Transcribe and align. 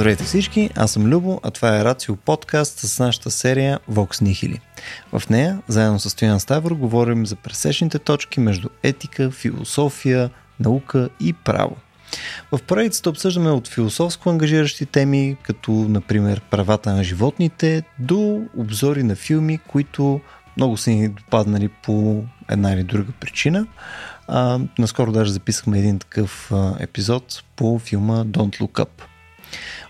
Здравейте 0.00 0.24
всички, 0.24 0.70
аз 0.76 0.92
съм 0.92 1.06
Любо, 1.06 1.40
а 1.42 1.50
това 1.50 1.78
е 1.78 1.84
Рацио 1.84 2.16
подкаст 2.16 2.78
с 2.78 2.98
нашата 2.98 3.30
серия 3.30 3.80
Vox 3.90 4.24
Nihili. 4.24 4.60
В 5.12 5.30
нея, 5.30 5.62
заедно 5.68 6.00
с 6.00 6.10
Стоян 6.10 6.40
Ставро, 6.40 6.76
говорим 6.76 7.26
за 7.26 7.36
пресечните 7.36 7.98
точки 7.98 8.40
между 8.40 8.68
етика, 8.82 9.30
философия, 9.30 10.30
наука 10.60 11.08
и 11.20 11.32
право. 11.32 11.76
В 12.52 12.58
поредицата 12.66 13.10
обсъждаме 13.10 13.50
от 13.50 13.68
философско 13.68 14.30
ангажиращи 14.30 14.86
теми, 14.86 15.36
като 15.42 15.72
например 15.72 16.40
правата 16.50 16.94
на 16.94 17.04
животните, 17.04 17.82
до 17.98 18.42
обзори 18.56 19.02
на 19.02 19.16
филми, 19.16 19.58
които 19.58 20.20
много 20.56 20.76
са 20.76 20.90
ни 20.90 21.08
допаднали 21.08 21.68
по 21.68 22.24
една 22.48 22.72
или 22.72 22.82
друга 22.82 23.12
причина. 23.20 23.66
А, 24.28 24.60
наскоро 24.78 25.12
даже 25.12 25.32
записахме 25.32 25.78
един 25.78 25.98
такъв 25.98 26.52
епизод 26.78 27.44
по 27.56 27.78
филма 27.78 28.24
Don't 28.24 28.60
Look 28.60 28.84
Up. 28.84 28.88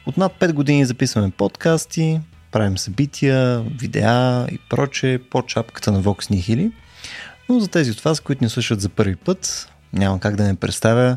От 0.06 0.16
над 0.16 0.32
5 0.40 0.52
години 0.52 0.84
записваме 0.84 1.30
подкасти, 1.30 2.20
правим 2.52 2.78
събития, 2.78 3.60
видеа 3.60 4.46
и 4.52 4.58
проче 4.70 5.20
по 5.30 5.42
чапката 5.42 5.92
на 5.92 6.02
Vox 6.02 6.32
Nihili. 6.32 6.72
Но 7.48 7.60
за 7.60 7.68
тези 7.68 7.90
от 7.90 8.00
вас, 8.00 8.20
които 8.20 8.44
ни 8.44 8.50
слушат 8.50 8.80
за 8.80 8.88
първи 8.88 9.16
път, 9.16 9.68
няма 9.92 10.20
как 10.20 10.36
да 10.36 10.44
не 10.44 10.54
представя 10.54 11.16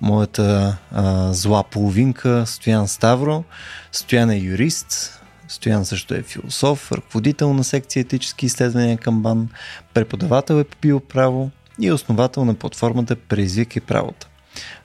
моята 0.00 0.76
а, 0.92 1.32
зла 1.32 1.64
половинка 1.70 2.46
Стоян 2.46 2.88
Ставро. 2.88 3.44
Стоян 3.92 4.30
е 4.30 4.38
юрист, 4.38 5.20
Стоян 5.48 5.84
също 5.84 6.14
е 6.14 6.22
философ, 6.22 6.92
ръководител 6.92 7.54
на 7.54 7.64
секция 7.64 8.00
етически 8.00 8.46
изследвания 8.46 8.98
към 8.98 9.22
БАН, 9.22 9.48
преподавател 9.94 10.54
е 10.54 10.64
по 10.64 10.76
биоправо 10.82 11.50
и 11.80 11.92
основател 11.92 12.44
на 12.44 12.54
платформата 12.54 13.16
Преизвикай 13.16 13.82
правото. 13.82 14.26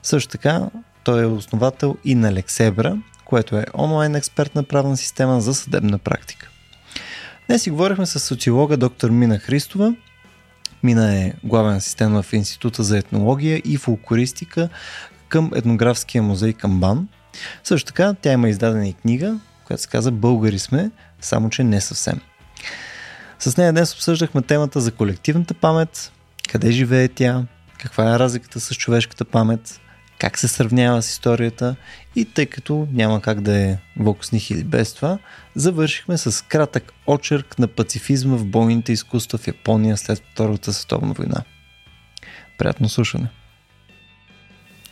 Също 0.02 0.30
така, 0.30 0.70
той 1.04 1.22
е 1.22 1.26
основател 1.26 1.96
и 2.04 2.14
на 2.14 2.32
Лексебра, 2.32 2.96
което 3.26 3.56
е 3.56 3.64
онлайн 3.74 4.14
експертна 4.14 4.62
правна 4.62 4.96
система 4.96 5.40
за 5.40 5.54
съдебна 5.54 5.98
практика. 5.98 6.48
Днес 7.46 7.62
си 7.62 7.70
говорихме 7.70 8.06
с 8.06 8.20
социолога 8.20 8.76
доктор 8.76 9.10
Мина 9.10 9.38
Христова. 9.38 9.94
Мина 10.82 11.14
е 11.14 11.32
главен 11.44 11.74
асистент 11.76 12.24
в 12.24 12.32
Института 12.32 12.82
за 12.82 12.98
етнология 12.98 13.62
и 13.64 13.76
фолклористика 13.76 14.68
към 15.28 15.50
етнографския 15.54 16.22
музей 16.22 16.52
към 16.52 16.80
БАН. 16.80 17.08
Също 17.64 17.86
така 17.86 18.14
тя 18.14 18.32
има 18.32 18.48
издадена 18.48 18.88
и 18.88 18.92
книга, 18.92 19.38
която 19.64 19.82
се 19.82 19.88
казва 19.88 20.10
Българи 20.10 20.58
сме, 20.58 20.90
само 21.20 21.50
че 21.50 21.64
не 21.64 21.80
съвсем. 21.80 22.20
С 23.38 23.56
нея 23.56 23.72
днес 23.72 23.94
обсъждахме 23.94 24.42
темата 24.42 24.80
за 24.80 24.92
колективната 24.92 25.54
памет, 25.54 26.12
къде 26.52 26.70
живее 26.70 27.08
тя, 27.08 27.44
каква 27.78 28.14
е 28.14 28.18
разликата 28.18 28.60
с 28.60 28.74
човешката 28.74 29.24
памет, 29.24 29.80
как 30.18 30.38
се 30.38 30.48
сравнява 30.48 31.02
с 31.02 31.10
историята 31.10 31.76
и 32.16 32.24
тъй 32.24 32.46
като 32.46 32.88
няма 32.92 33.20
как 33.20 33.40
да 33.40 33.58
е 33.58 33.78
Воксних 33.96 34.50
или 34.50 34.64
без 34.64 34.94
това, 34.94 35.18
завършихме 35.54 36.18
с 36.18 36.44
кратък 36.44 36.92
очерк 37.06 37.58
на 37.58 37.66
пацифизма 37.66 38.36
в 38.36 38.44
бойните 38.44 38.92
изкуства 38.92 39.38
в 39.38 39.46
Япония 39.46 39.96
след 39.96 40.22
Втората 40.32 40.72
световна 40.72 41.12
война. 41.12 41.42
Приятно 42.58 42.88
слушане. 42.88 43.28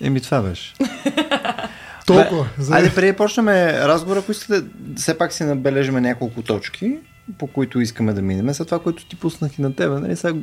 Еми 0.00 0.20
това 0.20 0.42
беше. 0.42 0.74
Толкова. 2.06 2.48
За... 2.58 2.74
Айде, 2.74 2.94
преди 2.94 3.12
почнем 3.12 3.48
разговора, 3.48 4.18
ако 4.18 4.32
искате, 4.32 4.66
все 4.96 5.18
пак 5.18 5.32
си 5.32 5.44
набележиме 5.44 6.00
няколко 6.00 6.42
точки, 6.42 6.96
по 7.38 7.46
които 7.46 7.80
искаме 7.80 8.12
да 8.12 8.22
минем. 8.22 8.54
След 8.54 8.66
това, 8.66 8.78
което 8.82 9.06
ти 9.06 9.16
пуснах 9.16 9.58
и 9.58 9.62
на 9.62 9.74
тебе, 9.74 10.00
нали, 10.00 10.16
сега, 10.16 10.38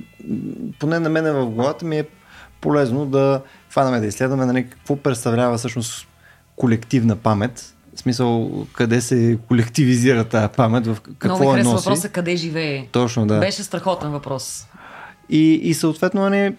поне 0.79 0.99
на 0.99 1.09
мене 1.09 1.31
в 1.31 1.45
главата 1.45 1.85
ми 1.85 1.99
е 1.99 2.05
полезно 2.61 3.05
да 3.05 3.41
хванаме 3.69 3.99
да 3.99 4.07
изследваме 4.07 4.45
нали, 4.45 4.69
какво 4.69 4.95
представлява 4.95 5.57
всъщност 5.57 6.07
колективна 6.55 7.15
памет. 7.15 7.75
В 7.95 7.99
смисъл, 7.99 8.51
къде 8.73 9.01
се 9.01 9.37
колективизира 9.47 10.23
тази 10.23 10.47
памет, 10.57 10.87
в 10.87 10.97
какво 11.01 11.37
Много 11.37 11.55
е 11.55 11.63
носи. 11.63 11.75
въпроса 11.75 12.09
къде 12.09 12.35
живее. 12.35 12.87
Точно, 12.91 13.27
да. 13.27 13.39
Беше 13.39 13.63
страхотен 13.63 14.09
въпрос. 14.09 14.67
И, 15.29 15.53
и 15.53 15.73
съответно 15.73 16.21
нали, 16.21 16.55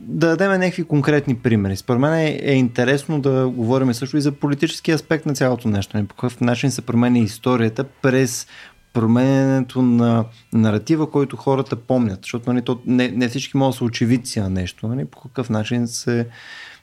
да 0.00 0.28
дадем 0.28 0.50
някакви 0.50 0.84
конкретни 0.84 1.36
примери. 1.36 1.76
Според 1.76 2.00
мен 2.00 2.14
е, 2.14 2.40
е 2.42 2.52
интересно 2.52 3.20
да 3.20 3.48
говорим 3.48 3.94
също 3.94 4.16
и 4.16 4.20
за 4.20 4.32
политически 4.32 4.90
аспект 4.90 5.26
на 5.26 5.34
цялото 5.34 5.68
нещо. 5.68 5.96
Нали, 5.96 6.06
по 6.06 6.14
какъв 6.14 6.40
начин 6.40 6.70
се 6.70 6.82
променя 6.82 7.18
историята 7.18 7.84
през 7.84 8.46
променянето 8.92 9.82
на 9.82 10.24
наратива, 10.52 11.10
който 11.10 11.36
хората 11.36 11.76
помнят. 11.76 12.18
Защото 12.22 12.52
нали, 12.52 12.62
то, 12.62 12.80
не, 12.86 13.08
не 13.08 13.28
всички 13.28 13.56
могат 13.56 13.72
да 13.72 13.78
са 13.78 13.84
очевидци 13.84 14.40
на 14.40 14.50
нещо. 14.50 14.88
Нали, 14.88 15.04
по 15.04 15.20
какъв 15.20 15.50
начин 15.50 15.88
се 15.88 16.26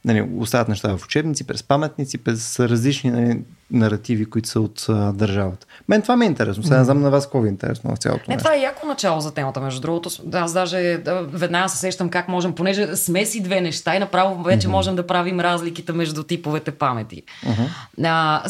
нали, 0.06 0.30
остават 0.38 0.68
неща 0.68 0.98
в 0.98 1.06
учебници, 1.06 1.48
през 1.48 1.64
паметници, 1.64 2.18
през 2.18 2.60
различни 2.60 3.12
нали, 3.12 3.42
наративи, 3.72 4.26
които 4.26 4.50
са 4.50 4.60
от 4.62 4.86
а, 4.90 4.94
държавата. 5.14 5.68
Мен 5.88 6.02
това 6.02 6.16
ми 6.16 6.26
е 6.26 6.28
интересно. 6.28 6.64
Сега 6.64 6.78
не 6.78 6.84
знам 6.84 7.02
на 7.02 7.10
вас 7.10 7.26
какво 7.26 7.42
ви 7.42 7.48
е 7.48 7.52
интересно 7.52 7.96
в 7.96 7.98
цялото 7.98 8.24
Не, 8.28 8.36
нещо. 8.36 8.46
това 8.46 8.58
е 8.58 8.62
яко 8.62 8.88
начало 8.88 9.22
за 9.22 9.34
темата, 9.34 9.62
между 9.62 9.82
другото. 9.82 10.10
Аз 10.34 10.54
даже 10.54 11.02
да, 11.06 11.22
веднага 11.22 11.70
се 11.70 11.78
сещам 11.78 12.10
как 12.10 12.28
можем, 12.28 12.54
понеже 12.54 12.96
сме 12.96 13.26
си 13.26 13.44
две 13.44 13.62
неща 13.62 13.96
и 13.96 14.00
направо 14.00 14.44
вече 14.44 14.68
mm-hmm. 14.68 14.72
можем 14.72 14.96
да 14.96 15.08
правим 15.08 15.40
разликите 15.40 15.92
между 15.92 16.24
типовете 16.24 16.72
памети. 16.72 17.24
Mm-hmm. 17.46 17.68
А, 18.04 18.44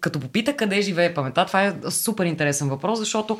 като 0.00 0.20
попита 0.20 0.52
къде 0.52 0.82
живее 0.82 1.14
памета, 1.14 1.46
това 1.46 1.64
е 1.64 1.74
супер 1.90 2.24
интересен 2.24 2.68
въпрос, 2.68 2.98
защото 2.98 3.38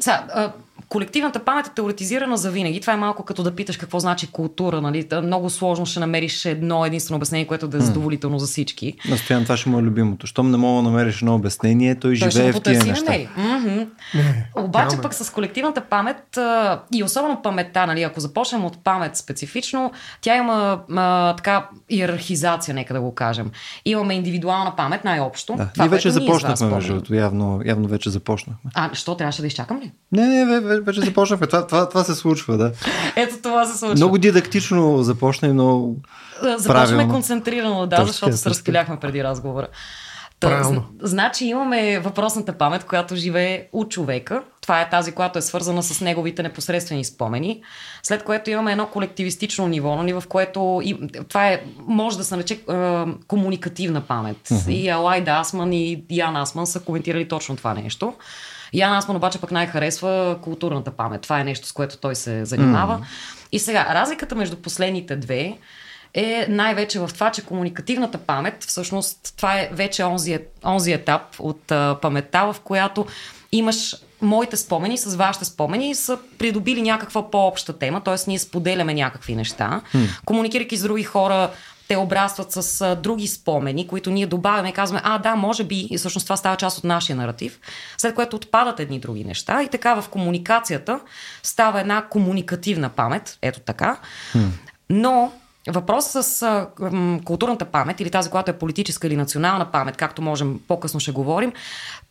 сега, 0.00 0.26
а, 0.34 0.52
колективната 0.88 1.44
памет 1.44 1.66
е 1.66 1.70
теоретизирана 1.70 2.36
за 2.36 2.50
винаги. 2.50 2.80
Това 2.80 2.92
е 2.92 2.96
малко 2.96 3.24
като 3.24 3.42
да 3.42 3.56
питаш 3.56 3.76
какво 3.76 4.00
значи 4.00 4.26
култура. 4.26 4.80
Нали? 4.80 5.08
Много 5.22 5.50
сложно 5.50 5.86
ще 5.86 6.00
намериш 6.00 6.44
едно 6.44 6.86
единствено 6.86 7.16
обяснение, 7.16 7.46
което 7.46 7.68
да 7.68 7.76
е 7.76 7.80
задоволително 7.80 8.38
за 8.38 8.46
всички. 8.46 8.96
Настоян, 9.08 9.42
това 9.42 9.56
ще 9.56 9.68
му 9.68 9.78
е 9.78 9.82
любимото. 9.82 10.26
Щом 10.26 10.50
не 10.50 10.56
мога 10.56 10.82
да 10.82 10.90
намериш 10.90 11.22
едно 11.22 11.34
обяснение, 11.34 11.94
той, 11.94 12.18
той 12.18 12.30
живее 12.30 12.52
в 12.52 12.60
тия 12.60 12.84
неща. 12.84 13.12
Mm-hmm. 13.12 13.88
Не, 14.14 14.50
Обаче 14.56 14.96
пък 15.02 15.14
с 15.14 15.30
колективната 15.30 15.80
памет 15.80 16.36
а, 16.36 16.80
и 16.94 17.02
особено 17.02 17.42
паметта, 17.42 17.86
нали, 17.86 18.02
ако 18.02 18.20
започнем 18.20 18.64
от 18.64 18.84
памет 18.84 19.16
специфично, 19.16 19.92
тя 20.20 20.36
има 20.36 20.80
а, 20.96 21.36
така 21.36 21.68
иерархизация, 21.90 22.74
нека 22.74 22.94
да 22.94 23.00
го 23.00 23.14
кажем. 23.14 23.50
Имаме 23.84 24.14
индивидуална 24.14 24.76
памет 24.76 25.04
най-общо. 25.04 25.54
Да. 25.56 25.68
Това, 25.72 25.84
ние 25.84 25.88
вече 25.88 26.10
започнахме, 26.10 26.66
между. 26.66 27.14
Явно, 27.14 27.60
явно 27.64 27.88
вече 27.88 28.10
започнахме. 28.10 28.70
А, 28.74 28.94
що 28.94 29.14
трябваше 29.14 29.40
да 29.40 29.46
изчакам 29.46 29.80
ли? 29.84 29.92
Не, 30.12 30.44
не, 30.44 30.60
вече 30.60 31.00
започнахме. 31.00 31.46
Това, 31.46 31.66
това, 31.66 31.88
това 31.88 32.04
се 32.04 32.14
случва, 32.14 32.56
да. 32.56 32.72
Ето 33.16 33.34
това 33.42 33.66
се 33.66 33.78
случва. 33.78 33.94
Много 33.94 34.18
дидактично 34.18 35.02
започна 35.02 35.48
и 35.48 35.52
много. 35.52 35.96
Започваме 36.56 37.08
концентрирано, 37.08 37.86
да, 37.86 37.96
Точка, 37.96 38.12
защото 38.12 38.36
се 38.36 38.50
разпиляхме 38.50 38.96
преди 39.00 39.24
разговора. 39.24 39.66
Правилно. 40.40 40.84
Значи 41.02 41.44
имаме 41.44 41.98
въпросната 41.98 42.52
памет, 42.52 42.84
която 42.84 43.16
живее 43.16 43.68
у 43.72 43.84
човека. 43.84 44.42
Това 44.60 44.80
е 44.80 44.90
тази, 44.90 45.12
която 45.12 45.38
е 45.38 45.42
свързана 45.42 45.82
с 45.82 46.00
неговите 46.00 46.42
непосредствени 46.42 47.04
спомени. 47.04 47.62
След 48.02 48.24
което 48.24 48.50
имаме 48.50 48.72
едно 48.72 48.86
колективистично 48.86 49.68
ниво, 49.68 49.96
нали, 49.96 50.12
в 50.12 50.22
което 50.28 50.80
и, 50.84 51.08
това 51.28 51.48
е, 51.48 51.64
може 51.86 52.18
да 52.18 52.24
се 52.24 52.36
нарече 52.36 52.54
е, 52.54 53.04
комуникативна 53.26 54.00
памет. 54.00 54.48
Uh-huh. 54.48 54.70
И 54.70 54.88
Алайда 54.88 55.30
Асман 55.30 55.72
и 55.72 56.04
Ян 56.10 56.36
Асман 56.36 56.66
са 56.66 56.80
коментирали 56.80 57.28
точно 57.28 57.56
това 57.56 57.74
нещо. 57.74 58.14
Ян 58.72 58.92
Асман 58.92 59.16
обаче 59.16 59.38
пък 59.40 59.50
най-харесва 59.50 60.38
културната 60.42 60.90
памет. 60.90 61.20
Това 61.20 61.40
е 61.40 61.44
нещо, 61.44 61.66
с 61.66 61.72
което 61.72 61.96
той 61.96 62.14
се 62.14 62.44
занимава. 62.44 62.98
Mm. 62.98 63.04
И 63.52 63.58
сега, 63.58 63.86
разликата 63.94 64.34
между 64.34 64.56
последните 64.56 65.16
две 65.16 65.58
е 66.14 66.46
най-вече 66.48 66.98
в 66.98 67.10
това, 67.14 67.30
че 67.30 67.44
комуникативната 67.44 68.18
памет, 68.18 68.64
всъщност 68.64 69.34
това 69.36 69.60
е 69.60 69.68
вече 69.72 70.04
онзи, 70.04 70.38
онзи 70.64 70.92
етап 70.92 71.22
от 71.38 71.72
а, 71.72 71.98
паметта, 72.02 72.52
в 72.52 72.60
която 72.60 73.06
имаш 73.52 73.96
моите 74.22 74.56
спомени 74.56 74.98
с 74.98 75.16
вашите 75.16 75.44
спомени 75.44 75.90
и 75.90 75.94
са 75.94 76.18
придобили 76.38 76.82
някаква 76.82 77.30
по-обща 77.30 77.78
тема, 77.78 78.00
т.е. 78.00 78.14
ние 78.26 78.38
споделяме 78.38 78.94
някакви 78.94 79.34
неща, 79.36 79.80
hmm. 79.94 80.20
комуникирайки 80.24 80.76
с 80.76 80.82
други 80.82 81.02
хора, 81.02 81.50
те 81.94 81.98
обрастват 81.98 82.52
с 82.52 82.80
а, 82.80 82.94
други 82.94 83.26
спомени, 83.26 83.88
които 83.88 84.10
ние 84.10 84.26
добавяме 84.26 84.68
и 84.68 84.72
казваме, 84.72 85.00
а 85.04 85.18
да, 85.18 85.36
може 85.36 85.64
би, 85.64 85.88
и 85.90 85.98
всъщност 85.98 86.26
това 86.26 86.36
става 86.36 86.56
част 86.56 86.78
от 86.78 86.84
нашия 86.84 87.16
наратив, 87.16 87.60
след 87.98 88.14
което 88.14 88.36
отпадат 88.36 88.80
едни 88.80 88.98
други 88.98 89.24
неща 89.24 89.62
и 89.62 89.68
така 89.68 90.00
в 90.00 90.08
комуникацията 90.08 91.00
става 91.42 91.80
една 91.80 92.02
комуникативна 92.02 92.88
памет, 92.88 93.38
ето 93.42 93.60
така, 93.60 93.96
но 94.90 95.32
Въпросът 95.68 96.26
с 96.26 96.42
а, 96.42 96.66
културната 97.24 97.64
памет 97.64 98.00
или 98.00 98.10
тази, 98.10 98.30
която 98.30 98.50
е 98.50 98.58
политическа 98.58 99.06
или 99.06 99.16
национална 99.16 99.72
памет, 99.72 99.96
както 99.96 100.22
можем 100.22 100.60
по-късно 100.68 101.00
ще 101.00 101.12
говорим, 101.12 101.52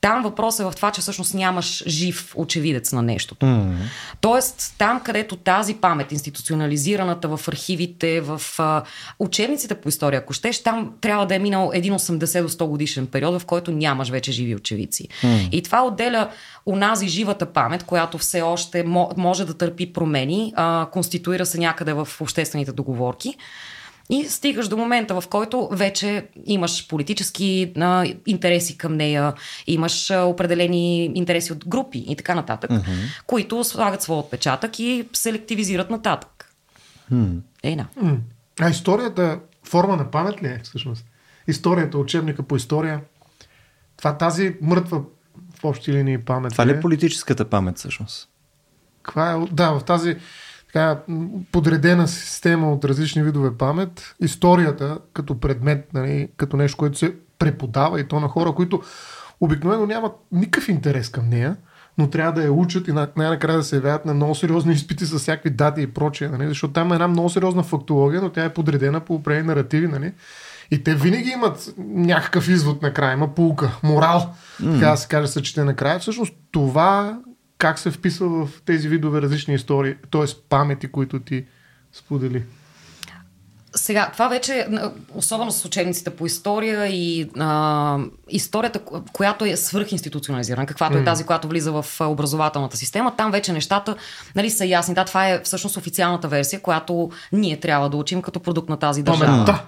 там 0.01 0.23
въпросът 0.23 0.59
е 0.59 0.71
в 0.71 0.75
това, 0.75 0.91
че 0.91 1.01
всъщност 1.01 1.33
нямаш 1.33 1.83
жив 1.87 2.33
очевидец 2.35 2.91
на 2.91 3.01
нещото. 3.01 3.45
Mm-hmm. 3.45 3.75
Тоест, 4.21 4.75
там, 4.77 4.99
където 4.99 5.35
тази 5.35 5.75
памет, 5.75 6.11
институционализираната 6.11 7.37
в 7.37 7.47
архивите, 7.47 8.21
в 8.21 8.41
а, 8.59 8.83
учебниците 9.19 9.75
по 9.75 9.89
история, 9.89 10.19
ако 10.19 10.33
щеш, 10.33 10.63
там 10.63 10.93
трябва 11.01 11.25
да 11.25 11.35
е 11.35 11.39
минал 11.39 11.71
един 11.73 11.93
80 11.93 12.41
до 12.41 12.49
100 12.49 12.65
годишен 12.65 13.07
период, 13.07 13.41
в 13.41 13.45
който 13.45 13.71
нямаш 13.71 14.09
вече 14.09 14.31
живи 14.31 14.55
очевидци. 14.55 15.07
Mm-hmm. 15.07 15.49
И 15.49 15.63
това 15.63 15.85
отделя 15.85 16.29
унази 16.65 17.07
живата 17.07 17.45
памет, 17.45 17.83
която 17.83 18.17
все 18.17 18.41
още 18.41 18.83
може 19.17 19.45
да 19.45 19.53
търпи 19.53 19.93
промени, 19.93 20.53
а, 20.55 20.87
конституира 20.91 21.45
се 21.45 21.57
някъде 21.57 21.93
в 21.93 22.07
обществените 22.21 22.71
договорки 22.71 23.35
И 24.09 24.25
стигаш 24.29 24.67
до 24.67 24.77
момента, 24.77 25.21
в 25.21 25.27
който 25.27 25.69
вече 25.71 26.27
имаш 26.45 26.87
политически 26.87 27.73
а, 27.79 28.05
интереси 28.25 28.77
към 28.77 28.93
нея, 28.95 29.33
имаш 29.67 30.11
а, 30.11 30.23
определени 30.23 31.05
интереси 31.05 31.53
от 31.53 31.67
групи 31.67 32.05
и 32.07 32.15
така 32.15 32.35
нататък, 32.35 32.71
mm-hmm. 32.71 33.23
които 33.27 33.63
слагат 33.63 34.01
своя 34.01 34.19
отпечатък 34.19 34.79
и 34.79 35.07
селективизират 35.13 35.89
нататък. 35.89 36.53
Mm. 37.13 37.39
Ей, 37.63 37.75
Mm. 37.75 38.17
А 38.59 38.69
историята 38.69 39.39
форма 39.63 39.95
на 39.95 40.11
памет 40.11 40.43
ли 40.43 40.47
е 40.47 40.59
всъщност? 40.63 41.05
Историята, 41.47 41.97
учебника 41.97 42.43
по 42.43 42.55
история. 42.55 43.01
Това 43.97 44.17
тази 44.17 44.55
мъртва 44.61 45.01
в 45.59 45.65
общи 45.65 45.93
линии 45.93 46.17
памет. 46.17 46.51
Това 46.51 46.65
ли 46.65 46.71
е 46.71 46.79
политическата 46.79 47.49
памет 47.49 47.77
всъщност? 47.77 48.29
Това 49.09 49.31
е, 49.31 49.47
да, 49.51 49.71
в 49.71 49.83
тази 49.83 50.17
така, 50.73 50.99
подредена 51.51 52.07
система 52.07 52.73
от 52.73 52.85
различни 52.85 53.23
видове 53.23 53.57
памет, 53.57 54.15
историята 54.19 54.97
като 55.13 55.39
предмет, 55.39 55.93
нали, 55.93 56.27
като 56.37 56.57
нещо, 56.57 56.77
което 56.77 56.97
се 56.97 57.15
преподава 57.39 57.99
и 57.99 58.07
то 58.07 58.19
на 58.19 58.27
хора, 58.27 58.51
които 58.51 58.81
обикновено 59.41 59.85
нямат 59.85 60.11
никакъв 60.31 60.69
интерес 60.69 61.09
към 61.09 61.29
нея, 61.29 61.55
но 61.97 62.09
трябва 62.09 62.33
да 62.33 62.43
я 62.43 62.53
учат 62.53 62.87
и 62.87 62.91
най-накрая 62.91 63.57
да 63.57 63.63
се 63.63 63.75
явяват 63.75 64.05
на 64.05 64.13
много 64.13 64.35
сериозни 64.35 64.73
изпити 64.73 65.05
с 65.05 65.19
всякакви 65.19 65.49
дати 65.49 65.81
и 65.81 65.87
прочее, 65.87 66.29
нали? 66.29 66.47
защото 66.47 66.73
там 66.73 66.91
е 66.91 66.95
една 66.95 67.07
много 67.07 67.29
сериозна 67.29 67.63
фактология, 67.63 68.21
но 68.21 68.29
тя 68.29 68.45
е 68.45 68.53
подредена 68.53 68.99
по 68.99 69.13
определени 69.13 69.47
наративи. 69.47 69.87
Нали? 69.87 70.13
И 70.71 70.83
те 70.83 70.95
винаги 70.95 71.29
имат 71.29 71.73
някакъв 71.77 72.47
извод 72.47 72.81
накрая, 72.81 73.13
има 73.13 73.35
полука, 73.35 73.79
морал, 73.83 74.33
mm. 74.61 74.73
така 74.73 74.91
да 74.91 74.97
се 74.97 75.07
каже, 75.07 75.27
съчете 75.27 75.63
накрая. 75.63 75.99
Всъщност 75.99 76.33
това 76.51 77.19
как 77.63 77.79
се 77.79 77.91
вписва 77.91 78.45
в 78.45 78.61
тези 78.65 78.89
видове 78.89 79.21
различни 79.21 79.53
истории, 79.53 79.95
т.е. 80.11 80.25
памети, 80.49 80.87
които 80.91 81.19
ти 81.19 81.45
сподели? 81.93 82.43
Сега, 83.75 84.09
това 84.13 84.27
вече, 84.27 84.67
особено 85.13 85.51
с 85.51 85.65
учебниците 85.65 86.09
по 86.09 86.25
история 86.25 86.87
и 86.87 87.29
а, 87.39 87.99
историята, 88.29 88.79
която 89.13 89.45
е 89.45 89.55
свръхинституционализирана, 89.55 90.65
каквато 90.65 90.97
mm. 90.97 91.01
е 91.01 91.03
тази, 91.03 91.23
която 91.23 91.47
влиза 91.47 91.71
в 91.71 91.85
образователната 92.01 92.77
система, 92.77 93.15
там 93.15 93.31
вече 93.31 93.53
нещата 93.53 93.95
нали, 94.35 94.49
са 94.49 94.65
ясни. 94.65 94.93
Да, 94.93 95.05
това 95.05 95.29
е 95.29 95.41
всъщност 95.43 95.77
официалната 95.77 96.27
версия, 96.27 96.61
която 96.61 97.11
ние 97.31 97.59
трябва 97.59 97.89
да 97.89 97.97
учим 97.97 98.21
като 98.21 98.39
продукт 98.39 98.69
на 98.69 98.77
тази 98.77 99.03
държава. 99.03 99.43
Да. 99.45 99.65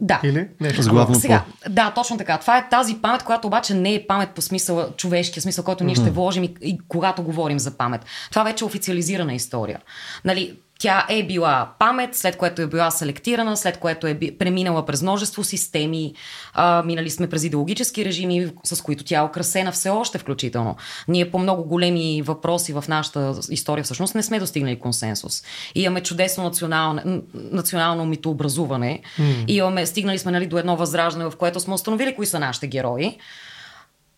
Да. 0.00 0.20
Или 0.24 0.48
нещо 0.60 0.82
с 0.82 0.88
главно 0.88 1.14
Сега, 1.14 1.44
да, 1.68 1.90
точно 1.90 2.18
така. 2.18 2.38
Това 2.38 2.58
е 2.58 2.68
тази 2.68 2.94
памет, 3.02 3.22
която 3.22 3.46
обаче 3.46 3.74
не 3.74 3.94
е 3.94 4.06
памет 4.06 4.30
по 4.30 4.42
смисъл, 4.42 4.92
човешкия 4.96 5.42
смисъл, 5.42 5.64
който 5.64 5.84
ние 5.84 5.94
mm-hmm. 5.94 6.00
ще 6.00 6.10
вложим 6.10 6.44
и, 6.44 6.54
и 6.60 6.78
когато 6.88 7.22
говорим 7.22 7.58
за 7.58 7.76
памет. 7.76 8.00
Това 8.30 8.44
вече 8.44 8.64
е 8.64 8.66
официализирана 8.66 9.34
история. 9.34 9.80
Нали, 10.24 10.56
тя 10.78 11.06
е 11.08 11.22
била 11.22 11.70
памет, 11.78 12.14
след 12.14 12.36
което 12.36 12.62
е 12.62 12.66
била 12.66 12.90
селектирана, 12.90 13.56
след 13.56 13.78
което 13.78 14.06
е 14.06 14.18
преминала 14.38 14.86
през 14.86 15.02
множество 15.02 15.44
системи. 15.44 16.14
А, 16.52 16.82
минали 16.82 17.10
сме 17.10 17.28
през 17.28 17.44
идеологически 17.44 18.04
режими, 18.04 18.52
с 18.64 18.82
които 18.82 19.04
тя 19.04 19.18
е 19.18 19.22
украсена 19.22 19.72
все 19.72 19.90
още 19.90 20.18
включително. 20.18 20.76
Ние 21.08 21.30
по 21.30 21.38
много 21.38 21.64
големи 21.64 22.22
въпроси 22.22 22.72
в 22.72 22.84
нашата 22.88 23.34
история 23.50 23.84
всъщност 23.84 24.14
не 24.14 24.22
сме 24.22 24.38
достигнали 24.38 24.78
консенсус. 24.78 25.42
И 25.74 25.82
имаме 25.82 26.02
чудесно 26.02 26.44
национално, 26.44 27.22
национално 27.34 28.06
митообразуване. 28.06 29.00
Mm. 29.18 29.44
И 29.46 29.56
имаме, 29.56 29.86
стигнали 29.86 30.18
сме 30.18 30.32
нали, 30.32 30.46
до 30.46 30.58
едно 30.58 30.76
възраждане, 30.76 31.30
в 31.30 31.36
което 31.36 31.60
сме 31.60 31.74
установили 31.74 32.14
кои 32.14 32.26
са 32.26 32.38
нашите 32.38 32.66
герои. 32.66 33.18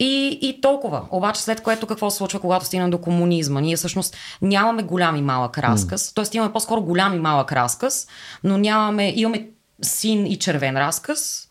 И, 0.01 0.39
и 0.43 0.61
толкова. 0.61 1.03
Обаче 1.11 1.41
след 1.41 1.61
което 1.61 1.87
какво 1.87 2.11
се 2.11 2.17
случва, 2.17 2.41
когато 2.41 2.65
стигнем 2.65 2.91
до 2.91 2.99
комунизма? 2.99 3.61
Ние 3.61 3.77
всъщност 3.77 4.17
нямаме 4.43 4.83
голям 4.83 5.17
и 5.17 5.23
малък 5.23 5.59
разказ, 5.59 6.11
mm. 6.11 6.15
т.е. 6.15 6.37
имаме 6.37 6.53
по-скоро 6.53 6.83
голям 6.83 7.15
и 7.15 7.19
малък 7.19 7.53
разказ, 7.53 8.07
но 8.45 8.59
нямаме, 8.59 9.13
имаме 9.17 9.49
син 9.83 10.27
и 10.27 10.39
червен 10.39 10.77
разказ, 10.77 11.49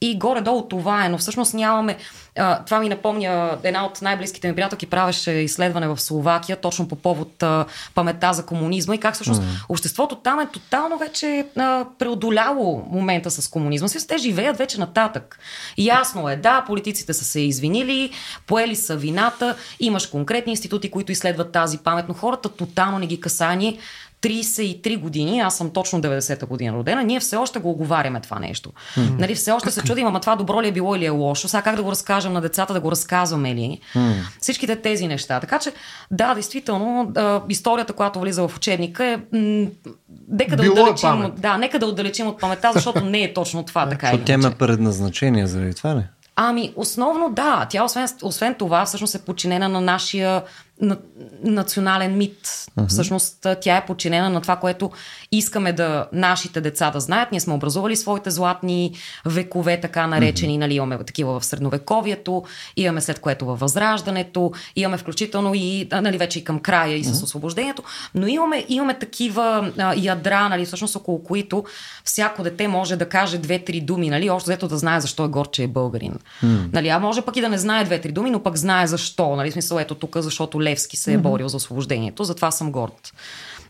и 0.00 0.18
горе-долу 0.18 0.62
това 0.62 1.04
е, 1.04 1.08
но 1.08 1.18
всъщност 1.18 1.54
нямаме. 1.54 1.96
А, 2.38 2.64
това 2.64 2.80
ми 2.80 2.88
напомня, 2.88 3.58
една 3.62 3.86
от 3.86 4.02
най-близките 4.02 4.48
ми 4.48 4.54
приятелки 4.54 4.86
правеше 4.86 5.30
изследване 5.30 5.88
в 5.88 6.00
Словакия, 6.00 6.56
точно 6.56 6.88
по 6.88 6.96
повод 6.96 7.42
а, 7.42 7.64
паметта 7.94 8.32
за 8.32 8.46
комунизма 8.46 8.94
и 8.94 8.98
как 8.98 9.14
всъщност 9.14 9.42
mm. 9.42 9.64
обществото 9.68 10.16
там 10.16 10.40
е 10.40 10.46
тотално 10.46 10.98
вече 10.98 11.46
а, 11.56 11.84
преодоляло 11.98 12.86
момента 12.90 13.30
с 13.30 13.48
комунизма. 13.48 13.88
Си, 13.88 14.08
те 14.08 14.18
живеят 14.18 14.58
вече 14.58 14.80
нататък. 14.80 15.38
И 15.76 15.86
ясно 15.86 16.28
е, 16.28 16.36
да, 16.36 16.64
политиците 16.66 17.12
са 17.12 17.24
се 17.24 17.40
извинили, 17.40 18.10
поели 18.46 18.76
са 18.76 18.96
вината, 18.96 19.56
имаш 19.80 20.06
конкретни 20.06 20.52
институти, 20.52 20.90
които 20.90 21.12
изследват 21.12 21.52
тази 21.52 21.78
памет, 21.78 22.04
но 22.08 22.14
хората 22.14 22.48
тотално 22.48 22.98
не 22.98 23.06
ги 23.06 23.20
касани 23.20 23.78
33 24.22 24.98
години, 25.00 25.40
аз 25.40 25.56
съм 25.56 25.70
точно 25.70 26.00
90-та 26.00 26.46
година 26.46 26.76
родена, 26.76 27.04
ние 27.04 27.20
все 27.20 27.36
още 27.36 27.58
го 27.58 27.70
оговаряме 27.70 28.20
това 28.20 28.38
нещо. 28.38 28.70
Mm-hmm. 28.70 29.18
Нали, 29.18 29.34
все 29.34 29.52
още 29.52 29.70
се 29.70 29.82
чудим, 29.82 30.06
ама 30.06 30.20
това 30.20 30.36
добро 30.36 30.62
ли 30.62 30.68
е 30.68 30.72
било 30.72 30.94
или 30.94 31.04
е 31.04 31.10
лошо, 31.10 31.48
сега 31.48 31.62
как 31.62 31.76
да 31.76 31.82
го 31.82 31.90
разкажем 31.90 32.32
на 32.32 32.40
децата, 32.40 32.72
да 32.72 32.80
го 32.80 32.90
разказваме 32.90 33.54
ли. 33.54 33.80
Mm-hmm. 33.94 34.14
Всичките 34.40 34.76
тези 34.76 35.08
неща. 35.08 35.40
Така 35.40 35.58
че, 35.58 35.72
да, 36.10 36.34
действително, 36.34 37.12
историята, 37.48 37.92
която 37.92 38.20
влиза 38.20 38.48
в 38.48 38.56
учебника 38.56 39.04
е. 39.04 39.16
М- 39.38 39.66
дека 40.08 40.56
да 40.56 40.62
Било 40.62 40.76
е 40.76 40.80
отдалечим, 40.80 41.22
е 41.22 41.30
да, 41.36 41.58
нека 41.58 41.78
да 41.78 41.86
отдалечим 41.86 42.26
от 42.26 42.40
паметта, 42.40 42.70
защото 42.74 43.04
не 43.04 43.22
е 43.22 43.34
точно 43.34 43.62
това. 43.62 43.88
така 43.88 44.06
Защото 44.06 44.24
тя 44.24 44.32
има 44.32 44.50
предназначение 44.50 45.46
заради 45.46 45.74
това, 45.74 45.94
не? 45.94 46.08
Ами, 46.36 46.72
основно 46.76 47.30
да. 47.30 47.66
Тя, 47.70 47.84
освен, 47.84 48.08
освен 48.22 48.54
това, 48.54 48.84
всъщност 48.84 49.14
е 49.14 49.18
подчинена 49.18 49.68
на 49.68 49.80
нашия 49.80 50.42
на, 50.80 50.96
национален 51.42 52.16
мит. 52.16 52.46
Uh-huh. 52.46 52.88
Всъщност 52.88 53.46
тя 53.60 53.76
е 53.76 53.86
подчинена 53.86 54.30
на 54.30 54.40
това, 54.40 54.56
което 54.56 54.90
искаме 55.32 55.72
да 55.72 56.06
нашите 56.12 56.60
деца 56.60 56.90
да 56.90 57.00
знаят. 57.00 57.32
Ние 57.32 57.40
сме 57.40 57.54
образували 57.54 57.96
своите 57.96 58.30
златни 58.30 58.94
векове, 59.24 59.80
така 59.80 60.06
наречени. 60.06 60.54
Uh-huh. 60.54 60.60
Нали, 60.60 60.74
имаме 60.74 60.98
такива 60.98 61.40
в 61.40 61.44
средновековието, 61.44 62.44
имаме 62.76 63.00
след 63.00 63.18
което 63.18 63.46
във 63.46 63.60
Възраждането, 63.60 64.52
имаме 64.76 64.98
включително 64.98 65.54
и 65.54 65.88
нали, 65.92 66.18
вече 66.18 66.38
и 66.38 66.44
към 66.44 66.58
края 66.58 66.96
и 66.96 67.04
с 67.04 67.08
uh-huh. 67.08 67.24
освобождението. 67.24 67.82
Но 68.14 68.26
имаме, 68.26 68.64
имаме 68.68 68.98
такива 68.98 69.72
а, 69.78 69.94
ядра, 69.96 70.48
нали, 70.48 70.64
всъщност 70.66 70.96
около 70.96 71.22
които 71.22 71.64
всяко 72.04 72.42
дете 72.42 72.68
може 72.68 72.96
да 72.96 73.08
каже 73.08 73.38
две-три 73.38 73.80
думи, 73.80 74.10
нали, 74.10 74.30
още 74.30 74.50
взето 74.50 74.68
да 74.68 74.78
знае 74.78 75.00
защо 75.00 75.24
е 75.24 75.28
горче 75.28 75.62
е 75.62 75.68
българин. 75.68 76.14
Uh-huh. 76.14 76.72
Нали, 76.72 76.88
а 76.88 76.98
може 76.98 77.22
пък 77.22 77.36
и 77.36 77.40
да 77.40 77.48
не 77.48 77.58
знае 77.58 77.84
две-три 77.84 78.12
думи, 78.12 78.30
но 78.30 78.42
пък 78.42 78.56
знае 78.56 78.86
защо. 78.86 79.36
Нали, 79.36 79.52
смисъл 79.52 79.78
ето 79.78 79.94
тук, 79.94 80.16
защото 80.16 80.65
Левски 80.66 80.96
се 80.96 81.12
е 81.12 81.18
борил 81.18 81.48
за 81.48 81.56
освобождението, 81.56 82.24
затова 82.24 82.50
съм 82.50 82.72
горд. 82.72 83.12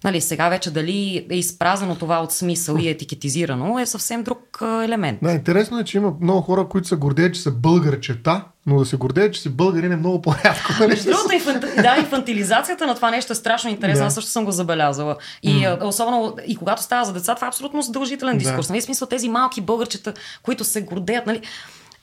Нали, 0.05 0.21
сега 0.21 0.49
вече 0.49 0.71
дали 0.71 1.27
е 1.31 1.37
изпразено 1.37 1.95
това 1.95 2.19
от 2.19 2.33
смисъл 2.33 2.77
и 2.77 2.89
етикетизирано 2.89 3.79
е 3.79 3.87
съвсем 3.87 4.23
друг 4.23 4.59
елемент. 4.63 5.19
Да, 5.23 5.33
интересно 5.33 5.79
е, 5.79 5.85
че 5.85 5.97
има 5.97 6.13
много 6.21 6.41
хора, 6.41 6.69
които 6.69 6.89
се 6.89 6.97
гордеят, 6.97 7.35
че 7.35 7.41
са 7.41 7.51
българ 7.51 8.01
черта, 8.01 8.45
но 8.67 8.79
да 8.79 8.87
се 8.87 8.97
гордеят, 8.97 9.35
че 9.35 9.41
си 9.41 9.49
българин 9.49 9.93
е 9.93 9.97
много 9.97 10.23
по-рядко. 10.23 10.73
Нали? 10.81 10.89
Между 10.89 11.11
другото, 11.11 11.35
инфанти... 11.35 11.67
да, 11.83 11.97
инфантилизацията 11.99 12.87
на 12.87 12.95
това 12.95 13.11
нещо 13.11 13.33
е 13.33 13.37
страшно 13.37 13.71
интересно. 13.71 14.03
Да. 14.03 14.07
Аз 14.07 14.15
също 14.15 14.31
съм 14.31 14.45
го 14.45 14.53
забелязала. 14.53 15.17
И 15.43 15.55
mm. 15.55 15.85
особено 15.85 16.37
и 16.47 16.57
когато 16.57 16.83
става 16.83 17.05
за 17.05 17.13
деца, 17.13 17.35
това 17.35 17.47
е 17.47 17.49
абсолютно 17.49 17.83
задължителен 17.83 18.39
дискурс. 18.39 18.67
Да. 18.67 18.73
Нали, 18.73 18.83
смисъл 18.83 19.09
тези 19.09 19.29
малки 19.29 19.61
българчета, 19.61 20.15
които 20.43 20.65
се 20.65 20.83
гордеят, 20.83 21.27
нали? 21.27 21.41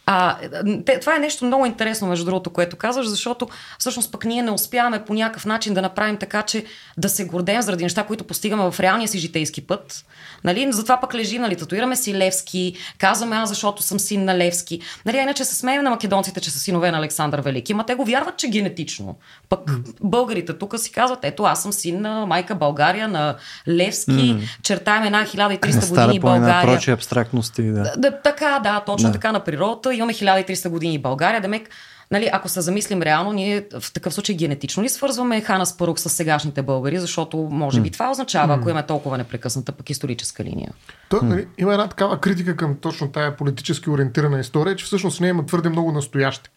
А, 0.06 0.38
те, 0.86 1.00
това 1.00 1.16
е 1.16 1.20
нещо 1.20 1.46
много 1.46 1.66
интересно, 1.66 2.08
между 2.08 2.26
другото, 2.26 2.50
което 2.50 2.76
казваш, 2.76 3.08
защото 3.08 3.48
всъщност 3.80 4.12
пък 4.12 4.26
ние 4.26 4.42
не 4.42 4.52
успяваме 4.52 5.06
по 5.06 5.14
някакъв 5.14 5.46
начин 5.46 5.74
да 5.74 5.82
направим 5.82 6.18
така, 6.18 6.42
че 6.42 6.66
да 6.98 7.10
се 7.10 7.26
гордеем 7.26 7.62
заради 7.62 7.84
неща, 7.84 8.04
които 8.04 8.24
постигаме 8.24 8.72
в 8.72 8.80
реалния 8.80 9.08
си 9.08 9.20
житейски 9.20 9.62
път. 9.62 10.06
Нали? 10.44 10.68
Затова 10.72 11.00
пък 11.00 11.14
лежим, 11.14 11.42
нали, 11.42 11.56
татуираме 11.56 11.96
си 11.96 12.14
Левски, 12.16 12.76
казваме 12.98 13.36
аз, 13.36 13.50
защото 13.50 13.84
съм 13.84 14.00
син 14.00 14.26
на 14.26 14.38
Левски. 14.38 14.80
Нали, 15.06 15.18
иначе 15.18 15.46
се 15.46 15.56
смеем 15.56 15.84
на 15.84 15.90
македонците, 15.90 16.42
че 16.42 16.52
са 16.52 16.60
синове 16.60 16.92
на 16.92 16.98
Александър 16.98 17.42
Велики, 17.42 17.74
ма 17.74 17.86
те 17.86 17.96
го 17.96 18.06
вярват, 18.06 18.38
че 18.38 18.48
генетично. 18.48 19.16
Пък 19.50 19.60
българите 20.02 20.58
тук 20.58 20.80
си 20.80 20.92
казват, 20.92 21.20
ето 21.22 21.44
аз 21.44 21.62
съм 21.62 21.74
син 21.74 22.02
на 22.02 22.26
майка 22.26 22.56
България, 22.56 23.08
на 23.08 23.36
Левски, 23.68 24.12
mm. 24.12 24.42
чертаем 24.64 25.04
една 25.04 25.26
1300 25.26 25.90
години 25.90 26.20
България. 26.20 26.76
Прочи 26.76 26.92
абстрактности, 26.92 27.64
да. 27.64 27.94
да. 27.98 28.22
Така, 28.24 28.60
да, 28.64 28.80
точно 28.86 29.10
да. 29.10 29.14
така 29.14 29.32
на 29.32 29.40
природата 29.40 29.93
имаме 29.94 30.14
1300 30.14 30.70
години 30.70 31.00
България, 31.00 31.42
демек 31.42 31.70
Нали, 32.14 32.30
ако 32.34 32.50
се 32.50 32.62
замислим 32.62 33.02
реално, 33.02 33.34
ние 33.34 33.66
в 33.80 33.94
такъв 33.94 34.14
случай 34.14 34.36
генетично 34.36 34.84
ли 34.84 34.90
свързваме 34.90 35.42
Хана 35.42 35.66
Спарук 35.66 36.00
с 36.00 36.10
сегашните 36.10 36.62
българи, 36.62 37.00
защото 37.00 37.38
може 37.38 37.82
би 37.82 37.90
това 37.90 38.12
означава, 38.12 38.54
ако 38.54 38.70
има 38.70 38.84
толкова 38.84 39.18
непрекъсната 39.18 39.72
пък 39.72 39.90
историческа 39.90 40.44
линия. 40.44 40.72
То, 41.10 41.20
нали, 41.24 41.48
има 41.58 41.74
една 41.74 41.88
такава 41.88 42.20
критика 42.20 42.56
към 42.56 42.76
точно 42.76 43.12
тая 43.12 43.38
политически 43.38 43.90
ориентирана 43.90 44.40
история, 44.40 44.76
че 44.76 44.86
всъщност 44.86 45.22
не 45.22 45.28
има 45.28 45.46
твърде 45.46 45.70
много 45.70 45.92
настояще. 45.92 46.50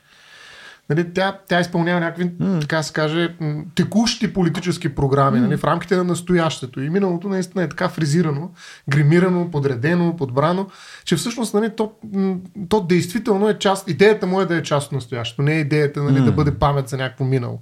Нали, 0.91 1.13
тя, 1.15 1.39
тя 1.49 1.61
изпълнява 1.61 2.01
някакви, 2.01 2.31
mm. 2.31 2.61
така 2.61 2.83
се 2.83 2.93
каже, 2.93 3.35
текущи 3.75 4.33
политически 4.33 4.95
програми 4.95 5.39
mm. 5.39 5.43
нали, 5.43 5.57
в 5.57 5.65
рамките 5.65 5.97
на 5.97 6.05
настоящето. 6.05 6.81
И 6.81 6.91
миналото 6.91 7.29
наистина 7.29 7.65
е 7.65 7.69
така 7.69 7.89
фризирано, 7.89 8.51
гримирано, 8.91 9.51
подредено, 9.51 10.17
подбрано, 10.17 10.67
че 11.05 11.17
всъщност 11.17 11.55
нали, 11.55 11.71
то, 11.77 11.93
то 12.69 12.81
действително 12.81 13.49
е 13.49 13.59
част, 13.59 13.91
идеята 13.91 14.27
му 14.27 14.41
е 14.41 14.47
да 14.47 14.57
е 14.57 14.63
част 14.63 14.87
от 14.87 14.93
настоящето, 14.93 15.43
не 15.43 15.55
е 15.55 15.61
идеята 15.61 16.03
нали, 16.03 16.19
mm. 16.19 16.25
да 16.25 16.33
бъде 16.33 16.55
памет 16.55 16.89
за 16.89 16.97
някакво 16.97 17.25
минало. 17.25 17.59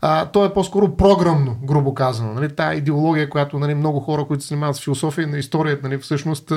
А, 0.00 0.26
то 0.26 0.44
е 0.44 0.54
по-скоро 0.54 0.96
програмно, 0.96 1.56
грубо 1.64 1.94
казано. 1.94 2.34
Нали, 2.34 2.48
тая 2.48 2.74
идеология, 2.74 3.30
която 3.30 3.58
нали, 3.58 3.74
много 3.74 4.00
хора, 4.00 4.24
които 4.24 4.42
се 4.42 4.48
занимават 4.48 4.76
с 4.76 4.84
философия 4.84 5.28
на 5.28 5.38
историята, 5.38 5.88
нали, 5.88 5.98
всъщност 5.98 6.52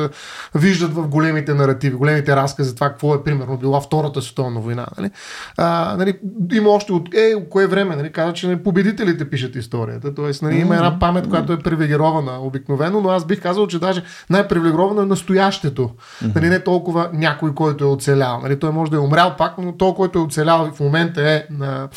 виждат 0.56 0.94
в 0.94 1.08
големите 1.08 1.54
наративи, 1.54 1.96
големите 1.96 2.36
разкази 2.36 2.70
за 2.70 2.76
това 2.76 2.90
какво 2.90 3.16
е 3.16 3.24
примерно 3.24 3.58
била 3.58 3.82
Втората 3.82 4.22
световна 4.22 4.60
война. 4.60 4.88
Нали. 4.98 5.12
А, 5.58 5.96
нали, 5.98 6.11
има 6.54 6.70
още 6.70 6.94
от 6.94 7.14
е, 7.14 7.50
кое 7.50 7.68
време, 7.68 7.96
нали, 7.96 8.12
казва, 8.12 8.34
че 8.34 8.48
нали, 8.48 8.64
победителите 8.64 9.30
пишат 9.30 9.56
историята. 9.56 10.16
Тоест, 10.16 10.42
нали, 10.42 10.56
има 10.56 10.76
една 10.76 11.00
памет, 11.00 11.30
която 11.30 11.54
е 11.54 11.60
привилегирована 11.60 12.40
обикновено, 12.40 13.02
но 13.02 13.10
аз 13.10 13.26
бих 13.26 13.42
казал, 13.42 13.68
че 13.68 13.80
даже 13.80 14.04
най-привилегировано 14.30 15.02
е 15.02 15.06
настоящето. 15.06 15.90
Нали, 16.36 16.50
не 16.50 16.60
толкова 16.60 17.10
някой, 17.14 17.54
който 17.54 17.84
е 17.84 17.88
оцелял. 17.88 18.40
Нали, 18.44 18.60
той 18.60 18.72
може 18.72 18.92
да 18.92 18.98
е 18.98 19.00
умрял 19.00 19.36
пак, 19.38 19.58
но 19.58 19.72
той, 19.72 19.94
който 19.94 20.20
е 20.20 20.22
оцелял 20.22 20.72
в 20.72 20.80
момента 20.80 21.30
е 21.30 21.44
на, 21.50 21.90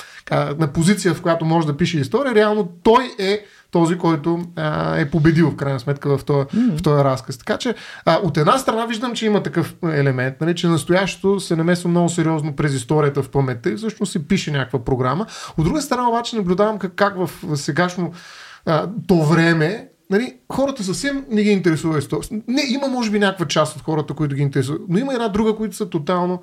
на 0.58 0.66
позиция, 0.66 1.14
в 1.14 1.22
която 1.22 1.44
може 1.44 1.66
да 1.66 1.76
пише 1.76 1.98
история, 1.98 2.34
реално 2.34 2.68
той 2.82 3.04
е 3.18 3.44
този, 3.74 3.98
който 3.98 4.40
а, 4.56 4.96
е 4.98 5.10
победил 5.10 5.50
в 5.50 5.56
крайна 5.56 5.80
сметка 5.80 6.18
в 6.18 6.24
този, 6.24 6.46
mm-hmm. 6.46 6.78
в 6.78 6.82
този 6.82 7.04
разказ. 7.04 7.38
Така 7.38 7.56
че 7.56 7.74
а, 8.04 8.18
от 8.22 8.36
една 8.36 8.58
страна 8.58 8.86
виждам, 8.86 9.14
че 9.14 9.26
има 9.26 9.42
такъв 9.42 9.74
елемент, 9.82 10.40
нали, 10.40 10.54
че 10.54 10.68
настоящето 10.68 11.40
се 11.40 11.56
намесва 11.56 11.90
много 11.90 12.08
сериозно 12.08 12.56
през 12.56 12.74
историята 12.74 13.22
в 13.22 13.28
паметта 13.28 13.70
и 13.70 13.76
всъщност 13.76 14.12
се 14.12 14.28
пише 14.28 14.50
някаква 14.50 14.84
програма. 14.84 15.26
От 15.58 15.64
друга 15.64 15.82
страна 15.82 16.08
обаче 16.08 16.36
наблюдавам 16.36 16.78
как, 16.78 16.92
как 16.94 17.16
в, 17.16 17.30
сегашно 17.56 18.12
а, 18.66 18.88
то 19.06 19.22
време 19.22 19.88
Нали, 20.10 20.34
хората 20.52 20.84
съвсем 20.84 21.24
не 21.30 21.42
ги 21.42 21.50
интересува 21.50 21.98
история. 21.98 22.42
Не, 22.48 22.62
има 22.68 22.88
може 22.88 23.10
би 23.10 23.18
някаква 23.18 23.46
част 23.46 23.76
от 23.76 23.82
хората, 23.82 24.14
които 24.14 24.34
ги 24.34 24.42
интересуват, 24.42 24.82
но 24.88 24.98
има 24.98 25.12
една 25.12 25.28
друга, 25.28 25.56
които 25.56 25.76
са 25.76 25.90
тотално 25.90 26.42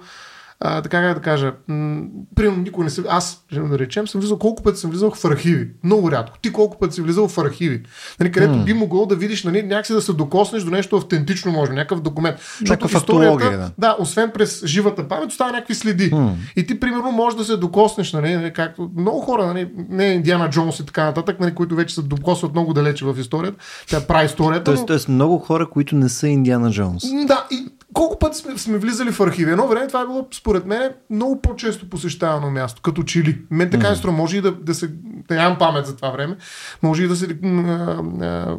а, 0.63 0.81
така 0.81 1.01
как 1.01 1.15
да 1.15 1.21
кажа, 1.21 1.53
м- 1.67 2.01
примерно 2.35 2.63
никой 2.63 2.83
не 2.83 2.89
се... 2.89 3.03
Аз, 3.09 3.45
да 3.51 3.79
речем, 3.79 4.07
съм 4.07 4.21
влизал 4.21 4.39
колко 4.39 4.63
пъти 4.63 4.79
съм 4.79 4.91
влизал 4.91 5.11
в 5.11 5.25
архиви. 5.25 5.69
Много 5.83 6.11
рядко. 6.11 6.37
Ти 6.41 6.53
колко 6.53 6.79
пъти 6.79 6.95
си 6.95 7.01
влизал 7.01 7.27
в 7.27 7.37
архиви. 7.37 7.83
Нали, 8.19 8.31
където 8.31 8.53
mm. 8.53 8.63
би 8.63 8.73
могъл 8.73 9.05
да 9.05 9.15
видиш, 9.15 9.43
нали, 9.43 9.63
някакси 9.63 9.93
да 9.93 10.01
се 10.01 10.13
докоснеш 10.13 10.63
до 10.63 10.71
нещо 10.71 10.95
автентично, 10.95 11.51
може, 11.51 11.71
някакъв 11.71 12.01
документ. 12.01 12.37
Защото 12.59 12.97
историята, 12.97 13.51
да. 13.51 13.71
да. 13.77 13.95
освен 13.99 14.31
през 14.33 14.65
живата 14.65 15.07
памет, 15.07 15.29
остава 15.29 15.51
някакви 15.51 15.75
следи. 15.75 16.11
Mm. 16.11 16.33
И 16.55 16.67
ти, 16.67 16.79
примерно, 16.79 17.11
можеш 17.11 17.37
да 17.37 17.45
се 17.45 17.57
докоснеш, 17.57 18.13
нали, 18.13 18.35
нали, 18.35 18.53
както 18.53 18.91
много 18.97 19.19
хора, 19.19 19.47
нали, 19.47 19.71
не 19.89 20.05
Индиана 20.05 20.49
Джонс 20.49 20.79
и 20.79 20.85
така 20.85 21.03
нататък, 21.03 21.39
нали, 21.39 21.55
които 21.55 21.75
вече 21.75 21.95
се 21.95 22.01
докосват 22.01 22.51
много 22.51 22.73
далече 22.73 23.05
в 23.05 23.19
историята. 23.19 23.57
Тя 23.87 24.07
прави 24.07 24.25
историята. 24.25 24.63
Тоест, 24.63 24.81
но... 24.81 24.85
тоест 24.85 25.07
много 25.07 25.37
хора, 25.37 25.69
които 25.69 25.95
не 25.95 26.09
са 26.09 26.27
Индиана 26.27 26.71
Джонс. 26.71 27.03
Да, 27.27 27.47
и 27.51 27.67
колко 27.93 28.19
пъти 28.19 28.37
сме, 28.37 28.57
сме 28.57 28.77
влизали 28.77 29.11
в 29.11 29.19
архиви? 29.19 29.51
Едно 29.51 29.67
време 29.67 29.87
това 29.87 30.01
е 30.01 30.05
било, 30.05 30.27
според 30.33 30.65
мен, 30.65 30.91
много 31.09 31.41
по-често 31.41 31.89
посещавано 31.89 32.51
място, 32.51 32.81
като 32.81 33.03
чили. 33.03 33.41
Мен 33.51 33.69
така 33.69 33.87
mm. 33.87 33.93
струва, 33.93 34.17
може 34.17 34.37
и 34.37 34.41
да, 34.41 34.51
да 34.51 34.73
се. 34.73 34.91
Да 35.27 35.35
нямам 35.35 35.57
памет 35.57 35.85
за 35.85 35.95
това 35.95 36.09
време, 36.09 36.35
може 36.81 37.03
и 37.03 37.07
да 37.07 37.15
се 37.15 37.37
а, 37.43 37.47
а, 37.47 38.57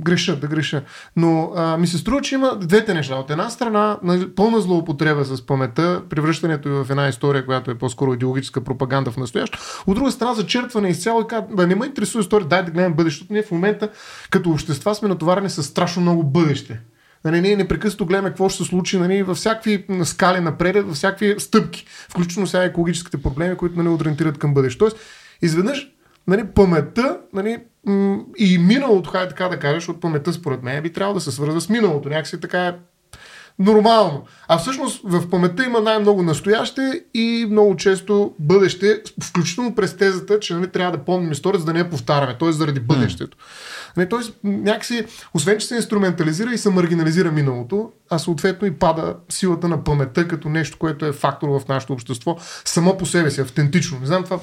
греша, 0.00 0.36
да 0.36 0.46
греша. 0.46 0.82
Но 1.16 1.52
а, 1.56 1.76
ми 1.76 1.86
се 1.86 1.98
струва, 1.98 2.20
че 2.20 2.34
има 2.34 2.56
двете 2.56 2.94
неща. 2.94 3.14
От 3.14 3.30
една 3.30 3.50
страна, 3.50 3.98
пълна 4.36 4.60
злоупотреба 4.60 5.24
с 5.24 5.46
паметта, 5.46 6.02
превръщането 6.10 6.84
в 6.84 6.90
една 6.90 7.08
история, 7.08 7.46
която 7.46 7.70
е 7.70 7.78
по-скоро 7.78 8.14
идеологическа 8.14 8.60
пропаганда 8.60 9.10
в 9.10 9.16
настоящо. 9.16 9.58
От 9.86 9.94
друга 9.94 10.10
страна, 10.10 10.34
зачерпване 10.34 10.88
изцяло 10.88 11.20
и 11.20 11.26
казва, 11.26 11.66
не 11.66 11.74
ме 11.74 11.86
интересува 11.86 12.22
история, 12.22 12.48
дай 12.48 12.64
да 12.64 12.70
гледам 12.70 12.94
бъдещето. 12.94 13.32
Ние 13.32 13.42
в 13.42 13.50
момента, 13.50 13.88
като 14.30 14.50
общества, 14.50 14.94
сме 14.94 15.08
натоварени 15.08 15.50
с 15.50 15.62
страшно 15.62 16.02
много 16.02 16.22
бъдеще. 16.22 16.80
Нали, 17.24 17.40
ние 17.40 17.56
непрекъснато 17.56 18.06
гледаме 18.06 18.28
какво 18.28 18.48
ще 18.48 18.62
се 18.62 18.68
случи 18.68 18.98
нали, 18.98 19.22
във 19.22 19.36
всякакви 19.36 19.86
скали 20.04 20.40
напред, 20.40 20.86
във 20.86 20.94
всякакви 20.94 21.34
стъпки, 21.38 21.86
включително 22.08 22.46
сега 22.46 22.64
екологическите 22.64 23.22
проблеми, 23.22 23.56
които 23.56 23.82
нали, 23.82 23.88
ориентират 23.88 24.38
към 24.38 24.54
бъдеще. 24.54 24.78
Тоест, 24.78 24.96
изведнъж 25.42 25.88
нали, 26.26 26.44
паметта 26.54 27.18
нали, 27.32 27.58
и 28.38 28.58
миналото, 28.58 29.10
хай 29.10 29.28
така 29.28 29.48
да 29.48 29.58
кажеш, 29.58 29.88
от 29.88 30.00
паметта 30.00 30.32
според 30.32 30.62
мен 30.62 30.82
би 30.82 30.92
трябвало 30.92 31.14
да 31.14 31.20
се 31.20 31.32
свърза 31.32 31.60
с 31.60 31.68
миналото. 31.68 32.08
Някакси 32.08 32.40
така 32.40 32.66
е 32.66 32.74
нормално. 33.60 34.24
А 34.48 34.58
всъщност 34.58 35.00
в 35.04 35.30
паметта 35.30 35.64
има 35.64 35.80
най-много 35.80 36.22
настояще 36.22 37.02
и 37.14 37.46
много 37.50 37.76
често 37.76 38.34
бъдеще, 38.38 39.02
включително 39.22 39.74
през 39.74 39.96
тезата, 39.96 40.40
че 40.40 40.54
нали, 40.54 40.66
трябва 40.66 40.96
да 40.96 41.04
помним 41.04 41.32
история, 41.32 41.60
за 41.60 41.66
да 41.66 41.72
не 41.72 41.78
я 41.78 41.90
повтаряме, 41.90 42.36
т.е. 42.38 42.52
заради 42.52 42.80
бъдещето. 42.80 43.36
Нали, 43.96 44.08
тоест, 44.08 44.34
някакси, 44.44 45.04
освен 45.34 45.58
че 45.58 45.66
се 45.66 45.76
инструментализира 45.76 46.52
и 46.52 46.58
се 46.58 46.70
маргинализира 46.70 47.32
миналото, 47.32 47.90
а 48.10 48.18
съответно 48.18 48.68
и 48.68 48.74
пада 48.74 49.14
силата 49.28 49.68
на 49.68 49.84
паметта 49.84 50.28
като 50.28 50.48
нещо, 50.48 50.78
което 50.78 51.06
е 51.06 51.12
фактор 51.12 51.48
в 51.48 51.68
нашето 51.68 51.92
общество, 51.92 52.36
само 52.64 52.96
по 52.96 53.06
себе 53.06 53.30
си, 53.30 53.40
автентично. 53.40 54.00
Не 54.00 54.06
знам 54.06 54.24
това 54.24 54.38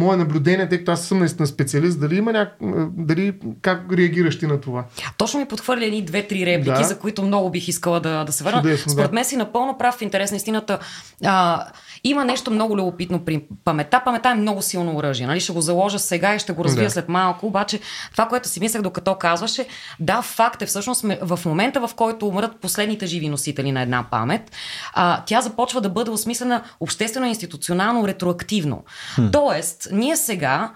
мое 0.00 0.16
наблюдение, 0.16 0.68
тъй 0.68 0.78
като 0.78 0.92
аз 0.92 1.04
съм 1.04 1.18
наистина 1.18 1.46
специалист, 1.46 2.00
дали 2.00 2.16
има 2.16 2.32
няк... 2.32 2.56
дали 2.96 3.34
как 3.62 3.92
реагираш 3.92 4.38
ти 4.38 4.46
на 4.46 4.60
това? 4.60 4.84
Точно 5.16 5.40
ми 5.40 5.46
подхвърля 5.46 5.84
едни 5.84 6.04
две-три 6.04 6.46
реплики, 6.46 6.78
да. 6.78 6.84
за 6.84 6.98
които 6.98 7.22
много 7.22 7.50
бих 7.50 7.68
искала 7.68 8.00
да, 8.00 8.24
да 8.24 8.32
се 8.32 8.44
върна. 8.44 8.62
Чудесно, 8.62 8.92
Според 8.92 9.10
да. 9.10 9.14
мен 9.14 9.24
си 9.24 9.36
напълно 9.36 9.78
прав 9.78 9.94
в 9.94 10.02
интерес 10.02 10.30
на 10.30 10.36
истината. 10.36 10.78
А, 11.24 11.64
има 12.04 12.24
нещо 12.24 12.50
много 12.50 12.76
любопитно 12.76 13.24
при 13.24 13.44
памета. 13.64 14.02
Памета 14.04 14.28
е 14.28 14.34
много 14.34 14.62
силно 14.62 14.96
оръжие. 14.96 15.26
Нали? 15.26 15.40
Ще 15.40 15.52
го 15.52 15.60
заложа 15.60 15.98
сега 15.98 16.34
и 16.34 16.38
ще 16.38 16.52
го 16.52 16.64
развия 16.64 16.86
да. 16.86 16.90
след 16.90 17.08
малко. 17.08 17.46
Обаче 17.46 17.80
това, 18.12 18.28
което 18.28 18.48
си 18.48 18.60
мислех 18.60 18.82
докато 18.82 19.14
казваше, 19.14 19.66
да, 20.00 20.22
факт 20.22 20.62
е 20.62 20.66
всъщност 20.66 21.04
в 21.22 21.40
момента, 21.44 21.86
в 21.86 21.94
който 21.94 22.28
умрат 22.28 22.60
последните 22.60 23.06
живи 23.06 23.28
носители 23.28 23.72
на 23.72 23.82
една 23.82 24.04
памет, 24.10 24.52
а, 24.92 25.22
тя 25.26 25.40
започва 25.40 25.80
да 25.80 25.88
бъде 25.88 26.10
осмислена 26.10 26.62
обществено, 26.80 27.26
институционално, 27.26 28.08
ретроактивно. 28.08 28.84
Хм. 29.14 29.26
Тоест, 29.32 29.88
ние 29.92 30.16
сега 30.16 30.70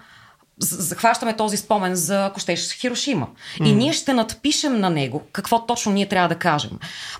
захващаме 0.59 1.35
този 1.35 1.57
спомен 1.57 1.95
за, 1.95 2.25
ако 2.25 2.39
щеш, 2.39 2.71
Хирошима. 2.71 3.27
И 3.65 3.75
ние 3.75 3.93
ще 3.93 4.13
надпишем 4.13 4.79
на 4.79 4.89
него 4.89 5.21
какво 5.31 5.65
точно 5.65 5.91
ние 5.91 6.05
трябва 6.05 6.29
да 6.29 6.35
кажем. 6.35 6.71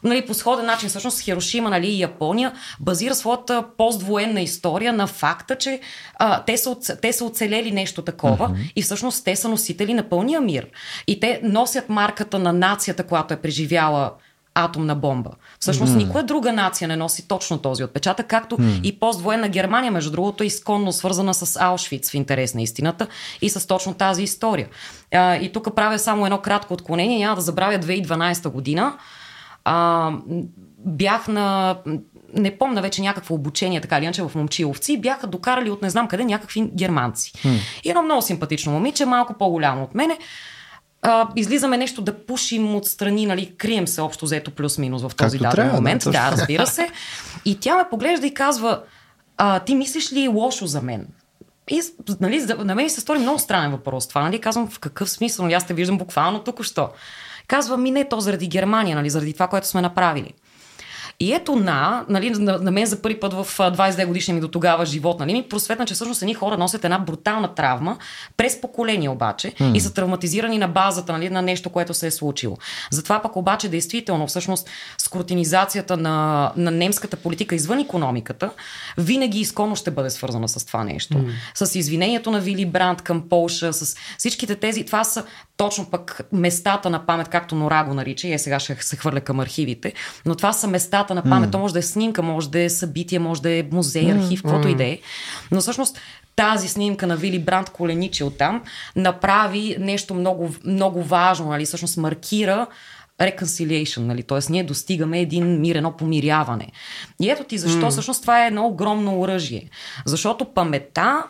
Нали, 0.03 0.25
по 0.25 0.33
сходен 0.33 0.65
начин, 0.65 0.89
всъщност, 0.89 1.19
Хирошима 1.19 1.69
нали, 1.69 1.87
и 1.87 2.01
Япония 2.01 2.53
базира 2.79 3.15
своята 3.15 3.65
поствоенна 3.77 4.41
история 4.41 4.93
на 4.93 5.07
факта, 5.07 5.55
че 5.55 5.79
а, 6.15 6.43
те, 6.43 6.57
са, 6.57 6.75
те 7.01 7.13
са 7.13 7.25
оцелели 7.25 7.71
нещо 7.71 8.01
такова 8.01 8.49
mm-hmm. 8.49 8.71
и 8.75 8.81
всъщност 8.81 9.25
те 9.25 9.35
са 9.35 9.49
носители 9.49 9.93
на 9.93 10.09
пълния 10.09 10.41
мир. 10.41 10.67
И 11.07 11.19
те 11.19 11.39
носят 11.43 11.89
марката 11.89 12.39
на 12.39 12.53
нацията, 12.53 13.03
която 13.03 13.33
е 13.33 13.41
преживяла 13.41 14.11
атомна 14.55 14.95
бомба. 14.95 15.31
Всъщност 15.59 15.93
mm. 15.93 15.97
никоя 15.97 16.23
друга 16.23 16.53
нация 16.53 16.87
не 16.87 16.95
носи 16.95 17.27
точно 17.27 17.57
този 17.57 17.83
отпечатък, 17.83 18.27
както 18.27 18.57
mm. 18.57 18.81
и 18.81 18.99
поствоенна 18.99 19.49
Германия, 19.49 19.91
между 19.91 20.11
другото, 20.11 20.43
е 20.43 20.47
изконно 20.47 20.91
свързана 20.91 21.33
с 21.33 21.61
Аушвиц 21.61 22.11
в 22.11 22.13
интерес 22.13 22.53
на 22.53 22.61
истината 22.61 23.07
и 23.41 23.49
с 23.49 23.67
точно 23.67 23.93
тази 23.93 24.23
история. 24.23 24.67
А, 25.13 25.35
и 25.35 25.51
тук 25.51 25.75
правя 25.75 25.99
само 25.99 26.25
едно 26.25 26.37
кратко 26.37 26.73
отклонение. 26.73 27.19
Няма 27.19 27.35
да 27.35 27.41
забравя 27.41 27.79
2012 27.79 28.49
година. 28.49 28.93
А, 29.65 30.11
бях 30.85 31.27
на 31.27 31.77
не 32.33 32.57
помня 32.57 32.81
вече 32.81 33.01
някакво 33.01 33.35
обучение, 33.35 33.81
така 33.81 33.97
или 33.97 34.03
иначе 34.03 34.23
в 34.23 34.31
момчиловци, 34.35 34.97
бяха 34.97 35.27
докарали 35.27 35.69
от 35.69 35.81
не 35.81 35.89
знам 35.89 36.07
къде 36.07 36.25
някакви 36.25 36.61
германци. 36.61 37.31
Mm. 37.31 37.59
И 37.83 37.89
едно 37.89 38.03
много 38.03 38.21
симпатично 38.21 38.71
момиче, 38.71 39.05
малко 39.05 39.33
по-голямо 39.33 39.83
от 39.83 39.95
мене, 39.95 40.17
а, 41.01 41.27
излизаме 41.35 41.77
нещо 41.77 42.01
да 42.01 42.25
пушим 42.25 42.75
отстрани, 42.75 43.25
нали, 43.25 43.55
крием 43.57 43.87
се 43.87 44.01
общо 44.01 44.25
взето 44.25 44.51
плюс-минус 44.51 45.01
в 45.01 45.11
този 45.15 45.37
даден 45.37 45.51
трябва, 45.51 45.73
момент. 45.73 46.03
Да, 46.03 46.11
да, 46.11 46.31
разбира 46.31 46.67
се. 46.67 46.89
И 47.45 47.59
тя 47.59 47.75
ме 47.75 47.83
поглежда 47.89 48.27
и 48.27 48.33
казва, 48.33 48.81
а, 49.37 49.59
ти 49.59 49.75
мислиш 49.75 50.13
ли 50.13 50.27
лошо 50.27 50.67
за 50.67 50.81
мен? 50.81 51.07
И, 51.69 51.81
нали, 52.21 52.45
на 52.57 52.75
мен 52.75 52.89
се 52.89 53.01
стори 53.01 53.19
много 53.19 53.39
странен 53.39 53.71
въпрос 53.71 54.07
това. 54.07 54.21
Нали? 54.21 54.41
Казвам, 54.41 54.67
в 54.67 54.79
какъв 54.79 55.09
смисъл? 55.09 55.45
Нали, 55.45 55.53
аз 55.53 55.67
те 55.67 55.73
виждам 55.73 55.97
буквално 55.97 56.39
тук 56.39 56.63
що. 56.63 56.89
Казва 57.47 57.77
ми 57.77 57.91
не 57.91 58.09
то 58.09 58.19
заради 58.19 58.47
Германия, 58.47 58.95
нали, 58.95 59.09
заради 59.09 59.33
това, 59.33 59.47
което 59.47 59.67
сме 59.67 59.81
направили. 59.81 60.33
И 61.19 61.33
ето 61.33 61.55
на, 61.55 62.05
нали, 62.09 62.29
на, 62.29 62.57
на 62.57 62.71
мен 62.71 62.85
за 62.85 63.01
първи 63.01 63.19
път 63.19 63.33
в 63.33 63.47
22 63.57 64.05
годишния 64.05 64.35
ми 64.35 64.41
до 64.41 64.47
тогава 64.47 64.85
живот, 64.85 65.19
нали, 65.19 65.33
ми 65.33 65.43
просветна, 65.43 65.85
че 65.85 65.93
всъщност 65.93 66.21
едни 66.21 66.33
хора 66.33 66.57
носят 66.57 66.85
една 66.85 66.99
брутална 66.99 67.55
травма 67.55 67.97
през 68.37 68.61
поколение 68.61 69.09
обаче 69.09 69.51
mm. 69.51 69.75
и 69.75 69.79
са 69.79 69.93
травматизирани 69.93 70.57
на 70.57 70.67
базата 70.67 71.13
нали, 71.13 71.29
на 71.29 71.41
нещо, 71.41 71.69
което 71.69 71.93
се 71.93 72.07
е 72.07 72.11
случило. 72.11 72.57
Затова 72.91 73.21
пък 73.21 73.35
обаче 73.35 73.69
действително 73.69 74.27
всъщност 74.27 74.69
скрутинизацията 74.97 75.97
на, 75.97 76.51
на 76.55 76.71
немската 76.71 77.17
политика 77.17 77.55
извън 77.55 77.79
економиката 77.79 78.51
винаги 78.97 79.39
изконно 79.39 79.75
ще 79.75 79.91
бъде 79.91 80.09
свързана 80.09 80.49
с 80.49 80.65
това 80.65 80.83
нещо. 80.83 81.13
Mm. 81.13 81.29
С 81.55 81.75
извинението 81.75 82.31
на 82.31 82.39
Вили 82.39 82.65
Бранд 82.65 83.01
към 83.01 83.29
Полша, 83.29 83.73
с 83.73 83.97
всичките 84.17 84.55
тези, 84.55 84.85
това 84.85 85.03
са 85.03 85.23
точно 85.57 85.85
пък 85.85 86.21
местата 86.31 86.89
на 86.89 87.05
памет, 87.05 87.27
както 87.27 87.55
Нора 87.55 87.83
го 87.83 87.93
нарича, 87.93 88.27
и 88.27 88.33
е 88.33 88.39
сега 88.39 88.59
ще 88.59 88.75
се 88.75 88.95
хвърля 88.95 89.21
към 89.21 89.39
архивите, 89.39 89.93
но 90.25 90.35
това 90.35 90.53
са 90.53 90.67
местата 90.67 91.15
на 91.15 91.23
памет. 91.23 91.49
Mm. 91.49 91.51
То 91.51 91.59
може 91.59 91.73
да 91.73 91.79
е 91.79 91.81
снимка, 91.81 92.23
може 92.23 92.49
да 92.49 92.59
е 92.59 92.69
събитие, 92.69 93.19
може 93.19 93.41
да 93.41 93.51
е 93.51 93.65
музей, 93.71 94.11
архив, 94.11 94.41
каквото 94.43 94.67
mm. 94.67 94.71
и 94.71 94.75
да 94.75 94.83
е. 94.83 94.99
Но 95.51 95.61
всъщност 95.61 95.99
тази 96.35 96.67
снимка 96.67 97.07
на 97.07 97.15
Вили 97.15 97.39
Бранд 97.39 97.69
Коленичи 97.69 98.23
оттам 98.23 98.63
направи 98.95 99.75
нещо 99.79 100.13
много, 100.13 100.55
много 100.65 101.03
важно, 101.03 101.49
нали, 101.49 101.65
всъщност 101.65 101.97
маркира 101.97 102.67
reconciliation, 103.21 103.97
нали? 103.97 104.23
т.е. 104.23 104.39
ние 104.49 104.63
достигаме 104.63 105.19
един 105.19 105.61
мир, 105.61 105.75
едно 105.75 105.97
помиряване. 105.97 106.67
И 107.21 107.29
ето 107.29 107.43
ти 107.43 107.57
защо 107.57 107.85
mm. 107.85 107.89
всъщност 107.89 108.21
това 108.21 108.43
е 108.43 108.47
едно 108.47 108.65
огромно 108.65 109.19
оръжие. 109.19 109.69
Защото 110.05 110.45
памета, 110.45 111.23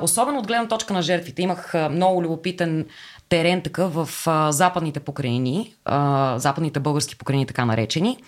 особено 0.00 0.38
от 0.38 0.46
гледна 0.46 0.68
точка 0.68 0.94
на 0.94 1.02
жертвите, 1.02 1.42
имах 1.42 1.74
много 1.90 2.22
любопитен 2.22 2.86
терен 3.32 3.62
такъв 3.62 3.94
в 3.94 4.08
а, 4.26 4.52
западните 4.52 5.00
покрайнини, 5.00 5.74
а, 5.84 6.38
западните 6.38 6.80
български 6.80 7.16
покрайнини 7.16 7.46
така 7.46 7.64
наречени, 7.64 8.18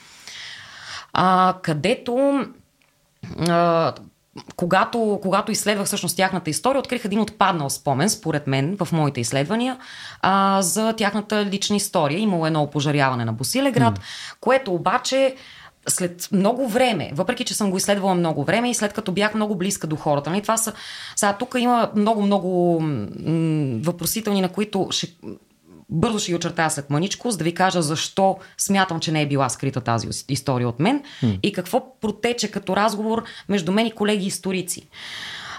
а, 1.12 1.54
където 1.62 2.44
а, 3.48 3.92
когато, 4.56 5.18
когато 5.22 5.52
изследвах 5.52 5.86
всъщност 5.86 6.16
тяхната 6.16 6.50
история, 6.50 6.78
открих 6.78 7.04
един 7.04 7.20
отпаднал 7.20 7.70
спомен, 7.70 8.10
според 8.10 8.46
мен, 8.46 8.76
в 8.80 8.92
моите 8.92 9.20
изследвания, 9.20 9.78
а, 10.22 10.62
за 10.62 10.92
тяхната 10.92 11.44
лична 11.44 11.76
история. 11.76 12.18
Имало 12.18 12.46
едно 12.46 12.62
опожаряване 12.62 13.24
на 13.24 13.32
Босилеград, 13.32 13.98
mm. 13.98 14.02
което 14.40 14.74
обаче 14.74 15.36
след 15.88 16.28
много 16.32 16.68
време, 16.68 17.10
въпреки 17.14 17.44
че 17.44 17.54
съм 17.54 17.70
го 17.70 17.76
изследвала 17.76 18.14
много 18.14 18.44
време 18.44 18.70
и 18.70 18.74
след 18.74 18.92
като 18.92 19.12
бях 19.12 19.34
много 19.34 19.56
близка 19.56 19.86
до 19.86 19.96
хората, 19.96 20.30
нали, 20.30 20.42
това 20.42 20.56
са, 20.56 20.72
сега 21.16 21.32
тук 21.32 21.56
има 21.58 21.90
много-много 21.96 22.80
м- 22.80 23.06
въпросителни, 23.82 24.40
на 24.40 24.48
които 24.48 24.88
ще, 24.90 25.06
бързо 25.88 26.18
ще 26.18 26.32
ги 26.32 26.36
очертая 26.36 26.70
след 26.70 26.90
маничко, 26.90 27.30
за 27.30 27.38
да 27.38 27.44
ви 27.44 27.54
кажа 27.54 27.82
защо 27.82 28.36
смятам, 28.58 29.00
че 29.00 29.12
не 29.12 29.22
е 29.22 29.28
била 29.28 29.48
скрита 29.48 29.80
тази 29.80 30.08
история 30.28 30.68
от 30.68 30.80
мен 30.80 31.02
mm. 31.22 31.38
и 31.42 31.52
какво 31.52 32.00
протече 32.00 32.50
като 32.50 32.76
разговор 32.76 33.24
между 33.48 33.72
мен 33.72 33.86
и 33.86 33.92
колеги 33.92 34.26
историци. 34.26 34.88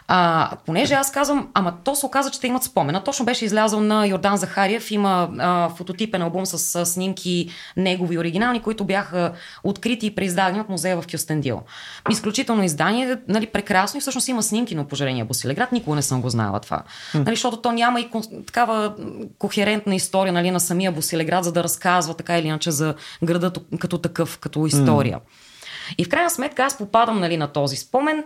А, 0.07 0.51
понеже 0.65 0.93
аз 0.93 1.11
казвам, 1.11 1.49
ама 1.53 1.73
то 1.83 1.95
се 1.95 2.05
оказа, 2.05 2.31
че 2.31 2.39
те 2.39 2.47
имат 2.47 2.63
спомена. 2.63 3.03
Точно 3.03 3.25
беше 3.25 3.45
излязъл 3.45 3.81
на 3.81 4.07
Йордан 4.07 4.37
Захариев. 4.37 4.91
Има 4.91 5.29
а, 5.39 5.69
фототипен 5.69 6.21
албум 6.21 6.45
с, 6.45 6.57
с 6.57 6.85
снимки 6.85 7.49
негови 7.77 8.17
оригинални, 8.17 8.61
които 8.61 8.83
бяха 8.83 9.33
открити 9.63 10.05
и 10.05 10.15
преиздадени 10.15 10.61
от 10.61 10.69
музея 10.69 11.01
в 11.01 11.07
Кюстендил. 11.11 11.61
Изключително 12.09 12.63
издание, 12.63 13.17
нали, 13.27 13.47
прекрасно 13.47 13.97
и 13.97 14.01
всъщност 14.01 14.27
има 14.27 14.43
снимки 14.43 14.75
на 14.75 14.87
пожарения 14.87 15.25
Босилеград. 15.25 15.71
Никога 15.71 15.95
не 15.95 16.01
съм 16.01 16.21
го 16.21 16.29
знала 16.29 16.59
това. 16.59 16.83
Нали, 17.13 17.35
защото 17.35 17.57
то 17.57 17.71
няма 17.71 17.99
и 17.99 18.09
такава 18.47 18.93
кохерентна 19.39 19.95
история 19.95 20.33
нали, 20.33 20.51
на 20.51 20.59
самия 20.59 20.91
Босилеград, 20.91 21.43
за 21.43 21.51
да 21.51 21.63
разказва 21.63 22.13
така 22.13 22.37
или 22.37 22.47
иначе 22.47 22.71
за 22.71 22.95
града 23.23 23.51
като 23.79 23.97
такъв, 23.97 24.37
като 24.37 24.65
история. 24.65 25.17
Mm. 25.17 25.21
И 25.97 26.05
в 26.05 26.09
крайна 26.09 26.29
сметка 26.29 26.63
аз 26.63 26.77
попадам 26.77 27.19
нали, 27.19 27.37
на 27.37 27.47
този 27.47 27.75
спомен. 27.75 28.23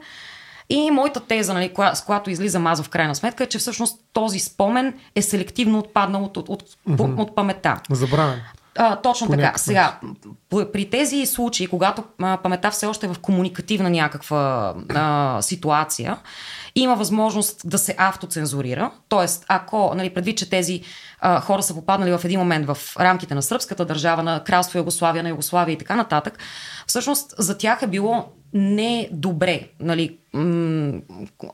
И 0.69 0.91
моята 0.91 1.19
теза, 1.19 1.53
нали, 1.53 1.73
коя, 1.73 1.95
с 1.95 2.05
която 2.05 2.29
излизам 2.29 2.67
аз 2.67 2.81
в 2.81 2.89
крайна 2.89 3.15
сметка, 3.15 3.43
е, 3.43 3.47
че 3.47 3.57
всъщност 3.57 3.99
този 4.13 4.39
спомен 4.39 4.93
е 5.15 5.21
селективно 5.21 5.79
отпаднал 5.79 6.23
от, 6.23 6.37
от, 6.37 6.49
от, 6.49 6.63
mm-hmm. 6.63 7.19
от 7.19 7.35
памета. 7.35 7.81
Забравен. 7.91 8.41
А, 8.77 8.95
точно 8.95 9.27
По 9.27 9.33
така. 9.33 9.57
Сега, 9.57 9.99
при 10.49 10.89
тези 10.89 11.25
случаи, 11.25 11.67
когато 11.67 12.03
а, 12.21 12.37
памета 12.37 12.71
все 12.71 12.85
още 12.85 13.05
е 13.05 13.09
в 13.09 13.19
комуникативна 13.19 13.89
някаква 13.89 14.73
а, 14.89 15.41
ситуация, 15.41 16.17
има 16.75 16.95
възможност 16.95 17.61
да 17.69 17.77
се 17.77 17.95
автоцензурира. 17.97 18.91
Тоест, 19.09 19.45
ако, 19.47 19.93
нали, 19.95 20.13
предвид, 20.13 20.37
че 20.37 20.49
тези 20.49 20.81
а, 21.19 21.41
хора 21.41 21.63
са 21.63 21.75
попаднали 21.75 22.17
в 22.17 22.21
един 22.25 22.39
момент 22.39 22.67
в 22.67 22.77
рамките 22.99 23.35
на 23.35 23.41
сръбската 23.41 23.85
държава, 23.85 24.23
на 24.23 24.43
кралство 24.43 24.77
Югославия, 24.79 25.23
на 25.23 25.29
Югославия 25.29 25.73
и 25.73 25.77
така 25.77 25.95
нататък, 25.95 26.39
всъщност 26.87 27.33
за 27.37 27.57
тях 27.57 27.81
е 27.81 27.87
било 27.87 28.25
не 28.53 29.09
добре, 29.11 29.67
нали, 29.79 30.17
м- 30.33 30.99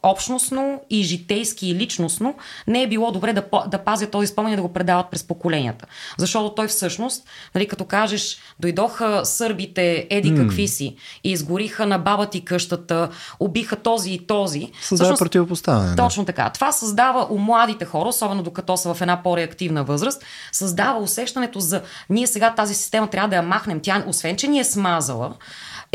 общностно 0.04 0.82
и 0.90 1.04
житейски 1.04 1.70
и 1.70 1.75
личностно, 1.75 2.36
не 2.68 2.84
е 2.84 2.88
било 2.88 3.12
добре 3.12 3.34
да, 3.34 3.44
да 3.68 3.78
пазят 3.78 4.12
този 4.12 4.28
спомен 4.28 4.54
и 4.54 4.56
да 4.56 4.62
го 4.62 4.74
предават 4.74 5.12
през 5.12 5.24
поколенията. 5.24 5.86
Защото 6.18 6.56
той 6.56 6.68
всъщност, 6.68 7.24
нали, 7.56 7.68
като 7.68 7.86
кажеш, 7.86 8.38
дойдоха 8.60 9.22
сърбите, 9.25 10.08
еди 10.10 10.32
mm. 10.32 10.38
какви 10.38 10.68
си, 10.68 10.96
и 11.24 11.32
изгориха 11.32 11.86
на 11.86 12.00
баба 12.00 12.25
ти 12.25 12.46
къщата, 12.46 13.10
убиха 13.40 13.75
този 13.75 14.12
и 14.12 14.28
този. 14.28 14.72
Създава 14.82 15.18
противопоставяне. 15.18 15.96
Точно 15.96 16.25
така. 16.25 16.50
Това 16.50 16.72
създава 16.72 17.28
у 17.30 17.38
младите 17.38 17.86
хора, 17.86 18.10
особено 18.10 18.44
докато 18.44 18.77
са 18.77 18.94
в 18.94 19.01
една 19.01 19.24
по-реактивна 19.24 19.84
възраст, 19.84 20.24
създава 20.51 21.00
усещането 21.00 21.60
за 21.60 21.81
ние 22.10 22.27
сега 22.27 22.55
тази 22.55 22.74
система 22.74 23.08
трябва 23.08 23.29
да 23.29 23.36
я 23.36 23.42
махнем. 23.42 23.79
Тя, 23.79 24.03
освен, 24.08 24.36
че 24.36 24.48
ни 24.48 24.60
е 24.60 24.64
смазала, 24.64 25.34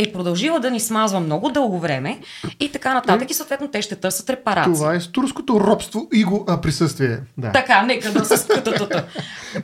е 0.03 0.13
продължила 0.13 0.61
да 0.61 0.71
ни 0.71 0.81
смазва 0.81 1.21
много 1.21 1.51
дълго 1.51 1.79
време 1.79 2.21
и 2.61 2.73
така 2.73 2.95
нататък. 2.95 3.31
И 3.31 3.35
съответно 3.35 3.69
те 3.69 3.83
ще 3.83 3.97
търсят 3.97 4.31
репарация. 4.31 4.75
Това 4.75 4.95
е 4.95 5.01
с 5.01 5.09
турското 5.09 5.61
робство 5.61 6.09
и 6.13 6.25
го 6.25 6.45
а, 6.49 6.61
присъствие. 6.61 7.19
Да. 7.39 7.53
Така, 7.53 7.83
нека 7.83 8.13
да 8.13 8.25
се 8.25 8.49
кататата. 8.49 9.05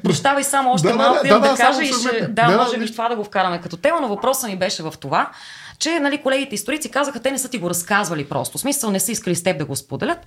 Прощавай 0.03 0.45
само 0.45 0.73
още 0.73 0.89
да, 0.89 0.95
малко 0.95 1.23
да, 1.23 1.29
да, 1.29 1.41
да, 1.41 1.51
да 1.51 1.57
кажа 1.57 1.83
и 1.83 1.93
ще, 1.93 2.21
да, 2.21 2.51
да, 2.51 2.57
може 2.57 2.79
би 2.79 2.87
да, 2.87 2.93
това 2.93 3.09
да 3.09 3.17
го 3.17 3.25
вкараме 3.25 3.61
като 3.61 3.77
тема, 3.77 3.99
но 4.01 4.09
въпросът 4.09 4.51
ми 4.51 4.59
беше 4.59 4.83
в 4.83 4.95
това, 5.01 5.31
че 5.79 6.01
нали, 6.01 6.19
колегите 6.19 6.55
историци 6.55 6.91
казаха, 6.91 7.21
те 7.21 7.31
не 7.31 7.39
са 7.39 7.49
ти 7.49 7.59
го 7.59 7.71
разказвали 7.71 8.25
просто. 8.25 8.59
В 8.59 8.61
смисъл 8.61 8.91
не 8.91 9.01
са 9.01 9.13
искали 9.13 9.37
с 9.37 9.43
теб 9.43 9.59
да 9.59 9.65
го 9.65 9.77
споделят. 9.77 10.19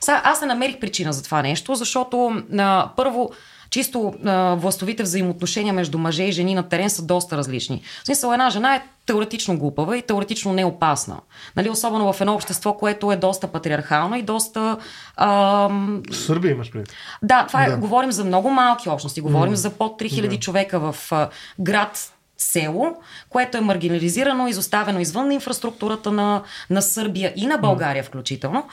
Сега, 0.00 0.20
аз 0.24 0.40
не 0.40 0.46
намерих 0.46 0.78
причина 0.78 1.12
за 1.12 1.22
това 1.22 1.42
нещо, 1.42 1.74
защото 1.74 2.42
а, 2.58 2.90
първо 2.96 3.30
чисто 3.72 4.14
а, 4.24 4.54
властовите 4.54 5.02
взаимоотношения 5.02 5.74
между 5.74 5.98
мъже 5.98 6.22
и 6.22 6.32
жени 6.32 6.54
на 6.54 6.68
терен 6.68 6.90
са 6.90 7.02
доста 7.02 7.36
различни. 7.36 7.82
В 8.02 8.06
смисъл, 8.06 8.32
една 8.32 8.50
жена 8.50 8.74
е 8.74 8.82
теоретично 9.06 9.58
глупава 9.58 9.96
и 9.98 10.02
теоретично 10.02 10.52
неопасна. 10.52 11.20
Нали, 11.56 11.70
особено 11.70 12.12
в 12.12 12.20
едно 12.20 12.34
общество, 12.34 12.74
което 12.74 13.12
е 13.12 13.16
доста 13.16 13.48
патриархално 13.48 14.16
и 14.16 14.22
доста... 14.22 14.76
Ам... 15.16 16.02
Сърбия 16.10 16.52
имаш 16.52 16.70
пред. 16.72 16.92
Да, 17.22 17.46
това 17.46 17.64
е, 17.64 17.70
да. 17.70 17.76
говорим 17.76 18.12
за 18.12 18.24
много 18.24 18.50
малки 18.50 18.88
общности. 18.88 19.20
Говорим 19.20 19.52
mm. 19.52 19.56
за 19.56 19.70
под 19.70 20.00
3000 20.00 20.28
да. 20.28 20.36
човека 20.36 20.80
в 20.80 21.12
а, 21.12 21.28
град 21.60 22.12
село, 22.42 22.96
което 23.28 23.58
е 23.58 23.60
маргинализирано, 23.60 24.48
изоставено 24.48 25.00
извън 25.00 25.32
инфраструктурата 25.32 26.12
на, 26.12 26.42
на 26.70 26.82
Сърбия 26.82 27.32
и 27.36 27.46
на 27.46 27.58
България 27.58 28.04
включително. 28.04 28.68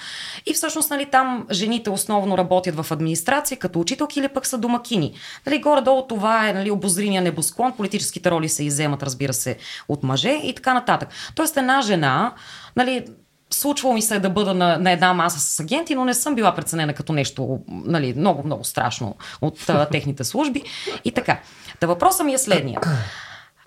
И 0.46 0.54
всъщност 0.54 0.90
нали, 0.90 1.06
там 1.06 1.48
жените 1.52 1.90
основно 1.90 2.38
работят 2.38 2.76
в 2.76 2.92
администрация, 2.92 3.58
като 3.58 3.80
учителки 3.80 4.20
или 4.20 4.28
пък 4.28 4.46
са 4.46 4.58
домакини. 4.58 5.14
Нали, 5.46 5.60
горе-долу 5.60 6.08
това 6.08 6.50
е 6.50 6.54
нали, 6.54 6.72
обозримия 6.72 7.22
небосклон, 7.22 7.72
политическите 7.72 8.32
роли 8.32 8.50
се 8.50 8.64
иземат, 8.64 9.04
разбира 9.04 9.34
се, 9.34 9.58
от 9.90 10.04
мъже 10.04 10.40
и 10.44 10.56
така 10.56 10.74
нататък. 10.74 11.10
Тоест 11.36 11.58
една 11.58 11.82
жена, 11.82 12.34
нали, 12.76 13.06
случвало 13.54 13.94
ми 13.94 14.02
се 14.02 14.20
да 14.20 14.30
бъда 14.30 14.54
на, 14.54 14.78
на 14.78 14.92
една 14.92 15.14
маса 15.14 15.40
с 15.40 15.60
агенти, 15.60 15.96
но 15.96 16.06
не 16.06 16.14
съм 16.14 16.36
била 16.36 16.56
преценена 16.56 16.94
като 16.94 17.14
нещо 17.14 17.60
нали, 17.68 18.14
много, 18.18 18.44
много 18.46 18.64
страшно 18.64 19.16
от 19.42 19.70
а, 19.70 19.86
техните 19.86 20.24
служби 20.24 20.64
и 21.06 21.12
така. 21.12 21.40
Та 21.80 21.88
въпросът 21.88 22.26
ми 22.26 22.34
е 22.34 22.38
следния. 22.38 22.80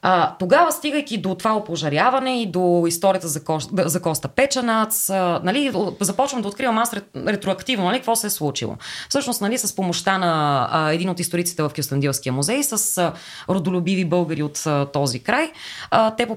А, 0.04 0.36
тогава, 0.38 0.72
стигайки 0.72 1.18
до 1.18 1.34
това 1.34 1.56
опожаряване 1.56 2.42
и 2.42 2.46
до 2.46 2.84
историята 2.88 3.28
за, 3.28 3.44
Ко, 3.44 3.58
за 3.72 4.02
Коста 4.02 4.28
Печанац, 4.28 5.10
а, 5.10 5.40
нали, 5.44 5.72
започвам 6.00 6.42
да 6.42 6.48
откривам 6.48 6.78
аз 6.78 6.94
ретроактивно 7.16 7.84
нали, 7.84 7.98
какво 7.98 8.16
се 8.16 8.26
е 8.26 8.30
случило. 8.30 8.76
Всъщност, 9.08 9.40
нали, 9.40 9.58
с 9.58 9.76
помощта 9.76 10.18
на 10.18 10.68
а, 10.70 10.92
един 10.92 11.10
от 11.10 11.20
историците 11.20 11.62
в 11.62 11.70
Кюстендилския 11.76 12.32
музей, 12.32 12.62
с 12.62 12.98
а, 12.98 13.12
родолюбиви 13.48 14.04
българи 14.04 14.42
от 14.42 14.62
а, 14.66 14.86
този 14.92 15.20
край, 15.20 15.52
а, 15.90 16.16
те 16.16 16.28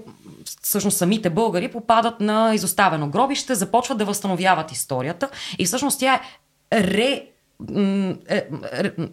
всъщност 0.62 0.97
самите 0.97 1.30
българи 1.30 1.71
попадат 1.71 2.19
на 2.19 2.51
изоставено 2.56 3.10
гробище, 3.10 3.56
започват 3.56 3.97
да 3.97 4.06
възстановяват 4.06 4.71
историята 4.71 5.30
и 5.60 5.65
всъщност 5.65 5.99
тя 5.99 6.13
е 6.13 6.19
ре 6.84 7.35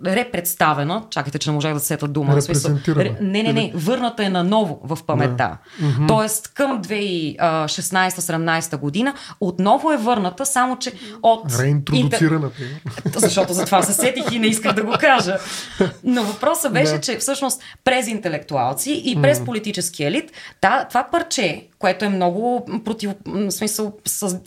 репредставена, 0.06 1.02
чакайте, 1.10 1.38
че 1.38 1.50
не 1.50 1.54
можах 1.54 1.74
да 1.74 1.80
сета 1.80 2.08
дума. 2.08 2.38
Не, 3.20 3.42
не, 3.42 3.52
не, 3.52 3.72
върната 3.74 4.24
е 4.24 4.28
наново 4.28 4.80
в 4.84 4.98
паметта. 5.06 5.36
Да. 5.36 5.58
Тоест 6.08 6.54
към 6.54 6.82
2016-17 6.82 8.76
година 8.76 9.14
отново 9.40 9.92
е 9.92 9.96
върната, 9.96 10.46
само 10.46 10.78
че 10.78 10.92
от... 11.22 11.58
Реинтродуцирана. 11.60 12.50
Интер... 13.06 13.20
Защото 13.20 13.52
за 13.52 13.64
това 13.64 13.82
се 13.82 13.92
сетих 13.92 14.32
и 14.32 14.38
не 14.38 14.46
исках 14.46 14.74
да 14.74 14.82
го 14.82 14.94
кажа. 15.00 15.38
Но 16.04 16.22
въпросът 16.22 16.72
беше, 16.72 16.92
да. 16.92 17.00
че 17.00 17.18
всъщност 17.18 17.62
през 17.84 18.08
интелектуалци 18.08 19.02
и 19.04 19.22
през 19.22 19.44
политически 19.44 20.04
елит, 20.04 20.32
това 20.60 21.08
парче, 21.12 21.68
което 21.82 22.04
е 22.04 22.08
много 22.08 22.66
против... 22.84 23.10
смисъл, 23.50 23.92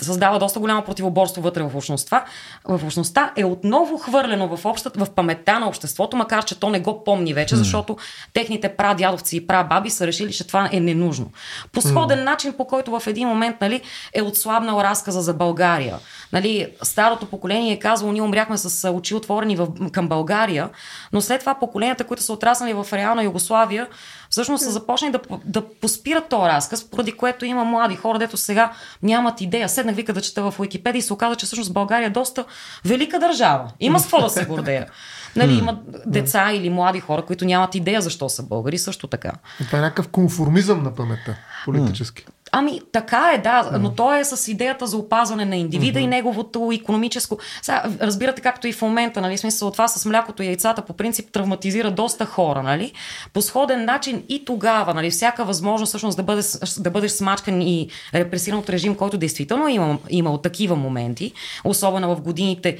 създава 0.01 0.39
доста 0.39 0.59
голямо 0.59 0.81
противоборство 0.81 1.41
вътре 1.41 1.63
в 1.63 1.75
общността, 1.75 2.25
в 2.65 2.85
общността 2.85 3.31
е 3.35 3.45
отново 3.45 3.97
хвърлено 3.97 4.57
в, 4.57 4.65
общата, 4.65 5.05
в 5.05 5.09
паметта 5.09 5.59
на 5.59 5.67
обществото, 5.67 6.17
макар 6.17 6.45
че 6.45 6.59
то 6.59 6.69
не 6.69 6.79
го 6.79 7.03
помни 7.03 7.33
вече, 7.33 7.55
защото 7.55 7.97
техните 8.33 8.69
прадядовци 8.69 9.37
и 9.37 9.47
прабаби 9.47 9.89
са 9.89 10.07
решили, 10.07 10.33
че 10.33 10.47
това 10.47 10.69
е 10.71 10.79
ненужно. 10.79 11.31
По 11.71 11.81
сходен 11.81 12.23
начин, 12.23 12.53
по 12.53 12.67
който 12.67 12.99
в 12.99 13.07
един 13.07 13.27
момент 13.27 13.55
нали, 13.61 13.81
е 14.13 14.21
отслабнал 14.21 14.81
разказа 14.81 15.21
за 15.21 15.33
България. 15.33 15.97
Нали, 16.33 16.67
старото 16.83 17.25
поколение 17.25 17.73
е 17.73 17.79
казало, 17.79 18.11
ние 18.11 18.21
умряхме 18.21 18.57
с 18.57 18.91
очи 18.91 19.15
отворени 19.15 19.55
в, 19.55 19.67
към 19.91 20.07
България, 20.07 20.69
но 21.13 21.21
след 21.21 21.39
това 21.39 21.55
поколенията, 21.55 22.03
които 22.03 22.23
са 22.23 22.33
отраснали 22.33 22.73
в 22.73 22.87
реална 22.93 23.23
Югославия, 23.23 23.87
всъщност 24.35 24.63
са 24.63 24.71
започнали 24.71 25.11
да, 25.11 25.19
да 25.45 25.69
поспират 25.81 26.29
този 26.29 26.49
разказ, 26.49 26.89
поради 26.89 27.11
което 27.11 27.45
има 27.45 27.63
млади 27.63 27.95
хора, 27.95 28.19
дето 28.19 28.37
сега 28.37 28.73
нямат 29.03 29.41
идея. 29.41 29.69
Седнах 29.69 29.95
вика 29.95 30.13
да 30.13 30.21
чета 30.21 30.51
в 30.51 30.59
Уикипедия 30.59 30.99
и 30.99 31.01
се 31.01 31.13
оказа, 31.13 31.35
че 31.35 31.45
всъщност 31.45 31.73
България 31.73 32.07
е 32.07 32.09
доста 32.09 32.45
велика 32.85 33.19
държава. 33.19 33.71
Има 33.79 33.99
с 33.99 34.03
какво 34.03 34.21
да 34.21 34.29
се 34.29 34.45
гордея. 34.45 34.85
Нали, 35.35 35.53
има 35.53 35.79
деца 36.05 36.51
или 36.53 36.69
млади 36.69 36.99
хора, 36.99 37.21
които 37.21 37.45
нямат 37.45 37.75
идея 37.75 38.01
защо 38.01 38.29
са 38.29 38.43
българи, 38.43 38.77
също 38.77 39.07
така. 39.07 39.31
Това 39.65 39.79
е 39.79 39.81
някакъв 39.81 40.07
конформизъм 40.07 40.83
на 40.83 40.95
паметта, 40.95 41.35
политически. 41.65 42.25
Ами, 42.51 42.81
така 42.91 43.31
е, 43.35 43.37
да, 43.37 43.69
но 43.79 43.91
то 43.91 44.15
е 44.15 44.23
с 44.23 44.51
идеята 44.51 44.87
за 44.87 44.97
опазване 44.97 45.45
на 45.45 45.55
индивида 45.55 45.99
mm-hmm. 45.99 46.03
и 46.03 46.07
неговото 46.07 46.71
економическо. 46.73 47.37
Сега, 47.61 47.83
разбирате, 48.01 48.41
както 48.41 48.67
и 48.67 48.73
в 48.73 48.81
момента, 48.81 49.21
нали, 49.21 49.37
смисъл 49.37 49.71
това 49.71 49.87
с 49.87 50.05
млякото 50.05 50.43
и 50.43 50.45
яйцата 50.45 50.81
по 50.81 50.93
принцип 50.93 51.31
травматизира 51.31 51.91
доста 51.91 52.25
хора, 52.25 52.63
нали? 52.63 52.91
По 53.33 53.41
сходен 53.41 53.85
начин 53.85 54.23
и 54.29 54.45
тогава, 54.45 54.93
нали, 54.93 55.11
всяка 55.11 55.45
възможност 55.45 55.89
всъщност 55.89 56.17
да, 56.17 56.23
бъде, 56.23 56.41
да 56.79 56.89
бъдеш 56.89 57.11
смачкан 57.11 57.61
и 57.61 57.89
репресиран 58.13 58.59
от 58.59 58.69
режим, 58.69 58.95
който 58.95 59.17
действително 59.17 59.67
е 59.67 59.71
има, 59.71 59.97
имал 60.09 60.37
такива 60.37 60.75
моменти, 60.75 61.31
особено 61.63 62.15
в 62.15 62.21
годините 62.21 62.77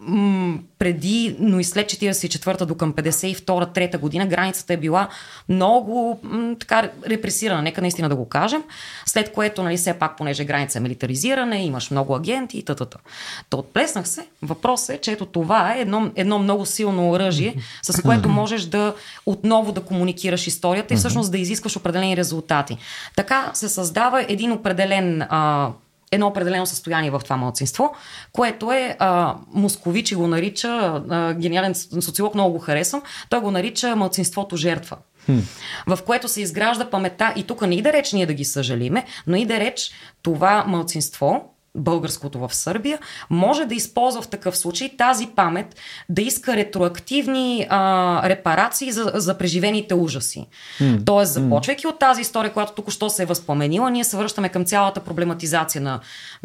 м- 0.00 0.58
преди, 0.78 1.36
но 1.38 1.60
и 1.60 1.64
след 1.64 1.90
44-та 1.90 2.64
до 2.64 2.74
към 2.74 2.92
52-3 2.92 3.98
година 3.98 4.26
границата 4.26 4.72
е 4.72 4.76
била 4.76 5.08
много 5.48 6.20
м- 6.22 6.54
така 6.60 6.90
репресирана, 7.06 7.62
нека 7.62 7.80
наистина 7.80 8.08
да 8.08 8.16
го 8.16 8.28
кажем. 8.28 8.62
След 9.06 9.32
което, 9.32 9.62
нали, 9.62 9.76
все 9.76 9.94
пак, 9.94 10.16
понеже 10.16 10.44
граница 10.44 10.78
е 10.78 10.80
милитаризирана, 10.80 11.56
имаш 11.56 11.90
много 11.90 12.14
агенти 12.14 12.58
и 12.58 12.62
т.т. 12.62 12.86
То 13.50 13.58
отплеснах 13.58 14.08
се. 14.08 14.26
Въпросът 14.42 14.96
е, 14.96 14.98
че 15.00 15.12
ето 15.12 15.26
това 15.26 15.74
е 15.74 15.80
едно, 15.80 16.10
едно 16.16 16.38
много 16.38 16.66
силно 16.66 17.10
оръжие, 17.10 17.54
с 17.82 18.02
което 18.02 18.28
можеш 18.40 18.62
да 18.62 18.94
отново 19.26 19.72
да 19.72 19.80
комуникираш 19.80 20.46
историята 20.46 20.94
и 20.94 20.96
всъщност 20.96 21.32
да 21.32 21.38
изискваш 21.38 21.76
определени 21.76 22.16
резултати. 22.16 22.78
Така 23.16 23.50
се 23.54 23.68
създава 23.68 24.24
един 24.28 24.52
определен 24.52 25.22
а, 25.22 25.70
едно 26.12 26.26
определено 26.26 26.66
състояние 26.66 27.10
в 27.10 27.20
това 27.24 27.36
младсинство, 27.36 27.94
което 28.32 28.72
е, 28.72 28.96
а, 28.98 29.36
Московичи 29.52 30.14
го 30.14 30.26
нарича, 30.26 31.02
а, 31.10 31.34
гениален 31.34 31.74
социолог, 31.74 32.34
много 32.34 32.52
го 32.52 32.58
харесвам, 32.58 33.02
той 33.28 33.40
го 33.40 33.50
нарича 33.50 33.96
младсинството 33.96 34.56
жертва. 34.56 34.96
Хм. 35.26 35.38
В 35.86 35.98
което 36.06 36.28
се 36.28 36.42
изгражда 36.42 36.90
памета 36.90 37.32
и 37.36 37.42
тук 37.44 37.62
не 37.62 37.74
иде 37.74 37.92
реч 37.92 38.12
ние 38.12 38.26
да 38.26 38.34
ги 38.34 38.44
съжалиме, 38.44 39.04
но 39.26 39.36
иде 39.36 39.60
реч 39.60 39.90
това 40.22 40.64
мълцинство, 40.66 41.54
българското 41.74 42.38
в 42.38 42.54
Сърбия, 42.54 42.98
може 43.30 43.64
да 43.64 43.74
използва 43.74 44.22
в 44.22 44.28
такъв 44.28 44.56
случай 44.56 44.96
тази 44.98 45.26
памет 45.26 45.76
да 46.08 46.22
иска 46.22 46.56
ретроактивни 46.56 47.66
а, 47.70 48.28
репарации 48.28 48.92
за, 48.92 49.12
за 49.14 49.38
преживените 49.38 49.94
ужаси. 49.94 50.46
Mm. 50.80 51.06
Тоест, 51.06 51.32
започвайки 51.32 51.86
mm. 51.86 51.88
от 51.88 51.98
тази 51.98 52.20
история, 52.20 52.52
която 52.52 52.72
тук 52.72 52.90
що 52.90 53.10
се 53.10 53.22
е 53.22 53.26
възпоменила, 53.26 53.90
ние 53.90 54.04
се 54.04 54.16
връщаме 54.16 54.48
към 54.48 54.64
цялата 54.64 55.00
проблематизация 55.00 55.82
на, 55.82 56.00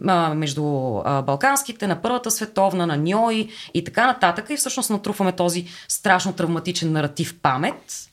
а, 0.08 0.34
между 0.34 0.96
а, 1.06 1.22
Балканските, 1.22 1.88
на 1.88 2.02
Първата 2.02 2.32
световна, 2.32 2.88
на 2.88 2.98
Ньой 2.98 3.48
и 3.74 3.84
така 3.84 4.08
нататък 4.08 4.50
и 4.50 4.58
всъщност 4.58 4.90
натруфваме 4.90 5.32
този 5.32 5.68
страшно 5.88 6.34
травматичен 6.34 6.92
наратив 6.92 7.36
памет. 7.42 8.10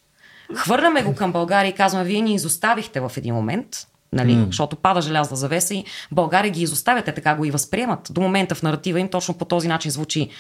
Хвърляме 0.55 1.03
го 1.03 1.15
към 1.15 1.33
България 1.33 1.71
и 1.71 1.75
казваме, 1.75 2.05
вие 2.05 2.21
ни 2.21 2.35
изоставихте 2.35 3.01
в 3.01 3.13
един 3.17 3.35
момент– 3.35 3.69
Нали? 4.13 4.33
Mm. 4.33 4.47
Защото 4.47 4.77
пада 4.77 5.01
желязна 5.01 5.37
завеса 5.37 5.75
и 5.75 5.85
България 6.11 6.51
ги 6.51 6.63
изоставя, 6.63 7.03
те 7.03 7.13
така 7.13 7.35
го 7.35 7.45
и 7.45 7.51
възприемат. 7.51 8.09
До 8.11 8.21
момента 8.21 8.55
в 8.55 8.63
наратива 8.63 9.01
им 9.01 9.09
точно 9.09 9.35
по 9.35 9.45
този 9.45 9.69
начин 9.69 9.91
звучи. 9.91 10.31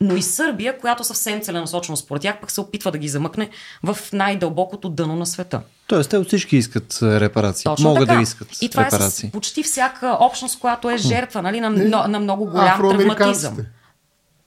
Но 0.00 0.16
и 0.16 0.22
Сърбия, 0.22 0.78
която 0.78 1.04
съвсем 1.04 1.40
целенасочено 1.40 1.96
според 1.96 2.22
тях, 2.22 2.40
пък 2.40 2.50
се 2.50 2.60
опитва 2.60 2.92
да 2.92 2.98
ги 2.98 3.08
замъкне 3.08 3.50
в 3.82 3.98
най-дълбокото 4.12 4.88
дъно 4.88 5.16
на 5.16 5.26
света. 5.26 5.60
Тоест, 5.86 6.10
те 6.10 6.18
от 6.18 6.26
всички 6.26 6.56
искат 6.56 6.98
репарации. 7.02 7.64
Точно 7.64 7.88
Могат 7.88 8.08
така. 8.08 8.16
да 8.16 8.22
искат 8.22 8.48
И 8.62 8.68
това 8.68 8.84
репарации. 8.84 9.26
е 9.26 9.30
с 9.30 9.32
почти 9.32 9.62
всяка 9.62 10.16
общност, 10.20 10.60
която 10.60 10.90
е 10.90 10.96
жертва 10.96 11.42
нали, 11.42 11.60
на, 11.60 11.70
на, 11.70 12.08
на 12.08 12.20
много 12.20 12.44
голям 12.44 12.78
травматизъм. 12.78 13.56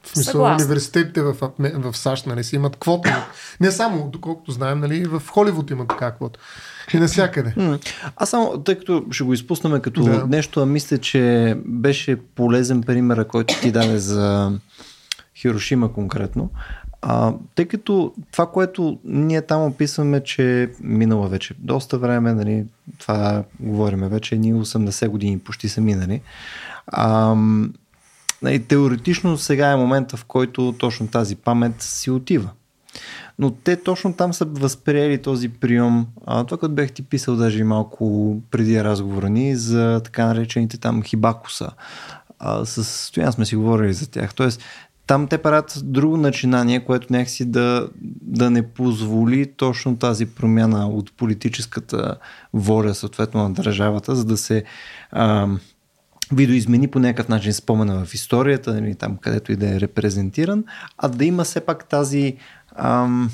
В 0.04 0.10
смисъл, 0.10 0.32
Съгласен. 0.32 0.66
университетите 0.66 1.22
в, 1.22 1.36
в 1.60 1.98
САЩ 1.98 2.28
нали, 2.28 2.44
си 2.44 2.56
имат 2.56 2.76
квота. 2.76 3.26
Не 3.60 3.72
само, 3.72 4.10
доколкото 4.10 4.52
знаем, 4.52 4.80
нали, 4.80 5.06
в 5.06 5.22
Холивуд 5.30 5.72
имат 5.72 5.88
така 5.88 6.12
квота. 6.12 6.40
И 6.94 6.98
навсякъде. 6.98 7.80
Аз 8.16 8.30
само, 8.30 8.58
тъй 8.58 8.78
като 8.78 9.06
ще 9.12 9.24
го 9.24 9.34
изпуснем 9.34 9.82
като 9.82 10.04
да. 10.04 10.28
нещо, 10.28 10.62
а 10.62 10.66
мисля, 10.66 10.98
че 10.98 11.56
беше 11.66 12.16
полезен 12.16 12.84
примера, 12.84 13.28
който 13.28 13.60
ти 13.62 13.72
даде 13.72 13.98
за 13.98 14.52
Хирошима 15.36 15.94
конкретно. 15.94 16.50
А, 17.02 17.34
тъй 17.56 17.66
като 17.66 18.14
това, 18.32 18.52
което 18.52 19.00
ние 19.04 19.42
там 19.42 19.66
описваме, 19.66 20.24
че 20.24 20.72
минало 20.82 21.28
вече 21.28 21.54
доста 21.60 21.98
време, 21.98 22.34
нали, 22.34 22.66
това 23.00 23.44
говориме 23.60 24.10
вече, 24.10 24.36
ние 24.36 24.54
80 24.54 25.08
години 25.08 25.40
почти 25.40 25.70
са 25.70 25.82
минали. 25.82 26.22
А, 26.88 27.36
нали, 28.44 28.64
теоретично 28.64 29.38
сега 29.38 29.72
е 29.72 29.76
момента, 29.76 30.18
в 30.18 30.26
който 30.26 30.76
точно 30.80 31.08
тази 31.08 31.36
памет 31.36 31.82
си 31.82 32.12
отива 32.12 32.50
но 33.40 33.52
те 33.52 33.76
точно 33.76 34.14
там 34.14 34.34
са 34.34 34.46
възприели 34.46 35.22
този 35.22 35.50
прием. 35.50 36.06
А, 36.26 36.44
това, 36.44 36.58
като 36.58 36.74
бях 36.74 36.92
ти 36.92 37.02
писал 37.04 37.36
даже 37.36 37.60
и 37.60 37.64
малко 37.64 38.38
преди 38.52 38.84
разговора 38.84 39.30
ни 39.30 39.56
за 39.56 40.02
така 40.04 40.26
наречените 40.26 40.78
там 40.78 41.04
хибакуса. 41.04 41.70
А, 42.40 42.66
с 42.66 42.84
Стоян 42.84 43.32
сме 43.32 43.46
си 43.46 43.56
говорили 43.56 43.94
за 43.94 44.12
тях. 44.12 44.36
Тоест, 44.36 44.62
там 45.08 45.28
те 45.28 45.38
правят 45.38 45.80
друго 45.84 46.18
начинание, 46.18 46.86
което 46.86 47.14
някакси 47.14 47.46
да, 47.46 47.90
да 48.22 48.50
не 48.50 48.68
позволи 48.68 49.52
точно 49.58 49.98
тази 49.98 50.26
промяна 50.26 50.88
от 50.88 51.14
политическата 51.18 52.16
воля, 52.54 52.94
съответно 52.94 53.44
на 53.44 53.54
държавата, 53.54 54.16
за 54.16 54.26
да 54.26 54.38
се 54.38 54.64
а, 55.12 55.48
видоизмени 56.36 56.88
по 56.88 57.00
някакъв 57.00 57.30
начин 57.30 57.54
спомена 57.54 58.06
в 58.06 58.14
историята, 58.14 58.72
или 58.72 58.82
нали, 58.82 58.96
там 58.96 59.18
където 59.18 59.52
и 59.52 59.56
да 59.56 59.76
е 59.76 59.80
репрезентиран, 59.80 60.64
а 60.98 61.08
да 61.08 61.26
има 61.26 61.44
все 61.44 61.60
пак 61.60 61.90
тази 61.90 62.38
ам, 62.76 63.30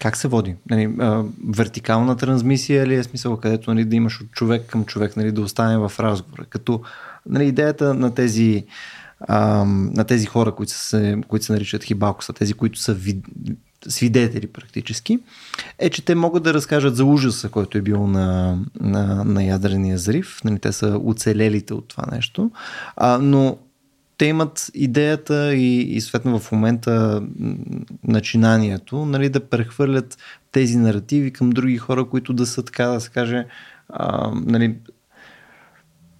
как 0.00 0.16
се 0.16 0.28
води? 0.28 0.56
Нали, 0.70 0.94
а, 0.98 1.24
вертикална 1.48 2.16
трансмисия 2.16 2.86
ли 2.86 2.94
е 2.94 3.02
смисъл, 3.02 3.36
където 3.36 3.74
нали, 3.74 3.84
да 3.84 3.96
имаш 3.96 4.20
от 4.20 4.30
човек 4.30 4.66
към 4.66 4.84
човек, 4.84 5.16
нали, 5.16 5.32
да 5.32 5.40
остане 5.40 5.78
в 5.78 5.92
разговора. 6.00 6.44
Като 6.44 6.80
нали, 7.26 7.46
идеята 7.46 7.94
на 7.94 8.14
тези, 8.14 8.64
ам, 9.28 9.90
на 9.94 10.04
тези 10.04 10.26
хора, 10.26 10.54
които 10.54 10.72
се, 10.72 11.18
които 11.28 11.44
се 11.44 11.52
наричат 11.52 11.84
хибалкоса, 11.84 12.32
тези, 12.32 12.54
които 12.54 12.78
са 12.78 12.94
вид, 12.94 13.26
свидетели 13.88 14.46
практически, 14.46 15.18
е, 15.78 15.90
че 15.90 16.04
те 16.04 16.14
могат 16.14 16.42
да 16.42 16.54
разкажат 16.54 16.96
за 16.96 17.04
ужаса, 17.04 17.48
който 17.48 17.78
е 17.78 17.82
бил 17.82 18.06
на, 18.06 18.58
на, 18.80 19.24
на 19.24 19.44
ядрения 19.44 19.98
зрив. 19.98 20.40
Нали, 20.44 20.58
те 20.58 20.72
са 20.72 21.00
оцелелите 21.04 21.74
от 21.74 21.88
това 21.88 22.04
нещо. 22.12 22.50
А, 22.96 23.18
но 23.18 23.58
те 24.18 24.26
имат 24.26 24.70
идеята 24.74 25.54
и, 25.54 25.80
и 25.80 26.00
съответно 26.00 26.38
в 26.38 26.52
момента 26.52 27.22
начинанието 28.04 29.06
нали, 29.06 29.28
да 29.28 29.40
прехвърлят 29.40 30.18
тези 30.52 30.76
наративи 30.76 31.32
към 31.32 31.50
други 31.50 31.78
хора, 31.78 32.04
които 32.04 32.32
да 32.32 32.46
са 32.46 32.62
така 32.62 32.86
да 32.86 33.00
се 33.00 33.10
каже 33.10 33.46
а, 33.88 34.30
нали, 34.34 34.74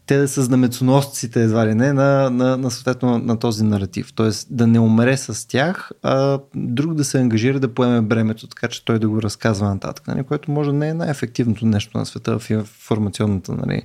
те 0.06 0.16
да 0.16 0.28
са 0.28 0.42
знамецоносците, 0.42 1.42
едва 1.42 1.66
ли 1.66 1.74
не, 1.74 1.92
на, 1.92 2.30
на, 2.30 2.56
на, 2.56 2.70
съответно, 2.70 3.18
на 3.18 3.38
този 3.38 3.64
наратив. 3.64 4.12
Тоест 4.12 4.48
да 4.50 4.66
не 4.66 4.78
умре 4.78 5.16
с 5.16 5.48
тях, 5.48 5.90
а 6.02 6.38
друг 6.54 6.94
да 6.94 7.04
се 7.04 7.20
ангажира 7.20 7.60
да 7.60 7.74
поеме 7.74 8.00
бремето, 8.00 8.46
така 8.46 8.68
че 8.68 8.84
той 8.84 8.98
да 8.98 9.08
го 9.08 9.22
разказва 9.22 9.68
нататък, 9.68 10.06
нали, 10.08 10.22
което 10.22 10.50
може 10.50 10.70
да 10.70 10.76
не 10.76 10.88
е 10.88 10.94
най-ефективното 10.94 11.66
нещо 11.66 11.98
на 11.98 12.06
света 12.06 12.38
в 12.38 12.50
информационната 12.50 13.52
нали, 13.52 13.82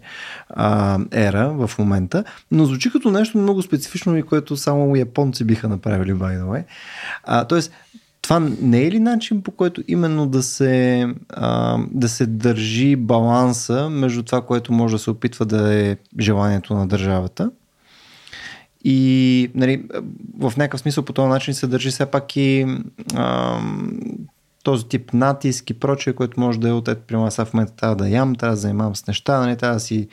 а, 0.49 0.99
ера 1.11 1.49
в 1.49 1.71
момента, 1.79 2.23
но 2.51 2.65
звучи 2.65 2.91
като 2.91 3.11
нещо 3.11 3.37
много 3.37 3.61
специфично 3.61 4.17
и 4.17 4.23
което 4.23 4.57
само 4.57 4.95
японци 4.95 5.43
биха 5.43 5.67
направили, 5.67 6.13
by 6.13 6.41
the 6.41 6.45
way. 6.45 6.63
А, 7.23 7.45
тоест, 7.45 7.71
това 8.27 8.39
не 8.61 8.83
е 8.83 8.91
ли 8.91 8.99
начин 8.99 9.41
по 9.41 9.51
който 9.51 9.83
именно 9.87 10.27
да 10.27 10.43
се, 10.43 11.07
а, 11.29 11.77
да 11.91 12.09
се 12.09 12.25
държи 12.25 12.95
баланса 12.95 13.89
между 13.89 14.23
това, 14.23 14.41
което 14.41 14.73
може 14.73 14.95
да 14.95 14.99
се 14.99 15.09
опитва 15.09 15.45
да 15.45 15.73
е 15.73 15.97
желанието 16.19 16.73
на 16.73 16.87
държавата? 16.87 17.51
И 18.83 19.51
нали, 19.55 19.83
в 20.39 20.53
някакъв 20.57 20.79
смисъл 20.79 21.05
по 21.05 21.13
този 21.13 21.29
начин 21.29 21.53
се 21.53 21.67
държи 21.67 21.89
все 21.89 22.05
пак 22.05 22.35
и 22.35 22.65
а, 23.15 23.59
този 24.67 24.87
тип 24.87 25.13
натиск 25.13 25.69
и 25.69 25.73
прочее, 25.73 26.13
което 26.13 26.39
може 26.39 26.59
да 26.59 26.69
е 26.69 26.71
от 26.71 26.87
ето 26.87 27.01
при 27.07 27.15
маса 27.15 27.45
в 27.45 27.53
момента 27.53 27.73
трябва 27.75 27.95
да 27.95 28.09
ям, 28.09 28.35
трябва 28.35 28.55
да 28.55 28.61
занимавам 28.61 28.95
с 28.95 29.07
неща, 29.07 29.39
нали, 29.39 29.57
трябва 29.57 29.75
да 29.75 29.79
си, 29.79 30.07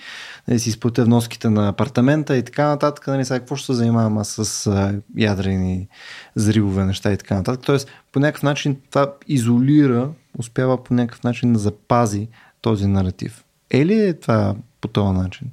да 0.48 0.58
си 0.58 0.68
изплатя 0.68 1.04
вноските 1.04 1.50
на 1.50 1.68
апартамента 1.68 2.36
и 2.36 2.42
така 2.42 2.68
нататък. 2.68 3.06
Нали, 3.06 3.24
сега 3.24 3.38
какво 3.38 3.56
ще 3.56 3.66
се 3.66 3.72
занимавам 3.72 4.18
аз 4.18 4.28
с 4.28 4.70
ядрени 5.16 5.88
зривове 6.34 6.84
неща 6.84 7.12
и 7.12 7.16
така 7.16 7.34
нататък. 7.34 7.64
Тоест, 7.66 7.88
по 8.12 8.20
някакъв 8.20 8.42
начин 8.42 8.76
това 8.90 9.12
изолира, 9.28 10.10
успява 10.38 10.84
по 10.84 10.94
някакъв 10.94 11.22
начин 11.22 11.52
да 11.52 11.58
запази 11.58 12.28
този 12.60 12.86
наратив. 12.86 13.44
Е 13.70 13.86
ли 13.86 14.00
е 14.00 14.14
това 14.14 14.54
по 14.80 14.88
този 14.88 15.18
начин? 15.18 15.50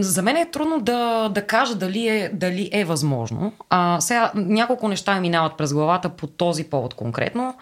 За 0.00 0.22
мен 0.22 0.36
е 0.36 0.50
трудно 0.50 0.80
да, 0.80 1.28
да 1.28 1.46
кажа 1.46 1.74
дали 1.74 2.08
е, 2.08 2.30
дали 2.34 2.70
е 2.72 2.84
възможно. 2.84 3.52
А, 3.70 4.00
сега 4.00 4.32
няколко 4.34 4.88
неща 4.88 5.20
минават 5.20 5.56
през 5.56 5.72
главата 5.72 6.08
по 6.08 6.26
този 6.26 6.64
повод 6.64 6.94
конкретно. 6.94 7.54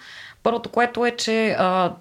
Първото, 0.43 0.69
което 0.69 1.07
е, 1.07 1.11
че 1.11 1.57
а, 1.59 1.95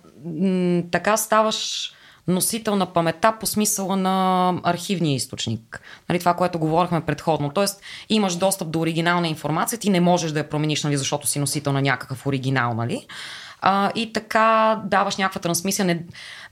така 0.91 1.17
ставаш 1.17 1.91
носител 2.27 2.75
на 2.75 2.85
памета 2.85 3.33
по 3.39 3.45
смисъла 3.45 3.95
на 3.95 4.53
архивния 4.63 5.15
източник. 5.15 5.81
Нали, 6.09 6.19
това, 6.19 6.33
което 6.33 6.59
говорихме 6.59 7.01
предходно. 7.01 7.49
Тоест, 7.49 7.81
имаш 8.09 8.35
достъп 8.35 8.69
до 8.69 8.79
оригинална 8.79 9.27
информация, 9.27 9.79
ти 9.79 9.89
не 9.89 9.99
можеш 9.99 10.31
да 10.31 10.39
я 10.39 10.49
промениш, 10.49 10.83
нали, 10.83 10.97
защото 10.97 11.27
си 11.27 11.39
носител 11.39 11.73
на 11.73 11.81
някакъв 11.81 12.27
оригинал. 12.27 12.73
Нали? 12.73 13.07
А, 13.61 13.91
и 13.95 14.13
така 14.13 14.81
даваш 14.85 15.17
някаква 15.17 15.41
трансмисия. 15.41 15.85
Не, 15.85 16.03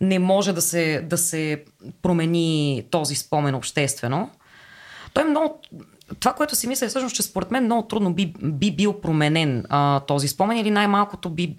не 0.02 0.20
може 0.20 0.54
да 0.54 0.62
се, 0.62 1.02
да 1.02 1.18
се 1.18 1.64
промени 2.02 2.84
този 2.92 3.16
спомен 3.16 3.56
обществено. 3.56 4.30
Той 5.14 5.24
е 5.24 5.28
много 5.28 5.62
това, 6.20 6.34
което 6.34 6.56
си 6.56 6.68
мисля, 6.68 6.86
е 6.86 6.90
всъщност, 6.90 7.16
че 7.16 7.24
според 7.24 7.52
мен 7.52 7.64
много 7.64 7.88
трудно 7.88 8.14
би, 8.14 8.34
би 8.44 8.72
бил 8.72 8.94
променен 9.02 9.66
а, 9.70 10.00
този 10.00 10.28
спомен 10.28 10.58
или 10.58 10.72
най-малкото 10.72 11.30
би, 11.30 11.56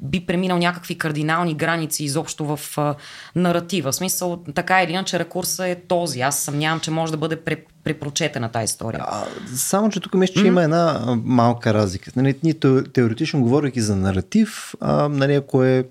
би 0.00 0.26
преминал 0.26 0.58
някакви 0.58 0.98
кардинални 0.98 1.54
граници 1.54 2.04
изобщо 2.04 2.56
в 2.56 2.78
а, 2.78 2.94
наратива. 3.36 3.92
В 3.92 3.94
смисъл, 3.94 4.42
така 4.54 4.82
или 4.82 4.92
иначе, 4.92 5.18
рекурса 5.18 5.68
е 5.68 5.74
този. 5.74 6.20
Аз 6.20 6.38
съмнявам, 6.38 6.80
че 6.80 6.90
може 6.90 7.12
да 7.12 7.18
бъде 7.18 7.36
препрочетена 7.84 8.48
тази 8.48 8.64
история. 8.64 9.04
А, 9.08 9.24
само, 9.54 9.90
че 9.90 10.00
тук 10.00 10.14
мисля, 10.14 10.34
че 10.34 10.40
mm-hmm. 10.40 10.46
има 10.46 10.62
една 10.62 11.16
малка 11.24 11.74
разлика. 11.74 12.10
Нали, 12.16 12.34
ние 12.42 12.54
теоретично 12.92 13.42
говоряки 13.42 13.80
за 13.80 13.96
наратив, 13.96 14.74
а, 14.80 15.08
нали, 15.08 15.34
ако 15.34 15.64
е 15.64 15.84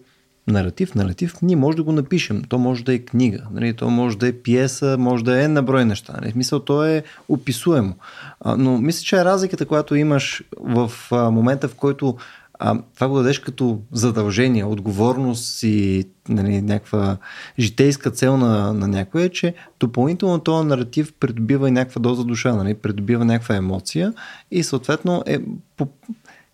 наратив, 0.47 0.95
наратив, 0.95 1.35
ние 1.41 1.55
може 1.55 1.77
да 1.77 1.83
го 1.83 1.91
напишем. 1.91 2.43
То 2.49 2.57
може 2.57 2.83
да 2.83 2.93
е 2.93 2.99
книга, 2.99 3.43
нали? 3.51 3.73
то 3.73 3.89
може 3.89 4.17
да 4.17 4.27
е 4.27 4.33
пиеса, 4.33 4.95
може 4.99 5.23
да 5.23 5.43
е 5.43 5.47
на 5.47 5.63
брой 5.63 5.85
неща. 5.85 6.13
Нали? 6.13 6.29
В 6.29 6.33
смисъл, 6.33 6.59
то 6.59 6.85
е 6.85 7.03
описуемо. 7.29 7.95
А, 8.41 8.57
но 8.57 8.77
мисля, 8.77 9.03
че 9.03 9.15
е 9.15 9.25
разликата, 9.25 9.65
която 9.65 9.95
имаш 9.95 10.43
в 10.59 10.91
а, 11.11 11.31
момента, 11.31 11.67
в 11.67 11.75
който 11.75 12.17
а, 12.59 12.79
това 12.95 13.07
го 13.07 13.17
дадеш 13.17 13.39
като 13.39 13.81
задължение, 13.91 14.63
отговорност 14.63 15.63
и 15.63 16.05
нали, 16.29 16.61
някаква 16.61 17.17
житейска 17.59 18.11
цел 18.11 18.37
на, 18.37 18.73
на 18.73 18.87
някой 18.87 19.23
е, 19.23 19.29
че 19.29 19.53
допълнително 19.79 20.39
този 20.39 20.67
наратив 20.67 21.13
придобива 21.19 21.67
и 21.67 21.71
някаква 21.71 21.99
доза 21.99 22.23
душа, 22.23 22.55
нали, 22.55 22.73
придобива 22.73 23.25
някаква 23.25 23.55
емоция 23.55 24.13
и 24.51 24.63
съответно 24.63 25.23
е 25.25 25.39
по, 25.77 25.87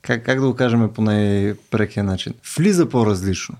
как, 0.01 0.25
как 0.25 0.39
да 0.39 0.47
го 0.47 0.55
кажем 0.55 0.89
по 0.93 1.01
най-прекия 1.01 2.03
начин, 2.03 2.33
влиза 2.57 2.89
по-различно. 2.89 3.55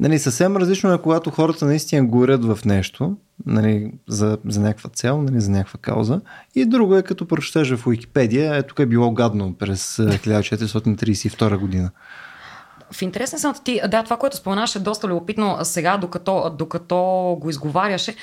Нали, 0.00 0.18
съвсем 0.18 0.56
различно 0.56 0.92
е, 0.92 1.02
когато 1.02 1.30
хората 1.30 1.64
наистина 1.64 2.06
горят 2.06 2.44
в 2.44 2.58
нещо, 2.64 3.16
нали, 3.46 3.92
за, 4.08 4.38
за 4.48 4.60
някаква 4.60 4.90
цел, 4.90 5.22
нали, 5.22 5.40
за 5.40 5.50
някаква 5.50 5.78
кауза. 5.82 6.20
И 6.54 6.66
друго 6.66 6.96
е, 6.96 7.02
като 7.02 7.28
прочетеш 7.28 7.74
в 7.74 7.86
Уикипедия, 7.86 8.56
е, 8.56 8.62
тук 8.62 8.78
е 8.78 8.86
било 8.86 9.10
гадно 9.10 9.54
през 9.54 9.96
1432 9.96 11.56
година. 11.56 11.90
В 12.92 13.02
интересен 13.02 13.38
съм 13.38 13.54
ти, 13.64 13.80
да, 13.88 14.02
това, 14.02 14.16
което 14.16 14.36
споменаш 14.36 14.76
е 14.76 14.78
доста 14.78 15.08
любопитно 15.08 15.58
сега, 15.62 15.96
докато, 15.96 16.54
докато 16.58 16.96
го 17.40 17.50
изговаряше. 17.50 18.14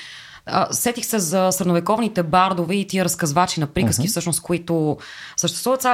Сетих 0.72 1.06
се 1.06 1.20
за 1.20 1.52
средновековните 1.52 2.24
бардове 2.24 2.76
и 2.76 2.88
тия 2.88 3.06
разказвачи 3.06 3.60
на 3.60 3.68
приказки, 3.68 4.08
uh-huh. 4.08 4.10
всъщност, 4.10 4.42
които 4.42 4.98
съществуват. 5.38 5.86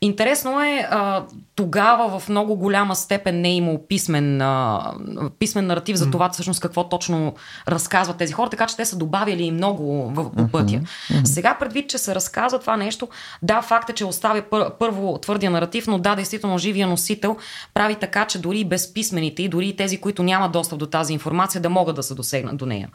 Интересно 0.00 0.60
е, 0.60 0.88
а, 0.90 1.24
тогава 1.54 2.18
в 2.18 2.28
много 2.28 2.56
голяма 2.56 2.96
степен 2.96 3.40
не 3.40 3.48
е 3.48 3.54
имал 3.54 3.86
писмен, 3.88 4.40
а, 4.40 4.92
писмен 5.38 5.66
наратив 5.66 5.96
за 5.96 6.10
това 6.10 6.28
всъщност 6.28 6.60
какво 6.60 6.88
точно 6.88 7.34
разказват 7.68 8.16
тези 8.16 8.32
хора, 8.32 8.50
така 8.50 8.66
че 8.66 8.76
те 8.76 8.84
са 8.84 8.96
добавили 8.96 9.42
и 9.42 9.50
много 9.50 10.10
в, 10.14 10.30
по 10.30 10.48
пътя. 10.48 10.80
Сега 11.24 11.56
предвид, 11.60 11.90
че 11.90 11.98
се 11.98 12.14
разказва 12.14 12.58
това 12.58 12.76
нещо, 12.76 13.08
да, 13.42 13.62
факт 13.62 13.90
е, 13.90 13.92
че 13.92 14.04
оставя 14.04 14.42
пър, 14.42 14.70
първо 14.78 15.18
твърдия 15.18 15.50
наратив, 15.50 15.86
но 15.86 15.98
да, 15.98 16.14
действително 16.14 16.58
живия 16.58 16.86
носител 16.86 17.36
прави 17.74 17.94
така, 17.94 18.24
че 18.24 18.38
дори 18.38 18.64
без 18.64 18.94
писмените 18.94 19.42
и 19.42 19.48
дори 19.48 19.76
тези, 19.76 19.98
които 19.98 20.22
нямат 20.22 20.52
достъп 20.52 20.78
до 20.78 20.86
тази 20.86 21.12
информация, 21.12 21.60
да 21.60 21.70
могат 21.70 21.96
да 21.96 22.02
се 22.02 22.14
досегнат 22.14 22.56
до 22.56 22.66
нея. 22.66 22.88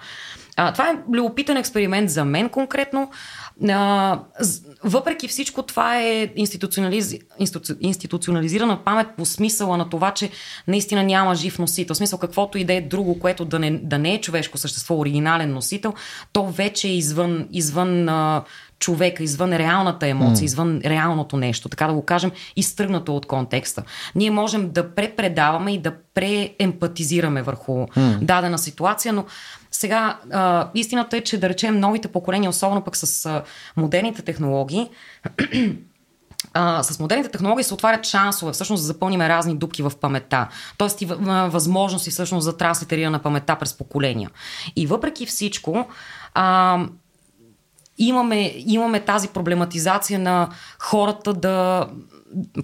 А, 0.57 0.73
това 0.73 0.89
е 0.89 0.95
любопитен 1.13 1.57
експеримент 1.57 2.09
за 2.09 2.25
мен 2.25 2.49
конкретно. 2.49 3.11
А, 3.69 4.19
въпреки 4.83 5.27
всичко, 5.27 5.63
това 5.63 6.01
е 6.01 6.29
институционализ... 6.35 7.15
институционализирана 7.81 8.83
памет 8.83 9.07
по 9.17 9.25
смисъла 9.25 9.77
на 9.77 9.89
това, 9.89 10.11
че 10.11 10.29
наистина 10.67 11.03
няма 11.03 11.35
жив 11.35 11.59
носител. 11.59 11.93
В 11.93 11.97
смисъл, 11.97 12.19
каквото 12.19 12.57
и 12.57 12.63
да 12.63 12.73
е 12.73 12.81
друго, 12.81 13.19
което 13.19 13.45
да 13.45 13.59
не, 13.59 13.71
да 13.71 13.97
не 13.97 14.13
е 14.13 14.21
човешко 14.21 14.57
същество, 14.57 14.99
оригинален 14.99 15.53
носител, 15.53 15.93
то 16.33 16.47
вече 16.47 16.87
е 16.87 16.95
извън, 16.95 17.47
извън 17.51 18.09
а, 18.09 18.43
човека, 18.79 19.23
извън 19.23 19.53
реалната 19.53 20.07
емоция, 20.07 20.43
mm. 20.43 20.45
извън 20.45 20.81
реалното 20.85 21.37
нещо, 21.37 21.69
така 21.69 21.87
да 21.87 21.93
го 21.93 22.05
кажем, 22.05 22.31
изтръгнато 22.55 23.15
от 23.15 23.25
контекста. 23.25 23.83
Ние 24.15 24.31
можем 24.31 24.71
да 24.71 24.95
препредаваме 24.95 25.73
и 25.73 25.81
да 25.81 25.93
преемпатизираме 26.13 27.41
върху 27.41 27.71
mm. 27.71 28.19
дадена 28.19 28.57
ситуация, 28.57 29.13
но 29.13 29.25
сега, 29.71 30.19
а, 30.31 30.69
истината 30.73 31.17
е, 31.17 31.21
че 31.21 31.39
да 31.39 31.49
речем 31.49 31.79
новите 31.79 32.07
поколения, 32.07 32.49
особено 32.49 32.81
пък 32.81 32.97
с 32.97 33.25
а, 33.25 33.43
модерните 33.77 34.21
технологии, 34.21 34.89
а, 36.53 36.83
с 36.83 36.99
модерните 36.99 37.29
технологии 37.29 37.63
се 37.63 37.73
отварят 37.73 38.05
шансове 38.05 38.51
всъщност 38.51 38.81
да 38.81 38.85
запълним 38.85 39.21
разни 39.21 39.55
дупки 39.55 39.83
в 39.83 39.91
паметта. 40.01 40.47
Тоест 40.77 41.01
и 41.01 41.05
възможности 41.05 42.09
всъщност 42.11 42.43
за 42.43 42.57
транслитериране 42.57 43.09
на 43.09 43.19
паметта 43.19 43.55
през 43.55 43.77
поколения. 43.77 44.29
И 44.75 44.87
въпреки 44.87 45.25
всичко, 45.25 45.87
а, 46.33 46.79
имаме, 47.97 48.53
имаме 48.55 48.99
тази 48.99 49.27
проблематизация 49.27 50.19
на 50.19 50.49
хората 50.79 51.33
да 51.33 51.87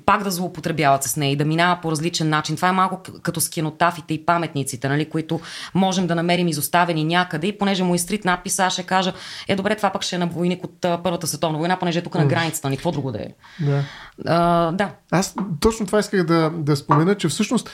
пак 0.06 0.24
да 0.24 0.32
злоупотребяват 0.32 1.04
с 1.04 1.16
нея 1.18 1.32
и 1.32 1.36
да 1.36 1.46
минава 1.46 1.82
по 1.82 1.92
различен 1.92 2.30
начин. 2.30 2.56
Това 2.56 2.68
е 2.68 2.72
малко 2.72 3.02
като 3.22 3.42
с 3.42 3.50
кинотафите 3.50 4.14
и 4.14 4.26
паметниците, 4.26 4.90
нали, 4.90 5.10
които 5.10 5.40
можем 5.74 6.08
да 6.08 6.16
намерим 6.16 6.48
изоставени 6.48 7.04
някъде 7.04 7.48
и 7.48 7.58
понеже 7.58 7.84
му 7.84 7.96
изтрит 7.96 8.26
надписа, 8.26 8.66
аз 8.66 8.74
ще 8.74 8.84
кажа, 8.84 9.14
е 9.48 9.56
добре, 9.56 9.76
това 9.76 9.90
пък 9.90 10.02
ще 10.02 10.16
е 10.16 10.20
на 10.20 10.28
войник 10.28 10.64
от 10.64 10.82
Първата 10.82 11.28
световна 11.28 11.58
война, 11.58 11.80
понеже 11.80 12.00
е 12.00 12.04
тук 12.04 12.16
на 12.16 12.26
границата, 12.26 12.68
нали, 12.68 12.78
какво 12.78 12.92
друго 12.92 13.12
да 13.12 13.20
е. 13.20 13.28
Да. 13.60 13.84
А, 14.26 14.72
да. 14.72 14.90
Аз 15.12 15.36
точно 15.60 15.86
това 15.86 16.00
исках 16.00 16.24
да, 16.24 16.50
да 16.50 16.76
спомена, 16.76 17.16
че 17.16 17.28
всъщност 17.28 17.70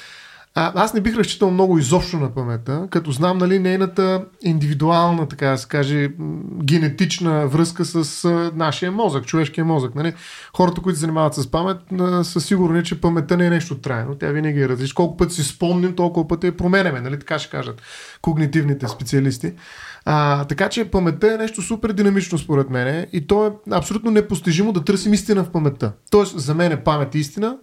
а, 0.55 0.71
аз 0.75 0.93
не 0.93 1.01
бих 1.01 1.17
разчитал 1.17 1.51
много 1.51 1.77
изобщо 1.77 2.19
на 2.19 2.33
паметта, 2.33 2.87
като 2.91 3.11
знам 3.11 3.37
нали, 3.37 3.59
нейната 3.59 4.25
индивидуална, 4.43 5.27
така 5.27 5.47
да 5.47 5.57
се 5.57 5.67
каже, 5.67 6.09
генетична 6.63 7.47
връзка 7.47 7.85
с 7.85 8.25
а, 8.25 8.51
нашия 8.55 8.91
мозък, 8.91 9.25
човешкия 9.25 9.65
мозък. 9.65 9.95
Нали. 9.95 10.13
Хората, 10.57 10.81
които 10.81 10.95
се 10.95 11.01
занимават 11.01 11.33
с 11.33 11.51
памет, 11.51 11.77
а, 11.99 12.23
са 12.23 12.41
сигурни, 12.41 12.83
че 12.83 13.01
паметта 13.01 13.37
не 13.37 13.45
е 13.45 13.49
нещо 13.49 13.77
трайно. 13.77 14.15
Тя 14.15 14.27
винаги 14.27 14.61
е 14.61 14.69
различна. 14.69 14.95
Колко 14.95 15.17
пъти 15.17 15.33
си 15.33 15.43
спомним, 15.43 15.95
толкова 15.95 16.27
пъти 16.27 16.47
я 16.47 16.57
променяме. 16.57 17.01
Нали, 17.01 17.19
така 17.19 17.39
ще 17.39 17.49
кажат 17.49 17.81
когнитивните 18.21 18.87
специалисти. 18.87 19.53
А, 20.05 20.45
така 20.45 20.69
че 20.69 20.85
паметта 20.85 21.33
е 21.33 21.37
нещо 21.37 21.61
супер 21.61 21.91
динамично 21.91 22.37
според 22.37 22.69
мен 22.69 23.07
и 23.13 23.27
то 23.27 23.47
е 23.47 23.51
абсолютно 23.71 24.11
непостижимо 24.11 24.73
да 24.73 24.83
търсим 24.83 25.13
истина 25.13 25.43
в 25.43 25.49
паметта. 25.49 25.91
Тоест, 26.11 26.39
за 26.39 26.55
мен 26.55 26.71
е 26.71 26.83
памет 26.83 27.15
и 27.15 27.19
истина 27.19 27.57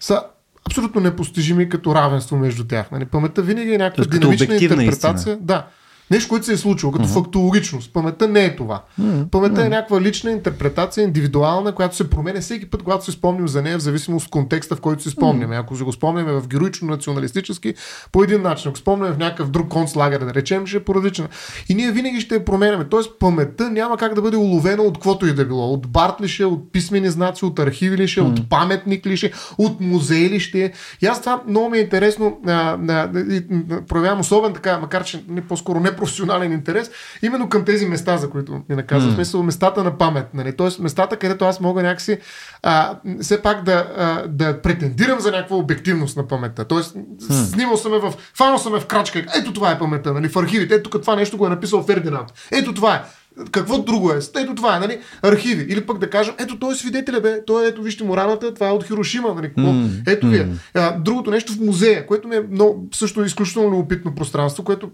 са 0.00 0.22
абсолютно 0.66 1.00
непостижими 1.00 1.68
като 1.68 1.94
равенство 1.94 2.36
между 2.36 2.64
тях. 2.64 2.90
Нали? 2.90 3.04
Паметта 3.04 3.42
винаги 3.42 3.72
е 3.72 3.78
някаква 3.78 4.04
динамична 4.04 4.54
интерпретация. 4.54 5.32
Истина. 5.32 5.38
Да. 5.40 5.66
Нещо, 6.10 6.28
което 6.28 6.46
се 6.46 6.52
е 6.52 6.56
случило, 6.56 6.92
като 6.92 7.04
uh-huh. 7.04 7.22
фактологичност. 7.22 7.92
Паметта 7.92 8.28
не 8.28 8.44
е 8.44 8.56
това. 8.56 8.82
Uh-huh. 9.00 9.30
Паметта 9.30 9.60
uh-huh. 9.60 9.66
е 9.66 9.68
някаква 9.68 10.00
лична 10.00 10.30
интерпретация, 10.30 11.04
индивидуална, 11.04 11.72
която 11.72 11.96
се 11.96 12.10
променя 12.10 12.40
всеки 12.40 12.70
път, 12.70 12.82
когато 12.82 13.04
се 13.04 13.12
спомним 13.12 13.48
за 13.48 13.62
нея, 13.62 13.78
в 13.78 13.82
зависимост 13.82 14.26
от 14.26 14.30
контекста, 14.30 14.76
в 14.76 14.80
който 14.80 15.02
се 15.02 15.10
спомняме. 15.10 15.54
Uh-huh. 15.54 15.60
Ако 15.60 15.76
се 15.76 15.84
го 15.84 15.92
спомняме 15.92 16.32
в 16.32 16.48
героично-националистически, 16.48 17.74
по 18.12 18.24
един 18.24 18.42
начин. 18.42 18.68
Ако 18.68 18.78
спомняме 18.78 19.12
в 19.12 19.18
някакъв 19.18 19.50
друг 19.50 19.68
концлагер, 19.68 20.20
да 20.20 20.34
речем, 20.34 20.66
ще 20.66 20.76
е 20.76 20.80
по 20.80 20.94
различен. 20.94 21.28
И 21.68 21.74
ние 21.74 21.92
винаги 21.92 22.20
ще 22.20 22.34
я 22.34 22.44
променяме. 22.44 22.84
Тоест, 22.84 23.10
паметта 23.18 23.70
няма 23.70 23.96
как 23.96 24.14
да 24.14 24.22
бъде 24.22 24.36
уловена 24.36 24.82
от 24.82 24.94
каквото 24.94 25.26
и 25.26 25.34
да 25.34 25.44
било. 25.44 25.72
От 25.72 25.88
барт 25.88 26.20
ли 26.20 26.28
ще, 26.28 26.44
от 26.44 26.72
писмени 26.72 27.10
знаци, 27.10 27.44
от 27.44 27.58
архиви 27.58 27.96
ли 27.96 28.08
ще, 28.08 28.20
uh-huh. 28.20 28.40
от 28.40 28.48
паметник 28.48 29.06
ли 29.06 29.16
ще, 29.16 29.32
от 29.58 29.80
музей 29.80 30.30
ли 30.30 30.40
ще. 30.40 30.72
И 31.02 31.06
аз 31.06 31.20
това 31.20 31.42
много 31.48 31.70
ми 31.70 31.78
е 31.78 31.80
интересно. 31.80 32.38
А, 32.46 32.78
а, 32.88 33.20
и, 33.20 33.42
проявявам 33.88 34.20
особен 34.20 34.52
така, 34.52 34.78
макар 34.78 35.04
че 35.04 35.24
не, 35.28 35.40
по-скоро 35.40 35.80
не 35.80 35.93
непрофесионален 35.94 36.52
интерес, 36.52 36.90
именно 37.22 37.48
към 37.48 37.64
тези 37.64 37.86
места, 37.86 38.16
за 38.16 38.30
които 38.30 38.52
ми 38.52 38.76
наказва. 38.76 39.10
Mm. 39.10 39.12
В 39.12 39.14
смисъл, 39.14 39.42
местата 39.42 39.84
на 39.84 39.98
памет. 39.98 40.34
Нали? 40.34 40.56
Тоест, 40.56 40.78
местата, 40.78 41.16
където 41.16 41.44
аз 41.44 41.60
мога 41.60 41.82
някакси 41.82 42.18
а, 42.62 42.98
все 43.20 43.42
пак 43.42 43.62
да, 43.62 43.86
а, 43.96 44.28
да 44.28 44.62
претендирам 44.62 45.20
за 45.20 45.30
някаква 45.30 45.56
обективност 45.56 46.16
на 46.16 46.28
паметта. 46.28 46.64
Тоест, 46.64 46.96
mm. 46.96 47.52
снимал 47.52 47.76
съм 47.76 47.92
в, 47.92 48.14
фанал 48.34 48.58
съм 48.58 48.80
в 48.80 48.86
крачка. 48.86 49.24
Ето 49.40 49.52
това 49.52 49.70
е 49.70 49.78
паметта, 49.78 50.12
нали? 50.12 50.28
В 50.28 50.36
архивите. 50.36 50.74
Ето 50.74 50.90
тук 50.90 51.02
това 51.02 51.16
нещо 51.16 51.36
го 51.36 51.46
е 51.46 51.50
написал 51.50 51.82
Фердинанд. 51.82 52.28
Ето 52.52 52.74
това 52.74 52.94
е. 52.94 53.02
Какво 53.50 53.78
друго 53.78 54.12
е? 54.12 54.18
Ето 54.36 54.54
това 54.54 54.76
е, 54.76 54.80
нали? 54.80 54.98
Архиви. 55.22 55.66
Или 55.68 55.86
пък 55.86 55.98
да 55.98 56.10
кажем, 56.10 56.34
ето 56.38 56.58
той 56.58 56.72
е 56.72 56.76
свидетел, 56.76 57.20
бе. 57.20 57.44
Той, 57.44 57.68
ето 57.68 57.82
вижте 57.82 58.04
му 58.04 58.16
раната, 58.16 58.54
това 58.54 58.68
е 58.68 58.72
от 58.72 58.84
Хирошима. 58.84 59.34
Нали? 59.34 59.52
Mm. 59.58 59.90
Ето 60.06 60.26
ви 60.26 60.36
е. 60.36 60.48
А, 60.74 60.98
другото 60.98 61.30
нещо 61.30 61.52
в 61.52 61.60
музея, 61.60 62.06
което 62.06 62.28
ми 62.28 62.36
е 62.36 62.40
много, 62.50 62.88
също 62.94 63.22
е 63.22 63.26
изключително 63.26 63.70
любопитно 63.70 64.14
пространство, 64.14 64.64
което 64.64 64.90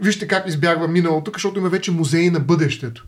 вижте 0.00 0.28
как 0.28 0.48
избягва 0.48 0.88
миналото, 0.88 1.30
защото 1.34 1.60
има 1.60 1.68
вече 1.68 1.90
музеи 1.90 2.30
на 2.30 2.40
бъдещето 2.40 3.06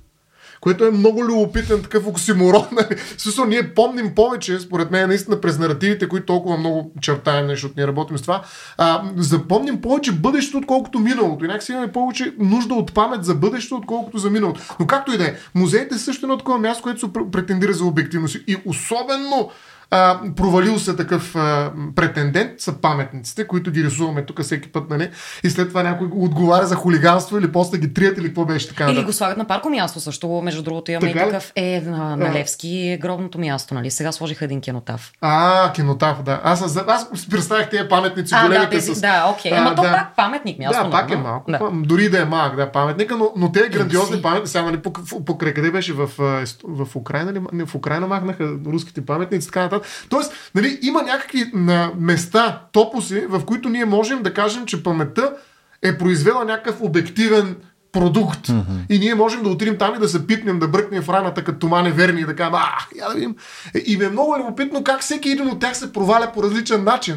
което 0.61 0.85
е 0.85 0.91
много 0.91 1.25
любопитен 1.25 1.83
такъв 1.83 2.07
оксиморон. 2.07 2.67
Нали? 2.77 3.01
Смисъл, 3.19 3.45
ние 3.45 3.75
помним 3.75 4.15
повече, 4.15 4.61
според 4.61 4.91
мен, 4.91 5.09
наистина 5.09 5.41
през 5.41 5.59
наративите, 5.59 6.09
които 6.09 6.27
толкова 6.27 6.57
много 6.57 6.93
чертаем, 7.01 7.49
защото 7.49 7.75
ние 7.77 7.87
работим 7.87 8.19
с 8.19 8.23
това, 8.23 8.43
а, 8.79 9.03
запомним 9.17 9.81
повече 9.81 10.13
бъдещето, 10.13 10.59
отколкото 10.59 10.99
миналото. 10.99 11.45
И 11.45 11.49
някакси 11.49 11.73
имаме 11.73 11.93
повече 11.93 12.35
нужда 12.39 12.75
от 12.75 12.95
памет 12.95 13.25
за 13.25 13.35
бъдещето, 13.35 13.77
отколкото 13.77 14.19
за 14.19 14.31
миналото. 14.31 14.61
Но 14.81 14.87
както 14.87 15.13
и 15.13 15.19
да 15.19 15.25
е, 15.25 15.35
музеите 15.55 15.99
също 15.99 16.27
едно 16.27 16.39
такова 16.39 16.59
място, 16.59 16.83
което 16.83 17.01
се 17.01 17.07
претендира 17.33 17.73
за 17.73 17.85
обективност. 17.85 18.37
И 18.47 18.57
особено 18.67 19.51
а, 19.91 20.21
провалил 20.37 20.79
се 20.79 20.97
такъв 20.97 21.37
а, 21.37 21.73
претендент 21.95 22.61
са 22.61 22.73
паметниците, 22.73 23.47
които 23.47 23.71
ги 23.71 23.85
рисуваме 23.85 24.23
тук 24.23 24.43
всеки 24.43 24.73
път, 24.73 24.91
нали? 24.91 25.11
И 25.45 25.51
след 25.51 25.69
това 25.69 25.83
някой 25.83 26.09
отговаря 26.13 26.67
за 26.67 26.75
хулиганство 26.75 27.39
или 27.39 27.53
после 27.53 27.79
ги 27.79 27.95
трият 27.95 28.19
или 28.19 28.27
какво 28.27 28.45
беше 28.45 28.69
така. 28.69 28.91
Или 28.91 29.05
го 29.05 29.13
слагат 29.13 29.39
на 29.39 29.45
парко 29.45 29.71
място 29.71 30.01
също. 30.01 30.41
Между 30.45 30.63
другото 30.63 30.91
имаме 30.91 31.13
така? 31.13 31.25
и 31.25 31.27
такъв 31.27 31.53
е 31.57 31.83
на, 31.87 32.17
на 32.17 32.33
Левски 32.33 32.89
е 32.89 32.97
гробното 32.97 33.39
място, 33.39 33.75
нали? 33.75 33.91
Сега 33.91 34.13
сложиха 34.13 34.45
един 34.45 34.61
кинотав. 34.61 35.13
А, 35.21 35.73
кинотав, 35.73 36.23
да. 36.23 36.41
Аз, 36.45 36.63
аз, 36.63 36.77
аз 36.87 37.27
представях 37.31 37.71
тези 37.71 37.89
паметници 37.89 38.35
а, 38.37 38.47
големите 38.47 38.67
да, 38.67 38.71
тези, 38.71 38.95
с... 38.95 39.01
Да, 39.01 39.35
окей. 39.37 39.53
Okay. 39.53 39.59
Ама 39.59 39.71
да. 39.71 39.77
то 39.77 39.83
пак 39.83 40.17
паметник 40.17 40.59
място. 40.59 40.85
Да, 40.85 40.91
пак 40.91 41.11
е 41.11 41.17
малко. 41.17 41.51
Да. 41.51 41.71
Дори 41.73 42.09
да 42.09 42.23
е 42.23 42.25
малък, 42.25 42.57
да, 42.57 42.73
паметника, 42.73 43.17
но, 43.17 43.33
но 43.37 43.53
те 43.53 43.69
грандиозни 43.69 44.23
паметници, 44.23 44.53
сега 44.53 44.65
нали, 44.65 44.81
покрай 45.27 45.55
къде 45.55 45.71
беше 45.71 45.93
в, 45.93 46.11
в 46.65 46.97
Украина, 46.97 47.41
в 47.67 47.75
Украина 47.75 48.07
махнаха 48.07 48.49
руските 48.67 49.07
паметници, 49.07 49.47
така 49.47 49.61
нататък. 49.61 49.76
Тоест, 50.09 50.33
Нали, 50.57 50.79
има 50.83 51.03
някакви 51.03 51.51
на 51.55 51.93
места, 51.99 52.61
топоси, 52.73 53.27
в 53.29 53.45
които 53.45 53.69
ние 53.69 53.85
можем 53.85 54.23
да 54.23 54.35
кажем, 54.35 54.67
че 54.67 54.83
паметта 54.83 55.33
е 55.83 55.99
произвела 55.99 56.45
някакъв 56.45 56.77
обективен 56.81 57.57
продукт. 57.93 58.47
Mm-hmm. 58.47 58.87
И 58.91 58.99
ние 58.99 59.15
можем 59.15 59.43
да 59.43 59.49
отидем 59.49 59.79
там 59.79 59.95
и 59.95 59.99
да 59.99 60.09
се 60.09 60.27
пипнем, 60.27 60.59
да 60.59 60.69
бръкнем 60.69 61.03
в 61.03 61.09
раната 61.09 61.45
като 61.45 61.59
тумане 61.59 61.91
верни 61.91 62.21
и 62.21 62.25
да 62.25 62.37
кажем, 62.37 62.55
а, 62.55 62.87
я 62.97 63.09
да 63.09 63.15
видим. 63.15 63.37
И 63.87 63.97
ми 63.97 64.05
е 64.05 64.09
много 64.09 64.37
любопитно 64.39 64.85
как 64.85 65.01
всеки 65.01 65.31
един 65.31 65.49
от 65.49 65.61
тях 65.61 65.77
се 65.77 65.93
проваля 65.93 66.33
по 66.35 66.43
различен 66.43 66.85
начин. 66.85 67.17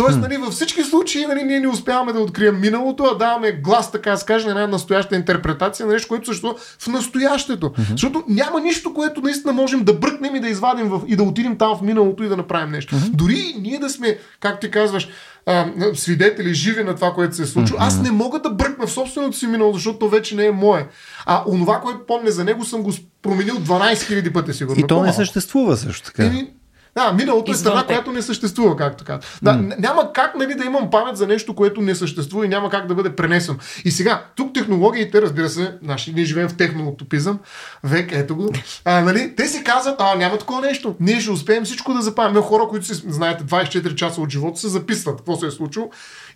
Тоест, 0.00 0.18
нали, 0.18 0.36
във 0.36 0.52
всички 0.52 0.82
случаи 0.82 1.26
нали, 1.26 1.42
ние 1.42 1.60
не 1.60 1.68
успяваме 1.68 2.12
да 2.12 2.20
открием 2.20 2.60
миналото, 2.60 3.04
а 3.04 3.18
даваме 3.18 3.52
глас, 3.52 3.92
така 3.92 4.10
да 4.10 4.16
скажем, 4.16 4.46
на 4.46 4.60
една 4.60 4.66
настояща 4.66 5.16
интерпретация 5.16 5.86
на 5.86 5.92
нещо, 5.92 6.08
което 6.08 6.26
също 6.26 6.56
в 6.78 6.86
настоящето. 6.86 7.70
Mm-hmm. 7.70 7.90
Защото 7.90 8.24
няма 8.28 8.60
нищо, 8.60 8.94
което 8.94 9.20
наистина 9.20 9.52
можем 9.52 9.84
да 9.84 9.94
бръкнем 9.94 10.36
и 10.36 10.40
да 10.40 10.48
извадим 10.48 10.88
в, 10.88 11.00
и 11.06 11.16
да 11.16 11.22
отидем 11.22 11.58
там 11.58 11.76
в 11.76 11.82
миналото 11.82 12.24
и 12.24 12.28
да 12.28 12.36
направим 12.36 12.70
нещо. 12.70 12.94
Mm-hmm. 12.94 13.10
Дори 13.10 13.54
ние 13.60 13.78
да 13.78 13.90
сме, 13.90 14.18
как 14.40 14.60
ти 14.60 14.70
казваш, 14.70 15.08
а, 15.46 15.66
свидетели, 15.94 16.54
живи 16.54 16.84
на 16.84 16.94
това, 16.94 17.12
което 17.14 17.36
се 17.36 17.42
е 17.42 17.46
случило. 17.46 17.78
Mm-hmm. 17.78 17.86
Аз 17.86 18.00
не 18.00 18.10
мога 18.10 18.38
да 18.38 18.50
бръкна 18.50 18.86
в 18.86 18.92
собственото 18.92 19.36
си 19.36 19.46
минало, 19.46 19.72
защото 19.72 19.98
то 19.98 20.08
вече 20.08 20.36
не 20.36 20.46
е 20.46 20.50
мое. 20.50 20.86
А 21.26 21.42
онова, 21.46 21.80
което 21.80 22.06
помня 22.06 22.30
за 22.30 22.44
него, 22.44 22.64
съм 22.64 22.82
го 22.82 22.92
променил 23.22 23.54
12 23.54 23.94
000 23.94 24.32
пъти, 24.32 24.52
сигурно. 24.52 24.84
И 24.84 24.86
то 24.86 25.02
не 25.02 25.12
съществува 25.12 25.76
също 25.76 26.06
така. 26.06 26.24
Еми, 26.24 26.50
да, 26.94 27.12
миналото 27.12 27.52
е 27.52 27.54
страна, 27.54 27.84
която 27.86 28.12
не 28.12 28.22
съществува, 28.22 28.76
както 28.76 29.04
така. 29.04 29.18
Да, 29.42 29.50
mm. 29.50 29.78
Няма 29.78 30.12
как 30.12 30.34
нали, 30.36 30.54
да 30.54 30.64
имам 30.64 30.90
памет 30.90 31.16
за 31.16 31.26
нещо, 31.26 31.54
което 31.54 31.80
не 31.80 31.94
съществува 31.94 32.46
и 32.46 32.48
няма 32.48 32.70
как 32.70 32.86
да 32.86 32.94
бъде 32.94 33.16
пренесено. 33.16 33.58
И 33.84 33.90
сега, 33.90 34.24
тук 34.36 34.54
технологиите, 34.54 35.22
разбира 35.22 35.48
се, 35.48 35.74
наши, 35.82 36.12
ние 36.12 36.24
живеем 36.24 36.48
в 36.48 36.56
технотопизъм, 36.56 37.38
век, 37.84 38.12
ето 38.12 38.36
го. 38.36 38.52
А, 38.84 39.00
нали, 39.00 39.34
те 39.36 39.48
си 39.48 39.64
казват, 39.64 39.96
а 39.98 40.14
няма 40.14 40.38
такова 40.38 40.60
нещо. 40.60 40.94
Ние 41.00 41.20
ще 41.20 41.30
успеем 41.30 41.64
всичко 41.64 41.94
да 41.94 42.02
запазим. 42.02 42.42
Хора, 42.42 42.68
които 42.68 42.86
си, 42.86 42.94
знаете, 43.08 43.44
24 43.44 43.94
часа 43.94 44.20
от 44.20 44.30
живота 44.30 44.60
се 44.60 44.68
записват 44.68 45.16
какво 45.16 45.36
се 45.36 45.46
е 45.46 45.50
случило. 45.50 45.90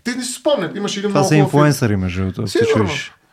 Те 0.05 0.15
не 0.15 0.25
си 0.25 0.33
спомнят. 0.33 0.77
Имаше 0.77 0.99
един 0.99 1.11
Това 1.11 1.21
много 1.21 1.29
са 1.29 1.37
инфлуенсъри, 1.37 1.97
между 1.97 2.21
другото. 2.21 2.47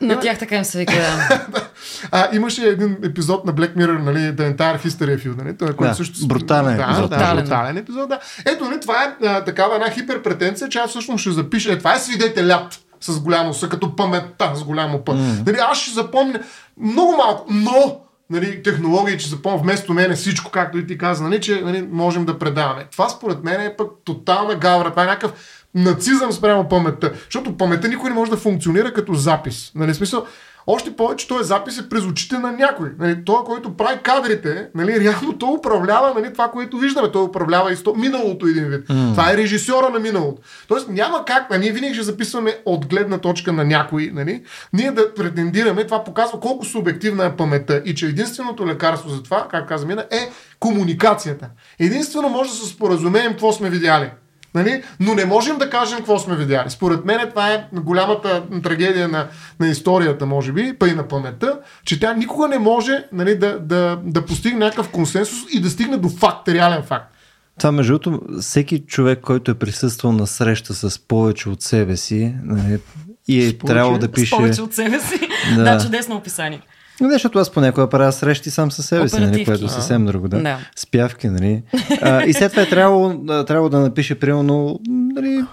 На 0.01 0.19
тях 0.19 0.39
така 0.39 0.55
им 0.55 0.63
се 0.63 0.77
вика. 0.77 0.93
а, 2.11 2.27
имаше 2.33 2.63
един 2.63 2.97
епизод 3.03 3.45
на 3.45 3.53
Black 3.53 3.75
Mirror, 3.75 4.03
нали, 4.03 4.19
The 4.19 4.55
Entire 4.55 4.85
History 4.85 5.17
of 5.17 5.27
You, 5.27 5.43
нали, 5.43 5.57
той, 5.57 5.73
който 5.73 5.91
да, 5.91 5.95
също... 5.95 6.27
Брутален 6.27 6.77
да, 6.77 6.83
епизод. 6.83 7.09
Да, 7.09 7.35
брутален 7.35 7.77
епизод, 7.77 8.09
да. 8.09 8.19
Ето, 8.45 8.65
нали, 8.65 8.79
това 8.79 9.03
е 9.03 9.25
а, 9.25 9.43
такава 9.43 9.75
една 9.75 9.89
хиперпретенция, 9.89 10.69
че 10.69 10.79
аз 10.79 10.89
всъщност 10.89 11.21
ще 11.21 11.31
запиша. 11.31 11.71
Е, 11.71 11.77
това 11.77 11.95
е 11.95 11.99
свидетелят 11.99 12.79
с 13.01 13.19
голямо 13.19 13.53
са, 13.53 13.69
като 13.69 13.95
паметта 13.95 14.51
с 14.55 14.63
голямо 14.63 15.03
път. 15.03 15.15
Mm. 15.17 15.45
Нали, 15.45 15.57
аз 15.71 15.77
ще 15.77 15.91
запомня 15.91 16.39
много 16.77 17.11
малко, 17.17 17.45
но 17.49 18.01
нали, 18.29 18.63
технологии, 18.63 19.17
че 19.17 19.29
запомня 19.29 19.57
вместо 19.57 19.93
мене 19.93 20.15
всичко, 20.15 20.51
както 20.51 20.77
и 20.77 20.87
ти 20.87 20.97
каза, 20.97 21.23
нали, 21.23 21.41
че 21.41 21.61
нали, 21.61 21.87
можем 21.91 22.25
да 22.25 22.39
предаваме. 22.39 22.85
Това 22.91 23.09
според 23.09 23.43
мен 23.43 23.61
е 23.61 23.75
пък 23.77 23.87
тотална 24.05 24.55
гавра. 24.55 24.89
Това 24.89 25.03
е 25.03 25.05
някакъв 25.05 25.33
нацизъм 25.75 26.31
спрямо 26.31 26.69
паметта. 26.69 27.11
Защото 27.23 27.57
паметта 27.57 27.87
никой 27.87 28.09
не 28.09 28.15
може 28.15 28.31
да 28.31 28.37
функционира 28.37 28.93
като 28.93 29.13
запис. 29.13 29.71
Нали, 29.75 29.93
смисъл, 29.93 30.25
още 30.67 30.95
повече 30.95 31.27
този 31.27 31.47
запис 31.47 31.79
е 31.79 31.89
през 31.89 32.05
очите 32.05 32.37
на 32.37 32.51
някой. 32.51 32.89
Нали, 32.99 33.25
той, 33.25 33.43
който 33.43 33.77
прави 33.77 33.99
кадрите, 34.03 34.67
нали, 34.75 34.99
реално 34.99 35.37
той 35.37 35.49
управлява 35.49 36.13
нали, 36.15 36.33
това, 36.33 36.47
което 36.47 36.77
виждаме. 36.77 37.11
Той 37.11 37.23
управлява 37.23 37.73
и 37.73 37.75
сто... 37.75 37.95
миналото 37.95 38.45
един 38.45 38.65
вид. 38.65 38.87
Mm. 38.87 39.11
Това 39.11 39.31
е 39.31 39.37
режисьора 39.37 39.89
на 39.89 39.99
миналото. 39.99 40.41
Тоест 40.67 40.89
няма 40.89 41.25
как, 41.25 41.47
а 41.51 41.57
ние 41.57 41.71
винаги 41.71 41.93
ще 41.93 42.03
записваме 42.03 42.57
от 42.65 42.85
гледна 42.87 43.17
точка 43.17 43.53
на 43.53 43.63
някой, 43.63 44.11
нали, 44.13 44.43
ние 44.73 44.91
да 44.91 45.13
претендираме, 45.13 45.85
това 45.85 46.03
показва 46.03 46.39
колко 46.39 46.65
субективна 46.65 47.25
е 47.25 47.35
паметта 47.35 47.81
и 47.85 47.95
че 47.95 48.05
единственото 48.05 48.67
лекарство 48.67 49.09
за 49.09 49.23
това, 49.23 49.47
как 49.51 49.67
каза 49.67 49.85
Мина, 49.85 50.05
е 50.11 50.29
комуникацията. 50.59 51.49
Единствено 51.79 52.29
може 52.29 52.49
да 52.49 52.55
се 52.55 52.67
споразумеем 52.67 53.31
какво 53.31 53.51
сме 53.51 53.69
видяли. 53.69 54.09
Нали? 54.55 54.83
Но 54.99 55.13
не 55.13 55.25
можем 55.25 55.57
да 55.57 55.69
кажем 55.69 55.97
какво 55.97 56.19
сме 56.19 56.35
видяли. 56.35 56.69
Според 56.69 57.05
мен 57.05 57.29
това 57.29 57.53
е 57.53 57.67
голямата 57.73 58.43
трагедия 58.63 59.07
на, 59.07 59.27
на 59.59 59.67
историята, 59.67 60.25
може 60.25 60.51
би, 60.51 60.73
па 60.79 60.87
и 60.87 60.93
на 60.93 61.07
паметта, 61.07 61.59
че 61.85 61.99
тя 61.99 62.13
никога 62.13 62.47
не 62.47 62.59
може 62.59 63.05
нали, 63.13 63.37
да, 63.37 63.59
да, 63.59 63.99
да 64.03 64.25
постигне 64.25 64.59
някакъв 64.59 64.89
консенсус 64.89 65.39
и 65.53 65.61
да 65.61 65.69
стигне 65.69 65.97
до 65.97 66.09
факт, 66.09 66.47
реален 66.47 66.83
факт. 66.83 67.15
Това, 67.59 67.71
между 67.71 67.99
другото, 67.99 68.21
всеки 68.41 68.79
човек, 68.79 69.19
който 69.21 69.51
е 69.51 69.55
присъствал 69.55 70.11
на 70.11 70.27
среща 70.27 70.73
с 70.73 70.99
повече 70.99 71.49
от 71.49 71.61
себе 71.61 71.97
си 71.97 72.35
нали, 72.43 72.79
и 73.27 73.45
е 73.45 73.57
трябвало 73.57 73.97
да 73.97 74.11
пише... 74.11 74.35
С 74.35 74.37
повече 74.37 74.61
от 74.61 74.73
себе 74.73 74.99
си. 74.99 75.19
Да, 75.55 75.63
да 75.63 75.83
чудесно 75.83 76.15
описание. 76.15 76.61
Не, 77.01 77.13
защото 77.13 77.39
аз 77.39 77.49
понякога 77.49 77.89
правя 77.89 78.11
срещи 78.11 78.49
сам 78.51 78.71
със 78.71 78.85
себе 78.85 79.09
си, 79.09 79.19
нали, 79.19 79.45
което 79.45 79.65
е 79.65 79.69
съвсем 79.69 80.05
друго. 80.05 80.27
Да. 80.27 80.41
да. 80.41 80.57
Спявки, 80.75 81.27
нали. 81.27 81.63
А, 82.01 82.23
и 82.23 82.33
след 82.33 82.51
това 82.51 82.63
е 82.63 82.69
трябвало, 82.69 83.25
трябвало 83.25 83.69
да 83.69 83.79
напише, 83.79 84.15
примерно, 84.15 84.79
нали, 84.87 85.43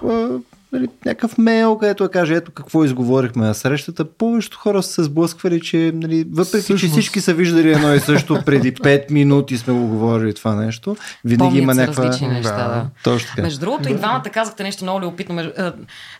нали, 0.72 0.88
някакъв 1.04 1.38
мейл, 1.38 1.78
където 1.78 2.04
да 2.04 2.10
каже 2.10 2.34
ето 2.34 2.52
какво 2.52 2.84
изговорихме 2.84 3.46
на 3.46 3.54
срещата. 3.54 4.04
Повечето 4.04 4.58
хора 4.58 4.82
са 4.82 4.92
се 4.92 5.02
сблъсквали, 5.02 5.60
че 5.60 5.92
нали, 5.94 6.24
въпреки, 6.32 6.62
Всъщност... 6.62 6.80
че 6.80 6.88
всички 6.88 7.20
са 7.20 7.34
виждали 7.34 7.72
едно 7.72 7.94
и 7.94 8.00
също 8.00 8.42
преди 8.46 8.74
5 8.74 9.10
минути 9.10 9.58
сме 9.58 9.74
го 9.74 9.86
говорили 9.86 10.34
това 10.34 10.54
нещо, 10.54 10.96
винаги 11.24 11.48
Помнят 11.48 11.62
има 11.62 11.74
някаква... 11.74 12.04
различни 12.04 12.28
неща, 12.28 12.56
да. 12.56 12.74
да. 12.74 12.86
Точно 13.04 13.28
така. 13.28 13.42
Между 13.42 13.60
другото, 13.60 13.88
и 13.88 13.94
двамата 13.94 14.22
казахте 14.32 14.62
нещо 14.62 14.84
много 14.84 15.00
любопитно. 15.00 15.52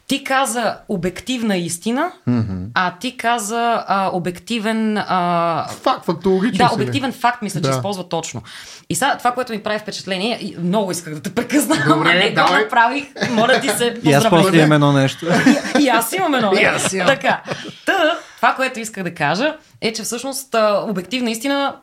Ти 0.06 0.24
каза 0.24 0.76
обективна 0.88 1.56
истина, 1.56 2.12
mm-hmm. 2.28 2.66
а 2.74 2.98
ти 2.98 3.16
каза 3.16 3.84
а, 3.86 4.10
обективен... 4.12 4.96
А... 4.96 5.68
Факт, 5.68 6.04
фактологичен. 6.04 6.66
Да, 6.66 6.74
обективен 6.74 7.12
факт, 7.12 7.42
мисля, 7.42 7.60
да. 7.60 7.68
че 7.68 7.76
използва 7.76 8.08
точно. 8.08 8.42
И 8.88 8.94
сега 8.94 9.18
това, 9.18 9.32
което 9.32 9.52
ми 9.52 9.62
прави 9.62 9.78
впечатление, 9.78 10.54
много 10.62 10.90
исках 10.90 11.14
да 11.14 11.20
те 11.20 11.34
прекъсна, 11.34 11.76
Добре, 11.88 12.14
не 12.14 12.30
го 12.30 12.52
направих. 12.62 13.04
Моля 13.30 13.60
ти 13.60 13.68
се, 13.68 13.96
И 14.04 14.12
после 14.42 14.58
имам 14.58 14.72
едно 14.72 14.92
нещо. 14.92 15.26
И, 15.78 15.82
и 15.82 15.88
аз 15.88 16.12
имам 16.12 16.34
едно 16.34 16.52
нещо. 16.52 16.96
Имам. 16.96 17.06
Така. 17.06 17.42
Та, 17.86 18.18
това, 18.36 18.54
което 18.54 18.80
исках 18.80 19.04
да 19.04 19.14
кажа, 19.14 19.56
е, 19.80 19.92
че 19.92 20.02
всъщност 20.02 20.54
обективна 20.88 21.30
истина 21.30 21.76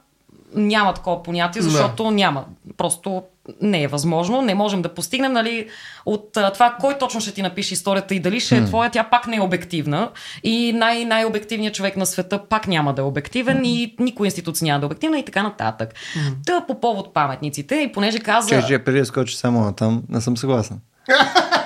няма 0.55 0.93
такова 0.93 1.23
понятие, 1.23 1.61
защото 1.61 2.03
да. 2.03 2.11
няма. 2.11 2.45
Просто 2.77 3.23
не 3.61 3.83
е 3.83 3.87
възможно, 3.87 4.41
не 4.41 4.55
можем 4.55 4.81
да 4.81 4.89
постигнем, 4.89 5.33
нали, 5.33 5.67
от 6.05 6.37
а, 6.37 6.53
това 6.53 6.75
кой 6.79 6.97
точно 6.97 7.21
ще 7.21 7.31
ти 7.31 7.41
напише 7.41 7.73
историята 7.73 8.15
и 8.15 8.19
дали 8.19 8.39
ще 8.39 8.57
е 8.57 8.65
твоя, 8.65 8.89
тя 8.89 9.03
пак 9.03 9.27
не 9.27 9.35
е 9.35 9.41
обективна 9.41 10.09
и 10.43 10.73
най- 10.73 11.05
най-обективният 11.05 11.75
човек 11.75 11.97
на 11.97 12.05
света 12.05 12.41
пак 12.49 12.67
няма 12.67 12.93
да 12.93 13.01
е 13.01 13.05
обективен 13.05 13.57
mm. 13.57 13.67
и 13.67 13.95
никой 13.99 14.27
институция 14.27 14.65
няма 14.65 14.79
да 14.79 14.85
е 14.85 14.87
обективна 14.87 15.19
и 15.19 15.25
така 15.25 15.43
нататък. 15.43 15.93
Mm. 15.93 16.33
Та 16.45 16.61
по 16.67 16.79
повод 16.79 17.13
паметниците 17.13 17.75
и 17.75 17.91
понеже 17.91 18.19
каза... 18.19 18.49
Че, 18.49 18.67
че 18.67 18.79
преди 18.79 18.99
да 18.99 19.05
скочи 19.05 19.37
само 19.37 19.59
на 19.59 19.75
там, 19.75 20.03
не 20.09 20.21
съм 20.21 20.37
съгласен. 20.37 20.79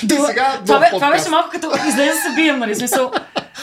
Ти 0.00 0.16
сега 0.26 0.60
това, 0.66 0.78
бе, 0.78 0.86
това 0.92 1.10
беше 1.10 1.28
малко 1.28 1.48
като 1.52 1.66
излезе 1.88 2.10
да 2.10 2.16
се 2.16 2.34
бием, 2.36 2.58
нали? 2.58 2.74
Смисъл, 2.74 3.10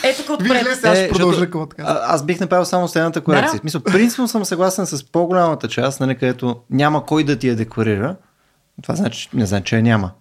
Ето 0.04 0.21
тук 0.21 0.30
отпред. 0.32 0.62
излезте, 0.62 0.88
аз 0.88 0.98
ще 0.98 1.06
Е, 1.06 1.10
продължа 1.10 1.36
защото- 1.36 1.52
какво 1.52 1.65
така. 1.67 1.84
А, 1.84 2.02
аз 2.06 2.24
бих 2.26 2.39
направил 2.39 2.65
само 2.65 2.88
следната 2.88 3.21
корекция. 3.21 3.52
Да. 3.52 3.58
В 3.58 3.62
смисъл, 3.62 3.82
принципно 3.82 4.28
съм 4.28 4.45
съгласен 4.45 4.86
с 4.86 5.04
по-голямата 5.04 5.67
част, 5.67 6.00
нали, 6.00 6.15
където 6.15 6.56
няма 6.69 7.06
кой 7.06 7.24
да 7.24 7.36
ти 7.36 7.48
я 7.48 7.56
декларира. 7.56 8.15
Това 8.81 8.96
значи, 8.96 9.29
не 9.33 9.46
значи, 9.46 9.63
че 9.65 9.75
я 9.75 9.83
няма. 9.83 10.12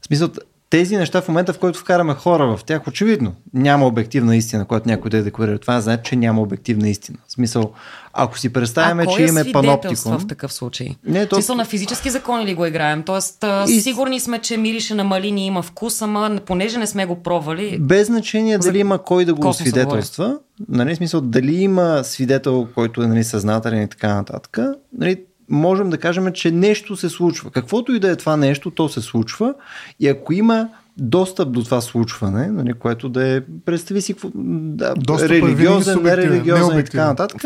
В 0.00 0.06
смисъл, 0.06 0.28
тези 0.72 0.96
неща 0.96 1.20
в 1.20 1.28
момента, 1.28 1.52
в 1.52 1.58
който 1.58 1.78
вкараме 1.78 2.14
хора 2.14 2.56
в 2.56 2.64
тях, 2.64 2.86
очевидно 2.88 3.34
няма 3.54 3.86
обективна 3.86 4.36
истина, 4.36 4.64
която 4.64 4.88
някой 4.88 5.10
да 5.10 5.16
я 5.16 5.22
декларира. 5.22 5.58
Това 5.58 5.80
значи, 5.80 6.02
че 6.04 6.16
няма 6.16 6.42
обективна 6.42 6.88
истина. 6.88 7.18
В 7.28 7.32
смисъл, 7.32 7.72
ако 8.12 8.38
си 8.38 8.52
представяме, 8.52 9.06
че 9.06 9.22
е 9.22 9.26
имаме 9.26 9.52
паноптикон, 9.52 10.18
в 10.18 10.26
такъв 10.26 10.52
случай? 10.52 10.96
Не, 11.06 11.26
то-. 11.26 11.36
Смисъл 11.36 11.56
на 11.56 11.64
физически 11.64 12.10
закони 12.10 12.46
ли 12.46 12.54
го 12.54 12.66
играем? 12.66 13.02
Тоест, 13.02 13.44
И- 13.68 13.80
сигурни 13.80 14.20
сме, 14.20 14.38
че 14.38 14.56
мирише 14.56 14.94
на 14.94 15.04
малини 15.04 15.46
има 15.46 15.62
вкус, 15.62 16.02
ама 16.02 16.38
понеже 16.46 16.78
не 16.78 16.86
сме 16.86 17.06
го 17.06 17.22
пробвали, 17.22 17.78
Без 17.80 18.06
значение 18.06 18.58
дали 18.58 18.78
има 18.78 18.98
кой 18.98 19.24
да 19.24 19.34
го 19.34 19.40
космоса 19.40 19.62
свидетелства, 19.62 20.38
нали, 20.68 20.96
смисъл, 20.96 21.20
дали 21.20 21.54
има 21.54 22.00
свидетел, 22.04 22.68
който 22.74 23.02
е 23.02 23.06
нали, 23.06 23.24
съзнателен 23.24 23.82
и 23.82 23.88
така 23.88 24.14
нататък, 24.14 24.58
нали, 24.98 25.16
можем 25.50 25.90
да 25.90 25.98
кажем, 25.98 26.32
че 26.32 26.50
нещо 26.50 26.96
се 26.96 27.08
случва. 27.08 27.50
Каквото 27.50 27.92
и 27.92 28.00
да 28.00 28.10
е 28.10 28.16
това 28.16 28.36
нещо, 28.36 28.70
то 28.70 28.88
се 28.88 29.00
случва 29.00 29.54
и 30.00 30.08
ако 30.08 30.32
има 30.32 30.68
достъп 30.98 31.52
до 31.52 31.64
това 31.64 31.80
случване, 31.80 32.46
нали, 32.46 32.72
което 32.72 33.08
да 33.08 33.28
е, 33.28 33.40
представи 33.64 34.02
си, 34.02 34.14
да, 34.34 34.94
е 35.24 35.28
религиозен, 35.28 35.94
субективен, 35.94 36.30
нерелигиозен 36.30 36.78
и 36.78 36.84
така 36.84 37.06
нататък, 37.06 37.42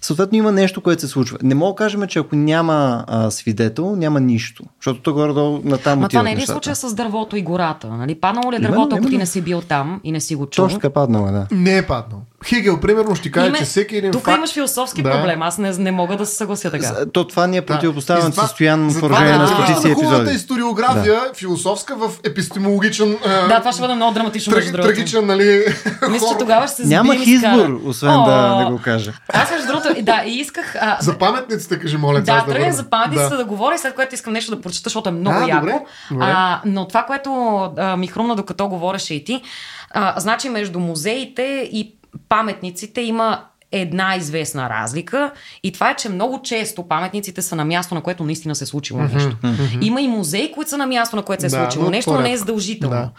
съответно 0.00 0.38
има 0.38 0.52
нещо, 0.52 0.80
което 0.80 1.00
се 1.00 1.08
случва. 1.08 1.38
Не 1.42 1.54
мога 1.54 1.72
да 1.72 1.76
кажем, 1.76 2.06
че 2.06 2.18
ако 2.18 2.36
няма 2.36 3.04
а, 3.08 3.30
свидетел, 3.30 3.96
няма 3.96 4.20
нищо. 4.20 4.64
Защото 4.80 5.00
то 5.00 5.12
горе-долу 5.12 5.60
натам 5.64 5.98
Ма 5.98 6.08
това 6.08 6.22
не 6.22 6.32
е 6.32 6.36
ли 6.36 6.46
случая 6.46 6.76
с 6.76 6.94
дървото 6.94 7.36
и 7.36 7.42
гората? 7.42 7.88
Нали? 7.88 8.14
Паднало 8.14 8.52
ли 8.52 8.56
е 8.56 8.60
дървото, 8.60 8.96
ако 8.96 9.08
ти 9.08 9.18
не 9.18 9.26
си 9.26 9.40
бил 9.40 9.60
там 9.60 10.00
и 10.04 10.12
не 10.12 10.20
си 10.20 10.34
го 10.34 10.46
чул? 10.46 10.64
Точно 10.64 10.78
така 10.78 10.92
паднало, 10.92 11.28
е, 11.28 11.30
да. 11.30 11.46
Не 11.50 11.76
е 11.76 11.86
паднал. 11.86 12.22
Хегел, 12.46 12.80
примерно, 12.80 13.14
ще 13.14 13.30
каже, 13.30 13.46
Име- 13.46 13.58
че 13.58 13.64
всеки 13.64 13.96
един 13.96 14.12
Тук 14.12 14.24
факт... 14.24 14.36
имаш 14.36 14.52
философски 14.52 15.02
Да. 15.02 15.10
проблем. 15.12 15.42
Аз 15.42 15.58
не, 15.58 15.70
не 15.70 15.90
мога 15.92 16.16
да 16.16 16.26
се 16.26 16.34
съглася 16.34 16.70
така. 16.70 16.84
За- 16.84 17.06
То 17.06 17.26
това 17.26 17.46
ни 17.46 17.56
е 17.56 17.60
Да. 17.60 17.66
противопоставено 17.66 18.26
затова- 18.26 18.42
състояние 18.42 18.90
в 18.90 19.00
продължение 19.00 19.32
на 19.32 19.38
да, 19.38 19.46
стотици 19.46 19.88
на 19.88 19.94
хубавата 19.94 20.16
епизоди. 20.16 20.36
историография, 20.36 21.20
философска 21.34 21.96
в 21.96 22.10
епистемологичен... 22.24 23.16
а, 23.26 23.48
Да, 23.48 23.58
това 23.58 23.72
ще 23.72 23.80
бъде 23.80 23.94
много 23.94 24.14
драматично. 24.14 24.52
Траг, 24.52 24.72
трагичен, 24.72 25.26
нали... 25.26 25.64
Мисля, 26.10 26.26
че 26.28 26.38
тогава 26.38 26.66
ще 26.66 26.76
се 26.76 26.88
Нямах 26.88 27.26
избор, 27.26 27.80
освен 27.84 28.10
да 28.14 28.52
О, 28.54 28.58
не 28.58 28.70
го 28.70 28.78
кажа. 28.78 29.12
Аз 29.28 29.50
между 29.50 29.66
другото, 29.66 30.02
да, 30.02 30.22
и 30.26 30.32
исках... 30.32 30.76
А, 30.76 30.96
За 31.00 31.18
паметниците, 31.18 31.78
кажи, 31.78 31.96
моля, 31.96 32.18
Да, 32.18 32.24
тръгнах 32.24 32.46
върна. 32.48 32.72
за 32.72 32.84
паметниците 32.84 33.24
да. 33.24 33.30
Да. 33.30 33.36
да 33.36 33.44
говоря, 33.44 33.78
след 33.78 33.94
което 33.94 34.14
искам 34.14 34.32
нещо 34.32 34.50
да 34.50 34.60
прочета, 34.60 34.82
защото 34.84 35.08
е 35.08 35.12
много 35.12 35.38
А, 35.38 35.48
яко. 35.48 35.60
добре, 35.60 35.78
добре. 36.10 36.24
А, 36.26 36.60
но 36.64 36.88
това, 36.88 37.02
което 37.02 37.30
а, 37.76 37.96
ми 37.96 38.06
хрумна 38.06 38.36
докато 38.36 38.68
говореше 38.68 39.14
и 39.14 39.24
ти, 39.24 39.42
а, 39.90 40.14
значи 40.16 40.48
между 40.48 40.78
музеите 40.80 41.42
и 41.72 41.92
паметниците 42.28 43.00
има 43.00 43.44
една 43.72 44.16
известна 44.16 44.70
разлика 44.70 45.32
и 45.62 45.72
това 45.72 45.90
е, 45.90 45.96
че 45.96 46.08
много 46.08 46.42
често 46.42 46.82
паметниците 46.82 47.42
са 47.42 47.56
на 47.56 47.64
място, 47.64 47.94
на 47.94 48.00
което 48.00 48.24
наистина 48.24 48.54
се 48.54 48.64
е 48.64 48.66
случило 48.66 49.00
нещо. 49.00 49.36
Има 49.80 50.00
и 50.00 50.08
музеи, 50.08 50.52
които 50.52 50.70
са 50.70 50.78
на 50.78 50.86
място, 50.86 51.16
на 51.16 51.22
което 51.22 51.40
се 51.40 51.46
е 51.46 51.50
Да, 51.50 51.56
случило 51.56 51.84
но 51.84 51.90
нещо, 51.90 52.12
но 52.12 52.20
не 52.20 52.32
е 52.32 52.36
задължително. 52.36 52.96
Да. 52.96 53.10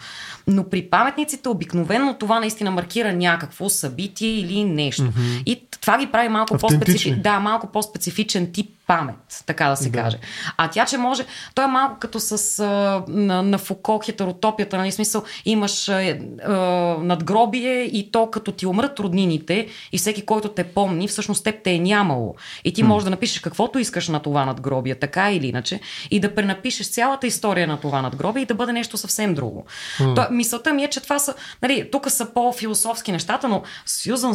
Но 0.46 0.64
при 0.64 0.82
паметниците 0.82 1.48
обикновено 1.48 2.16
това 2.18 2.40
наистина 2.40 2.70
маркира 2.70 3.12
някакво 3.12 3.68
събитие 3.68 4.28
или 4.30 4.64
нещо. 4.64 5.08
И 5.46 5.62
това 5.80 5.98
ги 5.98 6.06
прави 6.06 6.28
малко 6.28 6.58
по-специфичен, 6.58 7.22
да, 7.22 7.40
малко 7.40 7.66
по-специфичен 7.66 8.52
тип 8.52 8.77
памет, 8.88 9.14
така 9.46 9.66
да 9.66 9.76
се 9.76 9.90
Да. 9.90 10.02
каже. 10.02 10.18
А 10.56 10.68
тя, 10.68 10.84
че 10.84 10.98
може, 10.98 11.24
то 11.54 11.62
е 11.62 11.66
малко 11.66 11.96
като 11.98 12.20
с 12.20 12.32
а, 12.58 12.64
на, 13.08 13.42
на 13.42 13.58
Фуко 13.58 14.00
хетеротопията, 14.04 14.76
нали, 14.76 14.92
смисъл, 14.92 15.22
имаш 15.44 15.88
а, 15.88 15.94
а, 16.44 16.52
надгробие 17.02 17.82
и 17.82 18.10
то 18.12 18.30
като 18.30 18.52
ти 18.52 18.66
умрат 18.66 19.00
роднините 19.00 19.58
и 19.92 19.98
всеки, 19.98 20.22
който 20.22 20.48
те 20.48 20.64
помни, 20.64 21.08
всъщност 21.08 21.44
теб 21.44 21.54
те 21.64 21.70
е 21.70 21.78
нямало. 21.78 22.34
И 22.64 22.72
ти 22.72 22.82
можеш 22.82 23.04
да 23.04 23.10
напишеш 23.10 23.38
каквото 23.38 23.78
искаш 23.78 24.08
на 24.08 24.20
това 24.20 24.44
надгробие, 24.44 24.94
така 24.94 25.30
или 25.30 25.46
иначе, 25.46 25.80
и 26.10 26.20
да 26.20 26.34
пренапишеш 26.34 26.90
цялата 26.90 27.26
история 27.26 27.66
на 27.66 27.76
това 27.76 28.02
надгробие 28.02 28.42
и 28.42 28.46
да 28.46 28.54
бъде 28.54 28.72
нещо 28.72 28.96
съвсем 28.96 29.34
друго. 29.34 29.64
То, 29.98 30.26
мисълта 30.30 30.72
ми 30.72 30.84
е, 30.84 30.88
че 30.88 31.00
това 31.00 31.18
са, 31.18 31.34
нали, 31.62 31.88
тук 31.92 32.10
са 32.10 32.26
по-философски 32.26 33.12
нещата, 33.12 33.48
но 33.48 33.62
Сюзан 33.86 34.34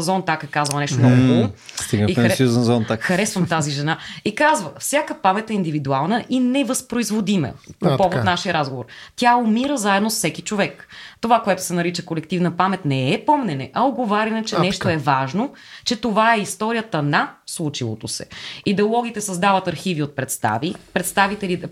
Зонтак 0.00 0.42
е 0.42 0.46
казала 0.46 0.80
нещо 0.80 0.98
много 0.98 1.16
хубаво. 1.16 1.48
Стигнахме 1.76 2.22
на 2.22 2.28
харе- 2.28 2.36
Сюзан 2.36 2.64
Зонтак. 2.64 3.00
Харесвам 3.02 3.46
тази 3.46 3.70
жена. 3.70 3.85
И 4.24 4.34
казва, 4.34 4.70
всяка 4.78 5.14
памет 5.14 5.50
е 5.50 5.54
индивидуална 5.54 6.24
и 6.30 6.40
невъзпроизводима 6.40 7.50
по 7.80 7.88
А, 7.88 7.96
повод 7.96 8.12
така. 8.12 8.24
нашия 8.24 8.54
разговор. 8.54 8.84
Тя 9.16 9.36
умира 9.36 9.76
заедно 9.76 10.10
с 10.10 10.14
всеки 10.14 10.42
човек. 10.42 10.88
Това, 11.20 11.42
което 11.42 11.62
се 11.62 11.74
нарича 11.74 12.04
колективна 12.04 12.56
памет, 12.56 12.84
не 12.84 13.14
е 13.14 13.24
помнене, 13.24 13.70
а 13.74 13.82
оговаряне, 13.82 14.44
че 14.44 14.56
А, 14.56 14.58
нещо 14.58 14.82
така. 14.82 14.92
е 14.92 14.96
важно, 14.96 15.52
че 15.84 16.00
това 16.00 16.34
е 16.34 16.40
историята 16.40 17.02
на 17.02 17.30
случилото 17.46 18.08
се. 18.08 18.26
Идеологите 18.66 19.20
създават 19.20 19.68
архиви 19.68 20.02
от 20.02 20.16
представи, 20.16 20.74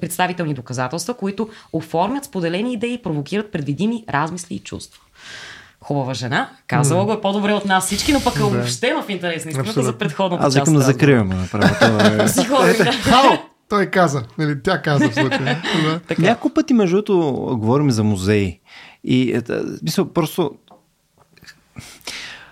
представителни 0.01 0.55
доказателства, 0.55 1.15
които 1.15 1.49
оформят 1.73 2.25
споделени 2.25 2.73
идеи 2.73 2.93
и 2.93 3.03
провокират 3.03 3.53
предвидими 3.53 4.05
размисли 4.11 4.55
и 4.55 4.59
чувства. 4.59 5.01
Хубава 5.85 6.15
жена. 6.15 6.49
Казала 6.67 7.05
го 7.05 7.13
е 7.13 7.21
по-добре 7.21 7.53
от 7.53 7.65
нас 7.65 7.87
всички, 7.87 8.13
но 8.13 8.21
пък 8.21 8.37
е 8.37 8.43
обобщено 8.43 9.03
в 9.03 9.09
интерес 9.11 9.45
на 9.45 9.51
истината 9.51 9.83
за 9.83 9.99
предходната 9.99 10.47
Аз 10.47 10.55
част. 10.55 10.63
викам 10.63 10.75
да 10.75 10.81
закриваме 10.81 11.35
направо. 11.35 11.99
Е- 12.23 12.25
Психолог, 12.27 12.67
да. 12.79 12.93
Хао! 12.93 13.31
Той 13.69 13.87
каза. 13.87 14.23
Нали, 14.39 14.63
тя 14.63 14.83
каза 14.83 15.09
в 15.11 15.15
случая. 15.15 15.63
Да. 15.85 16.01
Така. 16.09 16.23
Няколко 16.23 16.55
пъти, 16.55 16.75
между 16.75 16.97
другото, 16.97 17.19
говорим 17.59 17.91
за 17.91 18.05
музеи. 18.05 18.61
И, 19.05 19.33
е, 19.33 19.43
мисля, 19.83 20.13
просто 20.13 20.51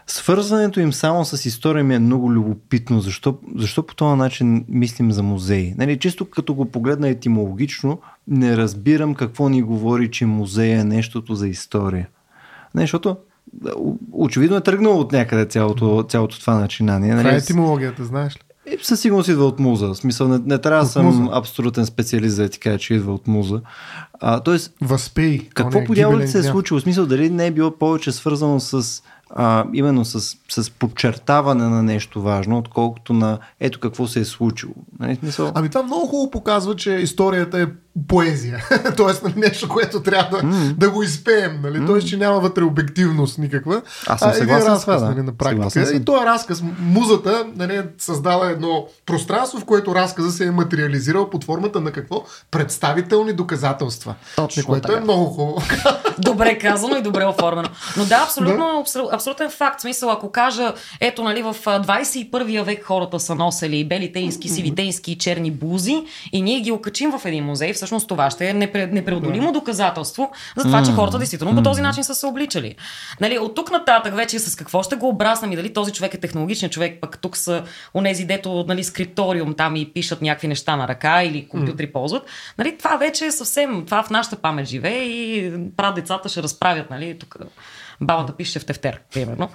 свързването 0.06 0.80
им 0.80 0.92
само 0.92 1.24
с 1.24 1.44
история 1.46 1.84
ми 1.84 1.94
е 1.94 1.98
много 1.98 2.32
любопитно. 2.32 3.00
Защо, 3.00 3.38
защо 3.56 3.86
по 3.86 3.94
този 3.94 4.16
начин 4.16 4.64
мислим 4.68 5.12
за 5.12 5.22
музеи? 5.22 5.74
Нали, 5.78 5.98
чисто 5.98 6.30
като 6.30 6.54
го 6.54 6.64
погледна 6.64 7.08
етимологично, 7.08 8.00
не 8.28 8.56
разбирам 8.56 9.14
какво 9.14 9.48
ни 9.48 9.62
говори, 9.62 10.10
че 10.10 10.26
музея 10.26 10.80
е 10.80 10.84
нещото 10.84 11.34
за 11.34 11.48
история. 11.48 12.08
Не, 12.74 12.80
защото 12.80 13.16
очевидно 14.12 14.56
е 14.56 14.60
тръгнало 14.60 15.00
от 15.00 15.12
някъде 15.12 15.44
цялото, 15.44 16.04
цялото 16.08 16.40
това 16.40 16.54
начинание. 16.54 17.10
Това 17.10 17.20
е 17.20 17.24
Нали? 17.24 17.36
етимологията, 17.36 18.04
знаеш 18.04 18.36
ли? 18.36 18.40
Е, 18.66 18.78
със 18.82 19.00
сигурност 19.00 19.28
идва 19.28 19.44
от 19.44 19.60
муза. 19.60 19.86
В 19.88 19.94
смисъл, 19.94 20.28
не, 20.28 20.38
не 20.38 20.58
трябва 20.58 20.84
да 20.84 20.90
съм 20.90 21.06
муза. 21.06 21.28
абсолютен 21.32 21.86
специалист 21.86 22.36
да 22.36 22.48
ти 22.48 22.58
кажа, 22.58 22.78
че 22.78 22.94
идва 22.94 23.14
от 23.14 23.26
муза. 23.28 23.60
А, 24.20 24.40
тоест, 24.40 24.74
Възпей. 24.80 25.48
какво 25.54 25.78
оня 25.78 25.86
по 25.86 25.94
дяволите 25.94 26.26
се 26.28 26.38
е 26.38 26.42
случило? 26.42 26.80
В 26.80 26.82
смисъл, 26.82 27.06
дали 27.06 27.30
не 27.30 27.46
е 27.46 27.50
било 27.50 27.70
повече 27.70 28.12
свързано 28.12 28.60
с 28.60 29.02
а, 29.34 29.64
именно 29.74 30.04
с, 30.04 30.36
с 30.48 30.70
подчертаване 30.70 31.64
на 31.68 31.82
нещо 31.82 32.22
важно, 32.22 32.58
отколкото 32.58 33.12
на 33.12 33.38
ето 33.60 33.80
какво 33.80 34.06
се 34.06 34.20
е 34.20 34.24
случило. 34.24 34.74
Нали, 35.00 35.16
смисъл, 35.16 35.52
Ами 35.54 35.68
това 35.68 35.82
много 35.82 36.06
хубаво 36.06 36.30
показва, 36.30 36.76
че 36.76 36.90
историята 36.90 37.60
е 37.60 37.66
поезия. 38.08 38.64
Тоест 38.96 39.22
нали, 39.22 39.34
нещо, 39.36 39.68
което 39.68 40.02
трябва 40.02 40.38
да, 40.38 40.46
М. 40.46 40.72
да 40.76 40.90
го 40.90 41.02
изпеем. 41.02 41.60
Нали? 41.62 41.86
Тоест, 41.86 42.08
че 42.08 42.16
няма 42.16 42.40
вътре 42.40 42.64
обективност 42.64 43.38
никаква. 43.38 43.82
Аз 44.06 44.20
съм 44.20 44.28
а 44.28 44.32
един 44.32 44.40
съгласен 44.40 44.66
с 44.66 44.68
разказ, 44.68 44.84
това, 44.84 44.96
да. 44.96 45.14
нали, 45.14 45.22
на 45.22 45.32
практика. 45.32 45.92
И 45.94 46.04
този 46.04 46.26
разказ, 46.26 46.62
музата 46.78 47.46
нали, 47.54 47.76
е 47.76 47.82
създала 47.98 48.50
едно 48.50 48.86
пространство, 49.06 49.60
в 49.60 49.64
което 49.64 49.94
разказа 49.94 50.30
се 50.30 50.46
е 50.46 50.50
материализирал 50.50 51.30
под 51.30 51.44
формата 51.44 51.80
на 51.80 51.90
какво? 51.92 52.24
Представителни 52.50 53.32
доказателства. 53.32 54.14
Точно 54.36 54.64
което 54.64 54.88
така. 54.88 54.98
е 54.98 55.02
много 55.02 55.24
хубаво. 55.24 55.62
Добре 56.18 56.58
казано 56.58 56.96
и 56.96 57.02
добре 57.02 57.24
оформено. 57.24 57.68
Но 57.96 58.04
да, 58.04 58.22
абсолютно, 58.24 58.64
абсол- 58.64 59.14
абсолютен 59.14 59.50
факт. 59.50 59.80
Смисъл, 59.80 60.10
ако 60.10 60.32
кажа, 60.32 60.74
ето, 61.00 61.22
нали, 61.22 61.42
в 61.42 61.56
а, 61.66 61.82
21 61.82 62.62
век 62.62 62.84
хората 62.84 63.20
са 63.20 63.34
носели 63.34 63.84
бели 63.84 64.12
тенски, 64.12 64.48
сиви 64.48 64.74
тенски 64.74 65.12
и 65.12 65.18
черни 65.18 65.50
бузи 65.50 66.04
и 66.32 66.42
ние 66.42 66.60
ги 66.60 66.72
окачим 66.72 67.12
в 67.18 67.24
един 67.24 67.44
музей, 67.44 67.74
всъщност 67.82 68.08
това 68.08 68.30
ще 68.30 68.48
е 68.48 68.52
непре, 68.54 68.86
непреодолимо 68.86 69.52
доказателство 69.52 70.32
за 70.56 70.64
това, 70.64 70.82
че 70.82 70.92
хората 70.92 71.18
действително 71.18 71.56
по 71.56 71.62
този 71.62 71.82
начин 71.82 72.04
са 72.04 72.14
се 72.14 72.26
обличали. 72.26 72.76
Нали, 73.20 73.38
от 73.38 73.54
тук 73.54 73.70
нататък 73.70 74.16
вече 74.16 74.38
с 74.38 74.56
какво 74.56 74.82
ще 74.82 74.96
го 74.96 75.08
обраснем 75.08 75.52
и 75.52 75.56
дали 75.56 75.72
този 75.72 75.92
човек 75.92 76.14
е 76.14 76.20
технологичен 76.20 76.70
човек, 76.70 77.00
пък 77.00 77.18
тук 77.18 77.36
са 77.36 77.62
онези, 77.94 78.24
дето 78.24 78.64
нали, 78.68 78.84
скрипториум 78.84 79.54
там 79.54 79.76
и 79.76 79.92
пишат 79.92 80.22
някакви 80.22 80.48
неща 80.48 80.76
на 80.76 80.88
ръка 80.88 81.22
или 81.22 81.48
компютри 81.48 81.92
ползват. 81.92 82.22
Нали, 82.58 82.78
това 82.78 82.96
вече 82.96 83.26
е 83.26 83.32
съвсем, 83.32 83.84
това 83.84 84.02
в 84.02 84.10
нашата 84.10 84.36
памет 84.36 84.66
живее 84.66 85.02
и 85.02 85.52
прав 85.76 85.94
децата 85.94 86.28
ще 86.28 86.42
разправят, 86.42 86.90
нали, 86.90 87.18
тук 87.18 87.36
бабата 88.00 88.32
пише 88.32 88.58
в 88.58 88.66
тефтер, 88.66 89.00
примерно. 89.12 89.48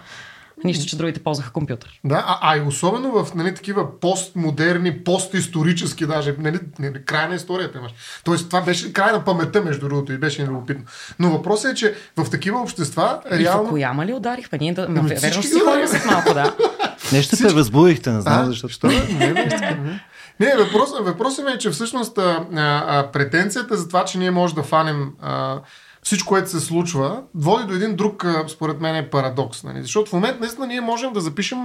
Нищо, 0.64 0.86
че 0.86 0.98
другите 0.98 1.24
ползваха 1.24 1.52
компютър. 1.52 2.00
Да, 2.04 2.26
а, 2.28 2.40
а 2.42 2.58
и 2.58 2.62
особено 2.62 3.24
в 3.24 3.36
нали, 3.36 3.56
такива 3.56 4.00
постмодерни, 4.00 5.04
постисторически 5.04 6.06
даже, 6.06 6.36
нали, 6.40 6.60
нали, 6.80 7.06
край 7.06 7.28
на 7.28 7.36
историята 7.36 7.78
имаш. 7.78 7.92
Тоест 8.24 8.48
това 8.50 8.62
беше 8.62 8.94
край 8.94 9.12
на 9.12 9.26
паметта, 9.26 9.62
между 9.62 9.90
другото, 9.90 10.14
и 10.14 10.18
беше 10.18 10.48
любопитно. 10.48 10.84
Но 11.20 11.30
въпросът 11.30 11.72
е, 11.72 11.76
че 11.76 11.96
в 12.18 12.30
такива 12.30 12.62
общества 12.62 13.22
И 13.34 13.38
реално... 13.38 13.64
Фукуяма 13.64 14.06
ли 14.06 14.14
ударихме? 14.14 14.58
Ние 14.62 14.74
да... 14.74 14.86
Ами 14.90 15.02
верно 15.02 15.44
си 15.44 15.60
ходим 15.60 15.88
след 15.88 16.06
малко, 16.06 16.34
да. 16.34 16.56
нещо 17.12 17.36
се 17.36 17.54
възбудихте, 17.54 18.12
не 18.12 18.22
знам 18.22 18.42
А, 18.42 18.46
защо. 18.46 18.70
Що? 18.70 18.88
Не, 18.88 19.00
не, 19.04 19.34
не. 19.34 20.02
Не, 20.40 20.56
въпрос, 20.56 20.90
въпросът 21.02 21.46
ми 21.46 21.52
е, 21.52 21.58
че 21.58 21.70
всъщност 21.70 22.18
а, 22.18 22.46
а, 22.56 23.12
претенцията 23.12 23.78
за 23.78 23.88
това, 23.88 24.06
че 24.06 24.18
ние 24.18 24.32
може 24.32 24.56
да 24.56 24.64
фанем 24.64 25.12
а, 25.22 25.60
всичко, 26.04 26.30
което 26.30 26.50
се 26.50 26.60
случва, 26.60 27.24
води 27.36 27.66
до 27.66 27.74
един 27.74 27.96
друг, 27.96 28.26
според 28.48 28.82
мен, 28.82 28.96
е 28.96 29.10
парадокс. 29.10 29.64
Нали? 29.64 29.82
Защото 29.82 30.10
в 30.10 30.14
момента 30.14 30.40
наистина 30.40 30.68
ние 30.68 30.82
можем 30.82 31.14
да 31.14 31.22
запишем, 31.22 31.60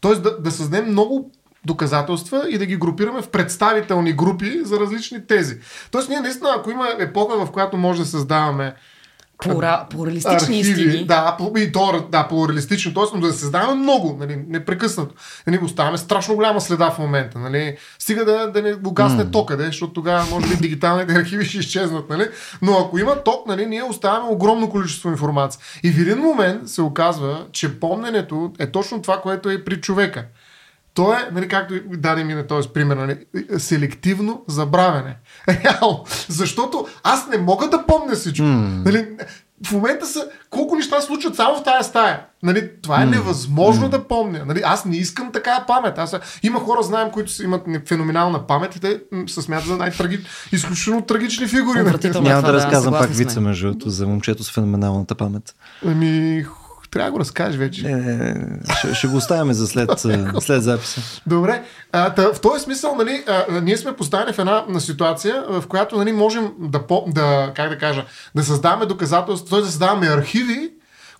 т.е. 0.00 0.14
Да, 0.14 0.38
да 0.40 0.50
създадем 0.50 0.90
много 0.90 1.32
доказателства 1.64 2.46
и 2.50 2.58
да 2.58 2.66
ги 2.66 2.76
групираме 2.76 3.22
в 3.22 3.28
представителни 3.28 4.12
групи 4.12 4.60
за 4.64 4.80
различни 4.80 5.26
тези. 5.26 5.60
Тоест 5.90 6.08
ние 6.08 6.20
наистина, 6.20 6.54
ако 6.56 6.70
има 6.70 6.88
епоха, 6.98 7.46
в 7.46 7.52
която 7.52 7.76
може 7.76 8.00
да 8.00 8.06
създаваме 8.06 8.74
Плура, 9.42 9.86
плуралистични 9.90 10.60
архиви, 10.60 10.82
истини. 10.82 11.04
Да, 11.04 11.36
и 11.56 11.72
то, 11.72 12.06
да, 12.10 12.28
плуралистично. 12.28 12.94
Тоест, 12.94 13.20
да 13.20 13.32
се 13.32 13.38
създаваме 13.38 13.74
много, 13.74 14.16
нали, 14.20 14.44
непрекъснато. 14.48 15.14
Нали, 15.46 15.58
оставяме 15.62 15.98
страшно 15.98 16.34
голяма 16.34 16.60
следа 16.60 16.90
в 16.90 16.98
момента. 16.98 17.38
Нали. 17.38 17.76
Стига 17.98 18.24
да, 18.24 18.46
да 18.46 18.62
не 18.62 18.74
угасне 18.84 19.24
mm. 19.24 19.32
тока, 19.32 19.56
защото 19.58 19.92
тогава 19.92 20.26
може 20.30 20.46
би 20.48 20.56
дигиталните 20.56 21.12
архиви 21.16 21.44
ще 21.44 21.58
изчезнат. 21.58 22.10
Нали. 22.10 22.28
Но 22.62 22.78
ако 22.78 22.98
има 22.98 23.24
ток, 23.24 23.46
нали, 23.46 23.66
ние 23.66 23.82
оставяме 23.82 24.28
огромно 24.28 24.70
количество 24.70 25.08
информация. 25.08 25.60
И 25.82 25.92
в 25.92 26.00
един 26.00 26.18
момент 26.18 26.68
се 26.68 26.82
оказва, 26.82 27.46
че 27.52 27.80
помненето 27.80 28.52
е 28.58 28.70
точно 28.70 29.02
това, 29.02 29.20
което 29.20 29.50
е 29.50 29.64
при 29.64 29.80
човека. 29.80 30.24
То 30.98 31.12
е, 31.12 31.28
нали, 31.32 31.48
както 31.48 31.74
даде 31.86 32.24
ми 32.24 32.34
на 32.34 32.46
този 32.46 32.68
пример, 32.68 32.96
нали, 32.96 33.18
селективно 33.58 34.44
забравяне. 34.48 35.16
Реално. 35.48 36.04
Защото 36.28 36.86
аз 37.02 37.28
не 37.28 37.38
мога 37.38 37.68
да 37.68 37.86
помня 37.86 38.14
всичко. 38.14 38.46
Mm. 38.46 38.84
Нали, 38.84 39.08
в 39.66 39.72
момента 39.72 40.06
са 40.06 40.28
колко 40.50 40.76
неща 40.76 41.00
случват 41.00 41.36
само 41.36 41.56
в 41.56 41.64
тази 41.64 41.88
стая. 41.88 42.20
Нали, 42.42 42.70
това 42.82 43.02
е 43.02 43.06
mm. 43.06 43.10
невъзможно 43.10 43.86
mm. 43.86 43.90
да 43.90 44.08
помня. 44.08 44.44
Нали, 44.46 44.62
аз 44.64 44.84
не 44.84 44.96
искам 44.96 45.32
такава 45.32 45.64
памет. 45.66 45.98
Аз, 45.98 46.16
има 46.42 46.60
хора, 46.60 46.82
знаем, 46.82 47.10
които 47.10 47.42
имат 47.42 47.62
феноменална 47.88 48.46
памет 48.46 48.76
и 48.76 48.80
те 48.80 49.00
се 49.26 49.42
смятат 49.42 49.68
за 49.68 49.76
най-траги, 49.76 50.20
изключително 50.52 51.02
трагични 51.02 51.46
фигури. 51.46 51.82
Нали. 51.82 52.10
Няма 52.20 52.42
да, 52.42 52.46
да 52.46 52.52
разказвам 52.52 52.94
пак 52.94 53.10
вица 53.10 53.40
между 53.40 53.74
за 53.86 54.06
момчето 54.06 54.44
с 54.44 54.52
феноменалната 54.52 55.14
памет. 55.14 55.54
Ами, 55.86 56.44
трябва 56.90 57.08
да 57.08 57.12
го 57.12 57.20
разкажеш 57.20 57.56
вече. 57.56 57.82
Не, 57.82 57.96
не, 57.96 58.16
не. 58.16 58.58
Ще, 58.78 58.94
ще 58.94 59.06
го 59.06 59.16
оставяме 59.16 59.54
за 59.54 59.66
след, 59.66 59.90
след 60.40 60.62
записа. 60.62 61.00
Добре. 61.26 61.62
А, 61.92 62.14
тъ, 62.14 62.34
в 62.34 62.40
този 62.40 62.64
смисъл, 62.64 62.94
нали, 62.94 63.24
а, 63.28 63.60
ние 63.60 63.76
сме 63.76 63.96
поставени 63.96 64.32
в 64.32 64.38
една 64.38 64.64
на 64.68 64.80
ситуация, 64.80 65.44
в 65.48 65.64
която 65.68 65.98
нали, 65.98 66.12
можем 66.12 66.50
да, 66.58 66.80
да, 67.06 67.52
как 67.56 67.68
да 67.68 67.78
кажа, 67.78 68.04
да 68.34 68.44
създаваме 68.44 68.86
доказателства, 68.86 69.48
т.е. 69.50 69.60
да 69.60 69.66
създаваме 69.66 70.06
архиви, 70.06 70.70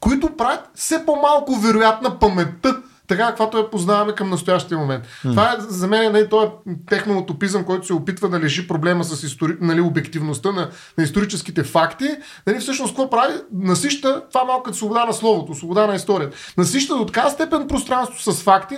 които 0.01 0.37
правят 0.37 0.61
все 0.75 1.07
по-малко 1.07 1.57
вероятна 1.57 2.19
паметта 2.19 2.77
така 3.09 3.27
каквато 3.27 3.59
я 3.59 3.71
познаваме 3.71 4.13
към 4.13 4.31
настоящия 4.31 4.79
момент. 4.79 5.05
Mm. 5.25 5.31
Това 5.31 5.53
е 5.53 5.57
за 5.59 5.87
мен 5.87 6.13
нали, 6.13 6.29
този 6.29 6.51
техноутопизъм, 6.89 7.65
който 7.65 7.87
се 7.87 7.93
опитва 7.93 8.29
да 8.29 8.41
лежи 8.41 8.69
проблема 8.69 9.05
с 9.05 9.23
истори... 9.23 9.57
нали, 9.61 9.81
обективността 9.81 10.53
на, 10.53 10.71
на 10.99 11.05
историческите 11.05 11.63
факти. 11.63 12.09
Нали, 12.47 12.59
всъщност, 12.59 12.93
какво 12.93 13.11
прави? 13.11 13.35
Насища 13.53 14.23
това 14.29 14.45
малко 14.45 14.63
като 14.63 14.77
свобода 14.77 15.05
на 15.05 15.13
словото, 15.13 15.55
свобода 15.55 15.87
на 15.87 15.95
историята. 15.95 16.37
Насища 16.59 16.97
до 16.97 17.07
така 17.07 17.31
степен 17.31 17.69
пространство 17.69 18.33
с 18.33 18.43
факти, 18.43 18.77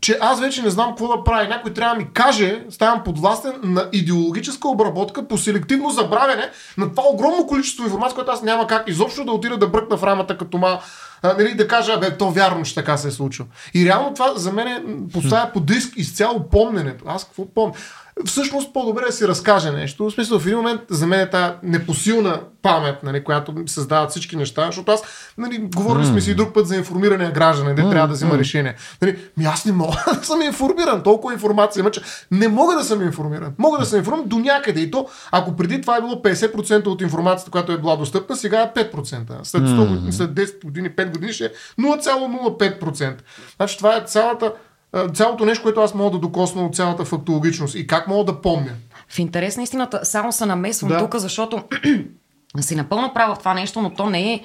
че 0.00 0.18
аз 0.20 0.40
вече 0.40 0.62
не 0.62 0.70
знам 0.70 0.88
какво 0.88 1.16
да 1.16 1.24
прави. 1.24 1.48
Някой 1.48 1.72
трябва 1.72 1.94
да 1.94 2.00
ми 2.00 2.12
каже, 2.12 2.64
ставам 2.70 3.04
подвластен 3.04 3.54
на 3.62 3.88
идеологическа 3.92 4.68
обработка 4.68 5.28
по 5.28 5.38
селективно 5.38 5.90
забравяне 5.90 6.50
на 6.78 6.90
това 6.90 7.02
огромно 7.06 7.46
количество 7.46 7.84
информация, 7.84 8.14
което 8.14 8.30
аз 8.30 8.42
няма 8.42 8.66
как 8.66 8.88
изобщо 8.88 9.24
да 9.24 9.32
отида 9.32 9.56
да 9.56 9.68
бръкна 9.68 9.96
в 9.96 10.04
рамата 10.04 10.38
като 10.38 10.58
ма 10.58 10.80
а, 11.22 11.34
нали, 11.38 11.54
да 11.54 11.68
кажа, 11.68 11.98
бе, 11.98 12.16
то 12.16 12.30
вярно, 12.30 12.64
че 12.64 12.74
така 12.74 12.96
се 12.96 13.08
е 13.08 13.10
случило. 13.10 13.48
И 13.74 13.84
реално 13.84 14.14
това 14.14 14.34
за 14.34 14.52
мен 14.52 15.06
поставя 15.12 15.50
под 15.52 15.70
риск 15.70 15.92
изцяло 15.96 16.48
помненето. 16.48 17.04
Аз 17.08 17.24
какво 17.24 17.46
помня? 17.54 17.74
Всъщност 18.26 18.72
по-добре 18.72 19.04
да 19.06 19.12
си 19.12 19.28
разкаже 19.28 19.70
нещо. 19.70 20.04
В 20.04 20.10
смисъл, 20.10 20.38
в 20.38 20.46
един 20.46 20.56
момент 20.56 20.80
за 20.90 21.06
мен 21.06 21.20
е 21.20 21.30
тази 21.30 21.52
непосилна 21.62 22.40
памет, 22.62 23.02
нали, 23.02 23.24
която 23.24 23.54
създават 23.66 24.10
всички 24.10 24.36
неща, 24.36 24.66
защото 24.66 24.92
аз, 24.92 25.02
нали, 25.38 25.58
говорили 25.58 26.06
сме 26.06 26.20
си 26.20 26.30
и 26.30 26.34
друг 26.34 26.54
път 26.54 26.66
за 26.66 26.76
информирания 26.76 27.30
гражданин, 27.30 27.74
де 27.74 27.82
трябва 27.82 28.08
да 28.08 28.14
взима 28.14 28.38
решение. 28.38 28.74
Нали, 29.02 29.18
ми 29.36 29.44
аз 29.44 29.64
не 29.64 29.72
мога 29.72 30.04
да 30.18 30.24
съм 30.24 30.42
информиран, 30.42 31.02
толкова 31.02 31.32
информация 31.32 31.80
има, 31.80 31.90
че 31.90 32.00
не 32.30 32.48
мога 32.48 32.74
да 32.74 32.84
съм 32.84 33.02
информиран. 33.02 33.52
Мога 33.58 33.78
да 33.78 33.86
съм 33.86 33.98
информиран 33.98 34.28
до 34.28 34.38
някъде 34.38 34.80
и 34.80 34.90
то, 34.90 35.06
ако 35.30 35.56
преди 35.56 35.80
това 35.80 35.96
е 35.96 36.00
било 36.00 36.12
50% 36.12 36.86
от 36.86 37.00
информацията, 37.00 37.50
която 37.50 37.72
е 37.72 37.78
била 37.78 37.96
достъпна, 37.96 38.36
сега 38.36 38.60
е 38.62 38.72
5%. 38.92 39.42
След 39.42 39.62
100 39.62 39.88
години, 39.88 40.12
след 40.12 40.30
10 40.30 40.64
години, 40.64 40.90
5 40.90 41.12
години 41.12 41.32
ще 41.32 41.44
е 41.44 41.50
0,05%. 41.80 43.14
Значи 43.56 43.78
това 43.78 43.96
е 43.96 44.04
цялата 44.06 44.52
цялото 45.14 45.44
нещо, 45.44 45.62
което 45.62 45.80
аз 45.80 45.94
мога 45.94 46.10
да 46.10 46.18
докосна 46.18 46.66
от 46.66 46.76
цялата 46.76 47.04
фактологичност 47.04 47.74
и 47.74 47.86
как 47.86 48.08
мога 48.08 48.32
да 48.32 48.40
помня. 48.40 48.70
В 49.08 49.18
интерес 49.18 49.56
на 49.56 49.62
истината, 49.62 50.00
само 50.02 50.32
се 50.32 50.46
намесвам 50.46 50.88
да. 50.88 50.98
тук, 50.98 51.16
защото 51.16 51.64
си 52.60 52.76
напълно 52.76 53.14
права 53.14 53.34
в 53.34 53.38
това 53.38 53.54
нещо, 53.54 53.82
но 53.82 53.90
то 53.90 54.10
не 54.10 54.32
е 54.32 54.40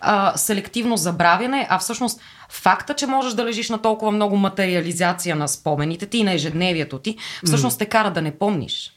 а, 0.00 0.36
селективно 0.36 0.96
забравяне, 0.96 1.66
а 1.70 1.78
всъщност 1.78 2.20
факта, 2.48 2.94
че 2.94 3.06
можеш 3.06 3.34
да 3.34 3.44
лежиш 3.44 3.70
на 3.70 3.78
толкова 3.78 4.12
много 4.12 4.36
материализация 4.36 5.36
на 5.36 5.48
спомените 5.48 6.06
ти 6.06 6.18
и 6.18 6.24
на 6.24 6.32
ежедневието 6.32 6.98
ти, 6.98 7.16
всъщност 7.44 7.78
те 7.78 7.86
кара 7.86 8.10
да 8.10 8.22
не 8.22 8.38
помниш. 8.38 8.92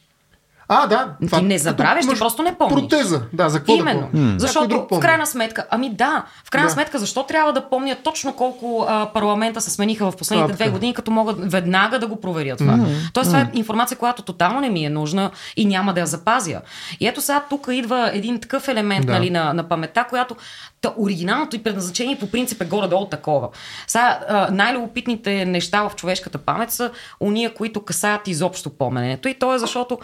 А, 0.74 0.88
да. 0.88 1.08
Това, 1.26 1.40
ти 1.40 1.46
не 1.46 1.58
забравяш, 1.58 2.08
ти 2.08 2.20
просто 2.20 2.44
не 2.44 2.56
помниш. 2.56 2.90
Протеза, 2.90 3.22
да, 3.34 3.50
за 3.50 3.58
какво 3.58 3.74
Именно. 3.74 4.02
Да 4.02 4.08
помня? 4.08 4.36
Защото 4.40 4.88
в 4.92 5.00
крайна 5.00 5.26
сметка, 5.26 5.66
ами 5.70 5.90
да, 5.90 6.26
в 6.46 6.50
крайна 6.50 6.68
да. 6.68 6.74
сметка, 6.74 7.00
защо 7.00 7.24
трябва 7.24 7.54
да 7.54 7.70
помня 7.70 7.96
точно 8.04 8.34
колко 8.34 8.86
а, 8.90 9.06
парламента 9.14 9.62
се 9.62 9.72
смениха 9.72 10.12
в 10.12 10.18
последните 10.18 10.54
две 10.54 10.70
години, 10.70 10.94
като 10.94 11.12
могат 11.12 11.52
веднага 11.52 12.00
да 12.00 12.08
го 12.08 12.22
проверят 12.22 12.58
това. 12.58 12.74
Mm-hmm. 12.74 13.14
Тоест, 13.14 13.30
това 13.30 13.42
е 13.42 13.50
информация, 13.54 13.98
която 13.98 14.22
тотално 14.22 14.60
не 14.60 14.70
ми 14.70 14.86
е 14.86 14.90
нужна 14.90 15.32
и 15.56 15.66
няма 15.66 15.94
да 15.94 16.00
я 16.00 16.06
запазя. 16.06 16.62
И 17.00 17.08
ето 17.08 17.22
сега 17.22 17.44
тук 17.50 17.68
идва 17.72 18.12
един 18.14 18.40
такъв 18.40 18.68
елемент 18.68 19.06
да. 19.06 19.12
нали, 19.12 19.30
на, 19.30 19.54
на 19.54 19.64
паметта, 19.64 20.06
която 20.10 20.36
Та, 20.82 20.94
оригиналното 20.98 21.56
и 21.56 21.64
предназначение 21.64 22.20
по 22.20 22.32
принцип 22.32 22.62
е 22.62 22.66
горе-долу 22.66 23.06
такова. 23.06 23.50
Сега, 23.88 24.20
най-любопитните 24.52 25.46
неща 25.46 25.90
в 25.90 25.96
човешката 25.96 26.38
памет 26.38 26.72
са 26.72 26.92
уния, 27.20 27.54
които 27.54 27.82
касаят 27.82 28.28
изобщо 28.28 28.70
поменето. 28.70 29.28
И 29.28 29.34
то 29.34 29.56
е 29.56 29.60
защото 29.60 30.00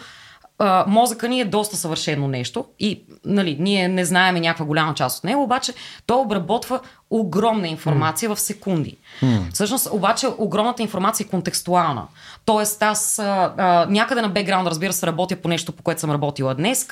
а, 0.58 0.84
мозъка 0.88 1.28
ни 1.28 1.40
е 1.40 1.44
доста 1.44 1.76
съвършено 1.76 2.28
нещо 2.28 2.64
и 2.78 3.02
нали, 3.24 3.56
ние 3.60 3.88
не 3.88 4.04
знаеме 4.04 4.40
някаква 4.40 4.66
голяма 4.66 4.94
част 4.94 5.18
от 5.18 5.24
него, 5.24 5.42
обаче 5.42 5.72
той 6.06 6.20
обработва 6.20 6.80
огромна 7.10 7.68
информация 7.68 8.30
mm. 8.30 8.34
в 8.34 8.40
секунди. 8.40 8.96
Mm. 9.22 9.52
Всъщност, 9.52 9.88
обаче, 9.92 10.26
огромната 10.38 10.82
информация 10.82 11.24
е 11.24 11.28
контекстуална. 11.28 12.06
Тоест, 12.44 12.82
аз 12.82 13.18
а, 13.18 13.52
а, 13.56 13.86
някъде 13.90 14.22
на 14.22 14.28
бекграунд, 14.28 14.68
разбира 14.68 14.92
се, 14.92 15.06
работя 15.06 15.36
по 15.36 15.48
нещо, 15.48 15.72
по 15.72 15.82
което 15.82 16.00
съм 16.00 16.10
работила 16.10 16.54
днес 16.54 16.88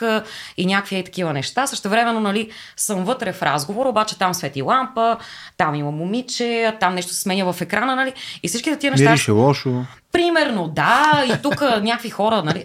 и 0.57 0.67
някакви 0.67 0.97
е 0.97 1.05
такива 1.05 1.33
неща. 1.33 1.67
Също 1.67 1.89
времено, 1.89 2.21
нали, 2.21 2.51
съм 2.77 3.05
вътре 3.05 3.33
в 3.33 3.43
разговор, 3.43 3.87
обаче 3.87 4.19
там 4.19 4.35
свети 4.35 4.63
лампа, 4.63 5.17
там 5.57 5.75
има 5.75 5.91
момиче, 5.91 6.77
там 6.81 6.95
нещо 6.95 7.13
се 7.13 7.21
сменя 7.21 7.53
в 7.53 7.61
екрана, 7.61 7.97
нали, 7.97 8.13
и 8.43 8.49
всичките 8.49 8.79
тия 8.79 8.91
неща. 8.91 9.11
Мирише 9.11 9.31
лошо. 9.31 9.85
Примерно, 10.17 10.69
да, 10.69 11.25
и 11.27 11.43
тук 11.43 11.61
някакви 11.83 12.11
хора, 12.11 12.43
нали, 12.43 12.65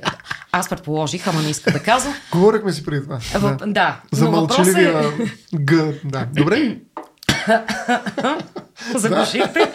аз 0.52 0.70
предположих, 0.70 1.28
ама 1.28 1.42
не 1.42 1.50
иска 1.50 1.72
да 1.72 1.80
казвам. 1.80 2.14
Говорихме 2.32 2.74
си 2.74 2.86
преди 2.86 3.04
това. 3.04 3.20
В, 3.20 3.58
да. 3.58 3.66
да. 3.66 4.00
За 4.12 4.32
мълчаливия 4.32 5.00
е... 5.00 5.58
Г. 5.66 5.94
Да. 6.04 6.28
Добре. 6.34 6.78
Заглушихте. 8.96 9.72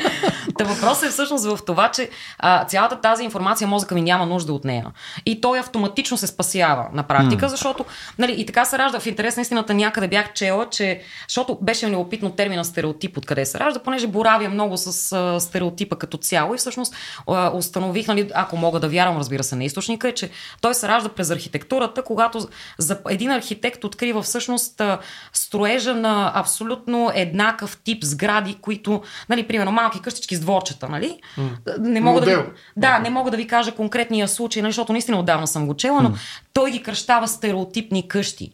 Та 0.58 0.64
въпросът 0.64 1.08
е 1.08 1.12
всъщност 1.12 1.44
в 1.44 1.58
това, 1.66 1.90
че 1.90 2.10
а, 2.38 2.64
цялата 2.64 3.00
тази 3.00 3.24
информация 3.24 3.68
мозъка 3.68 3.94
ми 3.94 4.02
няма 4.02 4.26
нужда 4.26 4.52
от 4.52 4.64
нея. 4.64 4.86
И 5.26 5.40
той 5.40 5.58
автоматично 5.58 6.16
се 6.16 6.26
спасява 6.26 6.86
на 6.92 7.02
практика, 7.02 7.46
mm. 7.46 7.48
защото 7.48 7.84
нали, 8.18 8.34
и 8.40 8.46
така 8.46 8.64
се 8.64 8.78
ражда 8.78 9.00
в 9.00 9.06
интерес 9.06 9.36
на 9.36 9.42
истината 9.42 9.74
някъде 9.74 10.08
бях 10.08 10.32
чела, 10.32 10.70
че 10.70 11.02
защото 11.28 11.58
беше 11.62 11.88
неопитно 11.88 12.30
термина 12.30 12.64
стереотип 12.64 13.18
откъде 13.18 13.46
се 13.46 13.58
ражда, 13.58 13.80
понеже 13.80 14.06
боравя 14.06 14.48
много 14.48 14.76
с 14.76 15.12
а, 15.12 15.40
стереотипа 15.40 15.96
като 15.96 16.16
цяло 16.16 16.54
и 16.54 16.58
всъщност 16.58 16.94
а, 17.28 17.50
установих, 17.54 18.08
нали, 18.08 18.30
ако 18.34 18.56
мога 18.56 18.80
да 18.80 18.88
вярвам, 18.88 19.18
разбира 19.18 19.44
се, 19.44 19.56
на 19.56 19.64
източника, 19.64 20.08
е, 20.08 20.12
че 20.12 20.30
той 20.60 20.74
се 20.74 20.88
ражда 20.88 21.08
през 21.08 21.30
архитектурата, 21.30 22.02
когато 22.02 22.48
за 22.78 22.98
един 23.10 23.30
архитект 23.30 23.84
открива 23.84 24.22
всъщност 24.22 24.80
а, 24.80 24.98
строежа 25.32 25.94
на 25.94 26.32
абсолютно 26.34 27.10
еднакъв 27.14 27.78
тип 27.84 28.04
сгради, 28.04 28.54
които 28.54 28.95
нали, 29.28 29.48
примерно, 29.48 29.72
малки 29.72 30.02
къщички 30.02 30.36
с 30.36 30.40
дворчета, 30.40 30.88
нали? 30.88 31.20
Mm. 31.38 31.78
Не 31.78 32.00
мога 32.00 32.20
да, 32.20 32.26
ви, 32.26 32.44
да, 32.76 32.98
не 32.98 33.10
мога 33.10 33.30
да 33.30 33.36
ви 33.36 33.46
кажа 33.46 33.72
конкретния 33.72 34.28
случай, 34.28 34.62
нали, 34.62 34.72
защото 34.72 34.92
наистина 34.92 35.18
отдавна 35.18 35.46
съм 35.46 35.66
го 35.66 35.74
чела, 35.74 36.02
но 36.02 36.10
mm. 36.10 36.16
той 36.52 36.70
ги 36.70 36.82
кръщава 36.82 37.28
стереотипни 37.28 38.08
къщи. 38.08 38.52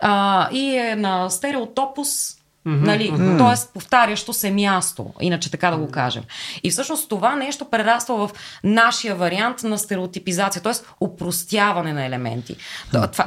А, 0.00 0.48
и 0.52 0.76
е 0.76 0.96
на 0.96 1.30
стереотопус 1.30 2.37
Mm-hmm, 2.68 2.86
нали? 2.86 3.10
mm-hmm. 3.10 3.38
Тоест, 3.38 3.70
повтарящо 3.74 4.32
се 4.32 4.50
място, 4.50 5.06
иначе 5.20 5.50
така 5.50 5.70
да 5.70 5.76
го 5.76 5.90
кажем. 5.90 6.22
И 6.62 6.70
всъщност 6.70 7.08
това 7.08 7.36
нещо 7.36 7.64
прераства 7.64 8.26
в 8.26 8.30
нашия 8.64 9.14
вариант 9.14 9.62
на 9.62 9.78
стереотипизация, 9.78 10.62
т.е. 10.62 10.72
упростяване 11.00 11.92
на 11.92 12.04
елементи. 12.04 12.56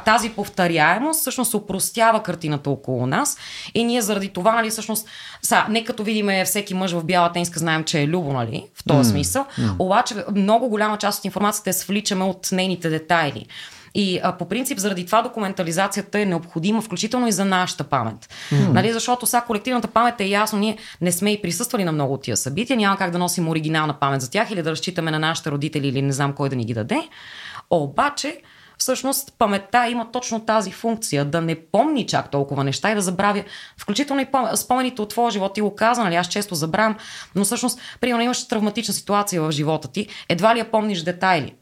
Тази 0.04 0.30
повторяемост 0.30 1.20
всъщност 1.20 1.54
упростява 1.54 2.22
картината 2.22 2.70
около 2.70 3.06
нас 3.06 3.36
и 3.74 3.84
ние 3.84 4.02
заради 4.02 4.28
това, 4.28 4.52
нали, 4.52 4.70
всъщност, 4.70 5.08
са, 5.42 5.64
не 5.68 5.84
като 5.84 6.04
видим 6.04 6.44
всеки 6.44 6.74
мъж 6.74 6.92
в 6.92 7.04
бяла 7.04 7.32
тенска, 7.32 7.58
знаем, 7.58 7.84
че 7.84 8.00
е 8.02 8.06
любо, 8.06 8.32
нали, 8.32 8.64
в 8.74 8.84
този 8.84 9.08
mm-hmm. 9.08 9.12
смисъл, 9.12 9.46
обаче 9.78 10.14
много 10.34 10.68
голяма 10.68 10.98
част 10.98 11.18
от 11.18 11.24
информацията 11.24 11.70
е 11.70 11.72
свличаме 11.72 12.24
от 12.24 12.48
нейните 12.52 12.88
детайли. 12.88 13.46
И 13.94 14.20
а, 14.22 14.32
по 14.32 14.48
принцип, 14.48 14.78
заради 14.78 15.06
това 15.06 15.22
документализацията 15.22 16.20
е 16.20 16.24
необходима, 16.24 16.82
включително 16.82 17.28
и 17.28 17.32
за 17.32 17.44
нашата 17.44 17.84
памет. 17.84 18.28
Mm. 18.52 18.68
Нали, 18.68 18.92
защото 18.92 19.26
сега 19.26 19.40
колективната 19.40 19.88
памет 19.88 20.20
е 20.20 20.24
ясно, 20.24 20.58
ние 20.58 20.78
не 21.00 21.12
сме 21.12 21.32
и 21.32 21.42
присъствали 21.42 21.84
на 21.84 21.92
много 21.92 22.14
от 22.14 22.22
тия 22.22 22.36
събития, 22.36 22.76
няма 22.76 22.96
как 22.96 23.10
да 23.10 23.18
носим 23.18 23.48
оригинална 23.48 23.94
памет 24.00 24.20
за 24.20 24.30
тях 24.30 24.50
или 24.50 24.62
да 24.62 24.70
разчитаме 24.70 25.10
на 25.10 25.18
нашите 25.18 25.50
родители 25.50 25.88
или 25.88 26.02
не 26.02 26.12
знам 26.12 26.32
кой 26.32 26.48
да 26.48 26.56
ни 26.56 26.64
ги 26.64 26.74
даде. 26.74 27.08
Обаче, 27.70 28.40
всъщност 28.78 29.32
паметта 29.38 29.88
има 29.88 30.12
точно 30.12 30.40
тази 30.40 30.70
функция 30.70 31.24
да 31.24 31.40
не 31.40 31.54
помни 31.54 32.06
чак 32.06 32.30
толкова 32.30 32.64
неща 32.64 32.92
и 32.92 32.94
да 32.94 33.00
забравя, 33.00 33.44
включително 33.78 34.22
и 34.22 34.26
спомените 34.56 35.02
от 35.02 35.08
твоя 35.08 35.30
живот. 35.30 35.54
Ти 35.54 35.60
го 35.60 35.74
каза, 35.74 36.04
нали? 36.04 36.14
Аз 36.14 36.28
често 36.28 36.54
забравям, 36.54 36.96
но 37.34 37.44
всъщност, 37.44 37.80
примерно, 38.00 38.22
имаш 38.22 38.48
травматична 38.48 38.94
ситуация 38.94 39.42
в 39.42 39.50
живота 39.50 39.88
ти, 39.88 40.06
едва 40.28 40.54
ли 40.54 40.58
я 40.58 40.70
помниш 40.70 41.02
детайли. 41.02 41.54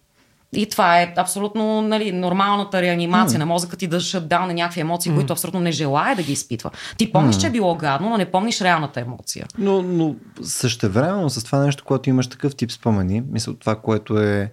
И 0.52 0.68
това 0.68 1.00
е 1.00 1.14
абсолютно 1.16 1.82
нали, 1.82 2.12
нормалната 2.12 2.82
реанимация 2.82 3.36
mm. 3.36 3.38
на 3.38 3.46
мозъка 3.46 3.76
ти 3.76 3.86
да 3.86 4.00
шатдауне 4.00 4.54
някакви 4.54 4.80
емоции, 4.80 5.12
mm. 5.12 5.14
които 5.14 5.32
абсолютно 5.32 5.60
не 5.60 5.72
желая 5.72 6.16
да 6.16 6.22
ги 6.22 6.32
изпитва. 6.32 6.70
Ти 6.96 7.12
помниш, 7.12 7.36
mm. 7.36 7.40
че 7.40 7.46
е 7.46 7.50
било 7.50 7.74
гадно, 7.74 8.10
но 8.10 8.16
не 8.16 8.30
помниш 8.30 8.60
реалната 8.60 9.00
емоция. 9.00 9.46
Но, 9.58 9.82
но 9.82 10.14
същевременно 10.42 11.30
с 11.30 11.44
това 11.44 11.58
нещо, 11.58 11.84
което 11.84 12.10
имаш 12.10 12.26
такъв 12.26 12.56
тип 12.56 12.72
спомени, 12.72 13.22
мисля, 13.30 13.54
това, 13.54 13.76
което 13.76 14.18
е 14.18 14.52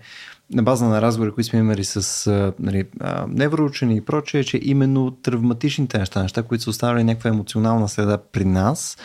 на 0.54 0.64
база 0.64 0.86
на 0.86 1.02
разговори, 1.02 1.32
които 1.32 1.50
сме 1.50 1.60
имали 1.60 1.84
с 1.84 2.54
нали, 2.60 2.84
невроучени 3.28 3.98
и 3.98 4.02
прочее, 4.02 4.43
че 4.43 4.60
именно 4.64 5.12
травматичните 5.12 5.98
неща, 5.98 6.22
неща, 6.22 6.43
които 6.43 6.64
са 6.64 6.70
оставили 6.70 7.04
някаква 7.04 7.30
емоционална 7.30 7.89
следа 7.89 8.18
при 8.32 8.45
нас, 8.45 8.98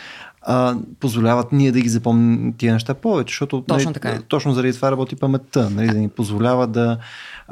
а, 0.45 0.75
позволяват 0.99 1.51
ние 1.51 1.71
да 1.71 1.81
ги 1.81 1.89
запомним 1.89 2.53
тия 2.57 2.73
неща 2.73 2.93
повече, 2.93 3.31
защото 3.31 3.61
точно, 3.61 3.85
нали, 3.85 3.93
така 3.93 4.09
е. 4.09 4.19
точно 4.19 4.53
заради 4.53 4.73
това 4.73 4.91
работи 4.91 5.15
паметта, 5.15 5.69
нали, 5.69 5.87
да 5.87 5.97
ни 5.97 6.09
позволява 6.09 6.67
да 6.67 6.97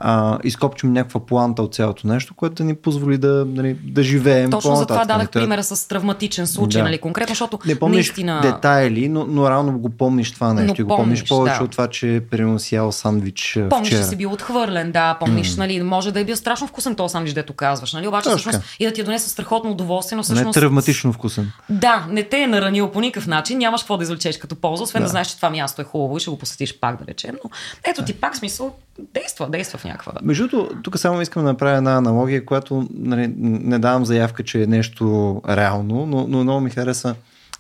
а, 0.04 0.40
изкопчим 0.44 0.94
някаква 0.94 1.26
планта 1.26 1.62
от 1.64 1.76
цялото 1.76 2.08
нещо, 2.08 2.34
което 2.34 2.56
да 2.56 2.64
ни 2.64 2.76
позволи 2.76 3.18
да, 3.18 3.46
нали, 3.48 3.74
да 3.74 4.04
живеем. 4.04 4.50
Точно 4.50 4.76
за 4.76 4.86
това 4.86 5.06
дадах 5.06 5.18
нали, 5.18 5.28
примера 5.28 5.64
с 5.64 5.88
травматичен 5.88 6.48
случай, 6.48 6.82
да. 6.82 6.86
нали, 6.86 6.98
конкретно, 6.98 7.32
защото 7.32 7.60
не 7.66 7.80
помниш 7.80 7.98
наистина... 7.98 8.42
детайли, 8.42 9.10
но, 9.10 9.26
но 9.26 9.50
рано 9.50 9.80
го 9.80 9.90
помниш 9.90 10.32
това 10.32 10.54
нещо. 10.54 10.76
Но 10.80 10.86
го 10.86 10.96
помниш, 10.96 11.20
помниш 11.20 11.30
повече 11.30 11.58
да. 11.58 11.64
от 11.64 11.72
това, 11.72 11.88
че 11.88 12.22
примерно 12.32 12.60
си 12.60 12.76
ял 12.76 12.92
сандвич 12.92 13.60
Помниш, 13.70 13.88
вчера. 13.88 14.02
че 14.02 14.08
си 14.08 14.16
бил 14.16 14.32
отхвърлен, 14.32 14.92
да, 14.92 15.18
помниш, 15.20 15.50
mm. 15.50 15.58
нали, 15.58 15.84
може 15.84 16.12
да 16.12 16.20
е 16.20 16.26
бил 16.26 16.36
страшно 16.36 16.68
вкусен 16.68 16.96
този 16.96 17.12
сандвич, 17.12 17.34
дето 17.34 17.54
казваш, 17.54 17.94
нали, 17.94 18.08
обаче 18.08 18.24
Точка. 18.24 18.40
всъщност 18.40 18.76
и 18.80 18.86
да 18.86 18.94
ти 18.94 19.02
е 19.02 19.04
донесе 19.04 19.30
страхотно 19.30 19.72
удоволствие, 19.72 20.16
но 20.16 20.24
всъщност... 20.24 20.56
Не 20.56 20.60
е 20.60 20.62
травматично 20.62 21.14
вкусен. 21.14 21.52
Да, 21.70 22.06
не 22.10 22.24
те 22.24 22.42
е 22.42 22.48
наранил 22.48 22.92
по 22.92 23.02
никакъв 23.02 23.28
начин, 23.28 23.58
нямаш 23.58 23.82
какво 23.82 23.98
да 23.98 24.04
извлечеш 24.04 24.38
като 24.38 24.56
полза, 24.56 24.84
освен 24.84 25.02
да. 25.02 25.06
да 25.06 25.10
знаеш, 25.10 25.28
че 25.28 25.36
това 25.36 25.50
място 25.50 25.82
е 25.82 25.86
хубаво 25.86 26.18
и 26.18 26.20
ще 26.20 26.30
го 26.30 26.38
посетиш 26.38 26.80
пак, 26.80 27.00
да 27.00 27.08
речем. 27.08 27.36
Но 27.44 27.50
ето 27.84 28.06
ти 28.06 28.14
пак 28.14 28.36
смисъл, 28.36 28.76
действа, 29.14 29.50
действа 29.50 29.80
в 29.80 29.86
някаква. 29.92 30.14
Между 30.24 30.68
тук 30.84 31.00
само 31.00 31.22
искам 31.22 31.44
да 31.44 31.50
направя 31.50 31.78
една 31.78 31.98
аналогия, 31.98 32.46
която 32.46 32.88
нали, 32.94 33.34
не 33.38 33.80
давам 33.80 34.06
заявка, 34.06 34.44
че 34.44 34.64
е 34.64 34.68
нещо 34.68 35.42
реално, 35.50 36.06
но, 36.06 36.28
но 36.28 36.44
много 36.44 36.60
ми 36.60 36.70
хареса 36.70 37.16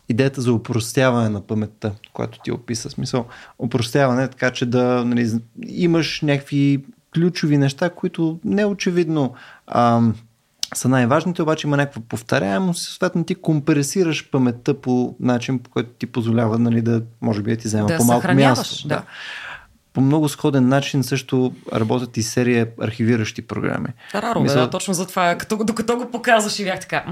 идеята 0.09 0.41
за 0.41 0.53
упростяване 0.53 1.29
на 1.29 1.41
паметта, 1.41 1.91
която 2.13 2.39
ти 2.39 2.51
описа. 2.51 2.89
Смисъл, 2.89 3.25
упростяване 3.59 4.27
така, 4.27 4.51
че 4.51 4.65
да 4.65 5.05
нали, 5.05 5.31
имаш 5.67 6.21
някакви 6.21 6.83
ключови 7.13 7.57
неща, 7.57 7.89
които 7.89 8.39
не 8.45 8.65
очевидно 8.65 9.33
ам, 9.67 10.15
са 10.75 10.89
най-важните, 10.89 11.41
обаче 11.41 11.67
има 11.67 11.77
някаква 11.77 12.01
повторяемост 12.09 12.83
съответно 12.83 13.23
ти 13.23 13.35
компресираш 13.35 14.29
паметта 14.31 14.73
по 14.73 15.15
начин, 15.19 15.59
по 15.59 15.69
който 15.69 15.89
ти 15.89 16.05
позволява 16.05 16.59
нали, 16.59 16.81
да, 16.81 17.01
може 17.21 17.41
би, 17.41 17.51
да 17.51 17.57
ти 17.57 17.67
взема 17.67 17.87
да 17.87 17.97
по-малко 17.97 18.33
място. 18.33 18.87
Да. 18.87 18.95
да. 18.95 19.03
По 19.93 20.01
много 20.01 20.29
сходен 20.29 20.67
начин 20.67 21.03
също 21.03 21.53
работят 21.73 22.17
и 22.17 22.23
серия 22.23 22.67
архивиращи 22.81 23.41
програми. 23.41 23.87
Раро, 24.15 24.41
Мисъл... 24.41 24.61
да, 24.61 24.69
точно 24.69 24.93
за 24.93 25.07
това, 25.07 25.35
като, 25.35 25.57
докато 25.63 25.97
го 25.97 26.11
показваш 26.11 26.59
и 26.59 26.63
бях 26.63 26.79
така. 26.79 27.05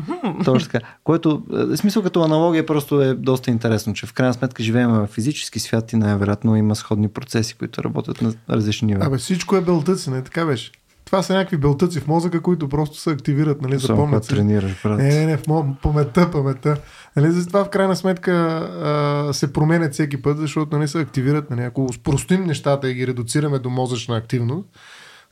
Точно 0.46 0.70
така. 0.72 0.86
Което, 1.04 1.44
е, 1.74 1.78
смисъл 1.78 2.04
като 2.04 2.22
аналогия 2.22 2.66
просто 2.66 3.02
е 3.02 3.14
доста 3.14 3.52
интересно, 3.52 3.94
че 3.94 4.06
в 4.06 4.14
крайна 4.14 4.34
сметка 4.34 4.64
живеем 4.64 4.90
в 4.90 5.08
физически 5.08 5.60
свят 5.60 5.94
и 5.94 5.96
най-вероятно 5.96 6.56
има 6.56 6.76
сходни 6.76 7.08
процеси, 7.08 7.56
които 7.56 7.84
работят 7.84 8.22
на 8.22 8.34
различни 8.50 8.88
нива. 8.88 9.06
Абе 9.06 9.18
всичко 9.18 9.56
е 9.56 9.62
белтъци, 9.62 10.10
не 10.10 10.24
така 10.24 10.46
беше. 10.46 10.72
Това 11.10 11.24
са 11.24 11.34
някакви 11.34 11.57
белтъци 11.57 11.99
в 11.99 12.07
мозъка, 12.07 12.41
които 12.41 12.70
просто 12.70 12.97
се 12.97 13.10
активират, 13.10 13.62
нали, 13.62 13.80
запомнят 13.80 14.26
се. 14.26 14.36
тренираш, 14.36 14.84
брат. 14.84 14.97
Не, 14.97 15.07
не, 15.07 15.26
не, 15.26 15.38
в 15.38 15.43
паметта, 15.82 16.32
паметта. 16.32 16.78
Нали, 17.16 17.32
затова 17.32 17.66
в 17.66 17.70
крайна 17.70 17.95
сметка 17.95 18.32
а, 18.32 19.34
се 19.34 19.53
променят 19.53 19.93
всеки 19.93 20.22
път, 20.22 20.38
защото 20.38 20.78
нали, 20.78 20.88
се 20.88 20.99
активират. 20.99 21.49
Нали, 21.49 21.62
ако 21.62 21.93
спростим 21.93 22.43
нещата 22.43 22.89
и 22.89 22.93
ги 22.93 23.07
редуцираме 23.07 23.60
до 23.60 23.70
мозъчна 23.70 24.18
активност, 24.18 24.68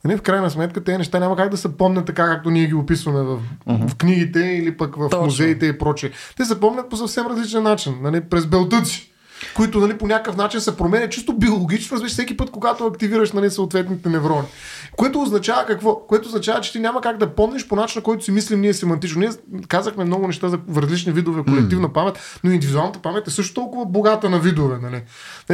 нали, 0.06 0.18
в 0.18 0.22
крайна 0.22 0.50
сметка 0.50 0.84
тези 0.84 0.98
неща 0.98 1.20
няма 1.20 1.36
как 1.36 1.50
да 1.50 1.58
се 1.58 1.78
помнят 1.78 2.06
така, 2.06 2.26
както 2.26 2.50
ние 2.50 2.66
ги 2.66 2.74
описваме 2.74 3.22
в, 3.22 3.40
uh-huh. 3.68 3.88
в 3.88 3.96
книгите 3.96 4.40
или 4.40 4.78
пък 4.78 4.96
в 4.96 5.10
Точно. 5.10 5.26
музеите 5.26 5.66
и 5.66 5.78
прочее. 5.78 6.12
Те 6.38 6.46
се 6.46 6.60
помнят 6.60 6.90
по 6.90 6.98
съвсем 6.98 7.28
различен 7.28 7.64
начин, 7.64 7.96
нали, 8.02 8.22
през 8.22 8.46
белтъци 8.46 9.12
които 9.56 9.80
нали, 9.80 9.98
по 9.98 10.08
някакъв 10.08 10.38
начин 10.38 10.62
се 10.62 10.78
променят 10.78 11.12
чисто 11.12 11.34
биологично, 11.34 11.96
разбираш, 11.96 12.12
всеки 12.12 12.38
път, 12.38 12.52
когато 12.52 12.86
активираш 12.86 13.32
нали, 13.32 13.50
съответните 13.50 14.10
неврони. 14.10 14.48
Което 14.98 15.22
означава 15.22 15.66
какво? 15.66 16.00
Което 16.00 16.28
означава, 16.28 16.62
че 16.62 16.72
ти 16.72 16.80
няма 16.80 17.02
как 17.02 17.18
да 17.18 17.36
помниш 17.36 17.68
по 17.68 17.76
начина, 17.76 18.04
който 18.04 18.24
си 18.24 18.32
мислим 18.32 18.62
ние 18.62 18.74
семантично. 18.74 19.20
Ние 19.20 19.30
казахме 19.68 20.06
много 20.06 20.28
неща 20.28 20.50
за 20.50 20.60
различни 20.76 21.12
видове 21.12 21.44
колективна 21.44 21.94
памет, 21.94 22.40
но 22.44 22.52
индивидуалната 22.52 23.00
памет 23.00 23.28
е 23.28 23.32
също 23.32 23.54
толкова 23.54 23.86
богата 23.86 24.30
на 24.30 24.40
видове. 24.40 24.78
Нали? 24.82 25.02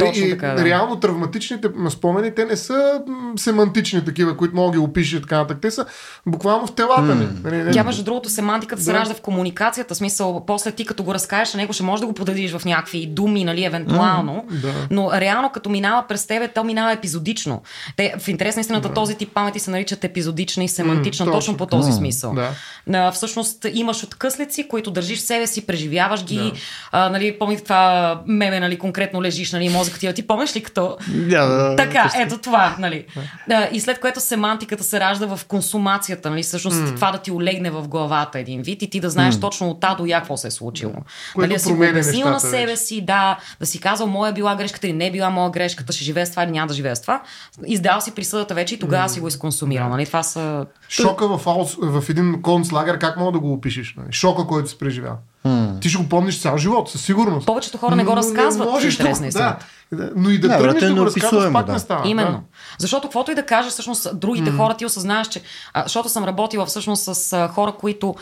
Точно 0.00 0.24
и 0.24 0.30
така, 0.30 0.48
да. 0.48 0.64
реално 0.64 1.00
травматичните 1.00 1.68
спомени, 1.90 2.34
те 2.34 2.44
не 2.44 2.56
са 2.56 3.02
семантични 3.36 4.04
такива, 4.04 4.36
които 4.36 4.56
могат 4.56 4.72
да 4.72 4.78
ги 4.78 4.84
опишеш 4.84 5.12
и 5.12 5.22
така 5.22 5.36
нататък. 5.36 5.58
Те 5.62 5.70
са 5.70 5.86
буквално 6.26 6.66
в 6.66 6.74
телата 6.74 7.14
ни. 7.14 7.28
Нали? 7.44 7.72
Тя, 7.72 7.84
между 7.84 8.04
другото, 8.04 8.28
семантиката 8.28 8.80
да. 8.80 8.84
се 8.84 8.92
ражда 8.92 9.14
в 9.14 9.20
комуникацията. 9.20 9.94
Смисъл, 9.94 10.44
после 10.46 10.72
ти 10.72 10.84
като 10.84 11.02
го 11.02 11.14
разкажеш, 11.14 11.54
него 11.54 11.72
ще 11.72 11.82
можеш 11.82 12.00
да 12.00 12.06
го 12.06 12.12
подадиш 12.12 12.52
в 12.52 12.64
някакви 12.64 13.06
думи, 13.06 13.44
нали, 13.44 13.64
евентуално. 13.74 14.44
Mm, 14.50 14.54
да. 14.54 14.72
Но 14.90 15.12
реално, 15.12 15.50
като 15.50 15.70
минава 15.70 16.04
през 16.08 16.26
тебе, 16.26 16.48
то 16.48 16.64
минава 16.64 16.92
епизодично. 16.92 17.62
Те, 17.96 18.14
в 18.18 18.28
интерес 18.28 18.56
на 18.56 18.60
истината, 18.60 18.88
да. 18.88 18.94
този 18.94 19.14
тип 19.14 19.34
памети 19.34 19.58
се 19.58 19.70
наричат 19.70 20.04
епизодична 20.04 20.64
и 20.64 20.68
семантична, 20.68 21.26
mm, 21.26 21.32
точно, 21.32 21.40
точно 21.40 21.56
по 21.56 21.66
този 21.66 21.92
mm, 21.92 21.96
смисъл. 21.96 22.34
Да. 22.34 22.50
А, 22.92 23.12
всъщност 23.12 23.66
имаш 23.72 24.04
откъслици, 24.04 24.68
които 24.68 24.90
държиш 24.90 25.18
в 25.18 25.22
себе 25.22 25.46
си, 25.46 25.66
преживяваш 25.66 26.24
ги. 26.24 26.36
Да. 26.36 26.52
А, 26.92 27.08
нали, 27.08 27.38
помните 27.38 27.62
това 27.62 28.20
меме, 28.26 28.60
нали, 28.60 28.78
конкретно 28.78 29.22
лежиш, 29.22 29.52
нали, 29.52 29.68
мозъкът 29.68 30.00
ти, 30.00 30.14
ти 30.14 30.26
помниш 30.26 30.56
ли 30.56 30.62
като... 30.62 30.96
Да, 31.08 31.46
да, 31.46 31.76
така, 31.76 32.10
да, 32.16 32.22
ето 32.22 32.38
това, 32.38 32.76
нали. 32.78 33.04
Да. 33.48 33.68
И 33.72 33.80
след 33.80 34.00
което 34.00 34.20
семантиката 34.20 34.84
се 34.84 35.00
ражда 35.00 35.36
в 35.36 35.44
консумацията, 35.44 36.30
нали, 36.30 36.42
всъщност 36.42 36.76
mm. 36.76 36.94
това 36.94 37.12
да 37.12 37.18
ти 37.18 37.30
олегне 37.32 37.70
в 37.70 37.88
главата 37.88 38.38
един 38.38 38.62
вид 38.62 38.82
и 38.82 38.90
ти 38.90 39.00
да 39.00 39.10
знаеш 39.10 39.34
mm. 39.34 39.40
точно 39.40 39.70
от 39.70 39.84
А 39.84 39.94
до 39.94 40.06
Я 40.06 40.18
какво 40.18 40.36
се 40.36 40.46
е 40.46 40.50
случило. 40.50 40.92
Което 40.92 41.48
нали, 41.48 41.52
да 41.52 41.58
си 41.58 41.72
го 41.72 41.84
обяснил 41.84 42.30
на 42.30 42.40
себе 42.40 42.66
вече. 42.66 42.76
си, 42.76 43.00
да, 43.00 43.38
да 43.64 43.70
си 43.70 43.80
казал 43.80 44.06
моя 44.06 44.30
е 44.30 44.32
била 44.32 44.54
грешката 44.54 44.86
или 44.86 44.92
не 44.96 45.06
е 45.06 45.10
била 45.10 45.30
моя 45.30 45.50
грешката, 45.50 45.92
ще 45.92 46.04
живее 46.04 46.26
с 46.26 46.30
това 46.30 46.42
или 46.44 46.50
няма 46.50 46.66
да 46.66 46.74
живее 46.74 46.96
с 46.96 47.00
това. 47.00 47.22
Издал 47.66 48.00
си 48.00 48.14
присъдата 48.14 48.54
вече 48.54 48.74
и 48.74 48.78
тогава 48.78 49.08
си 49.08 49.20
го 49.20 49.28
изконсумирал. 49.28 49.88
Нали? 49.88 50.06
Това 50.06 50.22
са... 50.22 50.66
Шока 50.88 51.38
в, 51.38 51.46
аус, 51.46 51.76
в 51.80 52.04
един 52.08 52.42
концлагер, 52.42 52.98
как 52.98 53.16
мога 53.16 53.32
да 53.32 53.38
го 53.38 53.52
опишеш? 53.52 53.94
Нали? 53.96 54.12
Шока, 54.12 54.46
който 54.46 54.68
си 54.70 54.78
преживял. 54.78 55.18
Hmm. 55.46 55.80
Ти 55.80 55.88
ще 55.88 55.98
го 55.98 56.08
помниш 56.08 56.40
цял 56.40 56.56
живот, 56.56 56.90
със 56.90 57.04
сигурност. 57.04 57.46
Повечето 57.46 57.78
хора 57.78 57.96
не 57.96 58.04
го 58.04 58.16
разказват. 58.16 58.66
Не 58.66 58.72
можеш 58.72 58.96
да, 58.96 59.56
да, 59.92 60.10
но 60.16 60.30
и 60.30 60.38
да 60.38 60.48
не, 60.48 60.58
тръгнеш 60.58 60.82
да 60.82 60.94
го 60.94 61.06
разказваш, 61.06 61.52
пак 61.52 61.66
да. 61.66 61.72
не 61.72 61.78
става. 61.78 62.08
Именно. 62.08 62.30
Да. 62.30 62.40
Защото 62.78 63.02
каквото 63.02 63.30
и 63.30 63.34
да 63.34 63.46
кажеш, 63.46 63.72
всъщност 63.72 64.20
другите 64.20 64.50
mm. 64.50 64.56
хора 64.56 64.74
ти 64.74 64.86
осъзнаваш, 64.86 65.28
че... 65.28 65.40
А, 65.72 65.82
защото 65.82 66.08
съм 66.08 66.24
работила 66.24 66.66
всъщност 66.66 67.14
с 67.14 67.32
а, 67.32 67.48
хора, 67.48 67.72
които 67.72 68.14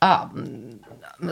а, 0.00 0.26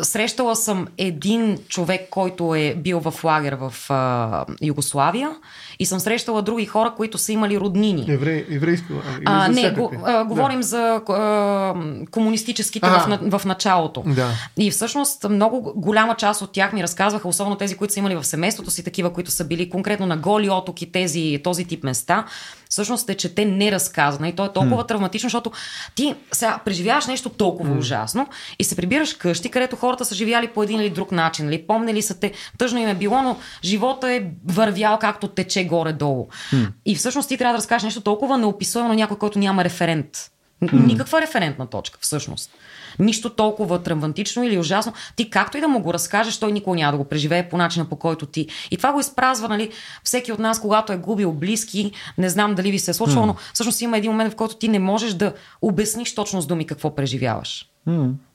срещала 0.03 0.57
съм 0.57 0.87
един 0.99 1.59
човек, 1.69 2.09
който 2.11 2.55
е 2.55 2.75
бил 2.75 3.01
в 3.01 3.25
лагер 3.25 3.57
в 3.61 3.75
а, 3.89 4.47
Югославия 4.63 5.31
и 5.79 5.87
съм 5.87 6.01
срещала 6.01 6.43
други 6.43 6.67
хора, 6.67 6.93
които 6.97 7.19
са 7.19 7.33
имали 7.33 7.61
роднини. 7.61 8.07
Еврей, 8.09 8.47
еврейски 8.51 8.87
а, 9.25 9.49
Не, 9.49 9.71
го, 9.71 9.93
а, 10.05 10.25
говорим 10.25 10.61
да. 10.61 10.67
за 10.67 11.03
а, 11.09 11.75
комунистическите 12.11 12.89
в, 12.89 13.39
в 13.39 13.45
началото. 13.45 14.03
Да. 14.07 14.31
И 14.57 14.71
всъщност 14.71 15.29
много 15.29 15.73
голяма 15.77 16.15
част 16.15 16.43
от 16.43 16.53
тях 16.53 16.73
ми 16.73 16.83
разказваха, 16.83 17.29
особено 17.29 17.57
тези, 17.57 17.77
които 17.77 17.95
са 17.95 18.01
имали 18.01 18.17
в 18.17 18.25
семейството 18.25 18.71
си, 18.71 18.85
такива, 18.85 19.13
които 19.13 19.31
са 19.31 19.45
били 19.45 19.71
конкретно 19.71 20.07
на 20.07 20.17
голи 20.17 20.51
отоки, 20.51 20.93
тези, 20.93 21.41
този 21.45 21.65
тип 21.65 21.85
места, 21.85 22.25
всъщност 22.69 23.11
е, 23.11 23.15
че 23.15 23.35
те 23.35 23.45
не 23.45 23.73
разказват. 23.73 24.29
И 24.29 24.33
то 24.33 24.45
е 24.45 24.53
толкова 24.53 24.85
hmm. 24.85 24.89
травматично, 24.89 25.27
защото 25.27 25.53
ти 25.95 26.15
сега 26.33 26.59
преживяваш 26.65 27.07
нещо 27.07 27.29
толкова 27.29 27.75
hmm. 27.75 27.79
ужасно 27.79 28.29
и 28.59 28.65
се 28.65 28.77
прибираш 28.77 29.15
къщи, 29.15 29.51
където 29.51 29.77
хората 29.77 30.05
са 30.05 30.15
живяли 30.15 30.49
по 30.49 30.63
един 30.63 30.81
или 30.81 30.91
друг 30.91 31.13
начин. 31.13 31.45
Нали? 31.45 31.67
Помнили 31.67 32.03
са 32.03 32.21
те, 32.21 32.33
тъжно 32.59 32.79
им 32.79 32.89
е 32.89 32.95
било, 32.95 33.23
но 33.23 33.37
живота 33.65 34.13
е 34.13 34.23
вървял 34.47 34.99
както 34.99 35.29
тече 35.29 35.65
горе-долу. 35.65 36.29
Hmm. 36.53 36.69
И 36.87 36.97
всъщност 36.97 37.29
ти 37.29 37.37
трябва 37.37 37.53
да 37.53 37.59
разкажеш 37.59 37.85
нещо 37.85 38.01
толкова 38.01 38.39
неописуемо 38.39 38.89
на 38.89 38.95
някой, 38.95 39.19
който 39.19 39.39
няма 39.39 39.65
референт 39.65 40.31
Никаква 40.73 41.21
референтна 41.21 41.67
точка, 41.67 41.99
всъщност. 42.01 42.51
Нищо 42.99 43.31
толкова 43.31 43.83
травматично 43.83 44.45
или 44.45 44.59
ужасно. 44.59 44.93
Ти 45.17 45.31
както 45.31 45.59
и 45.59 45.61
да 45.61 45.69
му 45.69 45.81
го 45.81 45.95
разкажеш, 45.95 46.39
той 46.39 46.53
никога 46.53 46.77
няма 46.77 46.93
да 46.93 46.99
го 46.99 47.05
преживее 47.05 47.49
по 47.49 47.57
начина 47.57 47.85
по 47.85 47.97
който 47.97 48.27
ти. 48.27 48.47
И 48.71 48.77
това 48.77 48.93
го 48.93 49.01
изпразва, 49.01 49.49
нали, 49.49 49.71
всеки 50.05 50.33
от 50.33 50.39
нас, 50.39 50.61
когато 50.61 50.93
е 50.93 50.97
губил 50.97 51.33
близки, 51.33 51.93
не 52.19 52.29
знам 52.29 52.55
дали 52.55 52.71
ви 52.71 52.79
се 52.79 52.91
е 52.91 52.95
случвало, 52.95 53.27
но 53.27 53.37
всъщност 53.55 53.81
има 53.81 53.99
един 53.99 54.11
момент, 54.11 54.33
в 54.33 54.37
който 54.37 54.57
ти 54.57 54.69
не 54.69 54.79
можеш 54.79 55.15
да 55.15 55.33
обясниш 55.63 56.15
точно 56.15 56.41
с 56.41 56.47
думи 56.47 56.67
какво 56.67 56.95
преживяваш. 56.95 57.69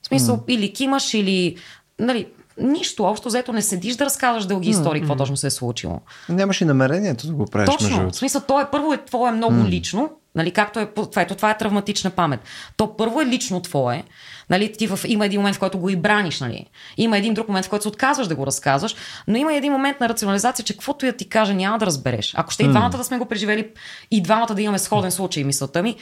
В 0.02 0.06
смисъл, 0.06 0.44
или 0.48 0.72
кимаш, 0.72 1.14
или 1.14 1.56
нали, 1.98 2.26
нищо 2.58 3.04
общо, 3.04 3.28
взето 3.28 3.52
не 3.52 3.62
седиш 3.62 3.96
да 3.96 4.04
разказваш 4.04 4.46
дълги 4.46 4.70
истории, 4.70 5.00
какво 5.00 5.16
точно 5.16 5.36
се 5.36 5.46
е 5.46 5.50
случило. 5.50 6.00
Нямаш 6.28 6.60
и 6.60 6.64
намерението 6.64 7.26
да 7.26 7.32
го 7.32 7.46
правиш 7.46 7.70
Точно. 7.70 8.10
В 8.10 8.16
смисъл, 8.16 8.42
то 8.48 8.60
е 8.60 8.70
първо 8.70 8.92
е 8.92 9.04
твое 9.04 9.32
много 9.32 9.54
mm. 9.54 9.68
лично, 9.68 10.10
нали, 10.34 10.50
както 10.50 10.80
е, 10.80 10.86
това, 10.86 11.22
ето, 11.22 11.34
това 11.34 11.50
е 11.50 11.58
травматична 11.58 12.10
памет. 12.10 12.40
То 12.76 12.96
първо 12.96 13.20
е 13.20 13.26
лично 13.26 13.60
твое, 13.62 14.04
нали, 14.50 14.72
ти 14.72 14.86
в, 14.86 15.00
има 15.06 15.26
един 15.26 15.40
момент, 15.40 15.56
в 15.56 15.58
който 15.58 15.78
го 15.78 15.88
и 15.88 15.96
браниш, 15.96 16.40
нали. 16.40 16.66
Има 16.96 17.18
един 17.18 17.34
друг 17.34 17.48
момент, 17.48 17.66
в 17.66 17.68
който 17.68 17.82
се 17.82 17.88
отказваш 17.88 18.26
да 18.26 18.34
го 18.34 18.46
разказваш, 18.46 18.96
но 19.28 19.36
има 19.36 19.54
един 19.54 19.72
момент 19.72 20.00
на 20.00 20.08
рационализация, 20.08 20.64
че 20.64 20.72
каквото 20.72 21.06
да 21.06 21.12
ти 21.12 21.28
кажа, 21.28 21.54
няма 21.54 21.78
да 21.78 21.86
разбереш. 21.86 22.34
Ако 22.36 22.50
ще 22.50 22.62
и 22.62 22.68
двамата 22.68 22.90
да 22.90 23.04
сме 23.04 23.18
го 23.18 23.26
преживели 23.26 23.70
и 24.10 24.22
двамата 24.22 24.54
да 24.54 24.62
имаме 24.62 24.78
сходен 24.78 25.10
случай, 25.10 25.44
мисълта 25.44 25.82
ми, 25.82 25.96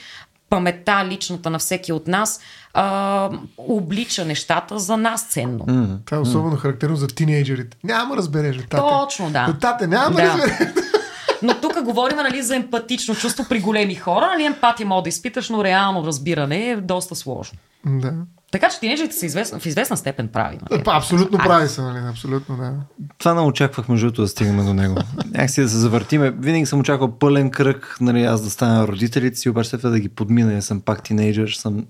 паметта 0.51 1.05
личната 1.05 1.51
на 1.51 1.59
всеки 1.59 1.93
от 1.93 2.07
нас 2.07 2.41
а, 2.75 3.31
облича 3.59 4.25
нещата 4.25 4.79
за 4.79 4.97
нас 4.97 5.27
ценно. 5.27 5.65
Mm. 5.65 5.97
Това 6.05 6.17
е 6.17 6.21
особено 6.21 6.57
характерно 6.57 6.97
за 6.97 7.07
тинейджерите. 7.07 7.77
Няма 7.85 8.17
разбереш, 8.17 8.57
бе, 8.57 8.63
тате. 8.63 8.83
Точно, 8.89 9.31
да. 9.31 9.47
Бе, 9.47 9.59
Тате, 9.59 9.87
няма 9.87 10.17
Да. 10.17 10.23
разбереш. 10.23 10.69
Но 11.43 11.55
тук 11.55 11.83
говорим 11.85 12.17
нали, 12.17 12.43
за 12.43 12.57
емпатично 12.57 13.15
чувство 13.15 13.45
при 13.49 13.61
големи 13.61 13.95
хора. 13.95 14.27
Нали, 14.27 14.45
емпатия 14.45 14.87
може 14.87 15.03
да 15.03 15.09
изпиташ, 15.09 15.49
но 15.49 15.65
реално 15.65 16.07
разбиране 16.07 16.71
е 16.71 16.77
доста 16.77 17.15
сложно. 17.15 17.59
Да. 17.87 18.13
Така 18.53 18.69
че 18.69 18.81
тинейджерите 18.81 19.17
са 19.17 19.27
известна, 19.27 19.59
в 19.59 19.67
известна 19.67 19.97
степен 19.97 20.29
прави. 20.29 20.59
Нали? 20.71 20.81
Е, 20.81 20.85
Абсолютно 20.87 21.39
Ай, 21.39 21.47
прави 21.47 21.69
са, 21.69 21.83
нали? 21.83 22.09
Абсолютно, 22.11 22.57
да. 22.57 22.73
Това 23.19 23.35
не 23.35 23.41
очаквах 23.41 23.89
между 23.89 24.07
другото 24.07 24.23
да 24.23 24.29
стигнем 24.29 24.67
до 24.67 24.75
него. 24.75 24.97
Някакси 25.31 25.63
да 25.63 25.69
се 25.69 25.77
завъртиме. 25.77 26.31
Винаги 26.31 26.67
съм 26.67 26.81
очаквал 26.81 27.19
пълен 27.19 27.51
кръг, 27.51 27.97
нали, 28.01 28.25
аз 28.25 28.43
да 28.43 28.51
стана 28.51 28.89
родителите 28.89 29.37
си, 29.37 29.49
обаче 29.49 29.77
да 29.77 30.01
ги 30.01 30.09
подмина, 30.09 30.53
я 30.53 30.63
съм 30.63 30.81
пак 30.81 31.03
тинейджър, 31.03 31.49
съм... 31.49 31.87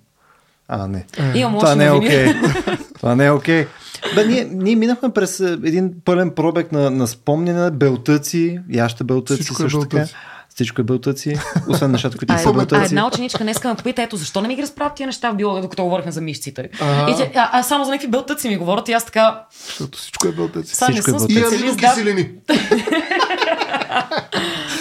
А, 0.69 0.89
не. 0.89 1.07
Имам 1.35 1.59
Това 1.59 1.75
не 1.75 1.85
е 1.85 1.91
окей. 1.91 2.35
Това 2.99 3.15
не 3.15 3.27
е 3.27 3.31
окей. 3.31 3.67
Бе, 4.15 4.27
ние, 4.27 4.45
ние 4.45 4.77
минахме 4.77 5.09
през 5.09 5.41
е, 5.41 5.53
един 5.53 5.93
пълен 6.05 6.31
пробег 6.31 6.73
на, 6.73 6.91
на 6.91 7.07
спомняне, 7.07 7.71
белтъци, 7.71 8.61
ще 8.89 9.05
белтъци 9.05 9.43
Всичко 9.43 9.63
е 9.63 9.65
също 9.65 9.81
така. 9.81 9.97
белтъци. 9.97 10.15
Всичко 10.55 10.81
е 10.81 10.85
белтъци, 10.85 11.37
освен 11.69 11.91
нещата, 11.91 12.19
които 12.19 12.33
А, 12.33 12.37
не 12.37 12.43
са 12.43 12.49
а 12.49 12.53
белтъци. 12.53 12.85
една 12.85 13.07
ученичка 13.07 13.45
днеска 13.45 13.69
ме 13.69 13.75
попита, 13.75 14.03
ето 14.03 14.17
защо 14.17 14.41
не 14.41 14.49
ми 14.49 14.57
ги 14.57 14.63
разправят 14.63 14.95
тия 14.95 15.07
неща 15.07 15.31
в 15.31 15.37
биолога, 15.37 15.61
докато 15.61 15.85
говорихме 15.85 16.13
за 16.13 16.21
мишците. 16.21 16.69
Ага. 16.81 17.11
И 17.11 17.15
а, 17.35 17.51
а, 17.53 17.63
само 17.63 17.85
за 17.85 17.91
някакви 17.91 18.11
белтъци 18.11 18.49
ми 18.49 18.57
говорят 18.57 18.89
и 18.89 18.93
аз 18.93 19.05
така, 19.05 19.45
Защото 19.67 19.99
всичко 19.99 20.29
е 20.29 20.33
белтъци. 20.33 20.85
не 20.89 20.93
Всичко 20.93 21.11
е 21.11 21.19
съм 21.19 21.29
белтъци. 21.29 21.67
И 21.67 21.69
специалист. 21.69 21.79
Да. 21.79 21.95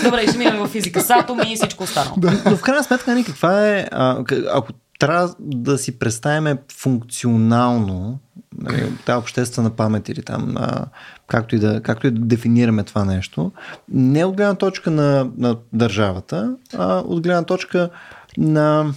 Добре, 0.03 0.27
ще 0.27 0.37
минем 0.37 0.59
в 0.59 0.67
физика 0.67 1.01
с 1.01 1.09
атоми 1.09 1.53
и 1.53 1.55
всичко 1.55 1.83
останало. 1.83 2.15
Но 2.45 2.55
в 2.55 2.61
крайна 2.61 2.83
сметка, 2.83 3.23
каква 3.25 3.69
е, 3.69 3.87
а, 3.91 4.23
ако 4.53 4.67
трябва 4.99 5.35
да 5.39 5.77
си 5.77 5.99
представим 5.99 6.57
функционално 6.77 8.19
нали, 8.57 8.91
тази 9.05 9.17
обществена 9.17 9.69
памет 9.69 10.09
или 10.09 10.21
там, 10.23 10.53
а, 10.57 10.85
както, 11.27 11.55
и 11.55 11.59
да, 11.59 11.81
както 11.81 12.07
и 12.07 12.11
да 12.11 12.19
дефинираме 12.19 12.83
това 12.83 13.05
нещо, 13.05 13.51
не 13.89 14.25
от 14.25 14.35
гледна 14.35 14.55
точка 14.55 14.91
на, 14.91 15.29
на 15.37 15.57
държавата, 15.73 16.55
а 16.73 16.97
от 16.97 17.23
гледна 17.23 17.43
точка 17.43 17.89
на 18.37 18.93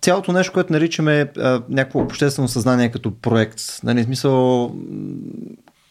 цялото 0.00 0.32
нещо, 0.32 0.52
което 0.52 0.72
наричаме 0.72 1.32
а, 1.38 1.62
някакво 1.68 2.00
обществено 2.00 2.48
съзнание 2.48 2.90
като 2.90 3.14
проект. 3.14 3.60
Нали, 3.84 4.04
смисъл, 4.04 4.72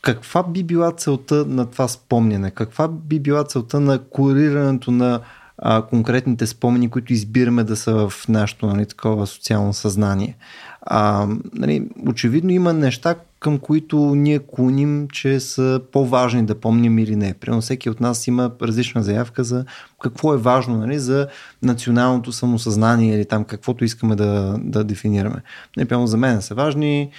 каква 0.02 0.44
би 0.44 0.64
била 0.64 0.92
целта 0.92 1.46
на 1.48 1.66
това 1.66 1.88
спомняне? 1.88 2.52
Каква 2.52 2.88
би 2.88 3.20
била 3.20 3.44
целта 3.44 3.80
на 3.80 4.00
корирането 4.00 4.92
на 4.92 5.20
а, 5.62 5.82
конкретните 5.82 6.48
спомени, 6.48 6.90
които 6.90 7.14
избираме 7.14 7.64
да 7.64 7.76
са 7.76 8.10
в 8.10 8.28
нашето 8.30 8.68
нали, 8.68 8.86
такова 8.86 9.28
социално 9.28 9.74
съзнание? 9.74 10.38
А, 10.82 11.28
нали, 11.54 11.90
очевидно 12.08 12.52
има 12.52 12.74
неща, 12.74 13.16
към 13.40 13.58
които 13.58 14.16
ние 14.16 14.40
клоним, 14.40 15.08
че 15.14 15.40
са 15.40 15.82
по-важни 15.92 16.46
да 16.46 16.60
помним 16.60 17.00
или 17.00 17.16
не. 17.16 17.34
Примерно 17.34 17.62
всеки 17.62 17.90
от 17.90 18.00
нас 18.00 18.28
има 18.28 18.52
различна 18.62 19.04
заявка 19.04 19.44
за 19.44 19.66
какво 20.02 20.34
е 20.34 20.38
важно 20.38 20.78
нали, 20.78 21.00
за 21.00 21.28
националното 21.64 22.32
самосъзнание 22.32 23.16
или 23.16 23.26
там 23.26 23.44
каквото 23.44 23.84
искаме 23.84 24.16
да, 24.16 24.56
да 24.60 24.84
дефинираме. 24.84 25.42
Нали, 25.78 26.08
за 26.08 26.18
мен 26.18 26.42
са 26.42 26.56
важни 26.56 27.10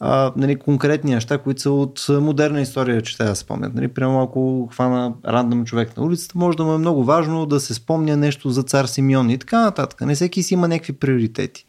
а, 0.00 0.32
нали, 0.36 0.56
конкретни 0.56 1.14
неща, 1.14 1.38
които 1.38 1.60
са 1.60 1.70
от 1.70 2.06
модерна 2.08 2.60
история, 2.60 3.02
че 3.02 3.16
те 3.16 3.24
да 3.24 3.36
спомнят. 3.36 3.74
Нали, 3.74 3.88
прямо 3.88 4.22
ако 4.22 4.68
хвана 4.72 5.14
рандъм 5.26 5.64
човек 5.64 5.96
на 5.96 6.02
улицата, 6.02 6.38
може 6.38 6.56
да 6.56 6.64
му 6.64 6.72
е 6.72 6.78
много 6.78 7.04
важно 7.04 7.46
да 7.46 7.60
се 7.60 7.74
спомня 7.74 8.16
нещо 8.16 8.50
за 8.50 8.62
цар 8.62 8.84
Симеон 8.84 9.30
и 9.30 9.38
така 9.38 9.60
нататък. 9.60 10.00
Не 10.00 10.14
всеки 10.14 10.42
си 10.42 10.54
има 10.54 10.68
някакви 10.68 10.92
приоритети. 10.92 11.66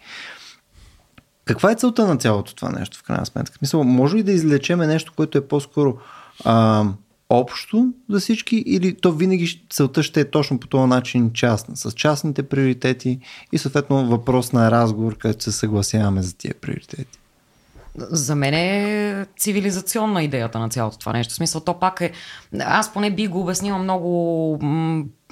Каква 1.46 1.72
е 1.72 1.76
целта 1.76 2.08
на 2.08 2.18
цялото 2.18 2.56
това 2.56 2.70
нещо 2.70 2.98
в 2.98 3.04
крайна 3.04 3.26
сметка? 3.26 3.54
В 3.56 3.58
Смисъл, 3.58 3.84
може 3.84 4.18
ли 4.18 4.24
да 4.24 4.32
излечеме 4.32 4.88
нещо, 4.88 5.14
което 5.16 5.38
е 5.38 5.48
по-скоро 5.48 5.98
а, 6.46 6.86
общо 7.30 7.94
за 8.10 8.20
всички 8.20 8.56
или 8.56 8.96
то 8.96 9.12
винаги 9.12 9.66
целта 9.70 10.04
ще 10.04 10.22
е 10.22 10.30
точно 10.30 10.60
по 10.60 10.68
този 10.68 10.90
начин 10.90 11.34
частна, 11.34 11.78
с 11.78 11.92
частните 11.92 12.44
приоритети 12.44 13.20
и 13.52 13.58
съответно 13.58 14.08
въпрос 14.08 14.54
на 14.54 14.72
разговор, 14.72 15.18
където 15.18 15.44
се 15.44 15.52
съгласяваме 15.52 16.22
за 16.22 16.38
тия 16.38 16.54
приоритети? 16.62 17.20
За 17.98 18.36
мен 18.36 18.54
е 18.54 19.26
цивилизационна 19.38 20.24
идеята 20.24 20.60
на 20.60 20.70
цялото 20.70 20.98
това 20.98 21.14
нещо. 21.14 21.34
В 21.34 21.36
смисъл, 21.36 21.62
то 21.62 21.80
пак 21.80 22.02
е... 22.02 22.12
Аз 22.60 22.94
поне 22.94 23.12
би 23.12 23.28
го 23.28 23.42
обяснила 23.42 23.78
много, 23.78 24.60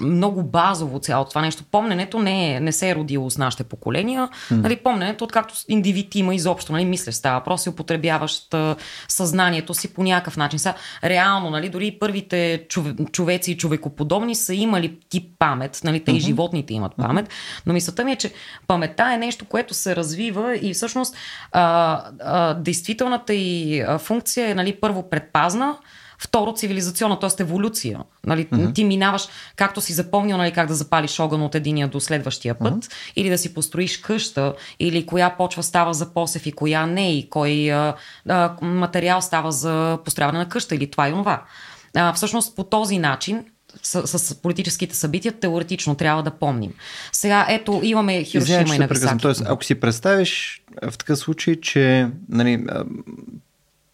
много 0.00 0.42
базово 0.42 0.98
цялото 0.98 1.28
това 1.28 1.40
нещо. 1.40 1.64
Помненето 1.72 2.18
не, 2.18 2.54
е, 2.54 2.60
не 2.60 2.72
се 2.72 2.90
е 2.90 2.94
родило 2.94 3.30
с 3.30 3.38
нашите 3.38 3.64
поколения. 3.64 4.28
Mm. 4.50 4.62
Нали, 4.62 4.76
помненето, 4.76 5.24
откакто 5.24 5.54
индивид 5.68 6.14
има 6.14 6.34
изобщо, 6.34 6.72
нали, 6.72 6.84
мислеш, 6.84 7.14
става 7.14 7.38
въпрос 7.38 7.66
и 7.66 7.68
употребяващ 7.68 8.54
а, 8.54 8.76
съзнанието 9.08 9.74
си 9.74 9.94
по 9.94 10.02
някакъв 10.02 10.36
начин. 10.36 10.58
Сега, 10.58 10.74
реално, 11.04 11.50
нали, 11.50 11.68
дори 11.68 11.96
първите 12.00 12.64
чове, 12.68 12.94
човеци 13.12 13.52
и 13.52 13.56
човекоподобни 13.56 14.34
са 14.34 14.54
имали 14.54 14.98
тип 15.08 15.32
памет, 15.38 15.80
нали, 15.84 16.04
те 16.04 16.12
mm-hmm. 16.12 16.16
и 16.16 16.20
животните 16.20 16.74
имат 16.74 16.92
памет, 16.96 17.30
но 17.66 17.72
мисълта 17.72 18.04
ми 18.04 18.12
е, 18.12 18.16
че 18.16 18.32
паметта 18.66 19.12
е 19.14 19.16
нещо, 19.16 19.44
което 19.44 19.74
се 19.74 19.96
развива 19.96 20.56
и 20.56 20.74
всъщност 20.74 21.16
а, 21.52 22.02
а, 22.20 22.54
действителната 22.54 23.34
и 23.34 23.84
функция 23.98 24.50
е 24.50 24.54
нали, 24.54 24.76
първо 24.80 25.10
предпазна, 25.10 25.76
Второ, 26.18 26.52
цивилизационна, 26.52 27.18
т.е. 27.18 27.42
еволюция. 27.42 28.00
Нали, 28.26 28.46
mm-hmm. 28.46 28.74
Ти 28.74 28.84
минаваш, 28.84 29.28
както 29.56 29.80
си 29.80 29.92
запомнил, 29.92 30.36
нали, 30.36 30.52
как 30.52 30.68
да 30.68 30.74
запалиш 30.74 31.20
огън 31.20 31.42
от 31.42 31.54
единия 31.54 31.88
до 31.88 32.00
следващия 32.00 32.54
път, 32.54 32.74
mm-hmm. 32.74 33.12
или 33.16 33.28
да 33.28 33.38
си 33.38 33.54
построиш 33.54 33.96
къща, 33.96 34.54
или 34.80 35.06
коя 35.06 35.30
почва 35.30 35.62
става 35.62 35.94
за 35.94 36.12
посев 36.12 36.46
и 36.46 36.52
коя 36.52 36.86
не, 36.86 37.18
и 37.18 37.30
кой 37.30 37.72
а, 37.72 37.94
а, 38.28 38.56
материал 38.62 39.22
става 39.22 39.52
за 39.52 39.98
построяване 40.04 40.38
на 40.38 40.48
къща, 40.48 40.74
или 40.74 40.90
това 40.90 41.08
и 41.08 41.12
онова. 41.12 41.42
А, 41.94 42.12
всъщност, 42.12 42.56
по 42.56 42.64
този 42.64 42.98
начин, 42.98 43.44
с, 43.82 44.18
с 44.18 44.34
политическите 44.34 44.96
събития, 44.96 45.32
теоретично 45.32 45.94
трябва 45.94 46.22
да 46.22 46.30
помним. 46.30 46.72
Сега, 47.12 47.46
ето, 47.48 47.80
имаме 47.82 48.24
Хирошима 48.24 48.74
и. 48.74 48.78
Нагасаки. 48.78 49.22
Тоест, 49.22 49.42
ако 49.46 49.64
си 49.64 49.74
представиш 49.74 50.62
в 50.90 50.98
такъв 50.98 51.18
случай, 51.18 51.60
че 51.60 52.08
нали, 52.28 52.64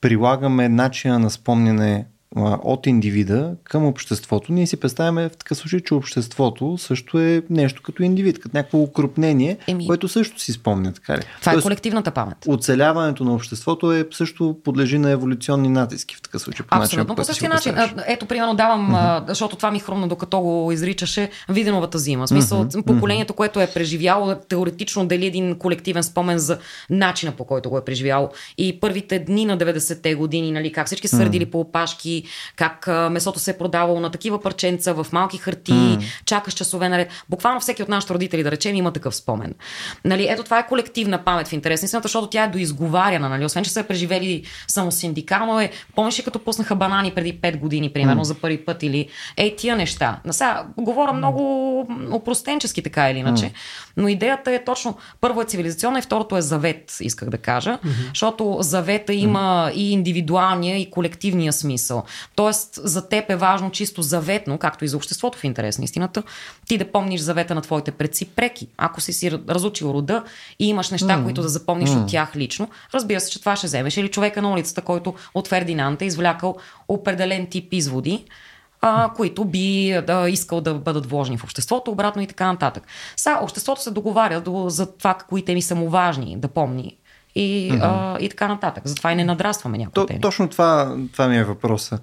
прилагаме 0.01 0.69
начина 0.69 1.19
на 1.19 1.31
спомняне 1.31 2.07
от 2.37 2.87
индивида 2.87 3.55
към 3.65 3.87
обществото, 3.87 4.53
ние 4.53 4.67
си 4.67 4.77
представяме 4.77 5.29
в 5.29 5.37
такъв 5.37 5.59
случай, 5.59 5.81
че 5.81 5.95
обществото 5.95 6.79
също 6.79 7.19
е 7.19 7.43
нещо 7.51 7.83
като 7.83 8.03
индивид, 8.03 8.41
като 8.41 8.57
някакво 8.57 8.79
укрупнение, 8.79 9.59
Еми. 9.67 9.87
което 9.87 10.09
също 10.09 10.41
си 10.41 10.53
спомня. 10.53 10.93
Така 10.93 11.17
ли? 11.17 11.23
Това 11.41 11.53
е 11.53 11.55
Тоест, 11.55 11.63
колективната 11.63 12.11
памет. 12.11 12.37
оцеляването 12.47 13.25
на 13.25 13.35
обществото 13.35 13.93
е 13.93 14.09
също 14.13 14.57
подлежи 14.65 14.99
на 14.99 15.11
еволюционни 15.11 15.69
натиски 15.69 16.17
в 16.17 16.23
такъв 16.23 16.43
случай. 16.43 16.67
По 16.67 16.77
Абсолютно 16.77 17.07
по 17.07 17.15
който 17.15 17.27
си 17.27 17.33
същия 17.33 17.49
начин. 17.49 17.75
Ето, 18.07 18.27
примерно, 18.27 18.55
давам, 18.55 18.93
mm-hmm. 18.93 19.29
защото 19.29 19.57
това 19.57 19.71
ми 19.71 19.81
хрумна, 19.81 20.09
докато 20.09 20.41
го 20.41 20.73
изричаше, 20.73 21.31
Виденовата 21.49 21.99
зима. 21.99 22.27
В 22.27 22.29
смисъл, 22.29 22.65
mm-hmm. 22.65 22.87
поколението, 22.87 23.35
което 23.35 23.61
е 23.61 23.67
преживяло, 23.67 24.35
теоретично 24.49 25.07
дели 25.07 25.27
един 25.27 25.59
колективен 25.59 26.03
спомен 26.03 26.39
за 26.39 26.59
начина 26.91 27.33
по 27.33 27.45
който 27.45 27.71
го 27.71 27.79
е 27.79 27.85
преживяло. 27.85 28.31
И 28.59 28.81
първите 28.81 29.19
дни 29.19 29.45
на 29.45 29.59
90-те 29.59 30.15
години, 30.15 30.53
нали, 30.53 30.73
как 30.73 30.87
всички 30.87 31.09
са 31.09 31.17
сърдили 31.17 31.47
по 31.47 31.61
опашки, 31.61 32.22
как 32.57 32.89
а, 32.89 33.11
месото 33.11 33.39
се 33.39 33.51
е 33.51 33.59
продавало 33.59 34.01
на 34.01 34.11
такива 34.11 34.43
парченца 34.43 34.93
в 34.93 35.07
малки 35.13 35.39
харти, 35.39 35.73
mm. 35.73 36.23
чакаш 36.25 36.55
часове 36.55 36.89
наред. 36.89 37.11
Буквално 37.29 37.61
всеки 37.61 37.83
от 37.83 37.89
нашите 37.89 38.15
родители, 38.15 38.43
да 38.43 38.51
речем, 38.51 38.77
има 38.77 38.93
такъв 38.93 39.17
спомен. 39.17 39.55
Нали, 40.05 40.27
ето 40.31 40.43
това 40.45 40.59
е 40.59 40.67
колективна 40.67 41.25
памет 41.25 41.49
в 41.49 41.53
интерес 41.53 41.93
на 41.93 42.01
защото 42.03 42.27
тя 42.27 42.45
е 42.45 42.49
доизговаряна. 42.49 43.29
Нали? 43.29 43.45
Освен, 43.45 43.65
че 43.65 43.71
са 43.71 43.85
преживели 43.85 44.43
само 44.69 44.93
синдикално, 44.93 45.61
е, 45.61 45.71
помниш 45.95 46.19
ли 46.19 46.23
като 46.23 46.39
пуснаха 46.39 46.77
банани 46.77 47.11
преди 47.11 47.41
5 47.41 47.59
години, 47.59 47.93
примерно, 47.93 48.21
mm. 48.21 48.25
за 48.25 48.35
първи 48.35 48.65
път 48.65 48.83
или 48.83 49.09
ей 49.37 49.57
тия 49.57 49.77
неща. 49.77 50.21
На 50.25 50.33
сега 50.33 50.65
говоря 50.77 51.13
много 51.13 51.43
опростенчески 52.11 52.83
така 52.83 53.11
или 53.11 53.19
иначе, 53.19 53.45
mm. 53.45 53.53
но 53.97 54.09
идеята 54.09 54.53
е 54.53 54.65
точно, 54.65 54.97
първо 55.21 55.43
е 55.43 55.45
цивилизационна 55.45 55.99
и 55.99 56.03
второто 56.03 56.37
е 56.37 56.43
завет, 56.43 56.97
исках 57.01 57.29
да 57.29 57.39
кажа, 57.39 57.79
mm-hmm. 57.79 58.09
защото 58.09 58.57
завета 58.61 59.15
има 59.15 59.39
mm-hmm. 59.39 59.75
и 59.75 59.93
индивидуалния 59.93 60.79
и 60.79 60.91
колективния 60.91 61.53
смисъл. 61.53 62.05
Тоест, 62.35 62.81
за 62.85 63.09
теб 63.09 63.31
е 63.31 63.37
важно 63.37 63.71
чисто 63.71 64.03
заветно, 64.03 64.59
както 64.59 64.85
и 64.85 64.89
за 64.89 64.97
обществото 64.97 65.39
в 65.39 65.45
интерес 65.45 65.79
на 65.79 65.85
истината, 65.85 66.23
ти 66.67 66.79
да 66.79 66.93
помниш 66.93 67.21
завета 67.21 67.55
на 67.55 67.61
твоите 67.61 67.91
предци 67.91 68.25
преки. 68.25 68.69
Ако 68.77 69.01
си 69.01 69.13
си 69.13 69.31
разучил 69.49 69.87
рода 69.87 70.25
и 70.59 70.69
имаш 70.69 70.91
неща, 70.91 71.07
mm-hmm. 71.07 71.25
които 71.25 71.43
да 71.43 71.49
запомниш 71.49 71.91
mm-hmm. 71.91 72.03
от 72.03 72.11
тях 72.11 72.37
лично, 72.37 72.69
разбира 72.95 73.21
се, 73.21 73.31
че 73.31 73.41
това 73.41 73.57
ще 73.57 73.67
вземеш. 73.67 73.97
Или 73.97 74.09
човека 74.09 74.43
на 74.43 74.53
улицата, 74.53 74.83
който 74.83 75.15
от 75.35 75.49
Фердинанд 75.49 76.03
е 76.03 76.05
извлякал 76.05 76.57
определен 76.89 77.47
тип 77.47 77.73
изводи, 77.73 78.25
а, 78.81 79.11
които 79.17 79.45
би 79.45 80.01
да, 80.07 80.29
искал 80.29 80.61
да 80.61 80.75
бъдат 80.75 81.07
вложени 81.07 81.39
в 81.39 81.45
обществото, 81.45 81.91
обратно 81.91 82.23
и 82.23 82.27
така 82.27 82.53
нататък. 82.53 82.83
Сега, 83.17 83.39
обществото 83.43 83.83
се 83.83 83.91
договаря 83.91 84.41
до, 84.41 84.69
за 84.69 84.97
това, 84.97 85.15
кои 85.15 85.45
теми 85.45 85.63
са 85.63 85.75
му 85.75 85.89
важни 85.89 86.37
да 86.37 86.49
помни 86.49 86.97
и, 87.35 87.73
mm-hmm. 87.73 87.81
а, 87.83 88.19
и 88.21 88.29
така 88.29 88.49
нататък. 88.49 88.83
Затова 88.87 89.13
и 89.13 89.17
не 89.17 89.25
надрастваме 89.25 89.79
някои 89.79 90.07
теми. 90.07 90.21
Точно 90.21 90.49
това, 90.49 90.97
това 91.13 91.29
ми 91.29 91.37
е 91.37 91.45
въпроса. 91.45 91.99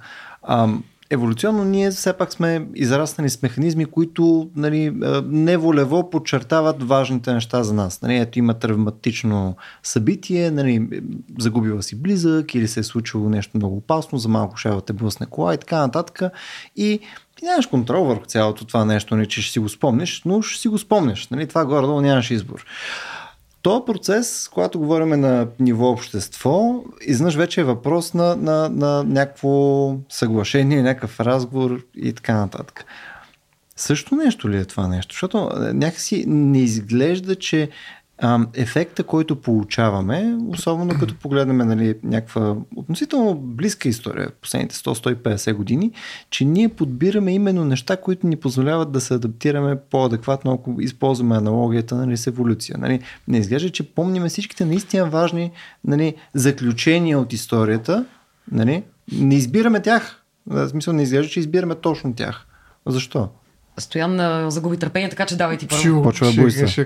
Ам, 0.47 0.83
еволюционно 1.09 1.63
ние 1.63 1.91
все 1.91 2.13
пак 2.13 2.33
сме 2.33 2.67
израснали 2.75 3.29
с 3.29 3.41
механизми, 3.41 3.85
които 3.85 4.49
нали, 4.55 4.91
неволево 5.25 6.09
подчертават 6.09 6.83
важните 6.83 7.33
неща 7.33 7.63
за 7.63 7.73
нас. 7.73 8.01
Нали, 8.01 8.17
ето 8.17 8.39
има 8.39 8.53
травматично 8.53 9.55
събитие, 9.83 10.51
нали, 10.51 11.01
загубила 11.39 11.83
си 11.83 12.01
близък 12.01 12.55
или 12.55 12.67
се 12.67 12.79
е 12.79 12.83
случило 12.83 13.29
нещо 13.29 13.51
много 13.57 13.77
опасно, 13.77 14.17
за 14.17 14.29
малко 14.29 14.57
шава 14.57 14.81
те 14.81 14.93
блъсне 14.93 15.25
кола 15.25 15.53
и 15.53 15.57
така 15.57 15.77
нататък. 15.77 16.21
И 16.75 16.99
ти 17.35 17.45
нямаш 17.45 17.65
контрол 17.65 18.03
върху 18.03 18.25
цялото 18.25 18.65
това 18.65 18.85
нещо, 18.85 19.15
нали, 19.15 19.27
че 19.27 19.41
ще 19.41 19.51
си 19.51 19.59
го 19.59 19.69
спомниш, 19.69 20.21
но 20.25 20.41
ще 20.41 20.61
си 20.61 20.67
го 20.67 20.77
спомниш. 20.77 21.27
Нали, 21.27 21.47
това 21.47 21.65
горе-долу 21.65 22.01
нямаш 22.01 22.31
избор. 22.31 22.65
Този 23.61 23.85
процес, 23.85 24.49
когато 24.53 24.79
говорим 24.79 25.09
на 25.09 25.47
ниво 25.59 25.89
общество, 25.89 26.83
изнъж 27.01 27.35
вече 27.35 27.61
е 27.61 27.63
въпрос 27.63 28.13
на, 28.13 28.35
на, 28.35 28.69
на 28.69 29.03
някакво 29.03 29.95
съглашение, 30.09 30.81
някакъв 30.81 31.19
разговор 31.19 31.85
и 31.95 32.13
така 32.13 32.33
нататък. 32.33 32.85
Също 33.75 34.15
нещо 34.15 34.49
ли 34.49 34.57
е 34.57 34.65
това 34.65 34.87
нещо? 34.87 35.13
Защото 35.13 35.49
някакси 35.73 36.23
не 36.27 36.59
изглежда, 36.59 37.35
че 37.35 37.69
ефекта, 38.53 39.03
който 39.03 39.35
получаваме, 39.35 40.37
особено 40.47 40.99
като 40.99 41.15
погледнем 41.15 41.57
нали, 41.57 41.95
някаква 42.03 42.55
относително 42.75 43.35
близка 43.35 43.89
история, 43.89 44.31
последните 44.41 44.75
100-150 44.75 45.53
години, 45.53 45.91
че 46.29 46.45
ние 46.45 46.69
подбираме 46.69 47.33
именно 47.33 47.65
неща, 47.65 47.97
които 47.97 48.27
ни 48.27 48.35
позволяват 48.35 48.91
да 48.91 49.01
се 49.01 49.13
адаптираме 49.13 49.79
по-адекватно, 49.89 50.53
ако 50.53 50.81
използваме 50.81 51.35
аналогията 51.35 51.95
нали, 51.95 52.17
с 52.17 52.27
еволюция. 52.27 52.77
Нали. 52.79 52.99
Не 53.27 53.37
изглежда, 53.37 53.69
че 53.69 53.93
помниме 53.93 54.29
всичките 54.29 54.65
наистина 54.65 55.09
важни 55.09 55.51
нали, 55.83 56.15
заключения 56.33 57.19
от 57.19 57.33
историята, 57.33 58.05
нали. 58.51 58.83
не 59.11 59.35
избираме 59.35 59.81
тях. 59.81 60.23
В 60.47 60.69
смисъл 60.69 60.93
не 60.93 61.03
изглежда, 61.03 61.31
че 61.31 61.39
избираме 61.39 61.75
точно 61.75 62.15
тях. 62.15 62.45
Защо? 62.85 63.29
Стоян 63.79 64.49
загуби 64.49 64.77
търпение, 64.77 65.09
така 65.09 65.25
че 65.25 65.37
давай 65.37 65.57
ти 65.57 65.67
първо. 65.67 66.03
Почва 66.03 66.27
да 66.27 66.41
буйства. 66.41 66.85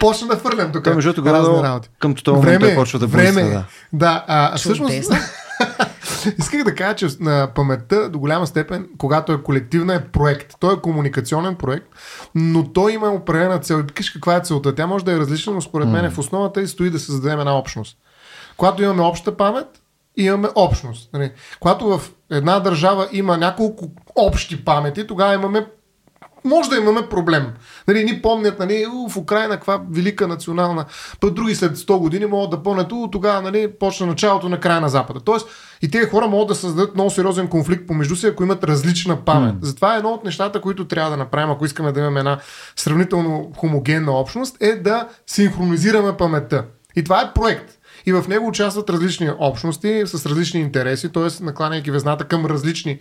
Почна 0.00 0.28
да 0.28 0.36
фърлям 0.36 0.72
тук. 0.72 0.84
Към, 0.84 0.94
защото 0.94 1.22
горе 1.22 1.80
към 1.98 2.14
тотално 2.14 2.40
време, 2.40 2.74
почва 2.74 2.98
да 2.98 3.08
буйства. 3.08 3.32
Време. 3.32 3.50
Да, 3.50 3.64
да 3.92 4.24
а, 4.26 4.56
всъщност... 4.56 4.94
Исках 6.38 6.64
да 6.64 6.74
кажа, 6.74 6.96
че 6.96 7.06
на 7.20 7.48
паметта 7.54 8.08
до 8.08 8.18
голяма 8.18 8.46
степен, 8.46 8.88
когато 8.98 9.32
е 9.32 9.42
колективна, 9.42 9.94
е 9.94 10.04
проект. 10.04 10.54
Той 10.60 10.74
е 10.74 10.80
комуникационен 10.80 11.54
проект, 11.54 11.86
но 12.34 12.72
той 12.72 12.92
има 12.92 13.08
определена 13.08 13.58
цел. 13.58 13.82
Виж 13.96 14.10
каква 14.10 14.36
е 14.36 14.40
целта? 14.40 14.74
Тя 14.74 14.86
може 14.86 15.04
да 15.04 15.12
е 15.12 15.18
различна, 15.18 15.52
но 15.52 15.60
според 15.60 15.88
мен 15.88 16.10
в 16.10 16.18
основата 16.18 16.60
и 16.62 16.66
стои 16.66 16.90
да 16.90 16.98
създадем 16.98 17.40
една 17.40 17.58
общност. 17.58 17.96
Когато 18.56 18.82
имаме 18.82 19.02
обща 19.02 19.36
памет, 19.36 19.66
имаме 20.24 20.48
общност. 20.54 21.12
Нали? 21.12 21.32
Когато 21.60 21.98
в 21.98 22.10
една 22.30 22.60
държава 22.60 23.08
има 23.12 23.38
няколко 23.38 23.90
общи 24.16 24.64
памети, 24.64 25.06
тогава 25.06 25.34
имаме 25.34 25.66
може 26.44 26.70
да 26.70 26.76
имаме 26.76 27.08
проблем. 27.08 27.46
Нали, 27.88 28.04
ни 28.04 28.22
помнят 28.22 28.58
нали, 28.58 28.86
в 29.10 29.16
Украина 29.16 29.54
каква 29.54 29.80
велика 29.90 30.28
национална, 30.28 30.84
път 31.20 31.34
други 31.34 31.54
след 31.54 31.76
100 31.76 31.98
години 31.98 32.26
могат 32.26 32.50
да 32.50 32.62
помнят, 32.62 32.92
тогава 33.12 33.42
нали, 33.42 33.72
почна 33.80 34.06
началото 34.06 34.48
на 34.48 34.60
края 34.60 34.80
на 34.80 34.88
Запада. 34.88 35.20
Тоест 35.20 35.48
и 35.82 35.90
тези 35.90 36.08
хора 36.08 36.26
могат 36.26 36.48
да 36.48 36.54
създадат 36.54 36.94
много 36.94 37.10
сериозен 37.10 37.48
конфликт 37.48 37.86
помежду 37.86 38.16
си, 38.16 38.26
ако 38.26 38.42
имат 38.42 38.64
различна 38.64 39.24
памет. 39.24 39.54
Mm. 39.54 39.64
Затова 39.64 39.94
е 39.94 39.98
едно 39.98 40.10
от 40.10 40.24
нещата, 40.24 40.60
които 40.60 40.88
трябва 40.88 41.10
да 41.10 41.16
направим, 41.16 41.50
ако 41.50 41.64
искаме 41.64 41.92
да 41.92 42.00
имаме 42.00 42.18
една 42.18 42.38
сравнително 42.76 43.52
хомогенна 43.56 44.12
общност, 44.12 44.56
е 44.60 44.72
да 44.76 45.08
синхронизираме 45.26 46.16
паметта. 46.16 46.64
И 46.96 47.04
това 47.04 47.20
е 47.20 47.32
проект 47.34 47.77
и 48.08 48.12
в 48.12 48.24
него 48.28 48.46
участват 48.46 48.90
различни 48.90 49.30
общности 49.38 50.02
с 50.06 50.26
различни 50.26 50.60
интереси, 50.60 51.12
т.е. 51.12 51.44
накланяйки 51.44 51.90
везната 51.90 52.24
към 52.24 52.46
различни 52.46 52.98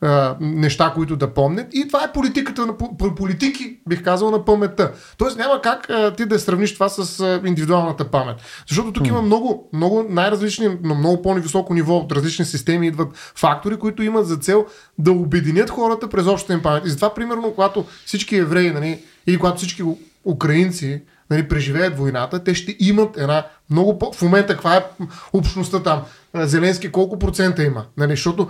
а, 0.00 0.36
неща, 0.40 0.92
които 0.94 1.16
да 1.16 1.34
помнят. 1.34 1.66
И 1.72 1.88
това 1.88 2.04
е 2.04 2.12
политиката 2.12 2.66
на 2.66 2.76
политики, 3.16 3.78
бих 3.88 4.02
казал, 4.04 4.30
на 4.30 4.44
паметта. 4.44 4.92
Тоест 5.18 5.38
няма 5.38 5.60
как 5.62 5.90
а, 5.90 6.14
ти 6.14 6.24
да 6.24 6.38
сравниш 6.38 6.74
това 6.74 6.88
с 6.88 7.20
а, 7.20 7.40
индивидуалната 7.44 8.04
памет. 8.04 8.36
Защото 8.68 8.92
тук 8.92 9.04
mm. 9.04 9.08
има 9.08 9.22
много, 9.22 9.68
много 9.72 10.06
най-различни, 10.08 10.78
но 10.82 10.94
много 10.94 11.22
по-високо 11.22 11.74
ниво 11.74 11.96
от 11.96 12.12
различни 12.12 12.44
системи 12.44 12.86
идват 12.86 13.08
фактори, 13.36 13.76
които 13.76 14.02
имат 14.02 14.26
за 14.26 14.36
цел 14.36 14.66
да 14.98 15.12
обединят 15.12 15.70
хората 15.70 16.08
през 16.08 16.26
общата 16.26 16.52
им 16.52 16.62
памет. 16.62 16.86
И 16.86 16.90
затова, 16.90 17.14
примерно, 17.14 17.52
когато 17.54 17.84
всички 18.06 18.36
евреи, 18.36 18.70
нали, 18.70 18.98
или 19.26 19.38
когато 19.38 19.56
всички 19.56 19.82
украинци 20.24 21.02
нали, 21.32 21.48
преживеят 21.48 21.98
войната, 21.98 22.44
те 22.44 22.54
ще 22.54 22.76
имат 22.78 23.16
една 23.16 23.46
много 23.70 23.98
по... 23.98 24.12
В 24.12 24.22
момента 24.22 24.52
каква 24.52 24.76
е 24.76 24.84
общността 25.32 25.82
там? 25.82 26.02
Зеленски 26.34 26.92
колко 26.92 27.18
процента 27.18 27.62
има? 27.62 27.84
Нали, 27.96 28.10
защото 28.10 28.48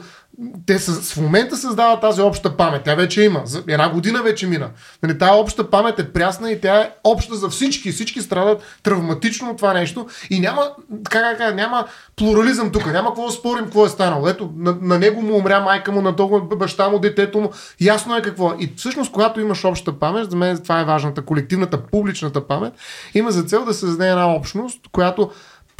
те 0.66 0.78
с, 0.78 1.14
в 1.14 1.20
момента 1.20 1.56
създават 1.56 2.00
тази 2.00 2.22
обща 2.22 2.56
памет. 2.56 2.82
Тя 2.84 2.94
вече 2.94 3.22
има. 3.22 3.42
За 3.44 3.62
една 3.68 3.90
година 3.90 4.22
вече 4.22 4.46
мина. 4.46 4.70
Нали, 5.02 5.18
тая 5.18 5.34
обща 5.34 5.70
памет 5.70 5.98
е 5.98 6.12
прясна 6.12 6.50
и 6.50 6.60
тя 6.60 6.80
е 6.80 6.90
обща 7.04 7.34
за 7.34 7.48
всички. 7.48 7.92
Всички 7.92 8.20
страдат 8.20 8.62
травматично 8.82 9.50
от 9.50 9.56
това 9.56 9.72
нещо 9.72 10.06
и 10.30 10.40
няма, 10.40 10.70
как, 11.10 11.38
как, 11.38 11.54
няма 11.54 11.86
плурализъм 12.16 12.72
тук. 12.72 12.86
Няма 12.86 13.08
какво 13.08 13.26
да 13.26 13.32
спорим 13.32 13.64
какво 13.64 13.86
е 13.86 13.88
станало. 13.88 14.28
Ето, 14.28 14.50
на, 14.56 14.76
на 14.80 14.98
него 14.98 15.22
му 15.22 15.36
умря 15.36 15.60
майка 15.60 15.92
му, 15.92 16.02
на 16.02 16.16
того 16.16 16.40
баща 16.40 16.88
му, 16.88 16.98
детето 16.98 17.40
му. 17.40 17.50
Ясно 17.80 18.16
е 18.16 18.22
какво. 18.22 18.52
И 18.58 18.72
всъщност, 18.76 19.12
когато 19.12 19.40
имаш 19.40 19.64
обща 19.64 19.92
памет, 19.92 20.30
за 20.30 20.36
мен 20.36 20.58
това 20.62 20.80
е 20.80 20.84
важната, 20.84 21.22
колективната, 21.22 21.82
публичната 21.82 22.46
памет, 22.46 22.72
има 23.14 23.30
за 23.30 23.42
цел 23.42 23.64
да 23.64 23.74
създаде 23.74 24.10
една 24.10 24.34
общност, 24.34 24.80
която 24.92 25.30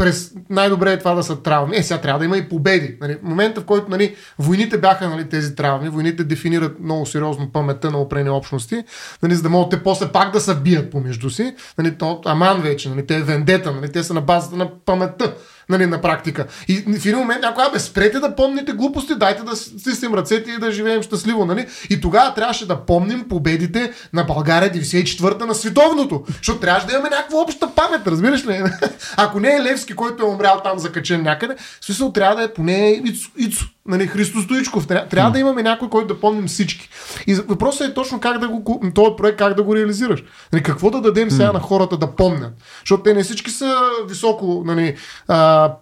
през 0.03 0.33
най-добре 0.51 0.93
е 0.93 0.99
това 0.99 1.15
да 1.15 1.23
са 1.23 1.43
травми. 1.43 1.77
Е, 1.77 1.83
сега 1.83 2.01
трябва 2.01 2.19
да 2.19 2.25
има 2.25 2.37
и 2.37 2.49
победи. 2.49 2.97
Нали, 3.01 3.17
момента, 3.23 3.61
в 3.61 3.65
който 3.65 3.91
нали, 3.91 4.17
войните 4.39 4.79
бяха 4.79 5.09
нали, 5.09 5.29
тези 5.29 5.55
травми, 5.55 5.89
войните 5.89 6.25
дефинират 6.25 6.81
много 6.81 7.07
сериозно 7.07 7.53
паметта 7.53 7.91
на 7.91 7.99
опрени 7.99 8.31
общности, 8.31 8.85
нали, 9.23 9.35
за 9.35 9.43
да 9.43 9.49
могат 9.49 9.71
те 9.71 9.83
после 9.83 10.09
пак 10.09 10.33
да 10.33 10.41
се 10.41 10.55
бият 10.55 10.91
помежду 10.91 11.31
си. 11.31 11.55
Нали, 11.79 11.95
то, 11.95 12.21
аман 12.25 12.63
вече, 12.63 12.89
нали, 12.89 13.07
те 13.07 13.17
е 13.17 13.23
вендета, 13.23 13.73
нали, 13.73 13.93
те 13.93 14.03
са 14.03 14.15
на 14.15 14.21
базата 14.21 14.57
на 14.57 14.71
паметта 14.85 15.35
нали, 15.69 15.87
на 15.87 16.01
практика. 16.01 16.47
И 16.69 16.75
в 16.77 17.07
един 17.07 17.19
момент 17.19 17.43
някой, 17.43 17.65
абе, 17.65 17.79
спрете 17.79 18.21
да 18.21 18.37
помните 18.37 18.73
глупости, 18.73 19.15
дайте 19.15 19.43
да 19.43 19.57
стиснем 19.57 20.15
ръцете 20.15 20.51
и 20.51 20.59
да 20.59 20.73
живеем 20.73 21.03
щастливо, 21.03 21.45
нали? 21.45 21.67
И 21.91 22.01
тогава 22.01 22.35
трябваше 22.35 22.67
да 22.67 22.77
помним 22.77 23.29
победите 23.29 23.93
на 24.13 24.25
България 24.25 24.73
94-та 24.73 25.47
на 25.47 25.55
световното, 25.55 26.25
защото 26.37 26.61
трябваше 26.61 26.87
да 26.87 26.93
имаме 26.93 27.09
някаква 27.09 27.41
обща 27.41 27.71
памет, 27.75 28.07
разбираш 28.07 28.47
ли? 28.47 28.63
Ако 29.17 29.41
не 29.41 29.57
е 29.57 29.63
Левски, 29.63 29.95
който 29.95 30.23
е 30.23 30.27
умрял 30.27 30.61
там 30.65 30.79
закачен 30.79 31.23
някъде, 31.23 31.55
в 31.81 31.85
смисъл 31.85 32.13
трябва 32.13 32.37
да 32.37 32.43
е 32.43 32.53
поне 32.53 33.03
Ицо, 33.05 33.31
Ицо 33.39 33.67
нали, 33.87 34.07
Христо 34.07 34.41
Стоичков. 34.41 34.87
Трябва, 34.87 35.09
трябва 35.09 35.31
mm. 35.31 35.33
да 35.33 35.39
имаме 35.39 35.63
някой, 35.63 35.89
който 35.89 36.15
да 36.15 36.21
помним 36.21 36.47
всички. 36.47 36.89
И 37.27 37.35
въпросът 37.35 37.91
е 37.91 37.95
точно 37.95 38.21
как 38.21 38.39
да 38.39 38.49
го, 38.49 38.81
този 38.95 39.11
проект 39.17 39.39
как 39.39 39.55
да 39.55 39.63
го 39.63 39.77
реализираш. 39.77 40.25
Нали, 40.53 40.63
какво 40.63 40.91
да 40.91 41.01
дадем 41.01 41.31
сега 41.31 41.51
mm. 41.51 41.53
на 41.53 41.61
хората 41.61 41.97
да 41.97 42.17
помнят. 42.17 42.53
Защото 42.81 43.03
те 43.03 43.15
не 43.15 43.23
всички 43.23 43.51
са 43.51 43.77
високо 44.09 44.63
нали, 44.67 44.97
а, 45.29 45.73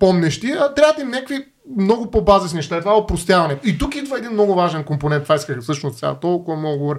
помнещи, 0.00 0.50
а 0.50 0.74
трябва 0.74 0.92
да 0.96 1.02
им 1.02 1.08
някакви 1.08 1.44
много 1.78 2.10
по-базисни 2.10 2.56
неща. 2.56 2.80
Това 2.80 2.92
е 2.92 2.96
опростяване. 2.96 3.58
И 3.64 3.78
тук 3.78 3.94
идва 3.94 4.18
един 4.18 4.32
много 4.32 4.54
важен 4.54 4.84
компонент. 4.84 5.22
Това 5.22 5.34
исках 5.34 5.60
всъщност 5.60 5.98
сега 5.98 6.14
толкова 6.14 6.56
много 6.56 6.78
говоря. 6.78 6.98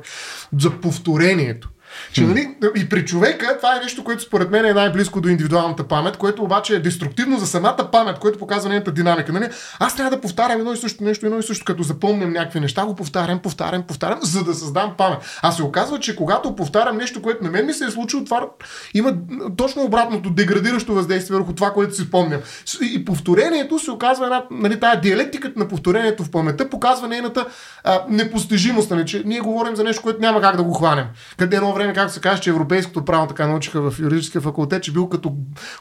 За 0.60 0.72
повторението. 0.72 1.70
Че, 2.12 2.22
нали, 2.22 2.56
и 2.76 2.90
при 2.90 3.06
човека 3.06 3.58
това 3.58 3.76
е 3.76 3.80
нещо, 3.80 4.04
което 4.04 4.24
според 4.24 4.52
мен 4.52 4.66
е 4.66 4.74
най-близко 4.74 5.22
до 5.22 5.30
индивидуалната 5.30 5.88
памет, 5.88 6.18
което 6.18 6.44
обаче 6.44 6.76
е 6.76 6.80
деструктивно 6.80 7.40
за 7.40 7.48
самата 7.48 7.90
памет, 7.92 8.20
което 8.20 8.40
показва 8.40 8.70
нейната 8.70 8.92
динамика. 8.92 9.34
Нали? 9.34 9.50
Аз 9.80 9.96
трябва 9.96 10.16
да 10.16 10.22
повтарям 10.22 10.60
едно 10.60 10.74
и 10.74 10.78
също 10.78 11.04
нещо, 11.04 11.26
едно 11.26 11.40
и 11.40 11.44
също, 11.44 11.66
като 11.66 11.84
запомням 11.84 12.34
някакви 12.34 12.60
неща, 12.60 12.86
го 12.86 12.96
повтарям, 12.96 13.40
повтарям, 13.40 13.84
повтарям, 13.84 14.20
за 14.22 14.44
да 14.44 14.54
създам 14.54 14.94
памет. 14.98 15.20
А 15.42 15.52
се 15.52 15.64
оказва, 15.64 16.00
че 16.00 16.16
когато 16.16 16.56
повтарям 16.56 16.98
нещо, 16.98 17.22
което 17.22 17.44
на 17.44 17.52
мен 17.52 17.66
ми 17.66 17.74
се 17.74 17.86
е 17.86 17.92
случило, 17.92 18.24
това 18.24 18.46
има 18.94 19.14
точно 19.58 19.84
обратното 19.84 20.30
деградиращо 20.30 20.94
въздействие 20.94 21.38
върху 21.38 21.54
това, 21.54 21.72
което 21.72 21.96
си 21.96 22.02
спомням. 22.02 22.42
И 22.82 23.06
повторението 23.06 23.80
се 23.80 23.92
оказва 23.92 24.26
една, 24.26 24.44
нали, 24.52 24.80
тая 24.80 25.02
диалектиката 25.02 25.60
на 25.60 25.68
повторението 25.68 26.24
в 26.24 26.32
паметта 26.32 26.70
показва 26.70 27.08
нейната 27.08 27.46
а, 27.84 28.02
непостижимост, 28.10 28.92
нали, 28.92 29.06
че 29.06 29.24
ние 29.26 29.40
говорим 29.40 29.76
за 29.76 29.84
нещо, 29.84 30.02
което 30.02 30.22
няма 30.22 30.42
как 30.42 30.58
да 30.58 30.64
го 30.64 30.74
хванем. 30.74 31.06
Къде 31.38 31.56
едно 31.56 31.74
време, 31.74 31.85
както 31.94 32.14
се 32.14 32.22
каже, 32.22 32.42
че 32.42 32.50
европейското 32.50 33.06
право 33.06 33.28
така 33.28 33.48
научиха 33.48 33.82
в 33.82 34.00
юридическия 34.00 34.42
факултет, 34.42 34.84
че 34.84 34.94
бил 34.94 35.10
като 35.10 35.34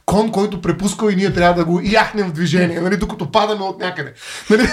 кон, 0.06 0.32
който 0.32 0.60
препускал 0.60 1.08
и 1.08 1.16
ние 1.16 1.32
трябва 1.32 1.54
да 1.54 1.64
го 1.64 1.80
яхнем 1.84 2.28
в 2.28 2.32
движение, 2.32 2.80
нали, 2.80 2.96
докато 2.96 3.30
падаме 3.30 3.64
от 3.64 3.80
някъде. 3.80 4.12
Нали? 4.50 4.66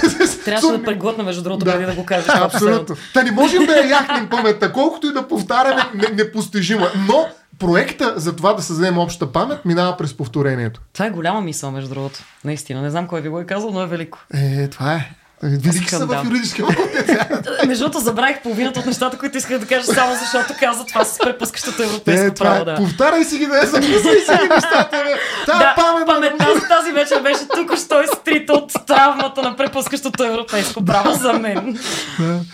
Трябваше 0.45 0.67
да 0.67 0.83
преглътна, 0.83 1.23
между 1.23 1.43
другото, 1.43 1.65
да. 1.65 1.71
преди 1.71 1.85
да 1.85 1.93
го 1.93 2.05
кажеш. 2.05 2.29
Абсолютно. 2.29 2.95
Та 3.13 3.23
не 3.23 3.31
можем 3.31 3.65
да 3.65 3.73
я 3.73 3.89
яхнем 3.89 4.29
паметта, 4.29 4.73
колкото 4.73 5.07
и 5.07 5.13
да 5.13 5.27
повтаряме, 5.27 5.81
непостижимо. 6.13 6.85
Но 7.07 7.27
проекта 7.59 8.13
за 8.17 8.35
това 8.35 8.53
да 8.53 8.61
създадем 8.61 8.97
обща 8.97 9.31
памет 9.31 9.65
минава 9.65 9.97
през 9.97 10.13
повторението. 10.13 10.81
Това 10.93 11.05
е 11.05 11.09
голяма 11.09 11.41
мисъл, 11.41 11.71
между 11.71 11.89
другото. 11.89 12.19
Наистина. 12.43 12.81
Не 12.81 12.89
знам 12.89 13.07
кой 13.07 13.21
ви 13.21 13.29
го 13.29 13.39
е 13.39 13.45
казал, 13.45 13.71
но 13.71 13.81
е 13.81 13.87
велико. 13.87 14.19
Е, 14.33 14.67
това 14.67 14.93
е. 14.93 15.11
Велики 15.43 15.89
са 15.89 16.05
в 16.05 16.21
юридическия 16.25 16.65
Между 17.67 17.83
другото, 17.83 17.99
забравих 17.99 18.41
половината 18.41 18.79
от 18.79 18.85
нещата, 18.85 19.17
които 19.17 19.37
исках 19.37 19.59
да 19.59 19.65
кажа, 19.65 19.85
само 19.85 20.15
защото 20.15 20.53
каза 20.59 20.85
това 20.85 21.03
с 21.03 21.17
препускащото 21.17 21.83
европейско 21.83 22.27
е, 22.27 22.33
право. 22.33 22.61
Е. 22.61 22.65
Да. 22.65 22.75
Повтаряй 22.75 23.23
си 23.23 23.37
ги, 23.37 23.45
да 23.45 23.67
записвай 23.67 24.15
си 24.19 24.31
ги 24.41 24.49
нещата. 24.49 25.03
Та, 25.45 25.57
да, 25.57 25.73
памет, 25.75 26.07
паметта 26.07 26.45
за 26.55 26.67
тази 26.67 26.91
вечер 26.91 27.21
беше 27.21 27.47
тук, 27.55 27.77
що 27.77 28.01
изтрита 28.01 28.53
от 28.53 28.71
травмата 28.87 29.41
на 29.41 29.55
препускащото 29.55 30.23
европейско 30.23 30.85
право 30.85 31.13
за 31.13 31.33
мен. 31.33 31.79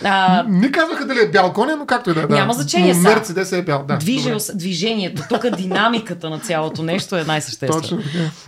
А, 0.04 0.44
Не 0.48 0.72
казваха 0.72 1.06
дали 1.06 1.18
е 1.20 1.28
бял 1.28 1.52
коня, 1.52 1.76
но 1.78 1.86
както 1.86 2.10
и 2.10 2.14
да 2.14 2.20
е. 2.20 2.26
Няма 2.28 2.52
значение. 2.52 2.94
Но 2.94 3.00
Мерцедес 3.00 3.52
е 3.52 3.62
бял. 3.62 3.84
Да, 3.88 3.96
Движил, 3.96 4.36
движението, 4.54 5.22
тук 5.28 5.50
динамиката 5.56 6.30
на 6.30 6.38
цялото 6.38 6.82
нещо 6.82 7.16
е 7.16 7.24
най-съществено. 7.24 8.02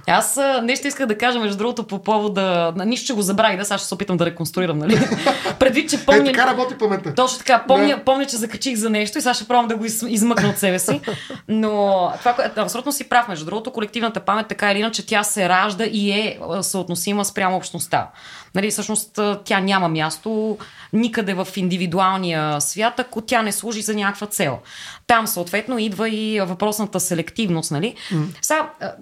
Аз 0.06 0.38
нещо 0.62 0.88
исках 0.88 1.06
да 1.06 1.18
кажа, 1.18 1.38
между 1.38 1.56
другото, 1.56 1.86
по 1.86 2.02
повод 2.02 2.34
да... 2.34 2.72
Нищо, 2.86 3.06
че 3.06 3.12
го 3.12 3.22
забравих, 3.22 3.58
да, 3.58 3.64
сега 3.64 3.78
ще 3.78 3.86
се 3.86 3.94
опитам 3.94 4.16
да 4.16 4.29
реконструирам, 4.30 4.78
нали? 4.78 4.98
Предвид, 5.58 5.90
че 5.90 6.06
помня... 6.06 6.30
Е, 6.30 6.32
така 6.32 6.46
работи 6.46 6.78
паметта. 6.78 7.14
Точно 7.14 7.38
така. 7.38 7.64
Помня, 7.68 7.96
да. 7.96 8.04
помня, 8.04 8.26
че 8.26 8.36
закачих 8.36 8.76
за 8.76 8.90
нещо 8.90 9.18
и 9.18 9.20
сега 9.20 9.34
ще 9.34 9.48
пробвам 9.48 9.68
да 9.68 9.76
го 9.76 9.84
из, 9.84 10.04
измъкна 10.08 10.48
от 10.48 10.58
себе 10.58 10.78
си. 10.78 11.00
Но 11.48 12.12
това, 12.18 12.36
абсолютно 12.56 12.92
си 12.92 13.08
прав, 13.08 13.28
между 13.28 13.44
другото, 13.44 13.72
колективната 13.72 14.20
памет, 14.20 14.46
така 14.48 14.72
или 14.72 14.78
иначе, 14.78 15.06
тя 15.06 15.22
се 15.22 15.48
ражда 15.48 15.84
и 15.84 16.10
е 16.10 16.38
съотносима 16.60 17.24
спрямо 17.24 17.56
общността. 17.56 18.08
Нали, 18.54 18.70
всъщност 18.70 19.20
тя 19.44 19.60
няма 19.60 19.88
място 19.88 20.58
никъде 20.92 21.34
в 21.34 21.48
индивидуалния 21.56 22.60
свят, 22.60 23.00
ако 23.00 23.20
тя 23.20 23.42
не 23.42 23.52
служи 23.52 23.82
за 23.82 23.94
някаква 23.94 24.26
цел. 24.26 24.58
Там 25.06 25.26
съответно 25.26 25.78
идва 25.78 26.08
и 26.08 26.40
въпросната 26.40 27.00
селективност. 27.00 27.70
Нали? 27.70 27.94
Mm. 28.12 28.24
Са, 28.42 28.54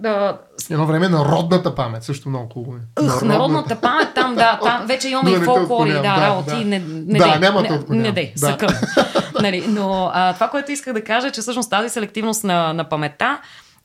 а, 0.03 0.37
Едно 0.69 0.85
време 0.85 1.09
народната 1.09 1.75
памет, 1.75 2.03
също 2.03 2.29
много 2.29 2.53
хубаво 2.53 2.77
е. 2.77 3.01
Народната. 3.01 3.25
народната 3.25 3.75
памет, 3.75 4.13
там, 4.15 4.35
да, 4.35 4.59
там 4.63 4.85
вече 4.85 5.09
имаме 5.09 5.31
и 5.31 5.35
фолклори, 5.35 5.91
да, 5.91 6.01
да, 6.01 6.21
работи, 6.21 6.55
да. 6.55 6.65
не, 6.65 6.79
не 6.79 7.19
да, 7.19 7.39
няма 7.39 7.61
не, 7.61 8.11
не, 8.11 8.31
да. 8.37 8.57
нали, 9.41 9.65
но 9.67 10.11
а, 10.13 10.33
това, 10.33 10.47
което 10.49 10.71
исках 10.71 10.93
да 10.93 11.03
кажа, 11.03 11.27
е, 11.27 11.31
че 11.31 11.41
всъщност 11.41 11.69
тази 11.69 11.89
селективност 11.89 12.43
на, 12.43 12.73
на 12.73 12.89
паметта, 12.89 13.39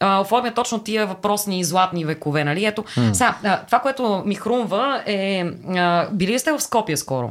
оформя 0.04 0.54
точно 0.54 0.78
тия 0.78 1.06
въпросни 1.06 1.60
и 1.60 1.64
златни 1.64 2.04
векове. 2.04 2.44
Нали? 2.44 2.64
Ето, 2.64 2.82
mm. 2.82 3.12
сега, 3.12 3.62
това, 3.66 3.78
което 3.78 4.22
ми 4.26 4.34
хрумва 4.34 5.02
е... 5.06 5.44
А, 5.76 6.08
били 6.12 6.38
сте 6.38 6.52
в 6.52 6.60
Скопия 6.60 6.96
скоро? 6.96 7.30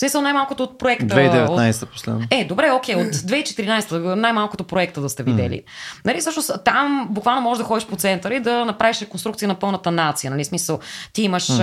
Смисъл 0.00 0.22
най-малкото 0.22 0.62
от 0.62 0.78
проекта. 0.78 1.14
2019 1.14 1.82
от... 1.82 1.90
последно. 1.90 2.26
Е, 2.30 2.44
добре, 2.44 2.70
окей, 2.70 2.94
от 2.94 3.02
2014 3.06 4.14
най-малкото 4.14 4.64
проекта 4.64 5.00
да 5.00 5.08
сте 5.08 5.22
видели. 5.22 5.54
Mm. 5.54 5.64
Нали, 6.04 6.20
всъщност 6.20 6.50
там 6.64 7.08
буквално 7.10 7.40
можеш 7.40 7.58
да 7.58 7.64
ходиш 7.64 7.86
по 7.86 7.96
центъра 7.96 8.34
и 8.34 8.40
да 8.40 8.64
направиш 8.64 9.00
реконструкция 9.00 9.48
на 9.48 9.54
пълната 9.54 9.90
нация. 9.90 10.30
Нали, 10.30 10.44
смисъл, 10.44 10.78
ти 11.12 11.22
имаш 11.22 11.48
mm. 11.48 11.60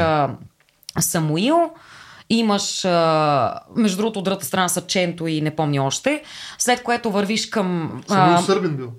а, 0.95 1.01
Самуил, 1.01 1.72
Имаш, 2.30 2.86
а, 2.86 3.59
между 3.76 3.97
другото, 3.97 4.20
от 4.20 4.26
другата 4.26 4.45
страна 4.45 4.70
са 4.70 4.82
Ченто 4.82 5.28
и 5.28 5.41
не 5.41 5.55
помня 5.55 5.84
още. 5.84 6.24
След 6.57 6.84
което 6.84 7.11
вървиш 7.11 7.49
към... 7.49 8.01
Самуил 8.07 8.38
Сърбин 8.38 8.76
бил. 8.76 8.91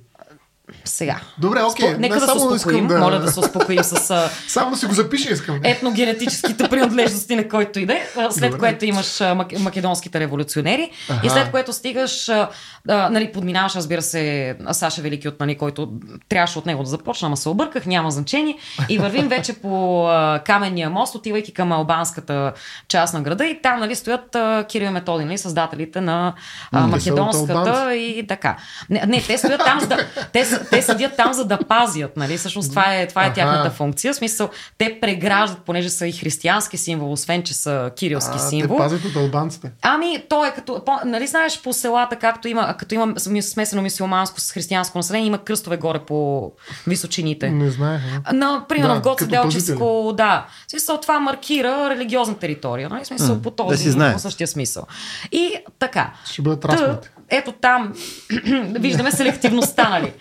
Сега. 0.84 1.20
Добре, 1.38 1.62
окей. 1.62 1.88
Спо... 1.88 2.00
Нека 2.00 2.14
не, 2.14 2.20
да 2.20 2.26
се 2.26 2.46
успокоим. 2.46 2.86
Да... 2.86 2.98
Моля 2.98 3.18
да 3.18 3.32
се 3.32 3.40
успокоим 3.40 3.84
с. 3.84 4.30
само 4.48 4.70
да 4.70 4.76
си 4.76 4.86
го 4.86 4.94
запиша, 4.94 5.32
искам. 5.32 5.60
Етногенетическите 5.64 6.68
принадлежности 6.68 7.36
на 7.36 7.48
който 7.48 7.78
иде. 7.78 8.08
След 8.30 8.50
Добре. 8.50 8.58
което 8.58 8.84
имаш 8.84 9.20
македонските 9.58 10.20
революционери. 10.20 10.90
Аха. 11.08 11.26
И 11.26 11.30
след 11.30 11.50
което 11.50 11.72
стигаш, 11.72 12.28
а, 12.28 12.48
нали, 12.86 13.32
подминаваш, 13.32 13.76
разбира 13.76 14.02
се, 14.02 14.56
Саша 14.72 15.02
Велики 15.02 15.28
от, 15.28 15.40
нали, 15.40 15.58
който 15.58 15.88
трябваше 16.28 16.58
от 16.58 16.66
него 16.66 16.82
да 16.82 16.88
започна, 16.88 17.26
ама 17.26 17.36
се 17.36 17.48
обърках, 17.48 17.86
няма 17.86 18.10
значение. 18.10 18.58
И 18.88 18.98
вървим 18.98 19.28
вече 19.28 19.52
по 19.52 20.06
а, 20.08 20.42
каменния 20.44 20.90
мост, 20.90 21.14
отивайки 21.14 21.52
към 21.52 21.72
албанската 21.72 22.52
част 22.88 23.14
на 23.14 23.20
града. 23.20 23.46
И 23.46 23.62
там, 23.62 23.80
нали, 23.80 23.94
стоят 23.94 24.34
а, 24.34 24.64
Кирил 24.68 24.90
Методи, 24.90 25.24
нали, 25.24 25.38
създателите 25.38 26.00
на 26.00 26.34
а, 26.72 26.86
македонската 26.86 27.94
и 27.94 28.26
така. 28.26 28.56
Не, 28.90 29.04
не, 29.06 29.22
те 29.22 29.38
стоят 29.38 29.64
там, 29.64 29.80
за 29.80 29.86
да. 29.86 29.96
Те, 30.32 30.44
те 30.70 30.82
седят 30.82 31.16
там, 31.16 31.32
за 31.32 31.44
да 31.44 31.58
пазят, 31.58 32.16
нали? 32.16 32.36
Всъщност 32.36 32.70
това 32.70 32.94
е, 32.94 33.06
това 33.06 33.26
е 33.26 33.32
тяхната 33.32 33.70
функция. 33.70 34.12
В 34.12 34.16
смисъл, 34.16 34.50
те 34.78 34.98
преграждат, 35.00 35.58
понеже 35.58 35.90
са 35.90 36.06
и 36.06 36.12
християнски 36.12 36.76
символ, 36.76 37.12
освен 37.12 37.42
че 37.42 37.54
са 37.54 37.90
кирилски 37.96 38.36
а, 38.36 38.38
символ. 38.38 38.76
Те 38.76 38.82
пазят 38.82 39.04
от 39.04 39.16
албанците. 39.16 39.70
Ами, 39.82 40.22
то 40.28 40.44
е 40.44 40.50
като, 40.50 40.84
по, 40.84 40.92
нали 41.04 41.26
знаеш 41.26 41.62
по 41.62 41.72
селата, 41.72 42.16
както 42.16 42.48
има, 42.48 42.76
като 42.76 42.94
има 42.94 43.20
смесено 43.42 43.82
мисиоманско 43.82 44.40
с 44.40 44.52
християнско 44.52 44.98
население, 44.98 45.26
има 45.26 45.38
кръстове 45.38 45.76
горе 45.76 45.98
по 45.98 46.52
височините. 46.86 47.50
Не 47.50 47.70
знаех. 47.70 48.02
На, 48.32 48.64
примерно 48.68 48.94
да, 48.94 49.00
в 49.00 49.02
Гоце 49.02 49.26
Делчевско, 49.26 50.12
да. 50.16 50.46
В 50.66 50.70
смисъл, 50.70 51.00
това 51.00 51.20
маркира 51.20 51.90
религиозна 51.90 52.34
територия. 52.34 52.88
Нали? 52.88 53.04
В 53.04 53.06
смисъл, 53.06 53.36
mm, 53.36 53.42
по 53.42 53.50
този, 53.50 53.76
да 53.76 53.82
си 53.82 53.90
знае. 53.90 54.12
по 54.12 54.18
същия 54.18 54.46
смисъл. 54.46 54.86
И 55.32 55.54
така. 55.78 56.12
Ще 56.30 56.42
бъдат 56.42 56.64
разпити. 56.64 57.08
Ето 57.28 57.52
там 57.52 57.92
виждаме 58.78 59.12
селективността, 59.12 59.88
нали? 59.88 60.12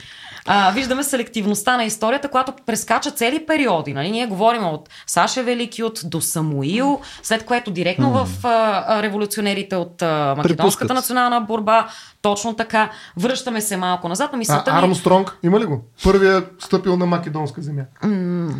А, 0.47 0.71
виждаме 0.71 1.03
селективността 1.03 1.77
на 1.77 1.83
историята, 1.83 2.27
която 2.27 2.53
прескача 2.65 3.11
цели 3.11 3.45
периоди. 3.45 3.93
Нали? 3.93 4.11
Ние 4.11 4.27
говорим 4.27 4.65
от 4.65 4.89
Саша 5.07 5.43
Великиот 5.43 5.99
до 6.03 6.21
Самуил, 6.21 7.01
след 7.23 7.45
което 7.45 7.71
директно 7.71 8.07
mm. 8.07 8.23
в 8.23 8.45
а, 8.45 9.03
революционерите 9.03 9.75
от 9.75 10.01
а, 10.01 10.33
Македонската 10.37 10.93
национална 10.93 11.41
борба, 11.41 11.87
точно 12.21 12.53
така. 12.55 12.91
Връщаме 13.17 13.61
се 13.61 13.77
малко 13.77 14.09
назад. 14.09 14.29
Но 14.31 14.37
мисълта 14.37 14.71
а, 14.71 14.79
Армстронг, 14.79 15.37
има 15.43 15.59
ли 15.59 15.65
го? 15.65 15.83
Първият 16.03 16.53
стъпил 16.59 16.97
на 16.97 17.05
македонска 17.05 17.61
земя. 17.61 17.83
Mm. 18.03 18.53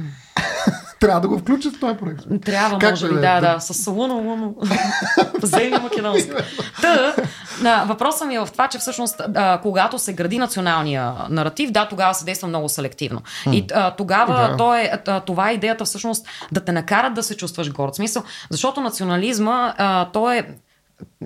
Трябва 1.00 1.22
да 1.22 1.28
го 1.28 1.38
включат 1.40 1.76
в 1.76 1.80
този 1.80 1.98
проект. 1.98 2.22
Трябва, 2.46 2.80
как 2.80 2.90
може 2.90 3.08
би, 3.08 3.14
да, 3.14 3.22
да, 3.22 3.42
да. 3.42 3.60
С 3.60 3.88
луно, 3.88 4.16
луно. 4.16 4.56
Земи 5.44 5.78
македонски. 5.84 6.32
Та, 6.82 7.16
да, 7.62 7.84
въпросът 7.88 8.28
ми 8.28 8.36
е 8.36 8.40
в 8.40 8.50
това, 8.52 8.68
че 8.68 8.78
всъщност, 8.78 9.22
а, 9.36 9.60
когато 9.62 10.00
се 10.00 10.14
гради 10.14 10.38
националния 10.38 11.14
наратив, 11.30 11.72
да, 11.72 11.88
тогава 11.88 12.14
се 12.14 12.26
действа 12.26 12.48
много 12.48 12.70
селективно. 12.70 13.22
И 13.52 13.66
а, 13.74 13.92
тогава 13.92 14.50
да. 14.50 14.58
то 14.58 14.76
е, 14.76 14.92
а, 15.08 15.20
това 15.20 15.50
е 15.50 15.54
идеята 15.54 15.86
всъщност 15.86 16.28
да 16.52 16.66
те 16.66 16.72
накарат 16.72 17.14
да 17.14 17.24
се 17.24 17.38
чувстваш 17.38 17.72
горд. 17.72 17.96
Смисъл, 17.96 18.24
защото 18.50 18.82
национализма, 18.82 19.74
а, 19.78 20.06
то 20.12 20.32
е 20.32 20.48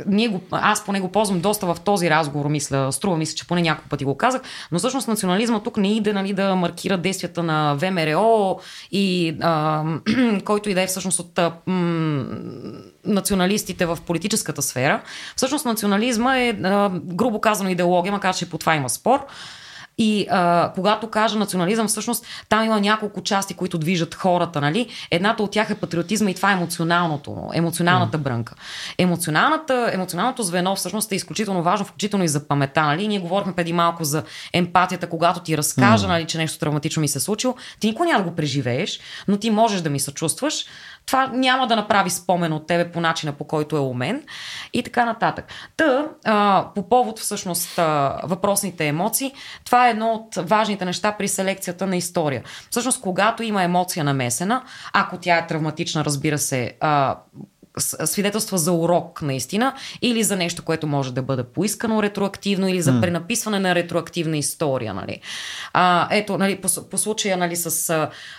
ние 0.06 0.28
го, 0.28 0.42
аз 0.52 0.86
поне 0.86 1.00
го 1.00 1.12
ползвам 1.12 1.40
доста 1.42 1.66
в 1.66 1.78
този 1.86 2.10
разговор, 2.10 2.46
мисля, 2.46 2.92
струва 2.92 3.18
мисля, 3.18 3.36
че 3.36 3.48
поне 3.48 3.62
няколко 3.62 3.90
пъти 3.90 4.06
го 4.06 4.18
казах, 4.18 4.42
но 4.72 4.80
всъщност 4.80 5.08
национализма 5.08 5.60
тук 5.60 5.78
не 5.78 5.96
иде 5.96 6.14
нали, 6.14 6.34
да 6.34 6.56
маркира 6.56 6.98
действията 6.98 7.44
на 7.44 7.76
ВМРО 7.76 8.60
и 8.92 9.38
а, 9.42 9.84
който 10.46 10.70
и 10.70 10.74
да 10.74 10.82
е 10.82 10.88
всъщност 10.88 11.20
от 11.20 11.40
а, 11.40 11.54
м, 11.66 12.26
националистите 13.06 13.86
в 13.86 13.98
политическата 14.06 14.62
сфера. 14.62 15.02
Всъщност 15.36 15.66
национализма 15.66 16.40
е, 16.40 16.50
а, 16.50 16.90
грубо 16.94 17.42
казано, 17.42 17.70
идеология, 17.70 18.12
макар 18.12 18.36
че 18.36 18.50
по 18.50 18.58
това 18.58 18.76
има 18.76 18.90
спор 18.90 19.26
И 19.98 20.28
а, 20.30 20.72
когато 20.76 21.10
кажа 21.10 21.38
национализъм, 21.38 21.88
всъщност 21.88 22.26
там 22.50 22.66
има 22.66 22.80
няколко 22.80 23.22
части, 23.22 23.54
които 23.54 23.78
движат 23.78 24.16
хората, 24.16 24.62
нали? 24.62 24.88
Едната 25.12 25.44
от 25.44 25.52
тях 25.52 25.70
е 25.70 25.76
патриотизма 25.76 26.30
и 26.30 26.34
това 26.34 26.52
е 26.52 26.54
емоционалното, 26.54 27.50
емоционалната 27.54 28.18
брънка. 28.18 28.56
Емоционалната, 28.98 29.90
емоционалното 29.94 30.44
звено 30.44 30.76
всъщност 30.76 31.12
е 31.12 31.16
изключително 31.16 31.64
важно, 31.64 31.86
включително 31.86 32.26
и 32.26 32.28
за 32.28 32.48
памета, 32.48 32.82
нали? 32.82 33.08
Ние 33.08 33.20
говорихме 33.20 33.54
преди 33.54 33.74
малко 33.74 34.04
за 34.04 34.24
емпатията, 34.54 35.10
когато 35.10 35.40
ти 35.40 35.58
разкажа, 35.58 36.08
нали, 36.08 36.26
че 36.26 36.38
нещо 36.38 36.60
травматично 36.60 37.02
ми 37.02 37.08
се 37.08 37.18
е 37.18 37.22
случило. 37.22 37.56
Ти 37.80 37.88
никога 37.88 38.06
няма 38.06 38.24
да 38.24 38.30
го 38.30 38.36
преживееш, 38.36 39.00
но 39.28 39.38
ти 39.38 39.50
можеш 39.50 39.82
да 39.82 39.90
ми 39.90 40.00
съчувстваш 40.00 40.66
това 41.06 41.28
няма 41.28 41.68
да 41.68 41.76
направи 41.76 42.10
спомен 42.10 42.54
от 42.54 42.68
тебе 42.68 42.92
по 42.92 43.02
начина 43.02 43.34
по 43.34 43.44
който 43.44 43.76
е 43.78 43.80
умен 43.80 44.24
и 44.74 44.84
така 44.84 45.06
нататък. 45.06 45.46
Та, 45.78 46.06
а, 46.26 46.68
по 46.76 46.90
повод 46.90 47.20
всъщност 47.20 47.80
а, 47.80 48.20
въпросните 48.24 48.88
емоции, 48.88 49.34
това 49.66 49.88
е 49.88 49.92
едно 49.92 50.12
от 50.14 50.50
важните 50.50 50.86
неща 50.86 51.12
при 51.12 51.28
селекцията 51.28 51.88
на 51.88 51.98
история. 51.98 52.44
Всъщност, 52.70 53.02
когато 53.02 53.44
има 53.44 53.64
емоция 53.64 54.04
намесена, 54.04 54.64
ако 54.94 55.18
тя 55.18 55.38
е 55.38 55.48
травматична, 55.48 56.06
разбира 56.06 56.38
се, 56.38 56.74
а, 56.80 57.18
свидетелства 57.80 58.58
за 58.58 58.72
урок 58.72 59.22
наистина 59.22 59.74
или 60.02 60.24
за 60.24 60.36
нещо, 60.36 60.64
което 60.64 60.88
може 60.88 61.14
да 61.14 61.22
бъде 61.22 61.44
поискано 61.44 62.04
ретроактивно 62.04 62.68
или 62.68 62.82
за 62.82 63.02
пренаписване 63.02 63.60
на 63.60 63.76
ретроактивна 63.76 64.38
история. 64.38 64.94
Нали. 64.94 65.22
А, 65.74 66.08
ето, 66.12 66.38
нали, 66.38 66.56
по, 66.56 66.68
по 66.90 66.98
случая 66.98 67.38
нали, 67.38 67.56
с 67.56 67.90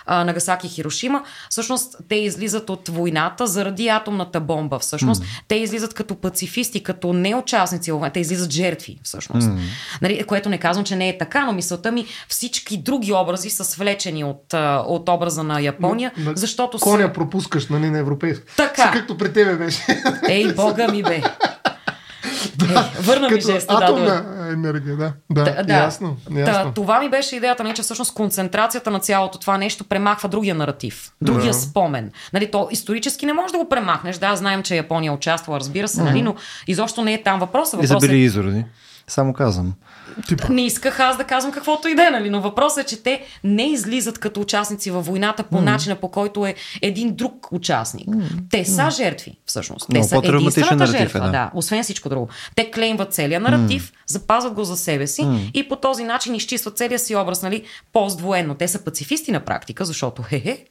а, 0.05 0.23
Нагасаки 0.23 0.67
Хирошима, 0.67 1.23
всъщност 1.49 1.95
те 2.09 2.15
излизат 2.15 2.69
от 2.69 2.87
войната 2.87 3.47
заради 3.47 3.87
атомната 3.87 4.39
бомба. 4.39 4.79
Всъщност, 4.79 5.23
mm. 5.23 5.27
те 5.47 5.55
излизат 5.55 5.93
като 5.93 6.15
пацифисти, 6.15 6.83
като 6.83 7.13
неучастници, 7.13 7.91
те 8.13 8.19
излизат 8.19 8.51
жертви, 8.51 8.99
всъщност. 9.03 9.47
Mm. 9.47 9.59
Нали, 10.01 10.23
което 10.23 10.49
не 10.49 10.57
казвам, 10.57 10.85
че 10.85 10.95
не 10.95 11.09
е 11.09 11.17
така, 11.17 11.45
но 11.45 11.53
мисълта 11.53 11.91
ми 11.91 12.05
всички 12.27 12.77
други 12.77 13.13
образи 13.13 13.49
са 13.49 13.63
свлечени 13.63 14.23
от, 14.23 14.53
от 14.87 15.09
образа 15.09 15.43
на 15.43 15.61
Япония, 15.61 16.11
но, 16.17 16.31
защото... 16.35 16.79
Коня 16.79 17.07
са... 17.07 17.13
пропускаш, 17.13 17.67
нали, 17.67 17.89
на 17.89 17.97
европейски. 17.97 18.45
Така. 18.57 18.91
Както 18.91 19.17
при 19.23 19.33
тебе 19.33 19.55
беше. 19.55 19.85
Ей, 20.29 20.53
бога 20.53 20.87
ми 20.87 21.03
бе. 21.03 21.21
Да, 22.55 22.91
е, 22.97 23.01
върна 23.01 23.29
ми 23.29 23.41
жеста. 23.41 23.73
Атомна 23.73 24.05
да, 24.05 24.53
енергия, 24.53 24.97
да. 24.97 25.13
Да, 25.31 25.63
да. 25.63 25.73
ясно. 25.73 26.17
ясно. 26.35 26.63
Да, 26.65 26.71
това 26.75 26.99
ми 26.99 27.09
беше 27.09 27.35
идеята, 27.35 27.63
не, 27.63 27.73
че 27.73 27.81
всъщност 27.81 28.13
концентрацията 28.13 28.91
на 28.91 28.99
цялото 28.99 29.39
това 29.39 29.57
нещо 29.57 29.83
премахва 29.83 30.29
другия 30.29 30.55
наратив, 30.55 31.11
другия 31.21 31.51
да. 31.51 31.53
спомен. 31.53 32.11
Нали, 32.33 32.51
то 32.51 32.67
исторически 32.71 33.25
не 33.25 33.33
можеш 33.33 33.51
да 33.51 33.57
го 33.57 33.69
премахнеш. 33.69 34.17
Да, 34.17 34.35
знаем, 34.35 34.63
че 34.63 34.75
Япония 34.75 35.09
е 35.09 35.13
участвала, 35.13 35.59
разбира 35.59 35.87
се, 35.87 36.03
нали, 36.03 36.21
но 36.21 36.35
изобщо 36.67 37.01
не 37.01 37.13
е 37.13 37.23
там 37.23 37.39
въпросът. 37.39 37.73
Въпрос 37.73 38.03
и 38.03 38.07
за 38.07 38.07
били 38.07 38.19
изроди. 38.19 38.65
Само 39.07 39.33
казвам. 39.33 39.73
Типа. 40.27 40.49
Не 40.49 40.65
исках 40.65 40.99
аз 40.99 41.17
да 41.17 41.23
казвам 41.23 41.53
каквото 41.53 41.87
и 41.87 41.95
да 41.95 42.07
е, 42.07 42.09
нали? 42.09 42.29
но 42.29 42.41
въпросът 42.41 42.83
е, 42.83 42.87
че 42.87 43.03
те 43.03 43.25
не 43.43 43.63
излизат 43.63 44.19
като 44.19 44.41
участници 44.41 44.91
във 44.91 45.05
войната 45.05 45.43
по 45.43 45.57
mm. 45.57 45.63
начина, 45.63 45.95
по 45.95 46.11
който 46.11 46.45
е 46.45 46.55
един 46.81 47.15
друг 47.15 47.47
участник. 47.51 48.07
Mm. 48.07 48.23
Те 48.49 48.65
са 48.65 48.89
жертви, 48.91 49.39
всъщност. 49.45 49.87
Те 49.91 49.97
Но 49.97 50.03
са 50.03 50.21
единствената 50.23 50.85
жертва, 50.85 51.19
е, 51.19 51.21
да. 51.21 51.31
да. 51.31 51.51
Освен 51.53 51.83
всичко 51.83 52.09
друго. 52.09 52.27
Те 52.55 52.71
клеймват 52.71 53.13
целия 53.13 53.39
наратив, 53.39 53.91
mm. 53.91 53.95
запазват 54.07 54.53
го 54.53 54.63
за 54.63 54.77
себе 54.77 55.07
си 55.07 55.21
mm. 55.21 55.51
и 55.51 55.69
по 55.69 55.75
този 55.75 56.03
начин 56.03 56.35
изчистват 56.35 56.77
целия 56.77 56.99
си 56.99 57.15
образ, 57.15 57.41
нали, 57.41 57.63
поствоенно. 57.93 58.55
Те 58.55 58.67
са 58.67 58.83
пацифисти 58.83 59.31
на 59.31 59.39
практика, 59.39 59.85
защото 59.85 60.21
хе-хе, 60.21 60.65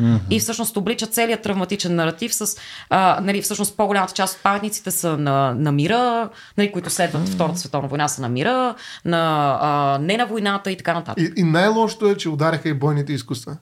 Mm-hmm. 0.00 0.18
И 0.30 0.40
всъщност 0.40 0.76
облича 0.76 1.06
целият 1.06 1.42
травматичен 1.42 1.94
наратив 1.94 2.34
с, 2.34 2.56
а, 2.90 3.20
нали, 3.22 3.42
всъщност 3.42 3.76
по-голямата 3.76 4.12
част 4.14 4.36
от 4.36 4.42
паметниците 4.42 4.90
са 4.90 5.16
на, 5.16 5.54
на 5.54 5.72
мира, 5.72 6.28
нали, 6.58 6.72
които 6.72 6.90
следват 6.90 7.22
mm-hmm. 7.22 7.34
Втората 7.34 7.58
световна 7.58 7.88
война 7.88 8.08
са 8.08 8.22
на 8.22 8.28
мира, 8.28 8.74
на, 9.04 9.58
а, 9.60 9.98
не 9.98 10.16
на 10.16 10.26
войната 10.26 10.70
и 10.70 10.76
така 10.76 10.94
нататък. 10.94 11.24
И, 11.24 11.40
и 11.40 11.42
най-лошото 11.42 12.06
е, 12.06 12.16
че 12.16 12.28
удариха 12.28 12.68
и 12.68 12.74
бойните 12.74 13.12
изкуства. 13.12 13.56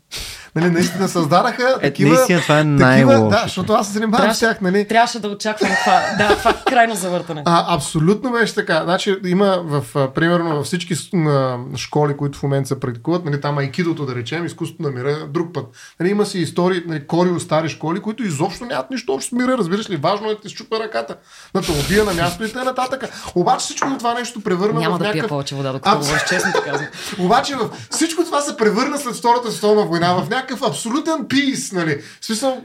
Нали, 0.54 0.70
наистина 0.70 1.08
създадаха 1.08 1.76
е, 1.80 1.82
такива... 1.82 2.14
Наистина 2.14 2.40
това 2.40 2.58
е 2.60 2.64
най-лошо. 2.64 3.28
Да, 3.28 3.42
защото 3.42 3.72
аз 3.72 3.86
се 3.86 3.92
занимавам 3.92 4.34
с 4.34 4.40
тях. 4.40 4.60
Нали. 4.60 4.88
Трябваше 4.88 5.20
да 5.20 5.28
очаквам 5.28 5.70
това. 5.84 6.02
Да, 6.18 6.36
това 6.36 6.50
е 6.50 6.54
крайно 6.70 6.94
завъртане. 6.94 7.42
А, 7.44 7.74
абсолютно 7.74 8.32
беше 8.32 8.54
така. 8.54 8.80
Значи, 8.84 9.16
има 9.24 9.62
в, 9.64 10.08
примерно 10.14 10.56
във 10.56 10.66
всички 10.66 10.94
школи, 11.76 12.16
които 12.16 12.38
в 12.38 12.42
момента 12.42 12.68
се 12.68 12.80
практикуват, 12.80 13.24
нали, 13.24 13.40
там 13.40 13.58
айкидото, 13.58 14.06
да 14.06 14.14
речем, 14.14 14.46
изкуството 14.46 14.82
на 14.82 14.90
мира, 14.90 15.26
друг 15.28 15.54
път. 15.54 15.66
Нали, 16.00 16.10
има 16.10 16.21
си 16.26 16.38
истории, 16.38 16.82
нали, 16.86 17.06
кори 17.06 17.30
от 17.30 17.42
стари 17.42 17.68
школи, 17.68 18.00
които 18.00 18.22
изобщо 18.22 18.64
нямат 18.64 18.90
нищо 18.90 19.14
общо 19.14 19.28
с 19.28 19.32
мира, 19.32 19.58
разбираш 19.58 19.90
ли? 19.90 19.96
Важно 19.96 20.30
е 20.30 20.34
да 20.34 20.40
ти 20.40 20.48
щупа 20.48 20.80
ръката, 20.80 21.16
да 21.54 21.60
те 21.60 21.72
убия 21.72 22.04
на 22.04 22.14
място 22.14 22.44
и 22.44 22.52
т.н. 22.52 22.98
Обаче 23.34 23.64
всичко 23.64 23.98
това 23.98 24.14
нещо 24.14 24.40
превърна 24.40 24.80
Няма 24.80 24.96
в 24.96 24.98
да 24.98 25.04
някакъв... 25.04 25.22
пия 25.22 25.28
повече 25.28 25.54
вода, 25.54 25.72
докато 25.72 25.98
говориш, 25.98 26.22
честно 26.28 26.52
казвам. 26.64 26.88
Обаче 27.18 27.56
в... 27.56 27.70
всичко 27.90 28.24
това 28.24 28.40
се 28.40 28.56
превърна 28.56 28.98
след 28.98 29.14
Втората 29.14 29.50
световна 29.50 29.86
война 29.86 30.14
в 30.14 30.28
някакъв 30.30 30.62
абсолютен 30.62 31.26
пис, 31.28 31.72
нали? 31.72 32.02
В 32.20 32.26
смисъл, 32.26 32.64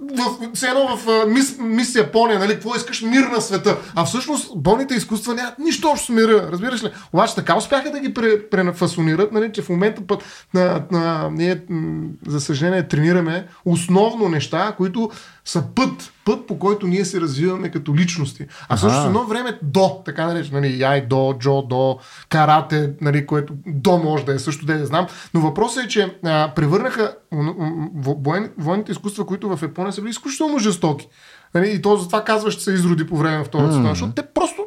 в, 0.00 0.54
все 0.54 0.66
едно 0.66 0.96
в 0.96 1.26
мис, 1.26 1.58
мис 1.58 1.94
Япония, 1.94 2.38
нали, 2.38 2.52
какво 2.52 2.74
искаш 2.74 3.02
мир 3.02 3.22
на 3.22 3.40
света. 3.40 3.76
А 3.94 4.04
всъщност 4.04 4.52
болните 4.56 4.94
изкуства 4.94 5.34
нямат 5.34 5.58
нищо 5.58 5.88
общо 5.88 6.06
с 6.06 6.08
мира, 6.08 6.48
разбираш 6.52 6.84
ли? 6.84 6.90
Обаче 7.12 7.34
така 7.34 7.56
успяха 7.56 7.90
да 7.90 8.00
ги 8.00 8.14
префасонират, 8.50 9.32
нали, 9.32 9.52
че 9.52 9.62
в 9.62 9.68
момента 9.68 10.02
път 10.06 10.24
на, 10.54 10.84
на, 10.90 11.30
ние, 11.32 11.62
за 12.26 12.40
съжаление, 12.40 12.88
тренираме 12.88 13.46
основно 13.64 14.28
неща, 14.28 14.74
които 14.76 15.10
са 15.48 15.64
път, 15.74 16.12
път 16.24 16.46
по 16.46 16.58
който 16.58 16.86
ние 16.86 17.04
се 17.04 17.20
развиваме 17.20 17.70
като 17.70 17.94
личности. 17.94 18.46
А 18.68 18.76
също 18.76 19.06
едно 19.06 19.24
време 19.24 19.58
до, 19.62 20.02
така 20.04 20.26
наречено, 20.26 20.60
нали, 20.60 20.80
яй, 20.80 21.06
до, 21.06 21.34
джо, 21.38 21.62
до, 21.62 21.98
карате, 22.28 22.92
нали, 23.00 23.26
което 23.26 23.54
до 23.66 23.98
може 23.98 24.24
да 24.24 24.34
е 24.34 24.38
също 24.38 24.66
да 24.66 24.74
не 24.74 24.86
знам. 24.86 25.06
Но 25.34 25.40
въпросът 25.40 25.84
е, 25.84 25.88
че 25.88 26.16
а, 26.24 26.52
превърнаха 26.54 27.16
воен, 27.96 28.52
военните 28.58 28.92
изкуства, 28.92 29.26
които 29.26 29.56
в 29.56 29.62
Япония 29.62 29.92
са 29.92 30.00
били 30.02 30.10
изключително 30.10 30.58
жестоки. 30.58 31.08
Нали, 31.54 31.70
и 31.70 31.82
то 31.82 31.96
затова 31.96 32.24
казваш, 32.24 32.54
че 32.54 32.64
се 32.64 32.72
изроди 32.72 33.06
по 33.06 33.16
време 33.16 33.36
на 33.36 33.44
Втората 33.44 33.74
mm-hmm. 33.74 33.88
защото 33.88 34.12
те 34.12 34.22
просто 34.34 34.62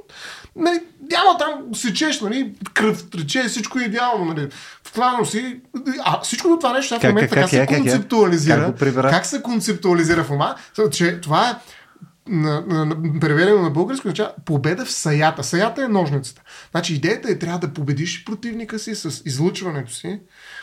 нали, 0.55 0.79
няма 1.12 1.38
там 1.38 1.76
сечеш, 1.76 2.22
нали, 2.22 2.53
кръв 2.74 3.09
трече, 3.09 3.43
всичко 3.43 3.80
е 3.80 3.84
идеално, 3.84 4.26
нали. 4.26 4.47
Вкладно 4.84 5.26
си. 5.26 5.59
А 6.03 6.22
всичко 6.22 6.57
това 6.59 6.74
нещо 6.74 6.99
в 6.99 7.03
момента 7.03 7.36
как, 7.36 7.43
как, 7.43 7.49
се 7.49 7.59
как, 7.59 7.78
концептуализира. 7.78 8.74
Как, 8.80 8.95
как 8.95 9.26
се 9.26 9.41
концептуализира 9.41 10.24
в 10.24 10.32
ума, 10.32 10.55
че 10.91 11.22
това 11.22 11.49
е 11.49 11.55
на, 12.28 12.64
на, 12.68 12.86
на, 12.86 13.20
преведено 13.20 13.62
на 13.62 13.70
българско 13.70 14.07
означава 14.07 14.34
победа 14.45 14.86
в 14.86 14.91
саята. 14.91 15.43
Саята 15.43 15.84
е 15.84 15.88
ножницата. 15.88 16.41
Значи 16.72 16.93
идеята 16.93 17.32
е 17.32 17.39
трябва 17.39 17.59
да 17.59 17.74
победиш 17.74 18.26
противника 18.26 18.80
си 18.80 18.95
с 18.95 19.22
излъчването 19.26 19.93
си, 19.93 20.20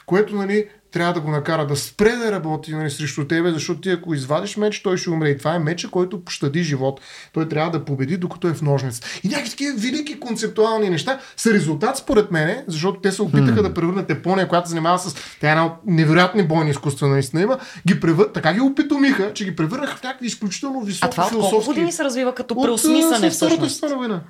което 0.07 0.36
нали, 0.36 0.68
трябва 0.91 1.12
да 1.12 1.20
го 1.20 1.30
накара 1.30 1.66
да 1.66 1.76
спре 1.76 2.11
да 2.11 2.32
работи 2.32 2.74
нали, 2.74 2.91
срещу 2.91 3.24
тебе, 3.24 3.51
защото 3.51 3.80
ти 3.80 3.91
ако 3.91 4.14
извадиш 4.14 4.57
меч, 4.57 4.82
той 4.82 4.97
ще 4.97 5.11
умре. 5.11 5.28
И 5.28 5.39
това 5.39 5.55
е 5.55 5.59
меча, 5.59 5.89
който 5.89 6.24
пощади 6.24 6.62
живот. 6.62 7.01
Той 7.32 7.49
трябва 7.49 7.70
да 7.70 7.84
победи, 7.84 8.16
докато 8.16 8.49
е 8.49 8.55
в 8.55 8.62
ножница. 8.62 9.03
И 9.24 9.28
някакви 9.28 9.51
такива 9.51 9.78
велики 9.78 10.20
концептуални 10.20 10.91
неща 10.91 11.18
са 11.36 11.53
резултат 11.53 11.97
според 11.97 12.30
мене, 12.30 12.64
защото 12.66 13.01
те 13.01 13.12
се 13.12 13.22
опитаха 13.22 13.61
mm. 13.61 13.62
да 13.62 13.74
превърнат 13.74 14.11
Япония, 14.11 14.49
която 14.49 14.68
се 14.68 14.70
занимава 14.70 14.99
с 14.99 15.14
тя 15.41 15.49
е 15.49 15.51
една 15.51 15.66
от 15.66 15.72
невероятни 15.86 16.43
бойни 16.43 16.70
изкуства, 16.70 17.09
наистина 17.09 17.43
има, 17.43 17.59
ги 17.86 18.01
превър... 18.01 18.26
така 18.34 18.53
ги 18.53 18.61
опитомиха, 18.61 19.34
че 19.34 19.45
ги 19.45 19.57
превърнаха 19.57 19.97
в 19.97 20.03
някакви 20.03 20.26
изключително 20.26 20.80
високи 20.80 21.07
а 21.07 21.11
това 21.11 21.24
философски. 21.24 21.55
колко 21.55 21.66
години 21.66 21.93
се 21.93 22.05
развива 22.05 22.34
като 22.34 22.62
преосмислене 22.62 23.30
всъщност? 23.30 23.84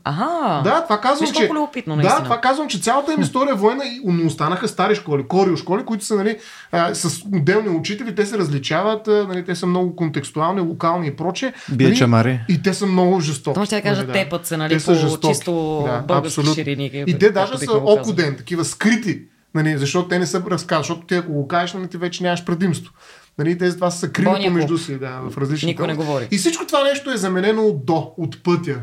Ага. 0.04 0.60
Да, 0.64 0.82
това 0.84 1.00
казвам, 1.00 1.32
че... 1.32 1.50
Опитно, 1.58 1.96
да, 1.96 2.22
това 2.22 2.40
казвам, 2.40 2.68
че 2.68 2.80
цялата 2.80 3.12
им 3.12 3.20
история 3.20 3.52
е 3.52 3.56
военна 3.56 3.84
и 3.84 4.26
останаха 4.26 4.68
стари 4.68 4.94
школи, 4.94 5.24
корио 5.28 5.56
школи, 5.56 5.84
които 5.84 6.04
са 6.04 6.16
нали, 6.16 6.38
а, 6.72 6.94
с 6.94 7.22
отделни 7.32 7.68
учители, 7.68 8.14
те 8.14 8.26
се 8.26 8.38
различават, 8.38 9.08
а, 9.08 9.26
нали, 9.28 9.44
те 9.44 9.54
са 9.54 9.66
много 9.66 9.96
контекстуални, 9.96 10.60
локални 10.60 11.06
и 11.06 11.16
проче. 11.16 11.52
Бие 11.72 11.86
нали, 11.86 11.96
чамари. 11.96 12.40
И 12.48 12.62
те 12.62 12.74
са 12.74 12.86
много 12.86 13.20
жестоки. 13.20 13.54
Това 13.54 13.66
ще 13.66 13.82
кажа, 13.82 14.00
нали, 14.00 14.06
да. 14.06 14.12
тепът 14.12 14.46
се, 14.46 14.56
нали, 14.56 14.74
те 14.74 14.80
са 14.80 14.92
по 14.92 14.98
жестоки. 14.98 15.34
чисто 15.34 15.82
да, 15.86 15.98
български 15.98 16.46
ширини. 16.54 17.04
И 17.06 17.18
те 17.18 17.30
даже 17.30 17.58
са 17.58 17.72
окуден, 17.72 18.36
такива 18.36 18.64
скрити, 18.64 19.22
нали, 19.54 19.78
защото 19.78 20.08
те 20.08 20.18
не 20.18 20.26
са 20.26 20.42
разказват, 20.50 20.86
защото 20.86 21.06
ти 21.06 21.14
ако 21.14 21.32
го 21.32 21.48
кажеш, 21.48 21.74
нали, 21.74 21.88
ти 21.88 21.96
вече 21.96 22.22
нямаш 22.22 22.44
предимство. 22.44 22.92
Нали, 23.38 23.58
тези 23.58 23.76
това 23.76 23.90
са 23.90 24.12
криво 24.12 24.34
помежду 24.44 24.78
си, 24.78 24.98
да, 24.98 25.20
в 25.30 25.38
различни 25.38 25.66
Никой 25.66 25.86
не 25.86 25.94
говори. 25.94 26.28
И 26.30 26.38
всичко 26.38 26.66
това 26.66 26.84
нещо 26.84 27.10
е 27.12 27.16
заменено 27.16 27.62
от 27.62 27.84
до, 27.84 28.14
от 28.16 28.42
пътя. 28.42 28.80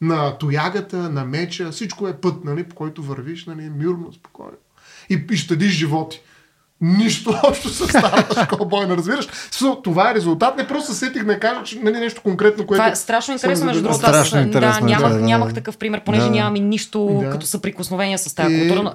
На 0.00 0.38
тоягата, 0.38 0.96
на 0.96 1.24
меча, 1.24 1.70
всичко 1.70 2.08
е 2.08 2.12
път, 2.12 2.44
нали, 2.44 2.64
по 2.64 2.74
който 2.74 3.02
вървиш, 3.02 3.46
нали, 3.46 3.70
мирно, 3.76 4.12
спокойно. 4.12 4.56
И, 5.10 5.24
и 5.30 5.36
щадиш 5.36 5.72
животи 5.72 6.20
нищо 6.80 7.40
общо 7.44 7.68
с 7.68 7.88
старата 7.88 8.44
школа 8.44 8.68
бойна, 8.68 8.96
разбираш? 8.96 9.28
Това 9.84 10.10
е 10.10 10.14
резултат. 10.14 10.56
Не 10.56 10.66
просто 10.66 10.94
сетих 10.94 11.24
да 11.24 11.40
кажа, 11.40 11.62
че 11.64 11.78
нали, 11.78 11.98
нещо 11.98 12.22
конкретно, 12.22 12.66
което. 12.66 12.82
Това 12.82 12.92
е 12.92 12.96
страшно 12.96 13.32
интересно, 13.32 13.66
между 13.66 13.82
другото. 13.82 14.06
Аз 14.06 14.30
да, 14.30 14.80
нямах, 14.80 15.12
да, 15.12 15.18
нямах 15.18 15.54
такъв 15.54 15.76
пример, 15.76 16.00
понеже 16.04 16.24
да. 16.24 16.30
нямам 16.30 16.56
и 16.56 16.60
нищо 16.60 17.20
да. 17.22 17.30
като 17.30 17.46
съприкосновение 17.46 18.18
с 18.18 18.34
тази 18.34 18.54
и... 18.54 18.68
култура. 18.68 18.94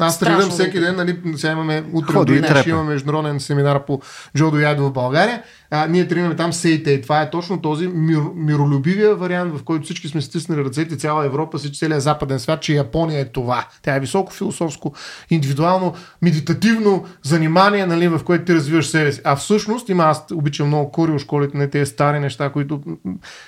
Аз 0.00 0.18
тренирам 0.20 0.50
всеки 0.50 0.80
ден, 0.80 0.96
нали, 0.96 1.18
сега 1.36 1.52
имаме 1.52 1.84
утре 1.92 2.12
Ходи 2.12 2.32
и 2.32 2.40
до 2.40 2.46
трепе. 2.46 2.60
ще 2.60 2.70
имаме 2.70 2.88
международен 2.88 3.40
семинар 3.40 3.84
по 3.84 4.00
Джодо 4.36 4.58
Яйдо 4.58 4.84
в 4.84 4.92
България. 4.92 5.42
А, 5.70 5.86
ние 5.86 6.08
тренираме 6.08 6.36
там 6.36 6.52
Сейте. 6.52 7.00
Това 7.00 7.22
е 7.22 7.30
точно 7.30 7.60
този 7.60 7.88
мир, 7.88 8.20
миролюбивия 8.34 9.14
вариант, 9.14 9.58
в 9.58 9.64
който 9.64 9.84
всички 9.84 10.08
сме 10.08 10.20
стиснали 10.20 10.64
ръцете, 10.64 10.96
цяла 10.96 11.26
Европа, 11.26 11.58
всички 11.58 11.78
целият 11.78 12.02
западен 12.02 12.40
свят, 12.40 12.60
че 12.62 12.74
Япония 12.74 13.20
е 13.20 13.24
това. 13.24 13.66
Тя 13.82 13.96
е 13.96 14.00
високо 14.00 14.32
философско, 14.32 14.94
индивидуално, 15.30 15.94
медитативно 16.22 17.04
занимание, 17.22 17.86
нали, 17.86 18.08
в 18.08 18.20
което 18.24 18.44
ти 18.44 18.54
развиваш 18.54 18.86
себе 18.86 19.12
си. 19.12 19.20
А 19.24 19.36
всъщност 19.36 19.88
има, 19.88 20.04
аз 20.04 20.24
обичам 20.32 20.66
много 20.66 20.90
корио 20.90 21.18
школите, 21.18 21.56
на 21.56 21.70
тези 21.70 21.90
стари 21.90 22.18
неща, 22.18 22.50
които 22.50 22.80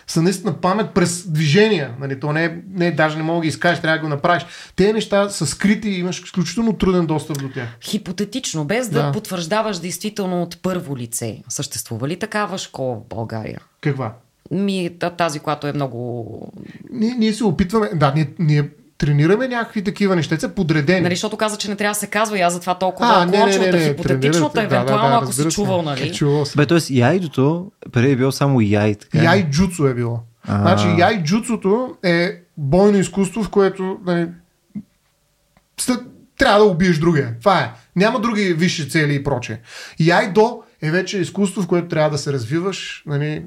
са 0.07 0.23
наистина 0.23 0.61
памет 0.61 0.91
през 0.91 1.31
движения. 1.31 1.91
Нали, 2.01 2.21
то 2.21 2.33
не 2.33 2.45
е, 2.45 2.57
не 2.71 2.87
е, 2.87 2.93
даже 2.93 3.17
не 3.17 3.23
мога 3.23 3.39
да 3.39 3.43
ги 3.43 3.49
изкажеш, 3.49 3.83
трябва 3.83 3.99
да 3.99 4.03
го 4.03 4.09
направиш. 4.09 4.47
Те 4.77 4.93
неща 4.93 5.29
са 5.29 5.47
скрити 5.47 5.91
и 5.91 6.03
имаш 6.19 6.29
изключително 6.29 6.73
труден 6.73 7.07
достъп 7.07 7.39
до 7.41 7.49
тях. 7.49 7.69
Хипотетично, 7.83 8.65
без 8.65 8.89
да, 8.89 9.03
Да. 9.03 9.13
потвърждаваш 9.13 9.79
действително 9.79 10.43
от 10.43 10.63
първо 10.63 10.97
лице. 10.97 11.43
Съществува 11.49 12.09
ли 12.09 12.17
такава 12.17 12.59
школа 12.59 12.95
в 12.97 13.09
България? 13.09 13.61
Каква? 13.81 14.13
Ми, 14.51 14.91
та- 14.99 15.11
тази, 15.11 15.41
която 15.41 15.67
е 15.67 15.73
много... 15.73 16.53
Ние, 16.93 17.15
ние 17.19 17.33
се 17.33 17.45
опитваме, 17.45 17.91
да, 17.95 18.13
ние, 18.15 18.29
ние 18.39 18.69
тренираме 18.99 19.49
някакви 19.49 19.85
такива 19.85 20.17
неща, 20.17 20.37
са 20.39 20.49
подредени. 20.49 21.01
Нали, 21.01 21.15
защото 21.15 21.37
каза, 21.37 21.57
че 21.57 21.69
не 21.71 21.77
трябва 21.77 21.91
да 21.93 21.99
се 21.99 22.07
казва 22.07 22.39
и 22.39 22.41
аз 22.41 22.53
затова 22.53 22.75
толкова 22.75 23.09
а, 23.09 23.27
не, 23.27 23.39
не, 23.39 23.59
не, 23.59 23.73
не, 23.73 23.89
Хипотетичното, 23.89 24.53
тренирате. 24.53 24.75
евентуално, 24.77 25.17
ако 25.17 25.27
разбира 25.27 25.51
си 25.51 25.55
се. 25.55 25.63
чувал, 25.63 25.83
нали? 25.83 26.13
Чувал 26.13 26.45
съм. 26.45 26.59
Бе, 26.59 26.67
т.е. 26.67 26.95
яйдото 26.95 27.71
преди 27.93 28.13
е 28.13 28.17
било 28.17 28.33
само 28.33 28.61
яй, 28.61 28.95
така. 28.95 29.19
Яй 29.19 29.51
джуцу 29.51 29.87
е 29.87 29.95
било. 29.95 30.21
А. 30.49 30.61
Значи 30.61 31.01
яй 31.01 31.23
джуцуто 31.23 31.97
е 32.03 32.33
бойно 32.57 32.99
изкуство, 32.99 33.43
в 33.43 33.51
което 33.51 33.99
нали, 34.07 34.29
трябва 36.39 36.59
да 36.59 36.65
убиеш 36.65 36.99
другия. 36.99 37.37
Това 37.39 37.61
е. 37.61 37.73
Няма 37.97 38.21
други 38.21 38.55
висши 38.55 38.91
цели 38.91 39.15
и 39.15 39.25
прочее. 39.25 39.59
Яй 40.01 40.33
до 40.33 40.63
е 40.83 40.91
вече 40.91 41.19
изкуство, 41.19 41.63
в 41.63 41.67
което 41.67 41.89
трябва 41.89 42.11
да 42.11 42.19
се 42.19 42.33
развиваш, 42.33 43.03
нали, 43.07 43.43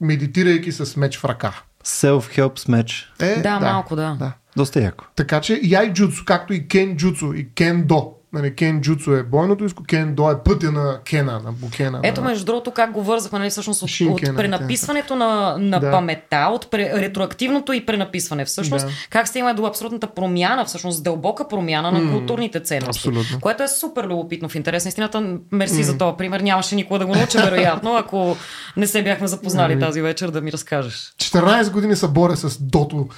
медитирайки 0.00 0.72
с 0.72 0.96
меч 0.96 1.18
в 1.18 1.24
ръка. 1.24 1.62
Self-help 1.84 2.58
смеч. 2.58 3.12
Е, 3.20 3.36
Да, 3.36 3.60
малко, 3.60 3.96
да. 3.96 4.16
да. 4.18 4.32
Доста 4.56 4.80
яко. 4.80 5.04
Така 5.16 5.40
че 5.40 5.60
яй 5.62 5.92
джуцу, 5.92 6.24
както 6.24 6.52
и 6.52 6.68
кен 6.68 6.96
джуцу 6.96 7.32
и 7.32 7.48
кен 7.54 7.86
до. 7.86 8.13
Нали, 8.34 8.54
кен 8.54 8.80
джуцу 8.80 9.12
е 9.12 9.22
бойното 9.22 9.64
изко, 9.64 9.82
кен 9.82 10.14
до 10.14 10.30
е 10.30 10.34
пътя 10.44 10.72
на 10.72 10.98
кена, 11.04 11.40
на 11.44 11.52
букена. 11.52 12.00
Ето, 12.02 12.20
на... 12.20 12.28
между 12.28 12.44
другото, 12.44 12.70
как 12.70 12.92
го 12.92 13.02
вързахме, 13.02 13.38
нали, 13.38 13.50
всъщност 13.50 13.82
от, 13.82 13.88
Шинкена, 13.88 14.30
от 14.30 14.36
пренаписването 14.36 15.16
на, 15.16 15.56
на 15.58 15.80
Да. 15.80 15.90
паметта, 15.90 16.48
от 16.52 16.70
пре, 16.70 16.90
ретроактивното 16.94 17.72
и 17.72 17.86
пренаписване. 17.86 18.44
Всъщност, 18.44 18.86
Да. 18.86 18.92
как 19.10 19.28
се 19.28 19.38
има 19.38 19.54
до 19.54 19.66
абсолютната 19.66 20.06
промяна, 20.06 20.64
всъщност 20.64 21.04
дълбока 21.04 21.48
промяна 21.48 21.92
на 21.92 22.12
културните 22.12 22.60
ценности. 22.60 23.08
абсолютно. 23.08 23.40
Което 23.40 23.62
е 23.62 23.68
супер 23.68 24.04
любопитно 24.04 24.48
в 24.48 24.54
интерес. 24.54 24.84
на 24.84 24.88
Истината, 24.88 25.36
мерси 25.52 25.82
за 25.82 25.98
този 25.98 26.16
пример. 26.16 26.40
Нямаше 26.40 26.74
никога 26.74 26.98
да 26.98 27.06
го 27.06 27.14
науча, 27.14 27.38
вероятно, 27.44 27.96
ако 27.96 28.36
не 28.76 28.86
се 28.86 29.02
бяхме 29.02 29.26
запознали 29.26 29.80
тази 29.80 30.02
вечер 30.02 30.30
да 30.30 30.40
ми 30.40 30.52
разкажеш. 30.52 31.14
14 31.18 31.70
години 31.70 31.96
се 31.96 32.08
боря 32.08 32.36
с 32.36 32.62
Дото 32.62 33.08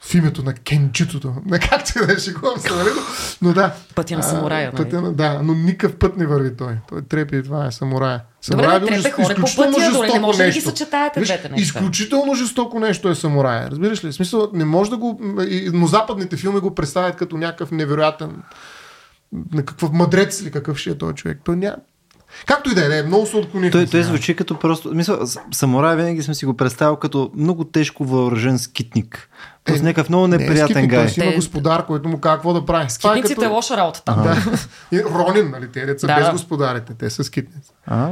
в 0.00 0.14
името 0.14 0.42
на 0.42 0.54
кенджитото. 0.54 1.34
Не 1.46 1.58
както 1.58 2.02
и 2.02 2.06
да 2.06 2.18
шегувам 2.18 2.58
се, 2.58 2.74
нали? 2.74 2.88
Но, 3.42 3.52
да. 3.52 3.74
Пътя 3.94 4.16
на 4.16 4.22
самурая, 4.22 4.72
нали? 4.72 4.84
Пътя 4.84 5.02
на, 5.02 5.12
да, 5.12 5.40
но 5.42 5.54
никакъв 5.54 5.98
път 5.98 6.16
не 6.16 6.26
върви 6.26 6.56
той. 6.56 6.78
Той 6.88 7.02
трепи 7.02 7.36
и 7.36 7.42
това 7.42 7.66
е 7.66 7.72
самурая. 7.72 8.22
Добре, 8.50 8.62
Самурая 8.62 8.80
бе, 8.80 8.86
е 8.86 9.02
трепе 9.02 9.10
хоре 9.10 9.34
по 9.34 9.40
пътя, 9.56 9.70
не 10.14 10.20
може 10.20 10.38
да 10.38 10.44
ги 10.44 10.48
нещо. 10.48 10.70
съчетаете 10.70 11.20
двете 11.20 11.48
неща. 11.48 11.62
Изключително 11.62 12.34
жестоко 12.34 12.80
нещо 12.80 13.08
е 13.08 13.14
самурая. 13.14 13.70
Разбираш 13.70 14.04
ли? 14.04 14.08
В 14.08 14.14
смисъл, 14.14 14.50
не 14.52 14.64
може 14.64 14.90
да 14.90 14.96
го... 14.96 15.20
Но 15.72 15.86
западните 15.86 16.36
филми 16.36 16.60
го 16.60 16.74
представят 16.74 17.16
като 17.16 17.36
някакъв 17.36 17.70
невероятен 17.70 18.42
някакъв 19.52 19.92
мъдрец 19.92 20.40
или 20.40 20.50
какъв 20.50 20.78
ще 20.78 20.90
е 20.90 20.98
този 20.98 21.14
човек. 21.14 21.40
Той 21.44 21.56
няма... 21.56 21.76
Както 22.46 22.70
и 22.70 22.74
да 22.74 22.84
е, 22.84 22.88
да 22.88 22.98
е, 22.98 23.02
много 23.02 23.26
се 23.26 23.36
отклонихме. 23.36 23.70
Той, 23.72 23.86
той 23.86 24.02
звучи 24.02 24.36
като 24.36 24.54
просто... 24.56 24.90
Мисля, 24.90 25.26
с- 25.26 25.38
самурай 25.52 25.96
винаги 25.96 26.22
съм 26.22 26.34
си 26.34 26.46
го 26.46 26.54
представил 26.54 26.96
като 26.96 27.30
много 27.34 27.64
тежко 27.64 28.04
въоръжен 28.04 28.58
скитник. 28.58 29.28
Просто 29.64 29.80
Е, 29.80 29.84
някакъв 29.84 30.08
много 30.08 30.26
Не 30.26 30.36
е 30.36 30.38
неприятен 30.38 30.66
скитник, 30.66 30.90
гай. 30.90 31.00
Той 31.00 31.08
си 31.08 31.20
има 31.20 31.32
господар, 31.32 31.86
който 31.86 32.08
му 32.08 32.20
казва 32.20 32.36
какво 32.36 32.52
да 32.52 32.66
прави. 32.66 32.86
Това 32.98 33.10
Скитниците 33.12 33.44
е 33.44 33.48
лоша 33.48 33.76
работа 33.76 34.02
там. 34.04 34.22
Да. 34.22 34.36
И 34.92 35.02
Ронин, 35.04 35.50
нали? 35.50 35.68
Те 35.68 35.86
деца 35.86 36.06
Да, 36.06 36.16
без 36.16 36.26
да. 36.26 36.32
господарите. 36.32 36.94
Те 36.94 37.10
са 37.10 37.24
скитници. 37.24 37.70
А, 37.86 38.06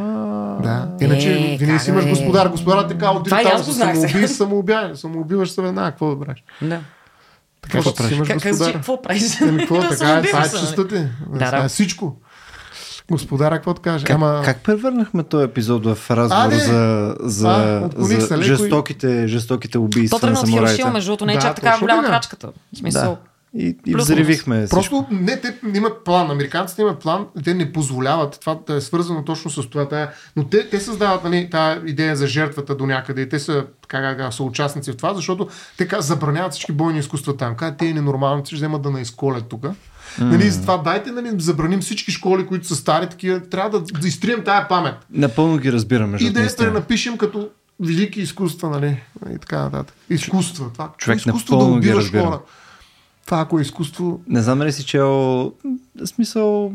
Да. 0.56 0.88
Иначе 1.00 1.32
Е, 1.32 1.56
винаги 1.56 1.78
си 1.78 1.90
имаш 1.90 2.06
господар. 2.06 2.48
Господарът 2.48 2.88
така 2.88 3.10
отиде 3.10 3.30
там 3.32 3.46
аз 3.46 3.60
се 3.60 3.66
го 3.66 3.72
знаех 3.72 3.94
самоуби, 3.94 4.12
сега. 4.12 4.28
самоубя, 4.28 4.90
самоубиваш 4.94 5.50
се 5.50 5.62
веднага. 5.62 5.90
Какво 5.90 6.08
да 6.08 6.20
правиш? 6.20 6.44
Да. 6.62 6.80
Какво 7.62 7.80
ще 7.82 7.90
си 7.90 7.96
правиш? 7.96 8.12
имаш 8.12 8.34
господар. 8.48 8.72
какво 8.72 9.02
правиш? 9.02 9.40
Еми, 9.40 9.58
какво 9.58 9.74
Да, 9.80 9.82
така 9.82 9.94
е? 9.94 9.96
самоубиваш 9.98 10.30
Това 10.30 10.40
е 10.40 10.44
се, 10.44 10.56
нали? 10.56 10.66
частта 10.66 10.88
ти. 10.88 10.94
Да, 11.28 11.50
да. 11.50 11.64
е 11.64 11.68
всичко. 11.68 12.16
Господара, 13.10 13.54
какво 13.54 13.74
да 13.74 13.80
каже? 13.82 14.04
как, 14.04 14.14
Ама... 14.14 14.42
как 14.44 14.60
превърнахме 14.60 15.22
този 15.22 15.44
епизод 15.44 15.86
в 15.86 16.10
разговор 16.10 16.52
А, 16.52 16.58
за, 16.58 17.14
за, 17.20 17.48
А, 17.98 18.06
се 18.06 18.20
за 18.20 18.36
леко 18.38 18.44
и- 18.44 18.46
жестоките, 18.46 19.26
жестоките 19.26 19.78
убийства 19.78 20.20
То 20.20 20.26
на 20.26 20.32
тръгна 20.32 20.40
от 20.40 20.46
самураите? 20.46 20.76
Хирошима, 20.76 20.92
между 20.92 21.10
другото, 21.10 21.26
не 21.26 21.32
е 21.32 21.36
Да, 21.36 21.42
чак 21.42 21.56
така 21.56 21.78
голяма 21.80 22.02
така. 22.02 22.12
крачката. 22.12 22.48
В 22.74 22.78
смисъл. 22.78 23.02
Да. 23.02 23.16
И, 23.58 23.76
и 23.86 23.94
взривихме. 23.94 24.66
Просто 24.70 25.06
не, 25.10 25.40
те 25.40 25.54
имат 25.74 26.04
план. 26.04 26.30
Американците 26.30 26.82
имат 26.82 26.98
план, 26.98 27.26
те 27.44 27.54
не 27.54 27.72
позволяват. 27.72 28.40
Това 28.40 28.58
да 28.66 28.74
е 28.74 28.80
свързано 28.80 29.24
точно 29.24 29.50
с 29.50 29.70
това. 29.70 29.88
Тая, 29.88 30.10
но 30.36 30.44
те, 30.44 30.68
те 30.68 30.80
създават 30.80 31.24
нали, 31.24 31.50
тази 31.50 31.80
идея 31.86 32.16
за 32.16 32.26
жертвата 32.26 32.76
до 32.76 32.86
някъде 32.86 33.22
и 33.22 33.28
те 33.28 33.38
са, 33.38 33.64
така, 33.82 34.02
как 34.02 34.18
да, 34.18 34.32
са 34.32 34.42
участници 34.42 34.92
в 34.92 34.96
това, 34.96 35.14
защото 35.14 35.48
те 35.76 35.88
забраняват 35.98 36.52
всички 36.52 36.72
бойни 36.72 36.98
изкуства 36.98 37.36
там. 37.36 37.56
Казват, 37.56 37.78
те 37.78 37.92
ненормални, 37.94 38.42
ще 38.46 38.56
вземат 38.56 38.82
да 38.82 38.90
наизколят 38.90 39.48
тук. 39.48 39.66
Нали, 40.20 40.50
затова 40.50 40.76
дайте 40.76 41.10
нали, 41.10 41.30
забраним 41.38 41.80
всички 41.80 42.12
школи, 42.12 42.46
които 42.46 42.66
са 42.66 42.76
стари, 42.76 43.08
такива, 43.08 43.40
трябва 43.40 43.80
да, 43.80 44.00
да 44.00 44.08
изтрием 44.08 44.44
тая 44.44 44.68
памет. 44.68 44.94
Напълно 45.10 45.58
ги 45.58 45.72
разбирам, 45.72 46.10
между 46.10 46.26
И 46.26 46.30
да 46.30 46.42
я 46.42 46.56
пренапишем 46.56 47.18
като 47.18 47.48
велики 47.80 48.20
изкуства, 48.20 48.70
нали? 48.70 49.02
И 49.34 49.38
така 49.38 49.62
нататък. 49.62 49.96
Изкуства. 50.10 50.70
Това, 50.72 50.90
Човек 50.98 51.18
изкуство 51.18 51.56
да 51.56 51.62
напълно 51.62 51.80
ги 51.80 51.88
убиваш 51.88 52.04
разбира. 52.04 52.24
хора. 52.24 52.40
Това 53.26 53.40
ако 53.40 53.58
е 53.58 53.62
изкуство, 53.62 54.20
Не 54.28 54.42
знам 54.42 54.58
дали 54.58 54.72
си 54.72 54.84
чел 54.84 55.52
смисъл 56.04 56.72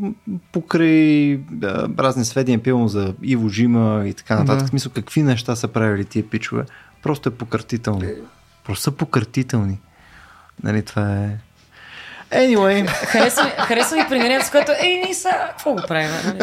покрай 0.52 1.36
да, 1.50 1.88
разни 1.98 2.24
сведения, 2.24 2.62
пилно 2.62 2.88
за 2.88 3.14
Иво 3.22 3.48
Жима 3.48 4.04
и 4.06 4.14
така 4.14 4.38
нататък. 4.38 4.62
Да. 4.62 4.68
Смисъл 4.68 4.92
какви 4.92 5.22
неща 5.22 5.56
са 5.56 5.68
правили 5.68 6.04
тия 6.04 6.30
пичове. 6.30 6.64
Просто 7.02 7.28
е 7.28 7.32
пократително. 7.32 8.02
Просто 8.64 8.82
са 8.82 8.90
пократителни. 8.90 9.78
Нали, 10.62 10.82
това 10.82 11.16
е... 11.16 11.38
Anyway, 12.32 12.86
Харесва, 12.86 13.44
ми- 13.44 13.50
харесва 13.58 13.96
ми 13.96 14.04
примерението, 14.08 14.46
с 14.46 14.50
което, 14.50 14.72
ей, 14.80 14.96
ние 14.96 15.14
са, 15.14 15.28
какво 15.48 15.72
го 15.72 15.82
правим? 15.88 16.10
Нали? 16.24 16.38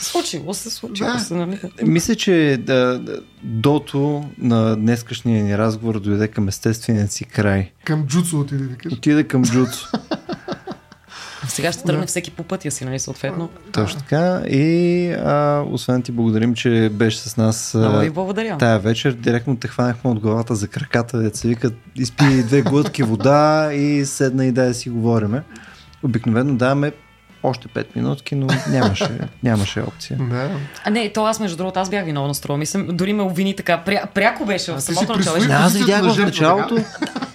Случило 0.00 0.54
се, 0.54 0.70
случило 0.70 1.10
Да. 1.12 1.18
се, 1.18 1.34
нали? 1.34 1.58
мисля, 1.82 2.14
че 2.14 2.58
да, 2.60 3.00
дото 3.42 4.24
на 4.38 4.76
днескашния 4.76 5.44
ни 5.44 5.58
разговор 5.58 6.00
дойде 6.00 6.28
към 6.28 6.48
естествения 6.48 7.08
си 7.08 7.24
край. 7.24 7.70
към 7.84 8.06
джуцу 8.06 8.40
отиде 8.40 8.64
да 8.64 8.76
кажеш. 8.76 8.98
Отиде 8.98 9.24
към 9.24 9.44
джуцу. 9.44 9.86
Сега 11.58 11.72
ще 11.72 11.82
тръгне 11.82 12.06
всеки 12.06 12.30
по 12.30 12.42
пътя 12.42 12.70
си, 12.70 12.84
нали, 12.84 12.98
съответно. 12.98 13.48
Точно 13.72 14.00
така. 14.00 14.42
И 14.48 15.10
а, 15.12 15.64
освен 15.70 16.02
ти 16.02 16.12
благодарим, 16.12 16.54
че 16.54 16.90
беше 16.92 17.18
с 17.18 17.36
нас 17.36 17.74
Много 17.74 17.98
ви 17.98 18.10
благодаря. 18.10 18.58
Тая 18.58 18.78
вечер 18.78 19.12
директно 19.12 19.56
те 19.56 19.68
хванахме 19.68 20.10
от 20.10 20.18
главата 20.20 20.54
за 20.54 20.68
краката, 20.68 21.18
деца 21.18 21.38
се 21.38 21.48
викат, 21.48 21.74
изпи 21.96 22.42
две 22.42 22.62
глътки 22.62 23.02
вода 23.02 23.70
и 23.72 24.06
седна 24.06 24.46
и 24.46 24.52
да 24.52 24.74
си 24.74 24.90
говориме. 24.90 25.42
Обикновено 26.02 26.54
даваме 26.54 26.92
още 27.42 27.68
5 27.68 27.86
минутки, 27.96 28.34
но 28.34 28.46
нямаше, 28.70 29.08
нямаше 29.42 29.80
опция. 29.80 30.18
Да. 30.20 30.50
А 30.84 30.90
не, 30.90 31.12
то 31.12 31.24
аз 31.26 31.40
между 31.40 31.56
другото, 31.56 31.80
аз 31.80 31.90
бях 31.90 32.04
виновна 32.04 32.34
с 32.34 32.40
това. 32.40 32.56
Мисля, 32.56 32.82
дори 32.82 33.12
ме 33.12 33.22
обвини 33.22 33.56
така. 33.56 33.78
Пря, 33.78 34.02
пряко 34.14 34.44
беше 34.44 34.72
в 34.72 34.80
самото 34.80 35.16
начало. 35.16 35.36
Беше- 35.36 35.50
Аз 35.52 35.74
видях 35.74 36.02
в 36.04 36.18
началото, 36.18 36.76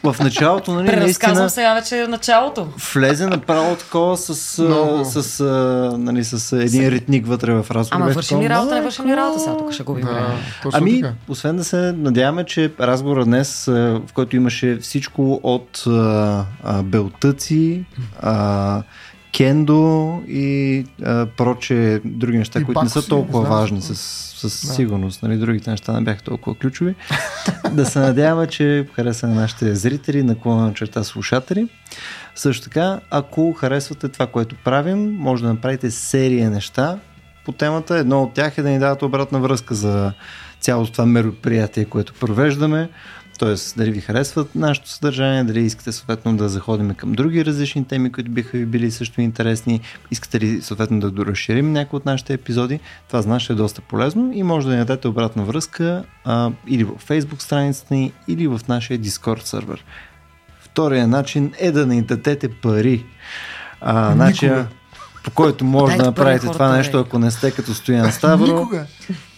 в 0.04 0.16
началото, 0.20 0.74
нали, 0.74 0.88
Преразказвам 0.88 1.38
наистина 1.38 1.50
сега 1.50 1.74
вече 1.74 2.08
началото. 2.08 2.68
влезе 2.94 3.28
направо 3.28 3.76
такова 3.76 4.18
с, 4.18 4.58
Много. 4.60 5.06
с, 5.06 5.40
а, 5.40 5.46
нали, 5.98 6.24
с 6.24 6.54
един 6.54 6.90
ритник 6.90 7.28
вътре 7.28 7.54
в 7.54 7.66
разговора. 7.72 8.04
Ама 8.04 8.14
вършим 8.14 8.42
ли 8.42 8.50
работа, 8.50 8.76
не 8.76 8.82
вършим 8.82 9.06
ли 9.06 9.16
работа 9.16 9.40
сега? 9.40 9.58
Тук 9.58 9.72
ще 9.72 9.84
губим. 9.84 10.06
Да, 10.06 10.36
Ами, 10.74 11.02
така. 11.02 11.14
освен 11.28 11.58
да 11.58 11.64
се 11.64 11.78
надяваме, 11.92 12.44
че 12.44 12.72
разговора 12.80 13.26
днес, 13.26 13.66
в 13.66 14.02
който 14.14 14.36
имаше 14.36 14.78
всичко 14.78 15.40
от 15.44 15.84
а, 15.88 15.92
а, 16.64 16.84
белтъци, 16.84 17.86
а, 18.22 18.84
кендо 19.34 20.22
и 20.28 20.86
а, 21.06 21.26
проче 21.26 22.02
други 22.06 22.38
неща, 22.38 22.60
И 22.60 22.64
които 22.64 22.84
не 22.84 22.90
са 22.90 23.08
толкова 23.08 23.40
знам. 23.46 23.52
важни 23.52 23.82
с, 23.82 23.96
с 23.96 24.50
сигурност. 24.76 25.24
Нали, 25.24 25.38
другите 25.38 25.70
неща 25.72 25.94
не 25.94 26.02
бяха 26.02 26.22
толкова 26.22 26.56
ключови. 26.56 26.96
да 27.72 27.86
се 27.86 28.00
надяваме, 28.00 28.48
че 28.48 28.88
хареса 28.94 29.28
на 29.28 29.36
нашите 29.36 29.76
зрители, 29.76 30.24
наклона 30.24 30.66
на 30.66 30.74
черта 30.74 31.04
слушатели. 31.04 31.68
Също 32.36 32.64
така, 32.64 33.00
ако 33.10 33.54
харесвате 33.54 34.10
това, 34.10 34.28
което 34.28 34.56
правим, 34.64 35.16
може 35.16 35.44
да 35.44 35.50
направите 35.50 35.92
серия 35.92 36.50
неща 36.50 37.00
по 37.46 37.52
темата. 37.52 37.98
Едно 37.98 38.24
от 38.24 38.34
тях 38.34 38.58
е 38.58 38.62
да 38.62 38.70
ни 38.70 38.80
дадат 38.80 39.02
обратна 39.02 39.40
връзка 39.40 39.76
за 39.76 40.14
цялото 40.60 40.92
това 40.92 41.06
мероприятие, 41.06 41.86
което 41.86 42.14
провеждаме. 42.14 42.90
Тоест, 43.38 43.78
дали 43.78 43.92
ви 43.92 44.02
харесват 44.02 44.56
нашето 44.56 44.90
съдържание, 44.90 45.44
дали 45.44 45.60
искате 45.60 45.92
съответно 45.92 46.38
да 46.38 46.50
заходим 46.50 46.96
към 46.96 47.14
други 47.14 47.46
различни 47.46 47.86
теми, 47.86 48.12
които 48.12 48.32
биха 48.32 48.58
ви 48.58 48.66
били 48.66 48.92
също 48.92 49.22
интересни, 49.22 49.82
искате 50.12 50.40
ли 50.40 50.62
съответно 50.62 51.00
да 51.00 51.12
доразширим 51.12 51.74
някои 51.74 51.98
от 51.98 52.06
нашите 52.06 52.34
епизоди, 52.34 52.80
това 53.08 53.22
за 53.22 53.30
нас 53.30 53.42
ще 53.42 53.54
е 53.54 53.56
доста 53.56 53.82
полезно 53.82 54.32
и 54.34 54.44
може 54.44 54.68
да 54.68 54.74
ни 54.74 54.80
дадете 54.80 55.08
обратна 55.08 55.44
връзка 55.44 56.04
а, 56.26 56.52
или 56.68 56.84
в 56.84 56.92
Facebook 57.08 57.42
страницата 57.42 57.94
ни, 57.94 58.14
или 58.28 58.48
в 58.48 58.62
нашия 58.68 59.00
Discord 59.00 59.44
сервер. 59.44 59.86
Втория 60.60 61.08
начин 61.08 61.54
е 61.60 61.72
да 61.72 61.86
ни 61.86 62.02
дадете 62.02 62.50
пари. 62.50 63.06
А, 63.82 64.16
начин, 64.16 64.66
по 65.24 65.32
който 65.32 65.66
може 65.66 65.98
да 65.98 66.04
направите 66.04 66.46
това 66.46 66.58
хората, 66.58 66.78
нещо, 66.78 67.00
ако 67.00 67.20
не 67.20 67.32
сте 67.32 67.52
като 67.52 67.74
Стоян 67.74 68.12
Ставро, 68.12 68.46
Никога. 68.46 68.86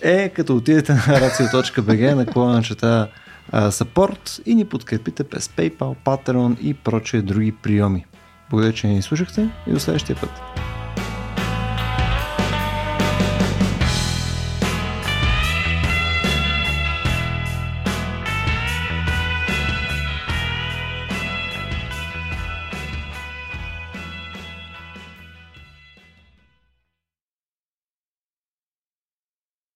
е 0.02 0.30
като 0.30 0.56
отидете 0.56 0.94
на 0.94 1.00
racio.bg 1.00 2.14
на 2.14 2.26
клона 2.26 2.64
чета 2.64 3.08
support 3.54 4.42
и 4.46 4.56
ни 4.56 4.66
подкрепите 4.66 5.24
през 5.24 5.48
PayPal, 5.48 5.96
Patreon 6.06 6.60
и 6.60 6.74
прочие 6.74 7.22
други 7.22 7.52
приеми. 7.52 8.06
Благодаря, 8.50 8.74
че 8.74 8.88
ни 8.88 9.02
слушахте 9.02 9.50
и 9.68 9.72
до 9.72 9.80
следващия 9.80 10.16
път. 10.16 10.32